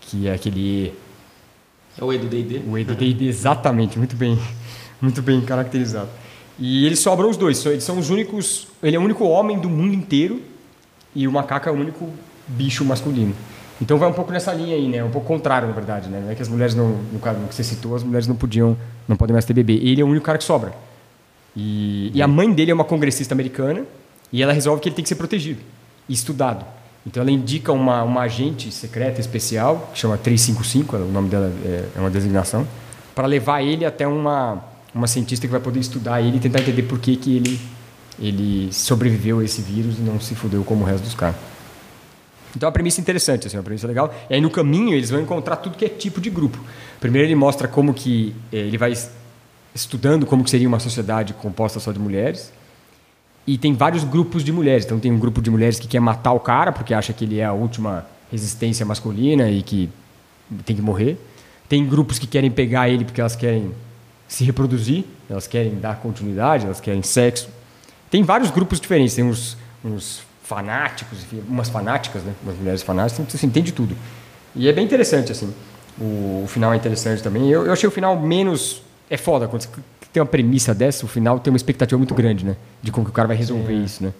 que 0.00 0.26
é 0.26 0.32
aquele 0.34 0.94
É 1.98 2.04
o 2.04 2.12
E 2.12 2.18
do 2.18 2.26
D&D. 2.26 2.62
o 2.68 2.76
EDD, 2.78 3.22
exatamente, 3.28 3.98
muito 3.98 4.16
bem, 4.16 4.38
muito 5.00 5.22
bem 5.22 5.40
caracterizado. 5.40 6.08
E 6.58 6.86
eles 6.86 6.98
sobram 7.00 7.28
os 7.28 7.36
dois, 7.36 7.64
eles 7.66 7.84
são 7.84 7.98
os 7.98 8.08
únicos, 8.08 8.68
ele 8.82 8.96
é 8.96 8.98
o 8.98 9.02
único 9.02 9.24
homem 9.24 9.58
do 9.58 9.68
mundo 9.68 9.94
inteiro 9.94 10.40
e 11.14 11.28
o 11.28 11.32
macaco 11.32 11.68
é 11.68 11.72
o 11.72 11.74
único 11.74 12.10
bicho 12.46 12.84
masculino. 12.84 13.34
Então 13.80 13.98
vai 13.98 14.08
um 14.08 14.12
pouco 14.12 14.32
nessa 14.32 14.54
linha 14.54 14.74
aí, 14.74 14.88
né? 14.88 15.04
Um 15.04 15.10
pouco 15.10 15.26
contrário, 15.26 15.68
na 15.68 15.74
verdade, 15.74 16.08
né? 16.08 16.20
Não 16.20 16.30
é 16.30 16.34
que 16.34 16.40
as 16.40 16.48
mulheres 16.48 16.74
não, 16.74 16.88
no 17.12 17.18
caso 17.18 17.38
que 17.46 17.54
você 17.54 17.62
citou, 17.62 17.94
as 17.94 18.02
mulheres 18.02 18.26
não 18.26 18.34
podiam, 18.34 18.76
não 19.06 19.16
podem 19.16 19.34
mais 19.34 19.44
ter 19.44 19.52
bebê. 19.52 19.74
Ele 19.74 20.00
é 20.00 20.04
o 20.04 20.08
único 20.08 20.24
cara 20.24 20.38
que 20.38 20.44
sobra. 20.44 20.72
E, 21.54 22.10
e 22.14 22.22
a 22.22 22.28
mãe 22.28 22.50
dele 22.52 22.70
é 22.70 22.74
uma 22.74 22.84
congressista 22.84 23.34
americana 23.34 23.82
e 24.32 24.42
ela 24.42 24.52
resolve 24.52 24.80
que 24.80 24.88
ele 24.88 24.96
tem 24.96 25.02
que 25.02 25.08
ser 25.08 25.14
protegido 25.14 25.60
e 26.08 26.14
estudado. 26.14 26.64
Então 27.06 27.22
ela 27.22 27.30
indica 27.30 27.72
uma, 27.72 28.02
uma 28.02 28.22
agente 28.22 28.72
secreta 28.72 29.20
especial, 29.20 29.90
que 29.92 29.98
chama 29.98 30.18
355, 30.18 30.96
o 30.96 31.12
nome 31.12 31.28
dela 31.28 31.52
é, 31.64 31.84
é 31.96 32.00
uma 32.00 32.10
designação, 32.10 32.66
para 33.14 33.26
levar 33.26 33.62
ele 33.62 33.84
até 33.84 34.06
uma, 34.06 34.62
uma 34.96 35.06
cientista 35.06 35.46
que 35.46 35.50
vai 35.50 35.60
poder 35.60 35.80
estudar 35.80 36.20
ele 36.20 36.38
e 36.38 36.40
tentar 36.40 36.60
entender 36.60 36.82
por 36.82 36.98
que, 36.98 37.16
que 37.16 37.36
ele, 37.36 37.60
ele 38.18 38.72
sobreviveu 38.72 39.40
a 39.40 39.44
esse 39.44 39.60
vírus 39.60 39.98
e 39.98 40.00
não 40.00 40.18
se 40.20 40.34
fudeu 40.34 40.64
como 40.64 40.84
o 40.84 40.86
resto 40.86 41.04
dos 41.04 41.14
caras. 41.14 41.36
Então 42.56 42.66
é 42.66 42.68
uma 42.68 42.72
premissa 42.72 43.00
interessante, 43.00 43.46
assim, 43.46 43.56
uma 43.58 43.62
premissa 43.62 43.86
legal. 43.86 44.14
E 44.30 44.34
aí 44.34 44.40
no 44.40 44.48
caminho 44.50 44.94
eles 44.94 45.10
vão 45.10 45.20
encontrar 45.20 45.56
tudo 45.56 45.76
que 45.76 45.84
é 45.84 45.88
tipo 45.88 46.20
de 46.20 46.30
grupo. 46.30 46.58
Primeiro 46.98 47.28
ele 47.28 47.34
mostra 47.34 47.68
como 47.68 47.92
que 47.92 48.34
eh, 48.50 48.56
ele 48.56 48.78
vai 48.78 48.92
es- 48.92 49.10
estudando 49.74 50.24
como 50.24 50.42
que 50.42 50.48
seria 50.48 50.66
uma 50.66 50.80
sociedade 50.80 51.34
composta 51.34 51.78
só 51.78 51.92
de 51.92 51.98
mulheres. 51.98 52.50
E 53.46 53.58
tem 53.58 53.74
vários 53.74 54.02
grupos 54.04 54.42
de 54.42 54.50
mulheres. 54.52 54.86
Então 54.86 54.98
tem 54.98 55.12
um 55.12 55.18
grupo 55.18 55.42
de 55.42 55.50
mulheres 55.50 55.78
que 55.78 55.86
quer 55.86 56.00
matar 56.00 56.32
o 56.32 56.40
cara 56.40 56.72
porque 56.72 56.94
acha 56.94 57.12
que 57.12 57.24
ele 57.26 57.38
é 57.38 57.44
a 57.44 57.52
última 57.52 58.06
resistência 58.32 58.86
masculina 58.86 59.50
e 59.50 59.62
que 59.62 59.90
tem 60.64 60.74
que 60.74 60.82
morrer. 60.82 61.18
Tem 61.68 61.86
grupos 61.86 62.18
que 62.18 62.26
querem 62.26 62.50
pegar 62.50 62.88
ele 62.88 63.04
porque 63.04 63.20
elas 63.20 63.36
querem 63.36 63.70
se 64.28 64.44
reproduzir, 64.44 65.04
elas 65.28 65.46
querem 65.46 65.74
dar 65.76 65.96
continuidade, 65.96 66.64
elas 66.64 66.80
querem 66.80 67.02
sexo. 67.02 67.48
Tem 68.10 68.22
vários 68.22 68.50
grupos 68.50 68.80
diferentes. 68.80 69.14
Tem 69.14 69.24
uns, 69.24 69.56
uns 69.84 70.22
fanáticos, 70.42 71.18
enfim, 71.22 71.42
umas 71.48 71.68
fanáticas, 71.68 72.22
né? 72.22 72.32
Umas 72.42 72.56
mulheres 72.56 72.82
fanáticas. 72.82 73.20
Então, 73.20 73.36
assim, 73.36 73.50
tem 73.50 73.62
de 73.62 73.72
tudo. 73.72 73.96
E 74.54 74.68
é 74.68 74.72
bem 74.72 74.84
interessante, 74.84 75.32
assim. 75.32 75.52
O, 75.98 76.42
o 76.44 76.46
final 76.48 76.72
é 76.72 76.76
interessante 76.76 77.22
também. 77.22 77.48
Eu, 77.50 77.66
eu 77.66 77.72
achei 77.72 77.88
o 77.88 77.92
final 77.92 78.18
menos... 78.18 78.82
É 79.08 79.16
foda, 79.16 79.46
quando 79.46 79.62
você 79.62 79.68
tem 80.12 80.20
uma 80.20 80.26
premissa 80.26 80.74
dessa, 80.74 81.04
o 81.04 81.08
final 81.08 81.38
tem 81.38 81.52
uma 81.52 81.56
expectativa 81.56 81.96
muito 81.96 82.14
grande, 82.14 82.44
né? 82.44 82.56
De 82.82 82.90
como 82.90 83.04
que 83.04 83.10
o 83.10 83.14
cara 83.14 83.28
vai 83.28 83.36
resolver 83.36 83.74
isso, 83.74 84.02
né? 84.02 84.12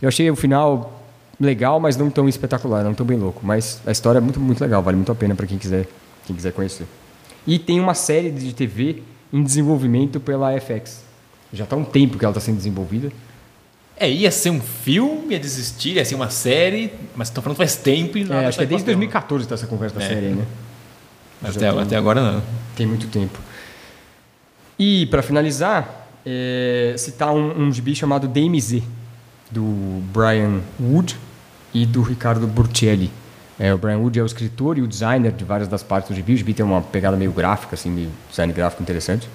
Eu 0.00 0.08
achei 0.08 0.30
o 0.30 0.36
final 0.36 1.02
legal, 1.40 1.80
mas 1.80 1.96
não 1.96 2.08
tão 2.10 2.28
espetacular, 2.28 2.84
não 2.84 2.94
tão 2.94 3.04
bem 3.04 3.18
louco. 3.18 3.40
Mas 3.42 3.80
a 3.86 3.90
história 3.90 4.18
é 4.18 4.20
muito, 4.20 4.38
muito 4.38 4.60
legal, 4.60 4.82
vale 4.82 4.96
muito 4.96 5.10
a 5.10 5.14
pena 5.14 5.34
para 5.34 5.46
quem 5.46 5.58
quiser, 5.58 5.88
quem 6.26 6.36
quiser 6.36 6.52
conhecer. 6.52 6.86
E 7.46 7.58
tem 7.58 7.80
uma 7.80 7.94
série 7.94 8.30
de 8.30 8.52
TV 8.52 9.02
em 9.32 9.42
desenvolvimento 9.42 10.18
pela 10.20 10.58
FX. 10.60 11.02
Já 11.52 11.64
está 11.64 11.76
há 11.76 11.78
um 11.78 11.84
tempo 11.84 12.18
que 12.18 12.24
ela 12.24 12.32
está 12.32 12.40
sendo 12.40 12.56
desenvolvida. 12.56 13.10
É, 13.96 14.08
ia 14.08 14.30
ser 14.30 14.50
um 14.50 14.60
filme, 14.60 15.32
ia 15.34 15.40
desistir, 15.40 15.96
ia 15.96 16.04
ser 16.04 16.14
uma 16.14 16.30
série, 16.30 16.92
mas 17.16 17.28
estão 17.28 17.42
falando 17.42 17.56
faz 17.58 17.74
tempo 17.76 18.16
e 18.16 18.24
nada 18.24 18.42
É, 18.42 18.46
acho 18.46 18.58
que 18.58 18.64
é 18.64 18.66
desde 18.66 18.84
papel. 18.84 18.94
2014 18.96 19.44
está 19.44 19.54
essa 19.56 19.66
conversa 19.66 19.98
da 19.98 20.04
É. 20.04 20.08
série 20.08 20.26
né? 20.28 20.46
Mas 21.42 21.56
até, 21.56 21.70
tem- 21.70 21.80
até 21.80 21.96
agora 21.96 22.20
não. 22.32 22.42
Tem 22.76 22.86
muito 22.86 23.06
tempo. 23.08 23.38
E, 24.78 25.06
para 25.06 25.22
finalizar, 25.22 26.08
é, 26.24 26.94
citar 26.96 27.32
um, 27.34 27.62
um 27.66 27.72
gibi 27.72 27.94
chamado 27.94 28.28
DMZ, 28.28 28.82
do 29.50 29.62
Brian 30.12 30.60
Wood 30.80 31.16
e 31.74 31.84
do 31.86 32.02
Ricardo 32.02 32.46
Burcelli. 32.46 33.10
É, 33.58 33.74
o 33.74 33.78
Brian 33.78 33.98
Wood 33.98 34.18
é 34.18 34.22
o 34.22 34.26
escritor 34.26 34.78
e 34.78 34.82
o 34.82 34.86
designer 34.86 35.32
de 35.32 35.44
várias 35.44 35.68
das 35.68 35.82
partes 35.82 36.10
do 36.10 36.14
gibi. 36.14 36.34
O 36.34 36.36
gibi 36.36 36.54
tem 36.54 36.64
uma 36.64 36.80
pegada 36.80 37.16
meio 37.16 37.32
gráfica, 37.32 37.74
assim, 37.74 37.90
meio 37.90 38.10
design 38.30 38.52
gráfico 38.52 38.82
interessante. 38.82 39.28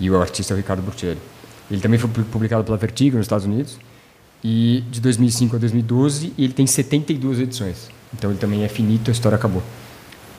E 0.00 0.10
o 0.10 0.20
artista 0.20 0.52
é 0.52 0.54
o 0.54 0.56
Ricardo 0.56 0.82
Burcelli. 0.82 1.18
Ele 1.70 1.80
também 1.80 1.98
foi 1.98 2.08
pu- 2.08 2.22
publicado 2.24 2.64
pela 2.64 2.76
Vertigo 2.76 3.16
nos 3.16 3.26
Estados 3.26 3.44
Unidos. 3.44 3.78
E 4.42 4.82
de 4.90 5.00
2005 5.00 5.56
a 5.56 5.58
2012, 5.58 6.32
e 6.38 6.44
ele 6.44 6.52
tem 6.52 6.66
72 6.66 7.40
edições. 7.40 7.90
Então 8.14 8.30
ele 8.30 8.38
também 8.38 8.62
é 8.64 8.68
finito, 8.68 9.10
a 9.10 9.12
história 9.12 9.36
acabou. 9.36 9.62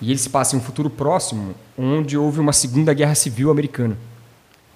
E 0.01 0.09
ele 0.09 0.19
se 0.19 0.30
passa 0.30 0.55
em 0.55 0.59
um 0.59 0.61
futuro 0.61 0.89
próximo, 0.89 1.53
onde 1.77 2.18
houve 2.18 2.39
uma 2.39 2.53
Segunda 2.53 2.93
Guerra 2.93 3.15
Civil 3.15 3.51
Americana. 3.51 3.97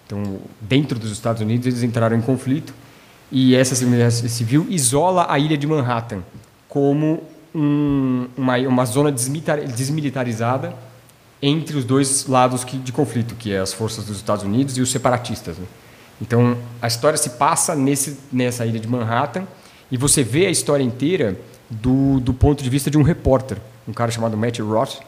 Então, 0.06 0.40
dentro 0.60 1.00
dos 1.00 1.12
Estados 1.12 1.42
Unidos, 1.42 1.66
eles 1.68 1.84
entraram 1.84 2.18
em 2.18 2.22
conflito 2.22 2.74
e 3.32 3.56
essa 3.56 3.76
Segunda 3.76 3.98
Guerra 3.98 4.12
Civil 4.12 4.68
isola 4.70 5.26
a 5.30 5.40
ilha 5.40 5.58
de 5.58 5.66
Manhattan 5.66 6.20
como 6.68 7.24
um- 7.54 8.28
uma, 8.38 8.58
uma 8.58 8.86
zona 8.86 9.12
desmilitar- 9.12 9.60
desmilitarizada 9.66 10.74
entre 11.42 11.76
os 11.78 11.84
dois 11.86 12.28
lados 12.28 12.64
que- 12.64 12.78
de 12.78 12.92
conflito, 12.92 13.36
que 13.36 13.52
é 13.52 13.60
as 13.60 13.74
forças 13.74 14.06
dos 14.06 14.18
Estados 14.18 14.44
Unidos 14.44 14.78
e 14.78 14.82
os 14.82 14.92
separatistas. 14.92 15.58
né? 15.58 15.66
Então, 16.22 16.56
a 16.82 16.88
história 16.88 17.18
se 17.18 17.32
passa 17.32 17.76
nesse, 17.76 18.18
nessa 18.32 18.66
ilha 18.66 18.80
de 18.80 18.88
Manhattan 18.88 19.46
e 19.92 19.98
você 19.98 20.24
vê 20.24 20.46
a 20.46 20.52
história 20.52 20.84
inteira 20.84 21.36
do, 21.70 22.20
do 22.20 22.34
ponto 22.34 22.64
de 22.64 22.70
vista 22.70 22.92
de 22.92 22.98
um 22.98 23.02
repórter, 23.02 23.58
um 23.88 23.92
cara 23.94 24.12
chamado 24.12 24.38
Matt 24.38 24.60
Roth, 24.60 25.00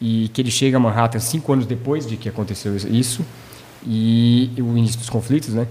e 0.00 0.30
que 0.32 0.40
ele 0.40 0.50
chega 0.50 0.78
a 0.78 0.80
Manhattan 0.80 1.18
cinco 1.20 1.52
anos 1.52 1.66
depois 1.66 2.06
de 2.06 2.16
que 2.16 2.26
aconteceu 2.28 2.74
isso 2.74 3.22
e 3.86 4.50
o 4.58 4.76
início 4.78 4.98
dos 4.98 5.10
conflitos, 5.10 5.50
né? 5.50 5.66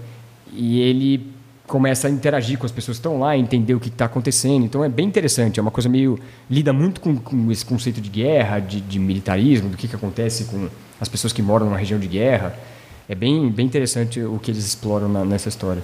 E 0.52 0.80
ele 0.80 1.32
começa 1.70 2.08
a 2.08 2.10
interagir 2.10 2.58
com 2.58 2.66
as 2.66 2.72
pessoas 2.72 2.96
que 2.96 3.00
estão 3.00 3.20
lá, 3.20 3.36
entender 3.36 3.74
o 3.74 3.80
que 3.80 3.88
está 3.88 4.06
acontecendo. 4.06 4.64
Então 4.64 4.82
é 4.84 4.88
bem 4.88 5.06
interessante. 5.06 5.60
É 5.60 5.62
uma 5.62 5.70
coisa 5.70 5.88
meio 5.88 6.18
lida 6.50 6.72
muito 6.72 7.00
com, 7.00 7.16
com 7.16 7.50
esse 7.52 7.64
conceito 7.64 8.00
de 8.00 8.10
guerra, 8.10 8.58
de, 8.58 8.80
de 8.80 8.98
militarismo, 8.98 9.68
do 9.70 9.76
que, 9.76 9.86
que 9.86 9.94
acontece 9.94 10.44
com 10.46 10.68
as 11.00 11.08
pessoas 11.08 11.32
que 11.32 11.40
moram 11.40 11.66
numa 11.66 11.78
região 11.78 11.98
de 12.00 12.08
guerra. 12.08 12.54
É 13.08 13.14
bem 13.14 13.48
bem 13.50 13.64
interessante 13.66 14.20
o 14.20 14.38
que 14.40 14.50
eles 14.50 14.64
exploram 14.66 15.08
na- 15.08 15.24
nessa 15.24 15.48
história. 15.48 15.82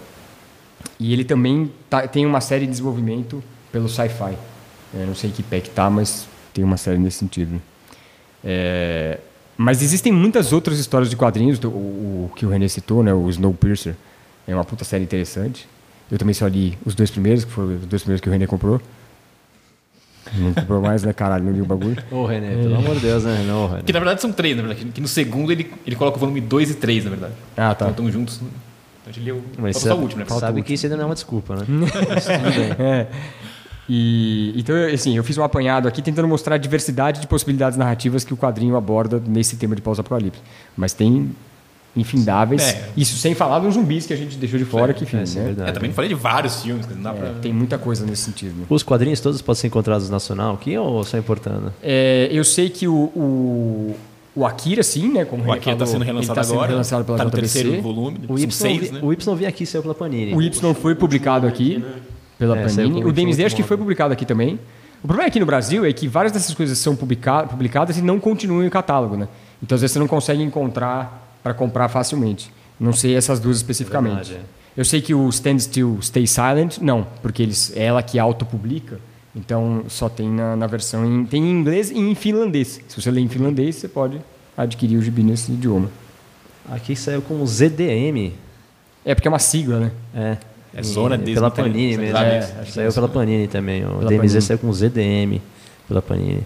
E 0.98 1.12
ele 1.12 1.24
também 1.24 1.70
tá- 1.88 2.06
tem 2.08 2.26
uma 2.26 2.40
série 2.40 2.64
de 2.64 2.72
desenvolvimento 2.72 3.42
pelo 3.70 3.88
Sci-Fi. 3.88 4.36
Não 4.92 5.14
sei 5.14 5.30
que 5.30 5.42
pé 5.42 5.60
que 5.60 5.70
tá, 5.70 5.88
mas 5.88 6.26
tem 6.52 6.64
uma 6.64 6.76
série 6.76 6.98
nesse 6.98 7.18
sentido. 7.18 7.62
É, 8.44 9.18
mas 9.56 9.82
existem 9.82 10.12
muitas 10.12 10.52
outras 10.52 10.78
histórias 10.78 11.08
de 11.10 11.16
quadrinhos, 11.16 11.58
o, 11.62 11.68
o 11.68 12.30
que 12.34 12.44
o 12.44 12.48
René 12.48 12.66
citou, 12.68 13.02
né, 13.02 13.12
o 13.14 13.28
Snowpiercer, 13.30 13.94
é 14.48 14.54
uma 14.54 14.64
puta 14.64 14.84
série 14.84 15.04
interessante. 15.04 15.68
Eu 16.10 16.18
também 16.18 16.34
só 16.34 16.46
li 16.46 16.78
os 16.84 16.94
dois 16.94 17.10
primeiros, 17.10 17.44
que 17.44 17.50
foram 17.50 17.74
os 17.74 17.86
dois 17.86 18.02
primeiros 18.02 18.20
que 18.20 18.28
o 18.28 18.32
René 18.32 18.46
comprou. 18.46 18.80
Não 20.34 20.52
comprou 20.52 20.80
mais, 20.80 21.02
né, 21.02 21.12
caralho, 21.12 21.44
não 21.44 21.52
li 21.52 21.60
o 21.60 21.64
bagulho. 21.64 21.96
Ô, 22.10 22.26
René, 22.26 22.56
pelo 22.56 22.76
amor 22.76 22.94
de 22.96 23.00
Deus, 23.00 23.24
né? 23.24 23.44
Não, 23.46 23.68
René. 23.68 23.82
Que 23.82 23.92
na 23.92 24.00
verdade 24.00 24.20
são 24.20 24.32
três, 24.32 24.56
na 24.56 24.62
verdade. 24.62 24.84
Que 24.86 25.00
no 25.00 25.08
segundo 25.08 25.52
ele, 25.52 25.72
ele 25.86 25.96
coloca 25.96 26.16
o 26.16 26.20
volume 26.20 26.40
2 26.40 26.70
e 26.70 26.74
3, 26.74 27.04
na 27.04 27.10
verdade. 27.10 27.34
Ah, 27.56 27.74
tá. 27.74 27.88
Então 27.88 28.06
estão 28.06 28.10
juntos. 28.10 28.36
Então 28.36 28.50
a 29.06 29.10
gente 29.10 29.24
leu. 29.24 29.42
Mas 29.58 29.76
Falta 29.76 29.88
só 29.88 29.96
o 29.96 30.02
último, 30.02 30.20
né? 30.20 30.26
sabe 30.28 30.62
que 30.62 30.74
isso 30.74 30.86
ainda 30.86 30.96
não 30.96 31.04
é 31.04 31.06
uma 31.06 31.14
desculpa, 31.14 31.56
né? 31.56 31.66
É. 32.78 33.06
E, 33.88 34.52
então, 34.56 34.74
assim, 34.92 35.16
eu 35.16 35.22
fiz 35.22 35.38
um 35.38 35.44
apanhado 35.44 35.86
aqui 35.86 36.02
tentando 36.02 36.26
mostrar 36.26 36.56
a 36.56 36.58
diversidade 36.58 37.20
de 37.20 37.26
possibilidades 37.28 37.78
narrativas 37.78 38.24
que 38.24 38.34
o 38.34 38.36
quadrinho 38.36 38.76
aborda 38.76 39.22
nesse 39.24 39.56
tema 39.56 39.76
de 39.76 39.82
pós-apocalipse. 39.82 40.40
Mas 40.76 40.92
tem 40.92 41.30
infindáveis. 41.96 42.62
É. 42.62 42.88
Isso 42.96 43.16
sem 43.16 43.34
falar 43.34 43.58
dos 43.60 43.74
zumbis 43.74 44.06
que 44.06 44.12
a 44.12 44.16
gente 44.16 44.36
deixou 44.36 44.58
de 44.58 44.64
fora, 44.64 44.92
que 44.92 45.04
enfim, 45.04 45.16
É, 45.16 45.20
é 45.22 45.24
né? 45.24 45.44
verdade. 45.46 45.70
É, 45.70 45.72
também 45.72 45.92
falei 45.92 46.08
de 46.08 46.14
vários 46.14 46.62
filmes, 46.62 46.86
não 46.88 47.02
dá 47.02 47.12
pra. 47.12 47.28
É, 47.28 47.32
tem 47.40 47.52
muita 47.52 47.78
coisa 47.78 48.04
nesse 48.04 48.22
sentido. 48.22 48.54
né? 48.58 48.66
Os 48.68 48.82
quadrinhos 48.82 49.20
todos 49.20 49.40
podem 49.42 49.60
ser 49.60 49.66
encontrados 49.68 50.10
nacional 50.10 50.54
aqui 50.54 50.76
ou 50.76 51.02
só 51.04 51.16
importando? 51.18 51.72
É, 51.82 52.28
eu 52.30 52.44
sei 52.44 52.68
que 52.68 52.86
o, 52.86 52.94
o, 52.94 53.96
o 54.34 54.44
Akira, 54.46 54.82
sim, 54.82 55.12
né? 55.12 55.24
Como 55.24 55.44
O 55.44 55.52
Akira 55.52 55.72
está 55.74 55.86
sendo 55.86 56.04
relançado 56.04 56.34
tá 56.34 56.44
sendo 56.44 56.54
agora. 56.54 56.70
relançado 56.70 57.04
pela 57.04 57.18
tá 57.18 57.24
no 57.24 57.30
JBC. 57.30 57.40
terceiro 57.62 57.82
volume. 57.82 58.20
O 58.28 58.38
Y, 58.38 58.50
seis, 58.50 58.80
vi- 58.80 58.90
né? 58.92 59.00
o 59.02 59.12
y 59.12 59.16
vi 59.36 59.46
aqui, 59.46 59.64
saiu 59.66 59.82
pela 59.82 59.94
Panini. 59.94 60.34
O 60.34 60.42
Y 60.42 60.74
foi 60.74 60.94
publicado 60.94 61.46
aqui 61.46 61.82
pela 62.38 62.58
É, 62.58 62.62
Panini. 62.66 63.04
O 63.04 63.12
DMZ 63.12 63.40
acho 63.40 63.56
que 63.56 63.62
foi 63.62 63.76
publicado 63.76 64.12
aqui 64.12 64.26
também. 64.26 64.58
O 65.02 65.06
problema 65.06 65.28
aqui 65.28 65.38
no 65.38 65.46
Brasil 65.46 65.84
é 65.84 65.92
que 65.92 66.08
várias 66.08 66.32
dessas 66.32 66.54
coisas 66.54 66.76
são 66.78 66.96
publica- 66.96 67.44
publicadas 67.44 67.96
e 67.98 68.02
não 68.02 68.18
continuam 68.18 68.64
em 68.64 68.70
catálogo, 68.70 69.16
né? 69.16 69.28
Então 69.62 69.74
às 69.76 69.80
vezes 69.80 69.92
você 69.92 69.98
não 69.98 70.06
consegue 70.08 70.42
encontrar 70.42 71.25
para 71.46 71.54
comprar 71.54 71.88
facilmente. 71.88 72.50
Não 72.78 72.92
sei 72.92 73.14
essas 73.14 73.38
duas 73.38 73.58
especificamente. 73.58 74.30
verdade, 74.30 74.34
é. 74.34 74.40
Eu 74.76 74.84
sei 74.84 75.00
que 75.00 75.14
o 75.14 75.28
Stand 75.28 75.60
Still 75.60 75.98
Stay 76.02 76.26
Silent, 76.26 76.78
não, 76.78 77.06
porque 77.22 77.40
eles, 77.40 77.72
é 77.76 77.84
ela 77.84 78.02
que 78.02 78.18
autopublica. 78.18 78.98
Então 79.32 79.84
só 79.86 80.08
tem 80.08 80.28
na, 80.28 80.56
na 80.56 80.66
versão 80.66 81.06
em, 81.06 81.24
tem 81.24 81.40
em 81.40 81.52
inglês 81.52 81.92
e 81.92 81.98
em 81.98 82.16
finlandês. 82.16 82.80
Se 82.88 83.00
você 83.00 83.12
ler 83.12 83.20
em 83.20 83.28
finlandês, 83.28 83.76
você 83.76 83.86
pode 83.86 84.20
adquirir 84.56 84.96
o 84.98 85.02
gibi 85.02 85.22
nesse 85.22 85.52
idioma. 85.52 85.88
Aqui 86.68 86.96
saiu 86.96 87.22
com 87.22 87.46
ZDM. 87.46 88.32
É 89.04 89.14
porque 89.14 89.28
é 89.28 89.30
uma 89.30 89.38
sigla, 89.38 89.78
né? 89.78 89.90
É. 90.12 90.36
É 90.74 90.82
Zona 90.82 91.14
E- 91.14 91.32
Pela 91.32 91.48
Panini 91.50 91.96
mesmo. 91.96 92.16
É, 92.18 92.38
É, 92.38 92.38
acho 92.40 92.62
que 92.64 92.72
saiu 92.72 92.92
pela. 92.92 93.08
Panini 93.08 93.46
também. 93.46 93.84
O 93.86 93.98
Pela 93.98 94.08
DMZ 94.10 94.16
Panini. 94.18 94.42
saiu 94.42 94.58
com 94.58 94.72
ZDM 94.72 95.40
pela 95.86 96.02
Panini. 96.02 96.42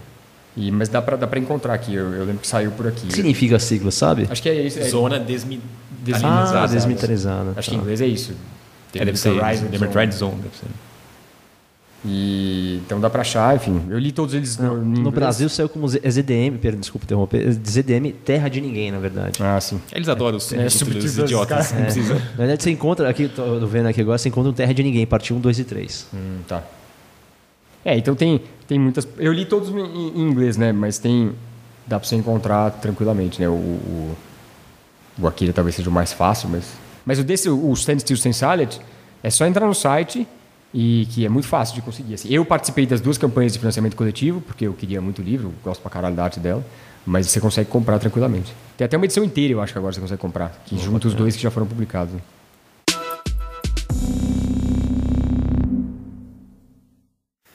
E, 0.57 0.69
mas 0.71 0.89
dá 0.89 1.01
pra, 1.01 1.15
dá 1.15 1.25
pra 1.27 1.39
encontrar 1.39 1.73
aqui. 1.73 1.93
Eu, 1.93 2.13
eu 2.13 2.25
lembro 2.25 2.41
que 2.41 2.47
saiu 2.47 2.71
por 2.71 2.85
aqui. 2.87 3.05
O 3.05 3.07
que 3.07 3.13
significa 3.13 3.55
a 3.55 3.59
sigla, 3.59 3.89
sabe? 3.91 4.27
Acho 4.29 4.41
que 4.41 4.49
é 4.49 4.61
isso. 4.61 4.79
É, 4.79 4.83
Zona 4.89 5.19
desmi... 5.19 5.59
Ah, 5.63 6.03
Desmilitarizada. 6.03 6.67
desmilitarizada. 6.73 7.53
Acho 7.55 7.69
que 7.69 7.75
em 7.75 7.77
tá. 7.77 7.83
inglês 7.83 8.01
é 8.01 8.07
isso. 8.07 8.33
É, 8.93 9.05
deve 9.05 9.17
ser 9.17 9.29
Demilitarized 9.69 10.17
Zone. 10.17 10.31
Zone. 10.31 10.41
Deve 10.41 10.55
ser. 10.57 10.65
E, 12.03 12.81
então 12.83 12.99
dá 12.99 13.09
pra 13.11 13.21
achar, 13.21 13.55
enfim. 13.55 13.79
Eu 13.87 13.99
li 13.99 14.11
todos 14.11 14.33
eles 14.33 14.57
no, 14.57 14.83
No. 14.83 15.11
Brasil 15.11 15.47
saiu 15.47 15.69
como 15.69 15.87
Z- 15.87 15.99
é 16.03 16.09
ZDM, 16.09 16.57
perdão, 16.59 16.79
desculpa 16.79 17.05
interromper, 17.05 17.51
ZDM 17.51 18.11
Terra 18.25 18.49
de 18.49 18.59
Ninguém, 18.59 18.91
na 18.91 18.97
verdade. 18.97 19.39
Ah, 19.41 19.61
sim. 19.61 19.79
Eles 19.93 20.09
adoram 20.09 20.37
os 20.37 20.51
É, 20.51 20.67
subtítulos 20.67 20.73
subtítulos 21.11 21.29
idiotas. 21.29 21.47
caras. 21.49 21.71
Não 21.73 21.83
precisa. 21.83 22.13
Na 22.15 22.19
verdade, 22.37 22.63
você 22.63 22.71
encontra, 22.71 23.07
aqui, 23.07 23.27
tô 23.29 23.65
vendo 23.67 23.85
aqui 23.85 24.01
agora, 24.01 24.17
você 24.17 24.29
encontra 24.29 24.49
um 24.49 24.53
Terra 24.53 24.73
de 24.73 24.81
Ninguém, 24.81 25.05
parte 25.05 25.31
1, 25.31 25.39
2 25.39 25.59
e 25.59 25.63
3. 25.63 26.07
Hum, 26.11 26.37
tá. 26.47 26.63
É, 27.83 27.97
então 27.97 28.15
tem, 28.15 28.41
tem 28.67 28.79
muitas. 28.79 29.07
Eu 29.17 29.33
li 29.33 29.45
todos 29.45 29.69
em, 29.69 30.21
inglês, 30.21 30.57
né? 30.57 30.71
Mas 30.71 30.99
tem. 30.99 31.33
Dá 31.87 31.99
pra 31.99 32.07
você 32.07 32.15
encontrar 32.15 32.71
tranquilamente, 32.71 33.41
né? 33.41 33.49
O, 33.49 33.53
o, 33.53 34.17
o 35.19 35.27
Akira 35.27 35.51
talvez 35.51 35.75
seja 35.75 35.89
o 35.89 35.93
mais 35.93 36.13
fácil, 36.13 36.49
mas. 36.49 36.73
Mas 37.05 37.19
o 37.19 37.23
desse, 37.23 37.49
o 37.49 37.73
Stand 37.73 37.99
Still 37.99 38.15
Stand 38.15 38.33
Silent, 38.33 38.77
é 39.23 39.29
só 39.29 39.45
entrar 39.45 39.65
no 39.65 39.73
site 39.73 40.27
e 40.73 41.07
que 41.11 41.25
é 41.25 41.29
muito 41.29 41.47
fácil 41.47 41.75
de 41.75 41.81
conseguir. 41.81 42.13
Assim, 42.13 42.29
eu 42.29 42.45
participei 42.45 42.85
das 42.85 43.01
duas 43.01 43.17
campanhas 43.17 43.53
de 43.53 43.59
financiamento 43.59 43.95
coletivo, 43.95 44.39
porque 44.41 44.67
eu 44.67 44.73
queria 44.73 45.01
muito 45.01 45.19
o 45.19 45.25
livro, 45.25 45.53
gosto 45.63 45.81
pra 45.81 45.89
caralho 45.89 46.15
da 46.15 46.23
arte 46.23 46.39
dela, 46.39 46.63
mas 47.05 47.27
você 47.27 47.39
consegue 47.39 47.69
comprar 47.69 47.99
tranquilamente. 47.99 48.53
Tem 48.77 48.85
até 48.85 48.95
uma 48.95 49.05
edição 49.05 49.23
inteira, 49.23 49.53
eu 49.53 49.61
acho 49.61 49.73
que 49.73 49.79
agora 49.79 49.93
você 49.93 49.99
consegue 49.99 50.21
comprar, 50.21 50.61
que 50.65 50.77
junta 50.77 51.07
os 51.07 51.13
dois 51.13 51.35
que 51.35 51.41
já 51.41 51.51
foram 51.51 51.67
publicados. 51.67 52.13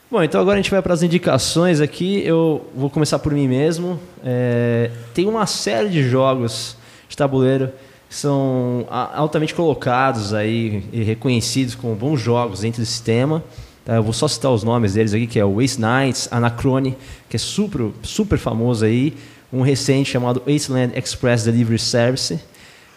Bom, 0.09 0.23
então 0.23 0.39
agora 0.39 0.57
a 0.57 0.61
gente 0.61 0.71
vai 0.71 0.81
para 0.81 0.93
as 0.93 1.03
indicações 1.03 1.81
aqui. 1.81 2.21
Eu 2.25 2.65
vou 2.73 2.89
começar 2.89 3.19
por 3.19 3.33
mim 3.33 3.45
mesmo. 3.45 3.99
É, 4.23 4.89
tem 5.13 5.27
uma 5.27 5.45
série 5.45 5.89
de 5.89 6.01
jogos 6.01 6.77
de 7.09 7.17
tabuleiro 7.17 7.73
que 8.07 8.15
são 8.15 8.87
altamente 8.89 9.53
colocados 9.53 10.33
aí 10.33 10.85
e 10.93 11.03
reconhecidos 11.03 11.75
como 11.75 11.93
bons 11.93 12.21
jogos 12.21 12.61
dentro 12.61 12.79
desse 12.79 13.03
tema. 13.03 13.43
Tá? 13.83 13.95
Eu 13.95 14.03
vou 14.03 14.13
só 14.13 14.29
citar 14.29 14.49
os 14.49 14.63
nomes 14.63 14.93
deles 14.93 15.13
aqui, 15.13 15.27
que 15.27 15.37
é 15.37 15.43
o 15.43 15.61
Ace 15.61 15.77
Knights, 15.77 16.29
Anacrone, 16.31 16.95
que 17.29 17.35
é 17.35 17.39
super, 17.39 17.91
super 18.01 18.37
famoso 18.37 18.85
aí. 18.85 19.13
Um 19.51 19.59
recente 19.59 20.09
chamado 20.09 20.41
Aceland 20.47 20.97
Express 20.97 21.43
Delivery 21.43 21.79
Service. 21.79 22.39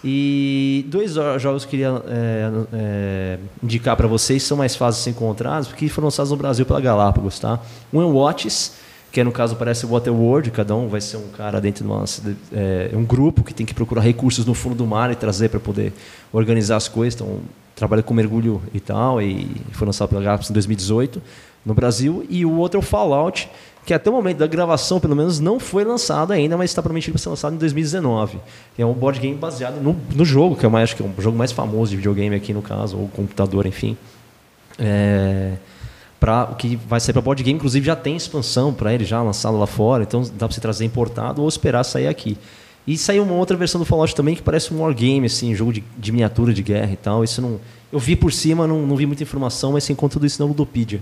E 0.02 0.86
dois 0.88 1.14
jo- 1.14 1.38
jogos 1.38 1.64
que 1.64 1.68
eu 1.68 1.70
queria 1.70 2.02
é, 2.08 2.50
é, 2.72 3.38
indicar 3.62 3.96
para 3.96 4.06
vocês 4.08 4.42
são 4.42 4.56
mais 4.56 4.74
fáceis 4.74 4.96
de 4.96 5.02
ser 5.04 5.10
encontrados, 5.10 5.68
porque 5.68 5.88
foram 5.88 6.06
lançados 6.06 6.30
no 6.30 6.36
Brasil 6.36 6.64
pela 6.64 6.80
Galápagos. 6.80 7.38
Tá? 7.38 7.60
Um 7.92 8.00
é 8.00 8.04
Watches, 8.04 8.74
que 9.12 9.22
no 9.22 9.32
caso 9.32 9.56
parece 9.56 9.84
Waterworld, 9.84 10.50
cada 10.52 10.74
um 10.74 10.88
vai 10.88 11.00
ser 11.00 11.18
um 11.18 11.28
cara 11.28 11.60
dentro 11.60 11.84
de 11.84 11.90
uma, 11.90 12.04
é, 12.52 12.90
um 12.94 13.04
grupo 13.04 13.42
que 13.44 13.52
tem 13.52 13.66
que 13.66 13.74
procurar 13.74 14.00
recursos 14.00 14.46
no 14.46 14.54
fundo 14.54 14.74
do 14.74 14.86
mar 14.86 15.10
e 15.10 15.14
trazer 15.16 15.48
para 15.50 15.60
poder 15.60 15.92
organizar 16.32 16.76
as 16.76 16.88
coisas. 16.88 17.14
Então, 17.20 17.40
trabalha 17.74 18.02
com 18.02 18.14
mergulho 18.14 18.62
e 18.72 18.80
tal, 18.80 19.20
e 19.20 19.50
foi 19.72 19.86
lançado 19.86 20.08
pela 20.08 20.20
Galápagos 20.22 20.50
em 20.50 20.52
2018 20.52 21.20
no 21.64 21.74
Brasil. 21.74 22.24
E 22.28 22.44
o 22.46 22.56
outro 22.56 22.78
é 22.78 22.82
o 22.82 22.82
Fallout, 22.82 23.50
que 23.84 23.94
até 23.94 24.10
o 24.10 24.12
momento 24.12 24.38
da 24.38 24.46
gravação, 24.46 25.00
pelo 25.00 25.16
menos, 25.16 25.40
não 25.40 25.58
foi 25.58 25.84
lançado 25.84 26.32
ainda, 26.32 26.56
mas 26.56 26.70
está 26.70 26.82
prometido 26.82 27.12
para 27.12 27.22
ser 27.22 27.28
lançado 27.30 27.54
em 27.54 27.58
2019. 27.58 28.38
Que 28.76 28.82
é 28.82 28.86
um 28.86 28.92
board 28.92 29.18
game 29.18 29.36
baseado 29.36 29.80
no, 29.80 29.96
no 30.14 30.24
jogo, 30.24 30.56
que 30.56 30.64
eu 30.64 30.76
acho 30.76 30.94
que 30.94 31.02
é 31.02 31.06
o 31.06 31.20
jogo 31.20 31.36
mais 31.36 31.50
famoso 31.50 31.90
de 31.90 31.96
videogame 31.96 32.36
aqui 32.36 32.52
no 32.52 32.62
caso, 32.62 32.98
ou 32.98 33.08
computador, 33.08 33.66
enfim. 33.66 33.96
É, 34.78 35.54
pra, 36.18 36.44
o 36.44 36.54
que 36.54 36.76
vai 36.76 37.00
sair 37.00 37.12
para 37.12 37.22
board 37.22 37.42
game, 37.42 37.56
inclusive 37.56 37.84
já 37.84 37.96
tem 37.96 38.16
expansão 38.16 38.72
para 38.72 38.92
ele 38.92 39.04
já 39.04 39.22
lançado 39.22 39.58
lá 39.58 39.66
fora, 39.66 40.02
então 40.02 40.22
dá 40.22 40.46
para 40.46 40.50
você 40.50 40.60
trazer 40.60 40.84
importado 40.84 41.42
ou 41.42 41.48
esperar 41.48 41.82
sair 41.82 42.06
aqui. 42.06 42.36
E 42.86 42.96
saiu 42.96 43.22
uma 43.22 43.34
outra 43.34 43.56
versão 43.56 43.78
do 43.78 43.84
Fallout 43.84 44.14
também 44.14 44.34
que 44.34 44.42
parece 44.42 44.72
um 44.72 44.82
wargame, 44.82 45.26
assim, 45.26 45.54
jogo 45.54 45.72
de, 45.72 45.84
de 45.98 46.12
miniatura 46.12 46.52
de 46.52 46.62
guerra 46.62 46.92
e 46.92 46.96
tal. 46.96 47.22
Isso 47.22 47.40
não, 47.40 47.60
eu 47.92 47.98
vi 47.98 48.16
por 48.16 48.32
cima, 48.32 48.66
não, 48.66 48.86
não 48.86 48.96
vi 48.96 49.06
muita 49.06 49.22
informação, 49.22 49.72
mas 49.72 49.84
você 49.84 49.92
encontra 49.92 50.14
tudo 50.14 50.26
isso 50.26 50.42
na 50.42 50.48
Ludopedia. 50.48 51.00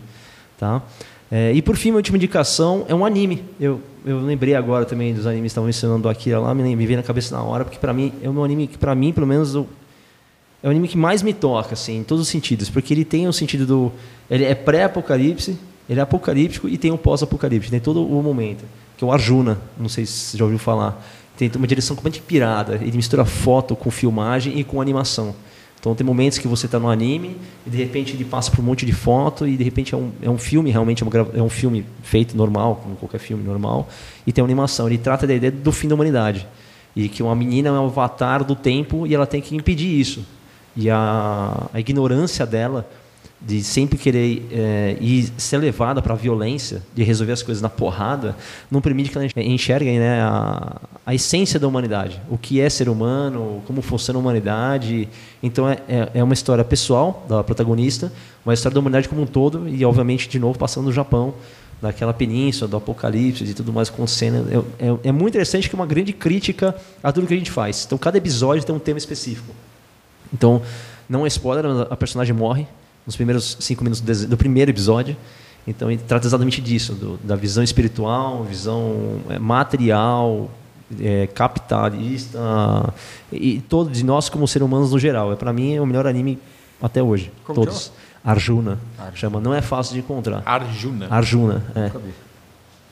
Tá? 0.58 0.82
É, 1.30 1.52
e 1.52 1.60
por 1.60 1.76
fim, 1.76 1.90
minha 1.90 1.98
última 1.98 2.16
indicação 2.16 2.84
é 2.88 2.94
um 2.94 3.04
anime. 3.04 3.44
Eu, 3.60 3.80
eu 4.04 4.18
lembrei 4.20 4.54
agora 4.54 4.84
também 4.84 5.12
dos 5.12 5.26
animes 5.26 5.42
que 5.42 5.46
estavam 5.48 5.66
mencionando 5.66 6.02
do 6.02 6.08
Akira 6.08 6.40
lá, 6.40 6.54
me, 6.54 6.74
me 6.74 6.86
veio 6.86 6.96
na 6.96 7.02
cabeça 7.02 7.36
na 7.36 7.42
hora, 7.42 7.64
porque 7.64 7.78
para 7.78 7.92
mim 7.92 8.12
é 8.22 8.30
um 8.30 8.42
anime 8.42 8.66
que, 8.66 8.78
para 8.78 8.94
mim, 8.94 9.12
pelo 9.12 9.26
menos, 9.26 9.54
eu, 9.54 9.66
é 10.62 10.66
o 10.66 10.70
anime 10.70 10.88
que 10.88 10.96
mais 10.96 11.22
me 11.22 11.34
toca, 11.34 11.74
assim, 11.74 11.98
em 11.98 12.02
todos 12.02 12.22
os 12.22 12.28
sentidos, 12.28 12.70
porque 12.70 12.94
ele 12.94 13.04
tem 13.04 13.28
o 13.28 13.32
sentido 13.32 13.66
do. 13.66 13.92
Ele 14.30 14.44
é 14.44 14.54
pré-apocalipse, 14.54 15.58
ele 15.88 16.00
é 16.00 16.02
apocalíptico 16.02 16.68
e 16.68 16.78
tem 16.78 16.90
um 16.90 16.96
pós-apocalipse, 16.96 17.70
tem 17.70 17.80
todo 17.80 18.04
o 18.04 18.22
momento, 18.22 18.64
que 18.96 19.04
é 19.04 19.06
o 19.06 19.12
Arjuna, 19.12 19.58
não 19.78 19.88
sei 19.88 20.06
se 20.06 20.12
você 20.12 20.38
já 20.38 20.44
ouviu 20.44 20.58
falar. 20.58 21.04
Tem 21.36 21.50
uma 21.54 21.68
direção 21.68 21.94
completamente 21.94 22.26
pirada, 22.26 22.74
ele 22.82 22.96
mistura 22.96 23.24
foto 23.24 23.76
com 23.76 23.90
filmagem 23.90 24.58
e 24.58 24.64
com 24.64 24.80
animação. 24.80 25.34
Então 25.80 25.94
tem 25.94 26.04
momentos 26.04 26.38
que 26.38 26.48
você 26.48 26.66
está 26.66 26.78
no 26.78 26.88
anime 26.88 27.36
e 27.66 27.70
de 27.70 27.76
repente 27.76 28.14
ele 28.14 28.24
passa 28.24 28.50
por 28.50 28.60
um 28.60 28.64
monte 28.64 28.84
de 28.84 28.92
foto 28.92 29.46
e 29.46 29.56
de 29.56 29.62
repente 29.62 29.94
é 29.94 29.96
um, 29.96 30.10
é 30.20 30.28
um 30.28 30.36
filme 30.38 30.70
realmente 30.70 31.04
é, 31.04 31.06
grava- 31.06 31.30
é 31.38 31.42
um 31.42 31.48
filme 31.48 31.84
feito 32.02 32.36
normal 32.36 32.80
como 32.82 32.96
qualquer 32.96 33.18
filme 33.20 33.44
normal 33.44 33.88
e 34.26 34.32
tem 34.32 34.42
uma 34.42 34.48
animação. 34.48 34.88
Ele 34.88 34.98
trata 34.98 35.26
da 35.26 35.34
ideia 35.34 35.52
do 35.52 35.70
fim 35.70 35.86
da 35.88 35.94
humanidade. 35.94 36.46
E 36.96 37.08
que 37.08 37.22
uma 37.22 37.34
menina 37.34 37.68
é 37.68 37.72
um 37.72 37.86
avatar 37.86 38.42
do 38.42 38.56
tempo 38.56 39.06
e 39.06 39.14
ela 39.14 39.26
tem 39.26 39.40
que 39.40 39.54
impedir 39.54 40.00
isso. 40.00 40.26
E 40.74 40.90
a, 40.90 41.68
a 41.72 41.78
ignorância 41.78 42.44
dela 42.44 42.88
de 43.40 43.62
sempre 43.62 43.96
querer 43.96 44.48
é, 44.50 44.96
ir 45.00 45.32
ser 45.36 45.58
levada 45.58 46.02
para 46.02 46.12
a 46.12 46.16
violência, 46.16 46.82
de 46.94 47.04
resolver 47.04 47.32
as 47.32 47.42
coisas 47.42 47.62
na 47.62 47.68
porrada, 47.68 48.36
não 48.68 48.80
permite 48.80 49.10
que 49.10 49.16
ela 49.16 49.26
enxergue 49.36 49.98
né, 49.98 50.20
a, 50.20 50.76
a 51.06 51.14
essência 51.14 51.58
da 51.58 51.68
humanidade, 51.68 52.20
o 52.28 52.36
que 52.36 52.60
é 52.60 52.68
ser 52.68 52.88
humano, 52.88 53.62
como 53.64 53.80
funciona 53.80 54.18
a 54.18 54.20
humanidade. 54.20 55.08
Então 55.40 55.68
é, 55.68 55.78
é, 55.88 56.10
é 56.14 56.24
uma 56.24 56.34
história 56.34 56.64
pessoal 56.64 57.24
da 57.28 57.44
protagonista, 57.44 58.12
uma 58.44 58.54
história 58.54 58.74
da 58.74 58.80
humanidade 58.80 59.08
como 59.08 59.22
um 59.22 59.26
todo 59.26 59.68
e, 59.68 59.84
obviamente, 59.84 60.28
de 60.28 60.38
novo 60.38 60.58
passando 60.58 60.86
no 60.86 60.92
Japão, 60.92 61.34
daquela 61.80 62.12
península, 62.12 62.68
do 62.68 62.76
apocalipse 62.76 63.44
e 63.44 63.54
tudo 63.54 63.72
mais 63.72 63.88
acontecendo. 63.88 64.66
É, 64.80 64.86
é, 64.86 64.98
é 65.04 65.12
muito 65.12 65.28
interessante 65.28 65.70
que 65.70 65.76
é 65.76 65.78
uma 65.78 65.86
grande 65.86 66.12
crítica 66.12 66.74
a 67.00 67.12
tudo 67.12 67.28
que 67.28 67.34
a 67.34 67.36
gente 67.36 67.52
faz. 67.52 67.84
Então 67.86 67.96
cada 67.96 68.18
episódio 68.18 68.64
tem 68.64 68.74
um 68.74 68.80
tema 68.80 68.98
específico. 68.98 69.54
Então, 70.34 70.60
não 71.08 71.24
é 71.24 71.28
spoiler, 71.28 71.64
a 71.88 71.96
personagem 71.96 72.34
morre 72.34 72.66
nos 73.08 73.16
primeiros 73.16 73.56
cinco 73.58 73.82
minutos 73.82 74.26
do, 74.26 74.36
primeiro 74.36 74.70
episódio. 74.70 75.16
Então, 75.66 75.90
ele 75.90 76.00
trata 76.06 76.26
exatamente 76.26 76.60
disso, 76.60 76.92
do, 76.92 77.16
da 77.24 77.36
visão 77.36 77.64
espiritual, 77.64 78.44
visão 78.44 79.22
é, 79.30 79.38
material, 79.38 80.50
é, 81.00 81.26
capitalista 81.28 82.38
e 83.32 83.62
todo 83.66 83.90
de 83.90 84.04
nós 84.04 84.28
como 84.28 84.46
seres 84.46 84.66
humanos 84.66 84.92
no 84.92 84.98
geral. 84.98 85.32
É 85.32 85.36
para 85.36 85.54
mim 85.54 85.74
é 85.74 85.80
o 85.80 85.86
melhor 85.86 86.06
anime 86.06 86.38
até 86.82 87.02
hoje, 87.02 87.32
Como 87.44 87.54
todos. 87.58 87.90
Arjuna, 88.22 88.78
chama. 89.14 89.40
Não 89.40 89.54
é 89.54 89.62
fácil 89.62 89.94
de 89.94 90.00
encontrar. 90.00 90.42
Arjuna. 90.44 91.06
Arjuna, 91.08 91.64
é. 91.74 91.90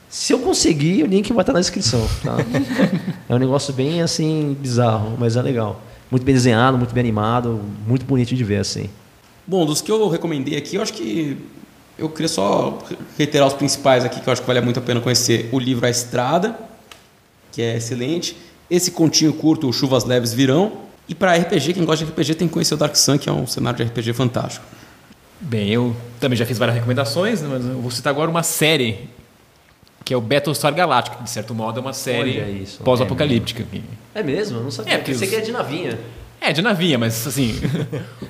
Se 0.08 0.32
eu 0.32 0.38
conseguir, 0.38 1.02
o 1.02 1.06
link 1.06 1.30
vai 1.30 1.42
estar 1.42 1.52
na 1.52 1.60
descrição. 1.60 2.00
Tá? 2.24 2.36
é 3.28 3.34
um 3.34 3.38
negócio 3.38 3.74
bem 3.74 4.00
assim 4.00 4.56
bizarro, 4.58 5.14
mas 5.18 5.36
é 5.36 5.42
legal. 5.42 5.82
Muito 6.10 6.24
bem 6.24 6.34
desenhado, 6.34 6.78
muito 6.78 6.94
bem 6.94 7.02
animado, 7.02 7.60
muito 7.86 8.06
bonito 8.06 8.34
de 8.34 8.44
ver 8.44 8.60
assim. 8.60 8.88
Bom, 9.46 9.64
dos 9.64 9.80
que 9.80 9.90
eu 9.90 10.08
recomendei 10.08 10.56
aqui, 10.56 10.76
eu 10.76 10.82
acho 10.82 10.92
que 10.92 11.36
eu 11.98 12.08
queria 12.08 12.28
só 12.28 12.78
reiterar 13.16 13.46
os 13.46 13.54
principais 13.54 14.04
aqui, 14.04 14.20
que 14.20 14.28
eu 14.28 14.32
acho 14.32 14.40
que 14.42 14.46
vale 14.46 14.60
muito 14.60 14.78
a 14.78 14.82
pena 14.82 15.00
conhecer. 15.00 15.48
O 15.52 15.58
livro 15.58 15.86
A 15.86 15.90
Estrada, 15.90 16.58
que 17.52 17.62
é 17.62 17.76
excelente. 17.76 18.36
Esse 18.68 18.90
continho 18.90 19.32
curto, 19.32 19.72
Chuvas 19.72 20.04
Leves 20.04 20.32
Virão. 20.32 20.72
E 21.08 21.14
para 21.14 21.36
RPG, 21.36 21.72
quem 21.74 21.84
gosta 21.84 22.04
de 22.04 22.10
RPG 22.10 22.34
tem 22.34 22.48
que 22.48 22.54
conhecer 22.54 22.74
o 22.74 22.76
Dark 22.76 22.96
Sun, 22.96 23.16
que 23.16 23.28
é 23.28 23.32
um 23.32 23.46
cenário 23.46 23.76
de 23.76 23.84
RPG 23.84 24.12
fantástico. 24.12 24.64
Bem, 25.40 25.68
eu 25.68 25.94
também 26.18 26.36
já 26.36 26.44
fiz 26.44 26.58
várias 26.58 26.74
recomendações, 26.74 27.40
né, 27.42 27.48
mas 27.50 27.64
eu 27.64 27.80
vou 27.80 27.90
citar 27.90 28.10
agora 28.12 28.28
uma 28.28 28.42
série 28.42 29.08
que 30.04 30.12
é 30.14 30.16
o 30.16 30.20
Battlestar 30.20 30.72
Galactica, 30.74 31.16
que 31.16 31.24
de 31.24 31.30
certo 31.30 31.54
modo 31.54 31.78
é 31.78 31.82
uma 31.82 31.92
série 31.92 32.64
pós-apocalíptica. 32.84 33.66
É 34.14 34.22
mesmo? 34.22 34.58
Eu 34.58 34.62
não 34.64 34.70
sabia. 34.70 34.94
É, 34.94 34.98
porque 34.98 35.14
Você 35.14 35.24
os- 35.24 35.30
quer 35.30 35.40
de 35.40 35.50
navinha. 35.52 35.98
É, 36.46 36.52
de 36.52 36.62
navinha, 36.62 36.96
mas 36.98 37.26
assim. 37.26 37.58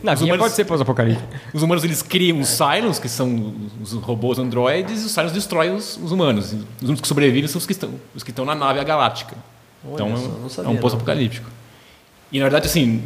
Na 0.02 0.12
os 0.14 0.20
minha 0.22 0.32
humanos, 0.34 0.38
pode 0.47 0.55
ser 0.55 0.64
pós-apocalipse. 0.64 1.22
os 1.52 1.62
humanos 1.62 1.84
eles 1.84 2.01
criam 2.02 2.40
os 2.40 2.48
Cylons, 2.48 2.98
que 2.98 3.09
são 3.09 3.55
os 3.80 3.93
robôs 3.93 4.38
androides, 4.38 5.02
e 5.02 5.06
os 5.06 5.12
Cylons 5.12 5.32
destroem 5.32 5.74
os, 5.74 5.98
os 6.02 6.12
humanos. 6.12 6.52
Os 6.80 6.82
únicos 6.88 7.02
que 7.02 7.09
sobrevivem 7.09 7.47
são 7.48 7.59
os 7.59 7.66
que 7.66 7.72
estão, 7.72 7.90
os 8.14 8.22
que 8.22 8.30
estão 8.30 8.44
na 8.44 8.55
nave 8.55 8.82
galáctica. 8.84 9.36
Olha 9.84 9.94
então 9.94 10.12
é 10.12 10.16
só, 10.16 10.22
um- 10.26 10.48
sabia, 10.48 10.70
é 10.70 10.74
um 10.74 10.76
pós-apocalíptico. 10.78 11.51
E 12.32 12.38
na 12.38 12.44
verdade, 12.47 12.66
assim, 12.66 13.02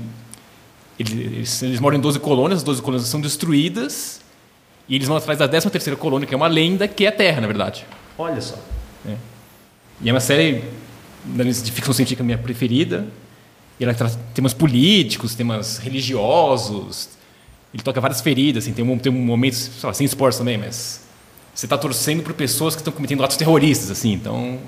eles, 0.98 1.12
eles, 1.12 1.62
eles 1.62 1.80
moram 1.80 1.96
em 1.96 2.00
12 2.00 2.18
colônias, 2.20 2.58
as 2.60 2.62
12 2.64 2.80
colônias 2.80 3.08
são 3.08 3.20
destruídas, 3.20 4.20
e 4.88 4.94
eles 4.94 5.08
vão 5.08 5.16
atrás 5.16 5.38
da 5.38 5.48
13 5.48 5.70
terceira 5.70 5.96
colônia, 5.96 6.26
que 6.26 6.34
é 6.34 6.36
uma 6.36 6.46
lenda, 6.48 6.86
que 6.88 7.04
é 7.04 7.08
a 7.08 7.12
Terra, 7.12 7.40
na 7.40 7.46
verdade. 7.46 7.84
Olha 8.16 8.40
só. 8.40 8.56
E 10.02 10.08
é 10.08 10.12
uma 10.12 10.20
série 10.20 10.64
de 11.24 11.72
ficção 11.72 11.92
científica 11.92 12.24
minha 12.24 12.38
preferida. 12.38 13.06
E 13.80 13.84
ela 13.84 13.94
traz 13.94 14.18
temas 14.34 14.52
políticos, 14.52 15.34
temas 15.34 15.78
religiosos. 15.78 17.08
Ele 17.72 17.82
toca 17.82 18.00
várias 18.00 18.20
feridas, 18.20 18.64
assim, 18.64 18.72
tem 18.72 18.84
um, 18.84 18.98
tem 18.98 19.10
um 19.12 19.16
momento, 19.24 19.54
sei 19.54 19.86
lá, 19.86 19.94
sem 19.94 20.04
esportes 20.04 20.38
também, 20.38 20.58
mas 20.58 21.02
você 21.54 21.66
está 21.66 21.78
torcendo 21.78 22.22
por 22.22 22.34
pessoas 22.34 22.74
que 22.74 22.80
estão 22.80 22.92
cometendo 22.92 23.22
atos 23.24 23.36
terroristas, 23.36 23.90
assim, 23.90 24.12
então 24.12 24.58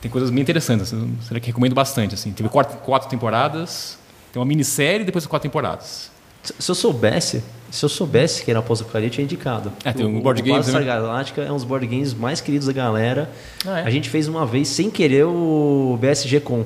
tem 0.00 0.10
coisas 0.10 0.30
bem 0.30 0.40
interessantes. 0.42 0.92
assim, 0.92 1.16
Será 1.26 1.40
que 1.40 1.46
recomendo 1.48 1.74
bastante, 1.74 2.14
assim. 2.14 2.30
Teve 2.32 2.48
quatro, 2.48 2.76
quatro 2.78 3.08
temporadas, 3.08 3.98
tem 4.32 4.40
uma 4.40 4.46
minissérie 4.46 5.02
e 5.02 5.04
depois 5.06 5.26
quatro 5.26 5.48
temporadas. 5.48 6.10
Se 6.58 6.70
eu 6.70 6.74
soubesse, 6.74 7.42
se 7.70 7.84
eu 7.84 7.88
soubesse 7.88 8.42
que 8.44 8.50
era 8.50 8.62
pós-apocalipse, 8.62 9.20
é 9.20 9.24
indicado. 9.24 9.72
É, 9.84 9.92
tem 9.92 10.06
um 10.06 10.18
O- 10.18 10.22
board 10.22 10.40
o 10.40 10.44
games, 10.44 10.66
Battlestar 10.66 10.80
né? 10.80 10.86
Galáctica 10.86 11.42
é 11.42 11.50
um 11.52 11.54
dos 11.56 11.64
board 11.64 11.86
games 11.86 12.14
mais 12.14 12.40
queridos 12.40 12.66
da 12.66 12.72
galera. 12.72 13.30
Ah, 13.66 13.80
é? 13.80 13.84
A 13.84 13.90
gente 13.90 14.08
fez 14.08 14.26
uma 14.28 14.46
vez, 14.46 14.68
sem 14.68 14.90
querer, 14.90 15.24
o 15.24 15.98
BSG 16.00 16.40
Com. 16.40 16.64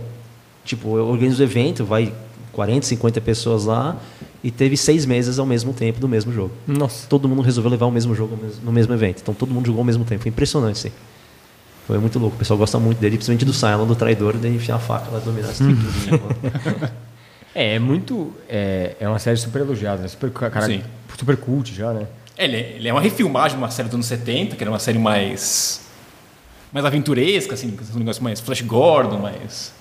Tipo, 0.65 0.97
eu 0.97 1.07
organizo 1.07 1.43
o 1.43 1.45
evento, 1.45 1.85
vai 1.85 2.13
40, 2.53 2.87
50 2.87 3.21
pessoas 3.21 3.65
lá, 3.65 3.97
e 4.43 4.51
teve 4.51 4.77
seis 4.77 5.05
meses 5.07 5.39
ao 5.39 5.47
mesmo 5.47 5.73
tempo 5.73 5.99
do 6.01 6.09
mesmo 6.09 6.33
jogo. 6.33 6.53
Nossa. 6.67 7.07
Todo 7.09 7.29
mundo 7.29 7.43
resolveu 7.43 7.71
levar 7.71 7.87
o 7.87 7.91
mesmo 7.91 8.15
jogo 8.15 8.39
no 8.63 8.73
mesmo- 8.73 8.93
evento. 8.95 9.21
Então 9.23 9.35
todo 9.35 9.53
mundo 9.53 9.67
jogou 9.67 9.81
ao 9.81 9.85
mesmo 9.85 10.05
tempo. 10.05 10.23
Foi 10.23 10.29
impressionante, 10.31 10.79
sim. 10.79 10.93
Foi 11.87 11.99
muito 11.99 12.19
louco. 12.19 12.37
O 12.37 12.39
pessoal 12.39 12.57
gosta 12.59 12.79
muito 12.79 12.99
dele, 12.99 13.17
principalmente 13.17 13.45
do 13.45 13.53
Cylon, 13.53 13.87
do 13.87 13.95
traidor, 13.97 14.37
de 14.39 14.49
enfiar 14.49 14.77
a 14.77 14.79
faca 14.79 15.11
lá 15.11 15.19
dominar 15.19 15.53
tudo. 15.53 16.93
É, 17.57 17.75
é 17.77 17.79
muito. 17.79 18.33
É, 18.49 18.97
é 18.99 19.09
uma 19.09 19.21
série 19.21 19.37
super 19.37 19.61
elogiada, 19.63 20.03
né? 20.03 20.09
Super, 20.09 20.29
cara, 20.33 20.67
Sim. 20.67 20.83
super 21.17 21.37
cult 21.37 21.73
já, 21.73 21.93
né? 21.93 22.09
Ele, 22.37 22.57
é- 22.57 22.73
ele 22.79 22.89
é 22.89 22.93
uma 22.93 23.01
refilmagem 23.01 23.57
de 23.57 23.63
uma 23.63 23.71
série 23.71 23.89
dos 23.89 23.95
anos 23.95 24.07
70, 24.07 24.57
que 24.57 24.65
era 24.65 24.71
uma 24.73 24.81
série 24.81 24.99
mais. 24.99 25.81
mais 26.73 26.85
aventuresca, 26.85 27.55
assim, 27.55 27.71
com 27.71 27.85
um 27.95 27.99
negócio 28.01 28.25
mais 28.25 28.41
Flash 28.41 28.61
Gordon, 28.63 29.19
mais. 29.21 29.73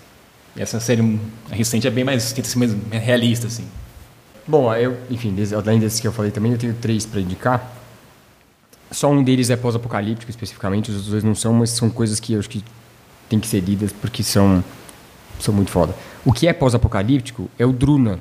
Essa 0.55 0.79
série 0.79 1.19
recente 1.49 1.87
é 1.87 1.91
bem 1.91 2.03
mais. 2.03 2.31
tenta 2.31 2.47
ser 2.47 2.59
mais 2.59 2.75
realista, 2.91 3.47
assim. 3.47 3.65
Bom, 4.47 4.73
eu, 4.75 4.97
enfim, 5.09 5.35
além 5.55 5.79
desses 5.79 5.99
que 5.99 6.07
eu 6.07 6.11
falei 6.11 6.29
também, 6.29 6.51
eu 6.51 6.57
tenho 6.57 6.73
três 6.73 7.05
para 7.05 7.21
indicar. 7.21 7.75
Só 8.91 9.09
um 9.09 9.23
deles 9.23 9.49
é 9.49 9.55
pós-apocalíptico, 9.55 10.29
especificamente, 10.29 10.89
os 10.89 10.95
outros 10.97 11.11
dois 11.11 11.23
não 11.23 11.33
são, 11.33 11.53
mas 11.53 11.71
são 11.71 11.89
coisas 11.89 12.19
que 12.19 12.33
eu 12.33 12.39
acho 12.39 12.49
que 12.49 12.63
tem 13.27 13.39
que 13.39 13.47
ser 13.47 13.61
lidas 13.61 13.91
porque 13.91 14.21
são, 14.21 14.63
são 15.39 15.53
muito 15.53 15.71
foda. 15.71 15.95
O 16.23 16.31
que 16.31 16.47
é 16.47 16.53
pós-apocalíptico 16.53 17.49
é 17.57 17.65
o 17.65 17.71
Druna. 17.71 18.19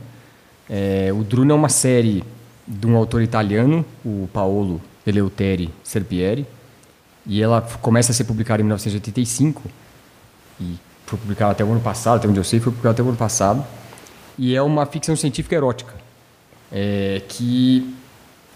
É, 0.71 1.11
o 1.13 1.23
Druna 1.23 1.53
é 1.53 1.55
uma 1.55 1.69
série 1.69 2.25
de 2.67 2.87
um 2.87 2.97
autor 2.97 3.21
italiano, 3.21 3.85
o 4.05 4.29
Paolo 4.33 4.81
Eleuteri 5.07 5.69
Serpieri, 5.83 6.47
e 7.27 7.43
ela 7.43 7.61
começa 7.83 8.13
a 8.13 8.15
ser 8.15 8.25
publicada 8.25 8.63
em 8.63 8.65
1985 8.65 9.63
e 10.61 10.77
foi 11.07 11.19
publicada 11.19 11.53
até 11.53 11.65
o 11.65 11.71
ano 11.71 11.81
passado, 11.81 12.17
até 12.17 12.29
onde 12.29 12.39
eu 12.39 12.45
sei, 12.45 12.61
foi 12.61 12.73
publicada 12.73 12.95
até 12.95 13.03
o 13.03 13.09
ano 13.09 13.17
passado. 13.17 13.65
E 14.39 14.57
é 14.57 14.63
uma 14.63 14.87
ficção 14.87 15.15
científica 15.15 15.55
erótica, 15.55 15.95
é, 16.71 17.23
que, 17.29 17.95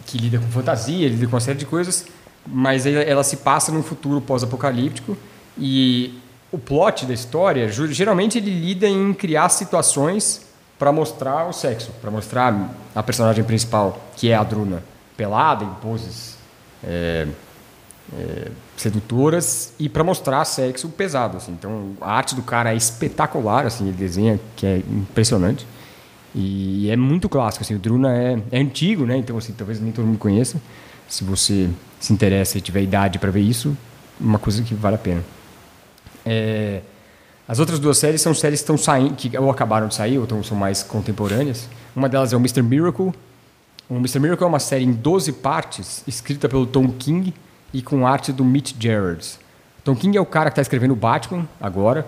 que 0.06 0.18
lida 0.18 0.38
com 0.38 0.46
fantasia, 0.48 1.08
lida 1.08 1.26
com 1.26 1.32
uma 1.32 1.40
série 1.40 1.58
de 1.58 1.66
coisas, 1.66 2.06
mas 2.46 2.86
ela, 2.86 3.02
ela 3.02 3.24
se 3.24 3.38
passa 3.38 3.70
num 3.70 3.82
futuro 3.82 4.20
pós-apocalíptico 4.20 5.16
e 5.58 6.18
o 6.50 6.58
plot 6.58 7.04
da 7.04 7.12
história, 7.12 7.68
geralmente 7.68 8.38
ele 8.38 8.50
lida 8.50 8.86
em 8.86 9.12
criar 9.12 9.48
situações 9.48 10.46
para 10.78 10.92
mostrar 10.92 11.46
o 11.48 11.52
sexo, 11.52 11.90
para 12.00 12.10
mostrar 12.10 12.70
a 12.94 13.02
personagem 13.02 13.44
principal, 13.44 14.00
que 14.16 14.30
é 14.30 14.34
a 14.34 14.42
Druna, 14.42 14.82
pelada 15.16 15.64
em 15.64 15.74
poses 15.82 16.36
é, 16.84 17.26
é, 18.16 18.50
sedutoras 18.76 19.72
e 19.78 19.88
para 19.88 20.04
mostrar 20.04 20.44
sexo 20.44 20.88
pesado. 20.88 21.38
Assim. 21.38 21.52
Então 21.52 21.92
a 22.00 22.12
arte 22.12 22.34
do 22.34 22.42
cara 22.42 22.72
é 22.72 22.76
espetacular, 22.76 23.66
assim, 23.66 23.88
ele 23.88 23.96
desenha 23.96 24.38
que 24.54 24.66
é 24.66 24.78
impressionante 24.78 25.66
e 26.34 26.90
é 26.90 26.96
muito 26.96 27.28
clássico. 27.28 27.64
Assim, 27.64 27.74
o 27.74 27.78
Druna 27.78 28.14
é, 28.14 28.38
é 28.52 28.60
antigo, 28.60 29.06
né? 29.06 29.16
Então 29.16 29.36
assim, 29.38 29.52
talvez 29.52 29.80
nem 29.80 29.92
todo 29.92 30.06
mundo 30.06 30.18
conheça. 30.18 30.60
Se 31.08 31.24
você 31.24 31.70
se 31.98 32.12
interessa 32.12 32.58
e 32.58 32.60
tiver 32.60 32.82
idade 32.82 33.18
para 33.18 33.30
ver 33.30 33.40
isso, 33.40 33.76
uma 34.20 34.38
coisa 34.38 34.62
que 34.62 34.74
vale 34.74 34.96
a 34.96 34.98
pena. 34.98 35.24
É, 36.24 36.82
as 37.48 37.60
outras 37.60 37.78
duas 37.78 37.96
séries 37.96 38.20
são 38.20 38.34
séries 38.34 38.60
que 38.60 38.76
saindo, 38.76 39.14
que 39.14 39.38
ou 39.38 39.50
acabaram 39.50 39.86
de 39.86 39.94
sair, 39.94 40.18
ou 40.18 40.42
são 40.42 40.56
mais 40.56 40.82
contemporâneas. 40.82 41.68
Uma 41.94 42.08
delas 42.08 42.32
é 42.32 42.36
o 42.36 42.40
Mr. 42.40 42.60
Miracle. 42.62 43.12
O 43.88 43.94
Mr. 43.94 44.18
Miracle 44.18 44.44
é 44.44 44.48
uma 44.48 44.58
série 44.58 44.84
em 44.84 44.92
12 44.92 45.32
partes, 45.32 46.02
escrita 46.08 46.48
pelo 46.48 46.66
Tom 46.66 46.88
King 46.88 47.32
e 47.72 47.82
com 47.82 48.06
arte 48.06 48.32
do 48.32 48.44
Mitch 48.44 48.74
Gerards. 48.78 49.38
Tom 49.84 49.94
King 49.94 50.16
é 50.16 50.20
o 50.20 50.26
cara 50.26 50.50
que 50.50 50.52
está 50.52 50.62
escrevendo 50.62 50.92
o 50.92 50.96
Batman 50.96 51.46
agora, 51.60 52.06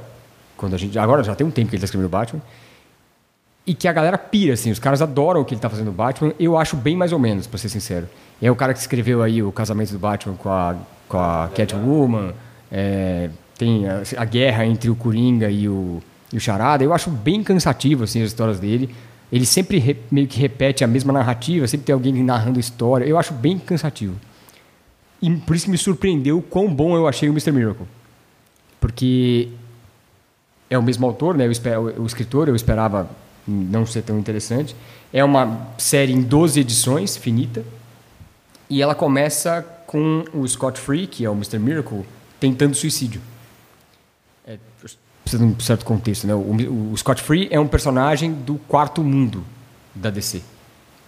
quando 0.57 0.75
a 0.75 0.79
gente 0.79 0.99
agora 0.99 1.23
já 1.23 1.35
tem 1.35 1.47
um 1.47 1.51
tempo 1.51 1.69
que 1.69 1.77
ele 1.77 1.79
está 1.79 1.85
escrevendo 1.87 2.07
o 2.07 2.11
Batman. 2.11 2.43
E 3.67 3.75
que 3.75 3.87
a 3.87 3.93
galera 3.93 4.17
pira, 4.17 4.55
assim, 4.55 4.71
os 4.71 4.79
caras 4.79 5.03
adoram 5.03 5.43
o 5.43 5.45
que 5.45 5.53
ele 5.53 5.59
está 5.59 5.69
fazendo 5.69 5.87
no 5.87 5.93
Batman. 5.93 6.33
Eu 6.41 6.57
acho 6.57 6.75
bem 6.75 6.97
mais 6.97 7.13
ou 7.13 7.19
menos, 7.19 7.47
para 7.47 7.59
ser 7.59 7.69
sincero. 7.69 8.09
É 8.41 8.51
o 8.51 8.57
cara 8.57 8.73
que 8.73 8.81
escreveu 8.81 9.23
aí 9.23 9.43
o 9.43 9.53
casamento 9.53 9.93
do 9.93 9.99
Batman 9.99 10.35
com 10.37 10.49
a, 10.49 10.75
com 11.07 11.19
a 11.19 11.51
Catwoman, 11.55 12.33
é, 12.73 13.29
tem 13.59 13.87
a, 13.87 14.03
a 14.17 14.25
guerra 14.25 14.65
entre 14.65 14.89
o 14.89 14.97
Coringa 14.97 15.51
e 15.51 15.69
o, 15.69 16.03
e 16.33 16.37
o 16.39 16.41
Charada. 16.41 16.83
Eu 16.83 16.95
acho 16.95 17.11
bem 17.11 17.43
cansativo, 17.43 18.05
assim, 18.05 18.23
as 18.23 18.29
histórias 18.29 18.59
dele. 18.59 18.95
Ele 19.31 19.45
sempre 19.45 19.79
re- 19.79 19.99
meio 20.11 20.27
que 20.27 20.41
repete 20.41 20.83
a 20.83 20.87
mesma 20.87 21.13
narrativa, 21.13 21.67
sempre 21.69 21.85
tem 21.85 21.93
alguém 21.93 22.25
narrando 22.25 22.59
história. 22.59 23.05
Eu 23.05 23.19
acho 23.19 23.35
bem 23.35 23.59
cansativo. 23.59 24.15
E 25.21 25.31
por 25.37 25.57
isso 25.57 25.65
que 25.65 25.71
me 25.71 25.79
surpreendeu 25.79 26.39
o 26.39 26.43
quão 26.43 26.73
bom 26.73 26.97
eu 26.97 27.09
achei 27.09 27.29
o 27.29 27.33
Mr. 27.33 27.53
Miracle. 27.53 27.87
Porque 28.81 29.49
é 30.71 30.79
o 30.79 30.83
mesmo 30.83 31.07
autor, 31.07 31.37
né? 31.37 31.47
O, 31.47 32.03
o 32.03 32.07
escritor, 32.07 32.49
eu 32.49 32.55
esperava 32.55 33.11
não 33.47 33.87
ser 33.87 34.03
tão 34.03 34.19
interessante. 34.19 34.77
É 35.13 35.25
uma 35.25 35.69
série 35.79 36.13
em 36.13 36.23
12 36.23 36.61
edições, 36.61 37.17
finita. 37.17 37.65
E 38.71 38.83
ela 38.83 38.95
começa 38.95 39.63
com 39.87 40.25
o 40.35 40.47
Scott 40.47 40.79
Free, 40.79 41.07
que 41.07 41.25
é 41.25 41.31
o 41.31 41.33
Mr. 41.33 41.59
Miracle, 41.59 42.05
tentando 42.39 42.75
suicídio. 42.75 43.21
É, 44.47 44.59
precisa 45.23 45.45
de 45.45 45.51
um 45.51 45.59
certo 45.59 45.85
contexto, 45.85 46.27
né? 46.27 46.35
O, 46.35 46.93
o 46.93 46.97
Scott 46.97 47.23
Free 47.23 47.49
é 47.51 47.59
um 47.59 47.67
personagem 47.67 48.33
do 48.33 48.57
quarto 48.69 49.03
mundo 49.03 49.43
da 49.95 50.11
DC, 50.11 50.43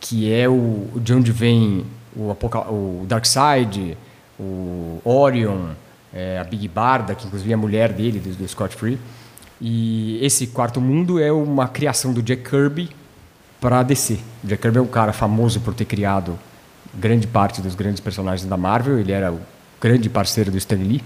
que 0.00 0.32
é 0.32 0.48
o 0.48 0.88
de 0.96 1.12
onde 1.12 1.30
vem 1.30 1.84
o, 2.16 2.30
Apoca 2.30 2.60
o 2.70 3.04
Darkseid, 3.08 3.96
o 4.38 5.00
Orion, 5.04 5.70
é, 6.12 6.38
a 6.38 6.44
Big 6.44 6.66
Barda, 6.68 7.14
que 7.14 7.26
inclusive 7.26 7.50
é 7.50 7.54
a 7.54 7.58
mulher 7.58 7.92
dele, 7.92 8.18
do, 8.18 8.34
do 8.34 8.48
Scott 8.48 8.74
Free. 8.74 8.98
E 9.60 10.18
esse 10.24 10.46
quarto 10.46 10.80
mundo 10.80 11.20
é 11.20 11.30
uma 11.30 11.68
criação 11.68 12.12
do 12.12 12.22
Jack 12.22 12.48
Kirby 12.48 12.90
para 13.60 13.82
DC. 13.82 14.18
O 14.42 14.46
Jack 14.46 14.62
Kirby 14.62 14.78
é 14.78 14.80
um 14.80 14.86
cara 14.86 15.12
famoso 15.12 15.60
por 15.60 15.74
ter 15.74 15.84
criado 15.84 16.38
grande 16.94 17.26
parte 17.26 17.60
dos 17.60 17.74
grandes 17.74 18.00
personagens 18.00 18.48
da 18.48 18.56
Marvel. 18.56 18.98
Ele 18.98 19.12
era 19.12 19.32
o 19.32 19.40
grande 19.80 20.08
parceiro 20.08 20.50
do 20.50 20.56
Stan 20.56 20.76
Lee, 20.76 21.02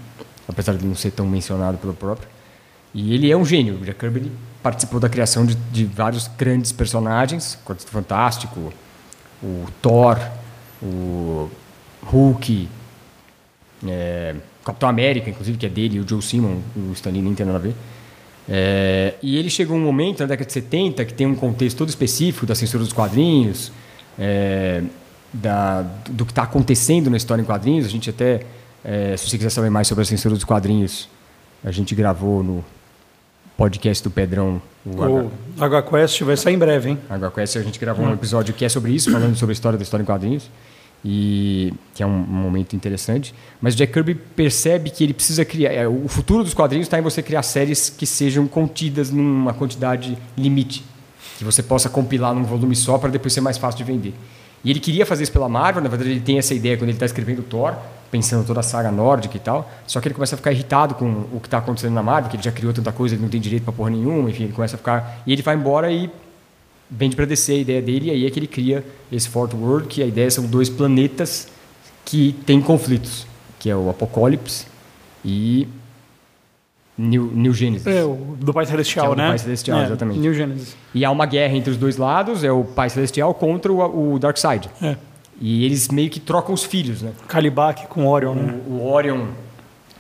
apesar 0.49 0.75
de 0.75 0.87
não 0.87 0.95
ser 0.95 1.11
tão 1.11 1.27
mencionado 1.27 1.79
pelo 1.79 1.95
próprio. 1.95 2.29
E 2.95 3.13
ele 3.13 3.31
é 3.31 3.37
um 3.37 3.45
gênio. 3.45 3.75
O 3.75 3.85
Jack 3.85 3.99
Kirby 3.99 4.31
participou 4.63 5.01
da 5.01 5.09
criação 5.09 5.45
de, 5.45 5.57
de 5.57 5.85
vários 5.85 6.29
grandes 6.29 6.71
personagens, 6.71 7.59
Quarteto 7.67 7.91
Fantástico, 7.91 8.73
o 9.43 9.67
Thor, 9.83 10.17
o 10.85 11.51
Hulk, 12.03 12.69
é, 13.87 14.35
Capitão 14.65 14.89
América, 14.89 15.31
inclusive, 15.31 15.59
que 15.59 15.67
é 15.67 15.69
dele, 15.69 15.97
e 15.97 16.01
o 16.01 16.09
Joe 16.09 16.23
Simon, 16.23 16.59
o 16.77 16.93
Stan 16.93 17.11
Lee 17.11 17.23
nem 17.23 17.35
tem 17.35 17.47
nada 17.47 17.59
a 17.59 17.61
ver. 17.61 17.75
É, 18.49 19.15
e 19.23 19.37
ele 19.37 19.49
chegou 19.49 19.77
um 19.77 19.81
momento, 19.81 20.21
na 20.21 20.27
década 20.27 20.47
de 20.47 20.53
70, 20.53 21.05
que 21.05 21.15
tem 21.15 21.27
um 21.27 21.35
contexto 21.35 21.79
todo 21.79 21.89
específico 21.89 22.47
da 22.47 22.55
censura 22.55 22.83
dos 22.83 22.93
quadrinhos, 22.93 23.73
é, 24.19 24.83
da, 25.33 25.83
do 26.11 26.25
que 26.25 26.33
está 26.33 26.43
acontecendo 26.43 27.11
na 27.11 27.17
história 27.17 27.43
em 27.43 27.45
quadrinhos. 27.45 27.87
A 27.87 27.89
gente 27.89 28.11
até, 28.11 28.43
é, 28.85 29.17
se 29.17 29.29
você 29.29 29.39
quiser 29.39 29.51
saber 29.51 29.71
mais 29.71 29.89
sobre 29.89 30.03
a 30.03 30.05
censura 30.05 30.35
dos 30.35 30.45
quadrinhos, 30.45 31.09
a 31.65 31.71
gente 31.71 31.95
gravou 31.95 32.43
no 32.43 32.65
podcast 33.57 34.03
do 34.05 34.11
Pedrão, 34.11 34.61
o 34.85 34.91
O 34.91 35.65
HQuest 35.65 36.23
vai 36.23 36.37
sair 36.37 36.55
em 36.55 36.59
breve, 36.59 36.91
hein? 36.91 36.99
HQuest, 37.09 37.57
a 37.57 37.63
gente 37.63 37.79
gravou 37.79 38.05
um 38.05 38.13
episódio 38.13 38.53
que 38.53 38.65
é 38.65 38.69
sobre 38.69 38.93
isso, 38.93 39.11
falando 39.11 39.37
sobre 39.37 39.53
a 39.53 39.55
história 39.55 39.79
da 39.79 39.83
história 39.83 40.03
em 40.03 40.07
quadrinhos, 40.07 40.51
e 41.05 41.73
que 41.95 42.03
é 42.03 42.07
um, 42.07 42.11
momento 42.11 42.75
interessante. 42.75 43.35
Mas 43.61 43.77
Jack 43.77 43.93
Kirby 43.93 44.15
percebe 44.15 44.91
que 44.91 45.05
ele 45.05 45.13
precisa 45.13 45.45
criar. 45.45 45.73
é, 45.73 45.87
O 45.87 46.09
futuro 46.09 46.43
dos 46.43 46.55
quadrinhos 46.55 46.87
está 46.87 46.99
em 46.99 47.03
você 47.03 47.23
criar 47.23 47.43
séries 47.43 47.91
que 47.91 48.07
sejam 48.07 48.47
contidas 48.47 49.11
numa 49.11 49.53
quantidade 49.53 50.17
limite, 50.37 50.85
que 51.37 51.45
você 51.45 51.63
possa 51.63 51.91
compilar 51.91 52.35
num 52.35 52.45
volume 52.45 52.75
só 52.75 52.97
para 52.97 53.11
depois 53.11 53.33
ser 53.33 53.43
mais 53.43 53.59
fácil 53.59 53.79
de 53.79 53.85
vender. 53.85 54.15
E 54.65 54.71
ele 54.71 54.81
queria 54.81 55.05
fazer 55.05 55.25
isso 55.25 55.33
pela 55.33 55.49
Marvel, 55.49 55.83
na 55.83 55.91
verdade 55.91 56.11
ele 56.11 56.21
tem 56.21 56.39
essa 56.39 56.55
ideia 56.55 56.75
quando 56.77 56.89
ele 56.89 56.97
está 56.97 57.05
escrevendo 57.05 57.43
Thor, 57.43 57.75
pensando 58.11 58.47
toda 58.47 58.61
a 58.61 58.63
saga 58.63 58.91
nórdica 58.91 59.37
e 59.37 59.41
tal, 59.41 59.71
só 59.87 60.01
que 60.01 60.09
ele 60.09 60.15
começa 60.15 60.37
a 60.37 60.39
ficar 60.39 60.53
irritado 60.53 60.95
com 60.95 61.27
o 61.35 61.39
que 61.39 61.47
está 61.47 61.59
acontecendo 61.59 61.93
na 61.93 62.03
Marvel, 62.03 62.31
que 62.31 62.37
ele 62.37 62.43
já 62.43 62.51
criou 62.51 62.73
tanta 62.73 62.91
coisa, 62.91 63.15
ele 63.15 63.23
não 63.23 63.29
tem 63.29 63.41
direito 63.41 63.65
para 63.65 63.75
porra 63.75 63.91
nenhuma, 63.91 64.31
enfim, 64.31 64.45
ele 64.45 64.55
começa 64.55 64.77
a 64.77 64.79
ficar... 64.79 65.23
E 65.27 65.35
ele 65.35 65.43
vai 65.43 65.55
embora 65.55 65.93
e 65.93 66.11
vende 66.91 67.17
para 67.17 67.25
descer 67.25 67.55
a 67.55 67.59
ideia 67.59 67.83
dele, 67.83 68.07
e 68.07 68.11
aí 68.11 68.27
é 68.27 68.31
que 68.31 68.39
ele 68.39 68.47
cria 68.47 68.85
esse 69.11 69.29
Fourth 69.29 69.55
World, 69.55 69.89
que 69.89 70.03
a 70.03 70.07
ideia 70.07 70.31
são 70.31 70.47
dois 70.47 70.69
planetas 70.69 71.49
que 72.05 72.35
têm 72.47 72.61
conflitos, 72.61 73.27
que 73.59 73.71
é 73.71 73.77
o 73.77 73.89
Apocalipse 73.89 74.67
e 75.25 75.67
New, 76.97 77.31
New 77.33 77.53
Genesis. 77.53 77.87
É, 77.87 78.05
o 78.05 78.37
do 78.39 78.53
Pai 78.53 78.67
Celestial, 78.67 79.07
é 79.07 79.09
o 79.09 79.15
do 79.15 79.17
né? 79.17 79.29
Pai 79.29 79.39
Celestial, 79.39 79.81
É, 79.81 79.85
exatamente. 79.85 80.21
New 80.21 80.35
Genesis. 80.35 80.77
E 80.95 81.05
há 81.05 81.11
uma 81.11 81.27
guerra 81.27 81.57
entre 81.57 81.71
os 81.71 81.77
dois 81.77 81.97
lados, 81.97 82.45
é 82.45 82.53
o 82.53 82.63
Pai 82.65 82.89
Celestial 82.91 83.35
contra 83.35 83.73
o, 83.73 84.15
o 84.15 84.19
Darkseid. 84.19 84.71
É. 84.81 84.97
E 85.41 85.65
eles 85.65 85.89
meio 85.89 86.09
que 86.11 86.21
trocam 86.21 86.55
os 86.55 86.63
filhos, 86.63 87.03
né? 87.03 87.13
Calibac 87.27 87.89
com 87.89 88.07
Orion, 88.07 88.35
né? 88.35 88.61
O, 88.69 88.75
o 88.75 88.93
Orion 88.93 89.27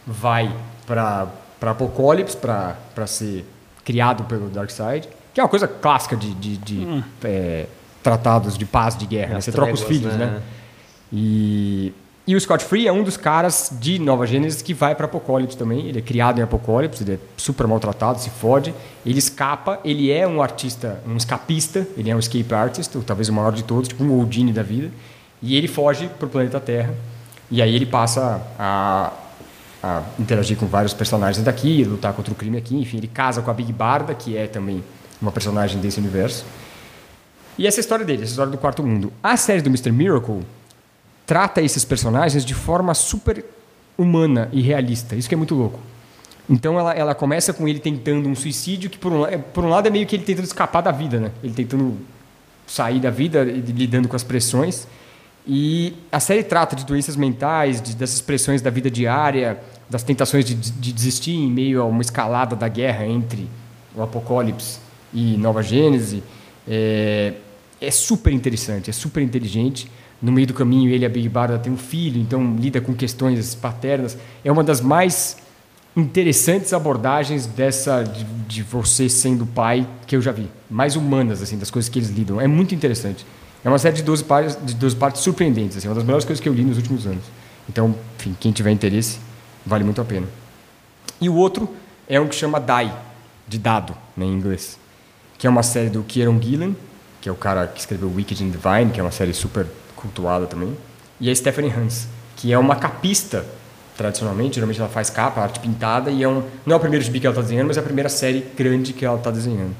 vai 0.06 0.54
para 0.86 1.28
Apocalipse 1.60 2.36
para 2.36 3.06
ser 3.06 3.44
criado 3.84 4.24
pelo 4.24 4.48
Darkseid, 4.48 5.08
que 5.34 5.40
é 5.40 5.42
uma 5.42 5.50
coisa 5.50 5.66
clássica 5.68 6.16
de, 6.16 6.32
de, 6.34 6.56
de, 6.56 7.04
é, 7.24 7.66
tratados 8.02 8.56
de 8.56 8.64
paz, 8.64 8.96
de 8.96 9.04
guerra. 9.04 9.34
né? 9.34 9.40
Você 9.40 9.52
troca 9.52 9.72
os 9.72 9.82
filhos, 9.82 10.14
né? 10.14 10.26
né? 10.26 10.42
E, 11.12 11.92
E 12.26 12.34
o 12.34 12.40
Scott 12.40 12.64
Free 12.64 12.86
é 12.86 12.92
um 12.92 13.02
dos 13.02 13.16
caras 13.16 13.70
de 13.80 13.98
Nova 13.98 14.26
Gênesis 14.26 14.62
que 14.62 14.72
vai 14.72 14.94
para 14.94 15.04
Apocalipse 15.06 15.56
também. 15.58 15.86
Ele 15.86 15.98
é 15.98 16.02
criado 16.02 16.38
em 16.38 16.42
Apocalipse, 16.42 17.02
ele 17.02 17.14
é 17.14 17.18
super 17.36 17.66
maltratado, 17.66 18.18
se 18.18 18.30
fode. 18.30 18.72
Ele 19.04 19.18
escapa, 19.18 19.78
ele 19.84 20.10
é 20.10 20.26
um 20.26 20.40
artista, 20.40 21.00
um 21.06 21.16
escapista, 21.16 21.86
ele 21.98 22.10
é 22.10 22.16
um 22.16 22.18
escape 22.18 22.54
artist, 22.54 22.96
ou 22.96 23.02
talvez 23.02 23.28
o 23.28 23.32
maior 23.32 23.52
de 23.52 23.62
todos, 23.64 23.88
tipo 23.88 24.02
um 24.02 24.12
Houdini 24.12 24.52
da 24.52 24.62
vida. 24.62 24.90
E 25.42 25.56
ele 25.56 25.68
foge 25.68 26.08
para 26.18 26.26
o 26.26 26.28
planeta 26.30 26.58
Terra. 26.58 26.94
E 27.50 27.60
aí 27.60 27.74
ele 27.74 27.84
passa 27.84 28.40
a, 28.58 29.12
a 29.82 30.02
interagir 30.18 30.56
com 30.56 30.66
vários 30.66 30.94
personagens 30.94 31.44
daqui, 31.44 31.84
lutar 31.84 32.14
contra 32.14 32.32
o 32.32 32.34
crime 32.36 32.56
aqui. 32.56 32.74
Enfim, 32.76 32.96
ele 32.96 33.08
casa 33.08 33.42
com 33.42 33.50
a 33.50 33.54
Big 33.54 33.70
Barda, 33.72 34.14
que 34.14 34.34
é 34.36 34.46
também 34.46 34.82
uma 35.20 35.32
personagem 35.32 35.80
desse 35.80 35.98
universo. 35.98 36.44
E 37.56 37.66
essa 37.66 37.78
é 37.78 37.82
história 37.82 38.04
dele, 38.04 38.22
essa 38.22 38.32
história 38.32 38.50
do 38.50 38.58
quarto 38.58 38.82
mundo. 38.82 39.12
A 39.22 39.36
série 39.36 39.62
do 39.62 39.68
Mr. 39.68 39.92
Miracle 39.92 40.42
trata 41.26 41.62
esses 41.62 41.84
personagens 41.84 42.44
de 42.44 42.54
forma 42.54 42.92
super 42.94 43.44
humana 43.96 44.48
e 44.52 44.60
realista. 44.60 45.14
Isso 45.14 45.28
que 45.28 45.34
é 45.34 45.38
muito 45.38 45.54
louco. 45.54 45.78
Então 46.50 46.78
ela, 46.78 46.92
ela 46.92 47.14
começa 47.14 47.52
com 47.52 47.66
ele 47.66 47.78
tentando 47.78 48.28
um 48.28 48.34
suicídio 48.34 48.90
que 48.90 48.98
por 48.98 49.12
um, 49.12 49.24
por 49.52 49.64
um 49.64 49.68
lado 49.68 49.86
é 49.86 49.90
meio 49.90 50.06
que 50.06 50.16
ele 50.16 50.24
tentando 50.24 50.44
escapar 50.44 50.82
da 50.82 50.90
vida, 50.90 51.18
né? 51.18 51.30
Ele 51.42 51.54
tentando 51.54 51.96
sair 52.66 53.00
da 53.00 53.10
vida, 53.10 53.44
lidando 53.44 54.08
com 54.08 54.16
as 54.16 54.24
pressões. 54.24 54.86
E 55.46 55.94
a 56.10 56.20
série 56.20 56.42
trata 56.42 56.74
de 56.74 56.84
doenças 56.84 57.16
mentais, 57.16 57.80
de, 57.80 57.94
dessas 57.94 58.20
pressões 58.20 58.60
da 58.60 58.70
vida 58.70 58.90
diária, 58.90 59.58
das 59.88 60.02
tentações 60.02 60.44
de, 60.44 60.54
de 60.54 60.92
desistir 60.92 61.34
em 61.34 61.50
meio 61.50 61.80
a 61.80 61.84
uma 61.84 62.02
escalada 62.02 62.56
da 62.56 62.68
guerra 62.68 63.06
entre 63.06 63.48
o 63.94 64.02
Apocalipse 64.02 64.83
e 65.14 65.36
Nova 65.36 65.62
Gênese. 65.62 66.22
É, 66.68 67.34
é 67.80 67.90
super 67.90 68.32
interessante, 68.32 68.90
é 68.90 68.92
super 68.92 69.22
inteligente. 69.22 69.90
No 70.20 70.32
meio 70.32 70.46
do 70.46 70.54
caminho, 70.54 70.90
ele 70.90 71.04
a 71.04 71.08
Big 71.08 71.28
Barda 71.28 71.58
têm 71.58 71.72
um 71.72 71.76
filho, 71.76 72.20
então 72.20 72.56
lida 72.56 72.80
com 72.80 72.94
questões 72.94 73.54
paternas. 73.54 74.18
É 74.44 74.50
uma 74.50 74.64
das 74.64 74.80
mais 74.80 75.36
interessantes 75.96 76.72
abordagens 76.72 77.46
dessa 77.46 78.02
de, 78.02 78.24
de, 78.24 78.62
você 78.62 79.08
sendo 79.08 79.46
pai 79.46 79.86
que 80.06 80.16
eu 80.16 80.22
já 80.22 80.32
vi. 80.32 80.48
Mais 80.68 80.96
humanas, 80.96 81.42
assim, 81.42 81.56
das 81.56 81.70
coisas 81.70 81.88
que 81.88 81.98
eles 81.98 82.10
lidam. 82.10 82.40
É 82.40 82.46
muito 82.46 82.74
interessante. 82.74 83.24
É 83.64 83.68
uma 83.68 83.78
série 83.78 83.96
de 83.96 84.02
12 84.02 84.24
partes, 84.24 84.58
de 84.62 84.74
12 84.74 84.96
partes 84.96 85.22
surpreendentes, 85.22 85.76
assim, 85.76 85.88
uma 85.88 85.94
das 85.94 86.04
melhores 86.04 86.24
coisas 86.24 86.42
que 86.42 86.48
eu 86.48 86.52
li 86.52 86.64
nos 86.64 86.76
últimos 86.76 87.06
anos. 87.06 87.24
Então, 87.68 87.94
enfim, 88.18 88.36
quem 88.38 88.52
tiver 88.52 88.70
interesse, 88.70 89.18
vale 89.64 89.84
muito 89.84 90.00
a 90.00 90.04
pena. 90.04 90.26
E 91.20 91.28
o 91.28 91.34
outro 91.34 91.68
é 92.08 92.20
um 92.20 92.28
que 92.28 92.34
chama 92.34 92.60
Die, 92.60 92.92
de 93.48 93.58
dado, 93.58 93.94
né, 94.16 94.26
em 94.26 94.32
inglês, 94.32 94.78
que 95.38 95.46
é 95.46 95.50
uma 95.50 95.62
série 95.62 95.90
do 95.90 96.02
Kieron 96.02 96.40
Gillen, 96.40 96.76
que 97.20 97.28
é 97.28 97.32
o 97.32 97.34
cara 97.34 97.66
que 97.66 97.80
escreveu 97.80 98.12
Wicked 98.14 98.42
and 98.42 98.50
Divine, 98.50 98.92
que 98.92 99.00
é 99.00 99.02
uma 99.02 99.10
série 99.10 99.32
super 99.32 99.66
cultuada 99.96 100.46
também, 100.46 100.76
e 101.20 101.30
a 101.30 101.34
Stephanie 101.34 101.72
Hans, 101.72 102.06
que 102.36 102.52
é 102.52 102.58
uma 102.58 102.76
capista 102.76 103.44
tradicionalmente, 103.96 104.56
geralmente 104.56 104.80
ela 104.80 104.88
faz 104.88 105.08
capa, 105.08 105.40
arte 105.40 105.60
pintada, 105.60 106.10
e 106.10 106.22
é 106.22 106.28
um, 106.28 106.42
não 106.66 106.74
é 106.74 106.76
o 106.76 106.80
primeiro 106.80 107.04
gibi 107.04 107.20
que 107.20 107.26
ela 107.26 107.32
está 107.32 107.42
desenhando, 107.42 107.68
mas 107.68 107.76
é 107.76 107.80
a 107.80 107.82
primeira 107.82 108.08
série 108.08 108.44
grande 108.56 108.92
que 108.92 109.04
ela 109.04 109.16
está 109.16 109.30
desenhando. 109.30 109.74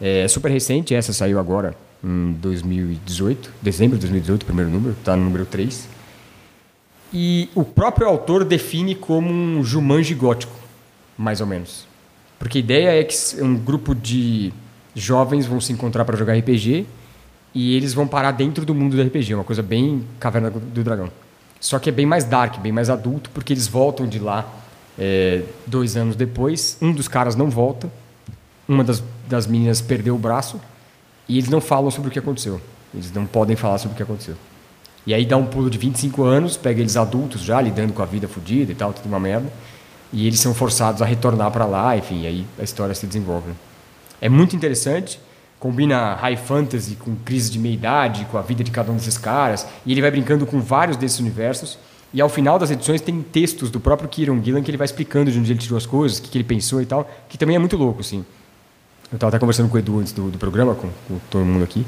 É 0.00 0.26
super 0.28 0.50
recente, 0.50 0.94
essa 0.94 1.12
saiu 1.12 1.38
agora 1.38 1.74
em 2.02 2.32
2018, 2.34 3.50
dezembro 3.60 3.96
de 3.96 4.02
2018, 4.02 4.42
o 4.42 4.46
primeiro 4.46 4.70
número, 4.70 4.92
está 4.98 5.16
no 5.16 5.24
número 5.24 5.44
3. 5.44 5.88
E 7.12 7.48
o 7.54 7.64
próprio 7.64 8.06
autor 8.06 8.44
define 8.44 8.94
como 8.94 9.30
um 9.30 9.64
Jumanji 9.64 10.14
gótico, 10.14 10.54
mais 11.18 11.40
ou 11.40 11.46
menos. 11.46 11.86
Porque 12.38 12.58
a 12.58 12.60
ideia 12.60 13.00
é 13.00 13.04
que 13.04 13.14
um 13.42 13.56
grupo 13.56 13.94
de 13.94 14.52
jovens 14.94 15.46
vão 15.46 15.60
se 15.60 15.72
encontrar 15.72 16.04
para 16.04 16.16
jogar 16.16 16.36
RPG 16.36 16.86
e 17.54 17.76
eles 17.76 17.92
vão 17.92 18.06
parar 18.06 18.32
dentro 18.32 18.64
do 18.64 18.74
mundo 18.74 18.96
do 18.96 19.02
RPG, 19.02 19.34
uma 19.34 19.44
coisa 19.44 19.62
bem 19.62 20.04
Caverna 20.18 20.50
do 20.50 20.84
Dragão. 20.84 21.10
Só 21.60 21.78
que 21.78 21.90
é 21.90 21.92
bem 21.92 22.06
mais 22.06 22.24
dark, 22.24 22.58
bem 22.58 22.72
mais 22.72 22.88
adulto, 22.88 23.28
porque 23.30 23.52
eles 23.52 23.66
voltam 23.66 24.06
de 24.06 24.18
lá 24.18 24.48
é, 24.98 25.42
dois 25.66 25.96
anos 25.96 26.16
depois. 26.16 26.78
Um 26.80 26.92
dos 26.92 27.08
caras 27.08 27.36
não 27.36 27.50
volta, 27.50 27.90
uma 28.66 28.82
das, 28.82 29.02
das 29.28 29.46
meninas 29.46 29.80
perdeu 29.80 30.14
o 30.14 30.18
braço 30.18 30.60
e 31.28 31.38
eles 31.38 31.50
não 31.50 31.60
falam 31.60 31.90
sobre 31.90 32.08
o 32.08 32.12
que 32.12 32.18
aconteceu. 32.18 32.60
Eles 32.94 33.12
não 33.12 33.26
podem 33.26 33.56
falar 33.56 33.78
sobre 33.78 33.94
o 33.94 33.96
que 33.96 34.02
aconteceu. 34.02 34.36
E 35.06 35.14
aí 35.14 35.24
dá 35.24 35.36
um 35.36 35.46
pulo 35.46 35.70
de 35.70 35.78
25 35.78 36.22
anos, 36.24 36.56
pega 36.56 36.80
eles 36.80 36.96
adultos 36.96 37.42
já, 37.42 37.60
lidando 37.60 37.92
com 37.92 38.02
a 38.02 38.06
vida 38.06 38.28
fodida 38.28 38.72
e 38.72 38.74
tal, 38.74 38.92
tudo 38.92 39.06
uma 39.06 39.20
merda. 39.20 39.50
E 40.12 40.26
eles 40.26 40.40
são 40.40 40.54
forçados 40.54 41.00
a 41.00 41.04
retornar 41.04 41.50
para 41.50 41.66
lá, 41.66 41.96
enfim, 41.96 42.26
aí 42.26 42.46
a 42.58 42.62
história 42.62 42.94
se 42.94 43.06
desenvolve. 43.06 43.52
É 44.20 44.28
muito 44.28 44.54
interessante 44.54 45.20
combina 45.60 46.14
high 46.14 46.38
fantasy 46.38 46.96
com 46.96 47.14
crise 47.16 47.50
de 47.50 47.58
meia-idade, 47.58 48.26
com 48.30 48.38
a 48.38 48.42
vida 48.42 48.64
de 48.64 48.70
cada 48.70 48.90
um 48.90 48.96
desses 48.96 49.18
caras, 49.18 49.66
e 49.84 49.92
ele 49.92 50.00
vai 50.00 50.10
brincando 50.10 50.46
com 50.46 50.58
vários 50.58 50.96
desses 50.96 51.20
universos. 51.20 51.78
E 52.12 52.20
ao 52.20 52.30
final 52.30 52.58
das 52.58 52.70
edições 52.70 53.02
tem 53.02 53.22
textos 53.22 53.70
do 53.70 53.78
próprio 53.78 54.08
Kieron 54.08 54.42
Gillan 54.42 54.62
que 54.62 54.70
ele 54.70 54.78
vai 54.78 54.86
explicando 54.86 55.30
de 55.30 55.38
onde 55.38 55.52
ele 55.52 55.60
tirou 55.60 55.76
as 55.76 55.86
coisas, 55.86 56.18
o 56.18 56.22
que, 56.22 56.30
que 56.30 56.38
ele 56.38 56.44
pensou 56.44 56.80
e 56.80 56.86
tal, 56.86 57.08
que 57.28 57.38
também 57.38 57.54
é 57.54 57.58
muito 57.58 57.76
louco, 57.76 58.00
assim. 58.00 58.24
Eu 59.12 59.16
estava 59.16 59.28
até 59.28 59.38
conversando 59.38 59.68
com 59.68 59.76
o 59.76 59.78
Edu 59.78 60.00
antes 60.00 60.12
do, 60.12 60.30
do 60.30 60.38
programa, 60.38 60.74
com, 60.74 60.88
com, 61.06 61.20
todo 61.30 61.44
mundo 61.44 61.62
aqui, 61.62 61.86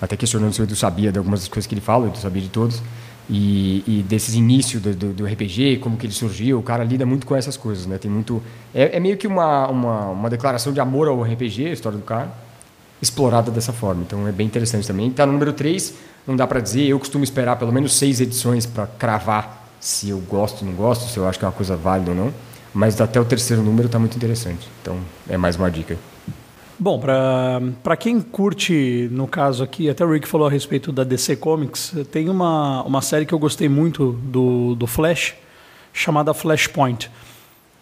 até 0.00 0.16
questionando 0.16 0.52
se 0.52 0.60
o 0.60 0.64
Edu 0.64 0.76
sabia 0.76 1.10
de 1.10 1.18
algumas 1.18 1.40
das 1.40 1.48
coisas 1.48 1.66
que 1.66 1.74
ele 1.74 1.80
fala, 1.80 2.04
o 2.04 2.08
Edu 2.08 2.18
sabia 2.18 2.42
de 2.42 2.50
todos, 2.50 2.82
e, 3.28 3.82
e 3.86 4.02
desses 4.02 4.34
inícios 4.34 4.82
do, 4.82 4.94
do, 4.94 5.12
do, 5.12 5.24
RPG, 5.24 5.78
como 5.78 5.96
que 5.96 6.06
ele 6.06 6.12
surgiu, 6.12 6.58
o 6.58 6.62
cara 6.62 6.84
lida 6.84 7.06
muito 7.06 7.26
com 7.26 7.34
essas 7.34 7.56
coisas, 7.56 7.86
né? 7.86 7.96
Tem 7.96 8.10
muito... 8.10 8.42
É, 8.74 8.96
é 8.96 9.00
meio 9.00 9.16
que 9.16 9.26
uma, 9.26 9.66
uma, 9.68 10.08
uma 10.10 10.30
declaração 10.30 10.72
de 10.72 10.80
amor 10.80 11.08
ao 11.08 11.22
RPG, 11.22 11.66
a 11.66 11.72
história 11.72 11.98
do 11.98 12.04
cara, 12.04 12.30
explorada 13.00 13.50
dessa 13.50 13.72
forma. 13.72 14.02
Então 14.02 14.28
é 14.28 14.32
bem 14.32 14.46
interessante 14.46 14.86
também. 14.86 15.08
Está 15.08 15.24
no 15.24 15.32
número 15.32 15.52
3, 15.52 15.94
não 16.26 16.36
dá 16.36 16.46
para 16.46 16.60
dizer. 16.60 16.86
Eu 16.86 16.98
costumo 16.98 17.24
esperar 17.24 17.56
pelo 17.56 17.72
menos 17.72 17.94
seis 17.94 18.20
edições 18.20 18.66
para 18.66 18.86
cravar 18.86 19.68
se 19.80 20.08
eu 20.08 20.18
gosto 20.18 20.62
ou 20.62 20.70
não 20.70 20.76
gosto, 20.76 21.10
se 21.10 21.16
eu 21.18 21.28
acho 21.28 21.38
que 21.38 21.44
é 21.44 21.48
uma 21.48 21.54
coisa 21.54 21.76
válida 21.76 22.10
ou 22.10 22.16
não. 22.16 22.34
Mas 22.72 23.00
até 23.00 23.20
o 23.20 23.24
terceiro 23.24 23.62
número 23.62 23.86
está 23.86 23.98
muito 23.98 24.16
interessante. 24.16 24.68
Então 24.82 24.98
é 25.28 25.36
mais 25.36 25.56
uma 25.56 25.70
dica. 25.70 25.96
Bom, 26.78 26.98
para 26.98 27.96
quem 27.96 28.20
curte, 28.20 29.08
no 29.12 29.28
caso 29.28 29.62
aqui, 29.62 29.88
até 29.88 30.04
o 30.04 30.10
Rick 30.10 30.26
falou 30.26 30.46
a 30.46 30.50
respeito 30.50 30.90
da 30.90 31.04
DC 31.04 31.36
Comics, 31.36 31.94
tem 32.10 32.28
uma, 32.28 32.82
uma 32.82 33.00
série 33.00 33.24
que 33.24 33.32
eu 33.32 33.38
gostei 33.38 33.68
muito 33.68 34.12
do, 34.24 34.74
do 34.74 34.86
Flash, 34.86 35.34
chamada 35.92 36.34
Flashpoint. 36.34 37.10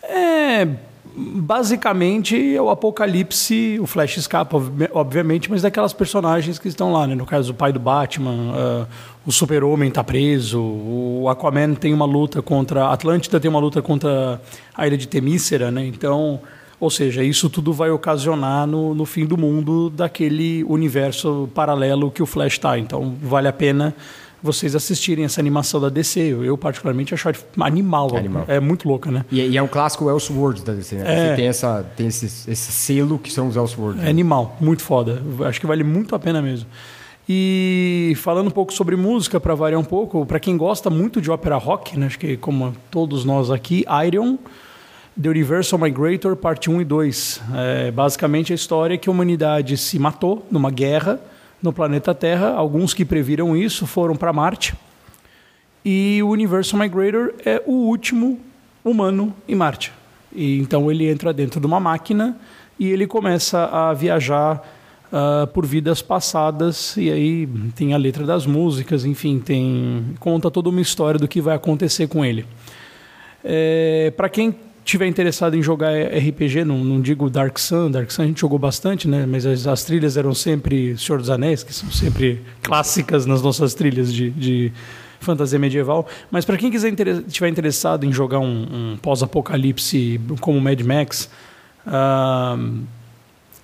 É 0.02 0.68
basicamente 1.14 2.56
é 2.56 2.60
o 2.60 2.70
apocalipse, 2.70 3.78
o 3.80 3.86
Flash 3.86 4.16
escapa, 4.16 4.56
obviamente, 4.92 5.50
mas 5.50 5.62
daquelas 5.62 5.92
personagens 5.92 6.58
que 6.58 6.68
estão 6.68 6.92
lá, 6.92 7.06
né? 7.06 7.14
No 7.14 7.26
caso, 7.26 7.52
o 7.52 7.54
pai 7.54 7.72
do 7.72 7.78
Batman, 7.78 8.30
uh, 8.30 8.86
o 9.26 9.32
Super-Homem 9.32 9.88
está 9.88 10.02
preso, 10.02 10.60
o 10.60 11.28
Aquaman 11.28 11.74
tem 11.74 11.92
uma 11.92 12.06
luta 12.06 12.40
contra. 12.40 12.84
A 12.86 12.92
Atlântida 12.92 13.38
tem 13.38 13.48
uma 13.48 13.60
luta 13.60 13.82
contra 13.82 14.40
a 14.74 14.86
ilha 14.86 14.96
de 14.96 15.06
Temícera, 15.06 15.70
né? 15.70 15.86
Então. 15.86 16.40
Ou 16.82 16.90
seja, 16.90 17.22
isso 17.22 17.48
tudo 17.48 17.72
vai 17.72 17.90
ocasionar 17.90 18.66
no, 18.66 18.92
no 18.92 19.06
fim 19.06 19.24
do 19.24 19.38
mundo 19.38 19.88
daquele 19.88 20.64
universo 20.64 21.48
paralelo 21.54 22.10
que 22.10 22.20
o 22.20 22.26
Flash 22.26 22.54
está. 22.54 22.76
Então, 22.76 23.14
vale 23.22 23.46
a 23.46 23.52
pena 23.52 23.94
vocês 24.42 24.74
assistirem 24.74 25.24
essa 25.24 25.40
animação 25.40 25.80
da 25.80 25.88
DC. 25.88 26.18
Eu, 26.42 26.58
particularmente, 26.58 27.14
acho 27.14 27.28
animal, 27.60 28.16
animal. 28.16 28.44
É 28.48 28.58
muito 28.58 28.88
louca, 28.88 29.12
né? 29.12 29.24
E, 29.30 29.40
e, 29.40 29.56
é 29.56 29.62
um 29.62 29.68
clássico 29.68 30.10
Elseworlds 30.10 30.64
da 30.64 30.72
DC, 30.72 30.96
né? 30.96 31.30
É. 31.30 31.36
Tem, 31.36 31.46
essa, 31.46 31.86
tem 31.96 32.08
esse, 32.08 32.26
esse 32.50 32.72
selo 32.72 33.16
que 33.16 33.32
são 33.32 33.46
os 33.46 33.54
Elseworlds. 33.54 34.00
É 34.00 34.06
né? 34.06 34.10
animal, 34.10 34.56
muito 34.60 34.82
foda. 34.82 35.22
Acho 35.46 35.60
que 35.60 35.66
vale 35.68 35.84
muito 35.84 36.16
a 36.16 36.18
pena 36.18 36.42
mesmo. 36.42 36.66
E 37.28 38.14
falando 38.16 38.48
um 38.48 38.50
pouco 38.50 38.72
sobre 38.72 38.96
música, 38.96 39.38
para 39.38 39.54
variar 39.54 39.80
um 39.80 39.84
pouco, 39.84 40.26
para 40.26 40.40
quem 40.40 40.56
gosta 40.56 40.90
muito 40.90 41.20
de 41.20 41.30
ópera 41.30 41.56
rock, 41.58 41.96
né? 41.96 42.06
acho 42.06 42.18
que 42.18 42.36
como 42.36 42.74
todos 42.90 43.24
nós 43.24 43.52
aqui, 43.52 43.84
Iron, 44.04 44.36
The 45.20 45.28
Universal 45.28 45.78
Migrator, 45.78 46.34
parte 46.34 46.70
1 46.70 46.80
e 46.80 46.84
2. 46.84 47.42
É 47.54 47.90
basicamente 47.90 48.52
a 48.52 48.54
história 48.54 48.96
que 48.96 49.08
a 49.08 49.12
humanidade 49.12 49.76
se 49.76 49.98
matou 49.98 50.46
numa 50.50 50.70
guerra 50.70 51.20
no 51.62 51.72
planeta 51.72 52.14
Terra. 52.14 52.54
Alguns 52.54 52.94
que 52.94 53.04
previram 53.04 53.54
isso 53.54 53.86
foram 53.86 54.16
para 54.16 54.32
Marte. 54.32 54.74
E 55.84 56.22
o 56.22 56.30
Universal 56.30 56.80
Migrator 56.80 57.34
é 57.44 57.62
o 57.66 57.72
último 57.72 58.40
humano 58.82 59.34
em 59.46 59.54
Marte. 59.54 59.92
E 60.34 60.58
então 60.58 60.90
ele 60.90 61.06
entra 61.06 61.32
dentro 61.32 61.60
de 61.60 61.66
uma 61.66 61.78
máquina 61.78 62.36
e 62.78 62.88
ele 62.88 63.06
começa 63.06 63.66
a 63.66 63.92
viajar 63.92 64.66
uh, 65.12 65.46
por 65.48 65.66
vidas 65.66 66.00
passadas 66.00 66.96
e 66.96 67.10
aí 67.10 67.46
tem 67.76 67.92
a 67.92 67.98
letra 67.98 68.24
das 68.24 68.46
músicas, 68.46 69.04
enfim, 69.04 69.38
tem 69.38 70.14
conta 70.18 70.50
toda 70.50 70.70
uma 70.70 70.80
história 70.80 71.20
do 71.20 71.28
que 71.28 71.40
vai 71.40 71.54
acontecer 71.54 72.08
com 72.08 72.24
ele. 72.24 72.46
É, 73.44 74.10
para 74.16 74.30
quem 74.30 74.54
tiver 74.84 75.06
interessado 75.06 75.56
em 75.56 75.62
jogar 75.62 75.92
RPG, 75.92 76.64
não, 76.64 76.78
não, 76.78 77.00
digo 77.00 77.30
Dark 77.30 77.58
Sun, 77.58 77.90
Dark 77.90 78.10
Sun 78.10 78.22
a 78.22 78.26
gente 78.26 78.40
jogou 78.40 78.58
bastante, 78.58 79.08
né? 79.08 79.26
Mas 79.26 79.46
as, 79.46 79.66
as, 79.66 79.84
trilhas 79.84 80.16
eram 80.16 80.34
sempre 80.34 80.96
Senhor 80.98 81.18
dos 81.18 81.30
Anéis, 81.30 81.62
que 81.62 81.72
são 81.72 81.90
sempre 81.90 82.42
clássicas 82.62 83.26
nas 83.26 83.42
nossas 83.42 83.74
trilhas 83.74 84.12
de, 84.12 84.30
de 84.30 84.72
fantasia 85.20 85.58
medieval. 85.58 86.06
Mas 86.30 86.44
para 86.44 86.56
quem 86.56 86.70
quiser 86.70 86.92
tiver 87.28 87.48
interessado 87.48 88.04
em 88.04 88.12
jogar 88.12 88.40
um, 88.40 88.92
um 88.92 88.96
pós-apocalipse 89.00 90.20
como 90.40 90.60
Mad 90.60 90.80
Max, 90.80 91.30
uh, 91.86 92.82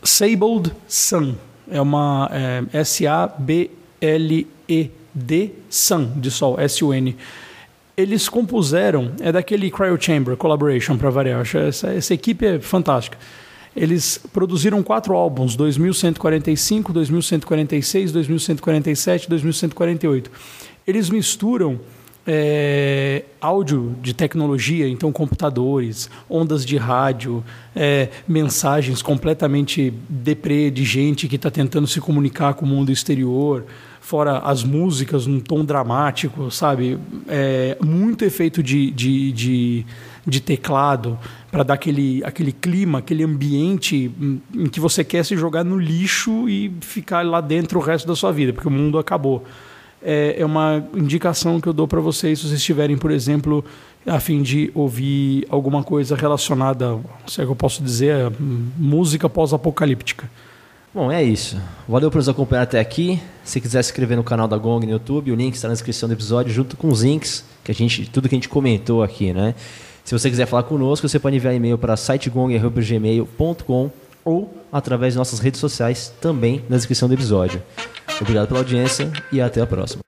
Sabled 0.03 0.73
Sun 0.87 1.35
é 1.71 1.81
uma 1.81 2.31
é, 2.33 2.79
S 2.79 3.07
A 3.07 3.27
B 3.27 3.71
L 4.01 4.47
E 4.69 4.91
D 5.13 5.51
Sun 5.69 6.13
de 6.17 6.31
sol 6.31 6.59
S 6.59 6.83
U 6.85 6.95
N 6.95 7.17
eles 7.99 8.29
compuseram, 8.29 9.11
é 9.21 9.33
daquele 9.33 9.69
Cryo 9.73 10.01
Chamber 10.01 10.37
Collaboration, 10.37 10.97
para 10.97 11.11
variar. 11.11 11.45
Essa, 11.57 11.89
essa 11.89 12.15
equipe 12.15 12.47
é 12.47 12.61
fantástica. 12.61 13.19
Eles 13.75 14.21
produziram 14.33 14.85
quatro 14.85 15.17
álbuns: 15.17 15.57
2145, 15.57 16.93
2146, 16.93 18.13
2147, 18.13 19.29
2148. 19.29 20.31
Eles 20.87 21.11
misturam 21.11 21.81
é, 22.25 23.25
áudio 23.41 23.97
de 24.01 24.15
tecnologia, 24.15 24.89
então 24.89 25.11
computadores, 25.11 26.09
ondas 26.31 26.65
de 26.65 26.77
rádio, 26.77 27.43
é, 27.75 28.11
mensagens 28.29 29.03
completamente 29.03 29.93
deprê 30.09 30.71
de 30.71 30.85
gente 30.85 31.27
que 31.27 31.35
está 31.35 31.51
tentando 31.51 31.89
se 31.89 32.01
comunicar 32.01 32.55
com 32.55 32.65
o 32.65 32.69
mundo 32.69 32.93
exterior, 32.93 33.65
fora 34.09 34.39
as 34.39 34.65
músicas 34.65 35.27
num 35.27 35.39
tom 35.39 35.63
dramático, 35.63 36.51
sabe? 36.51 36.99
É, 37.29 37.77
muito 37.85 38.25
efeito 38.25 38.63
de, 38.63 38.91
de, 38.91 39.33
de, 39.33 39.87
de 40.27 40.41
teclado 40.41 41.19
para 41.51 41.63
dar 41.63 41.75
aquele, 41.75 42.25
aquele 42.25 42.51
clima, 42.51 43.01
aquele 43.01 43.23
ambiente 43.23 44.11
em 44.55 44.67
que 44.67 44.81
você 44.81 45.05
quer 45.05 45.27
se 45.27 45.37
jogar 45.37 45.63
no 45.63 45.79
lixo 45.79 46.49
e 46.49 46.73
ficar 46.81 47.23
lá 47.23 47.43
dentro 47.43 47.79
o 47.79 47.83
resto 47.83 48.09
da 48.09 48.17
sua 48.17 48.33
vida, 48.33 48.51
porque 48.55 48.67
o 48.67 48.71
mundo 48.71 48.99
acabou 48.99 49.45
é, 50.03 50.37
é 50.39 50.47
uma 50.47 50.83
indicação 50.95 51.61
que 51.61 51.69
eu 51.69 51.75
dou 51.75 51.87
para 51.87 52.01
vocês 52.01 52.39
se 52.39 52.47
vocês 52.47 52.61
estiverem, 52.61 52.97
por 52.97 53.11
exemplo, 53.11 53.63
a 54.07 54.19
fim 54.19 54.41
de 54.41 54.71
ouvir 54.75 55.47
alguma 55.51 55.83
coisa 55.83 56.17
relacionada, 56.17 56.99
se 57.27 57.43
é 57.43 57.45
que 57.45 57.51
eu 57.51 57.57
posso 57.57 57.83
dizer, 57.83 58.33
música 58.79 59.29
pós-apocalíptica. 59.29 60.31
Bom, 60.99 61.13
é 61.13 61.23
isso. 61.23 61.57
Valeu 61.89 62.11
por 62.11 62.17
nos 62.17 62.29
acompanhar 62.29 62.63
até 62.63 62.81
aqui. 62.81 63.23
Se 63.45 63.61
quiser 63.61 63.85
se 63.85 63.93
inscrever 63.93 64.17
no 64.17 64.25
canal 64.25 64.49
da 64.49 64.59
Gong 64.59 64.85
no 64.85 64.91
YouTube, 64.91 65.31
o 65.31 65.37
link 65.37 65.55
está 65.55 65.69
na 65.69 65.75
descrição 65.75 66.09
do 66.09 66.13
episódio, 66.13 66.53
junto 66.53 66.77
com 66.77 66.89
os 66.89 67.03
links, 67.03 67.45
que 67.63 67.71
a 67.71 67.75
gente, 67.75 68.11
tudo 68.11 68.29
que 68.29 68.35
a 68.35 68.37
gente 68.37 68.49
comentou 68.49 69.01
aqui, 69.01 69.33
né? 69.33 69.55
Se 70.05 70.13
você 70.13 70.29
quiser 70.29 70.47
falar 70.47 70.65
conosco, 70.65 71.09
você 71.09 71.21
pode 71.21 71.37
enviar 71.37 71.55
e-mail 71.55 71.79
para 71.79 71.97
sitegong.gmail.com 71.97 73.91
ou 74.25 74.53
através 74.73 75.15
de 75.15 75.19
nossas 75.19 75.39
redes 75.39 75.61
sociais, 75.61 76.13
também 76.21 76.65
na 76.69 76.77
descrição 76.77 77.07
do 77.07 77.15
episódio. 77.15 77.63
Obrigado 78.21 78.49
pela 78.49 78.59
audiência 78.59 79.09
e 79.31 79.41
até 79.41 79.61
a 79.61 79.67
próxima. 79.69 80.01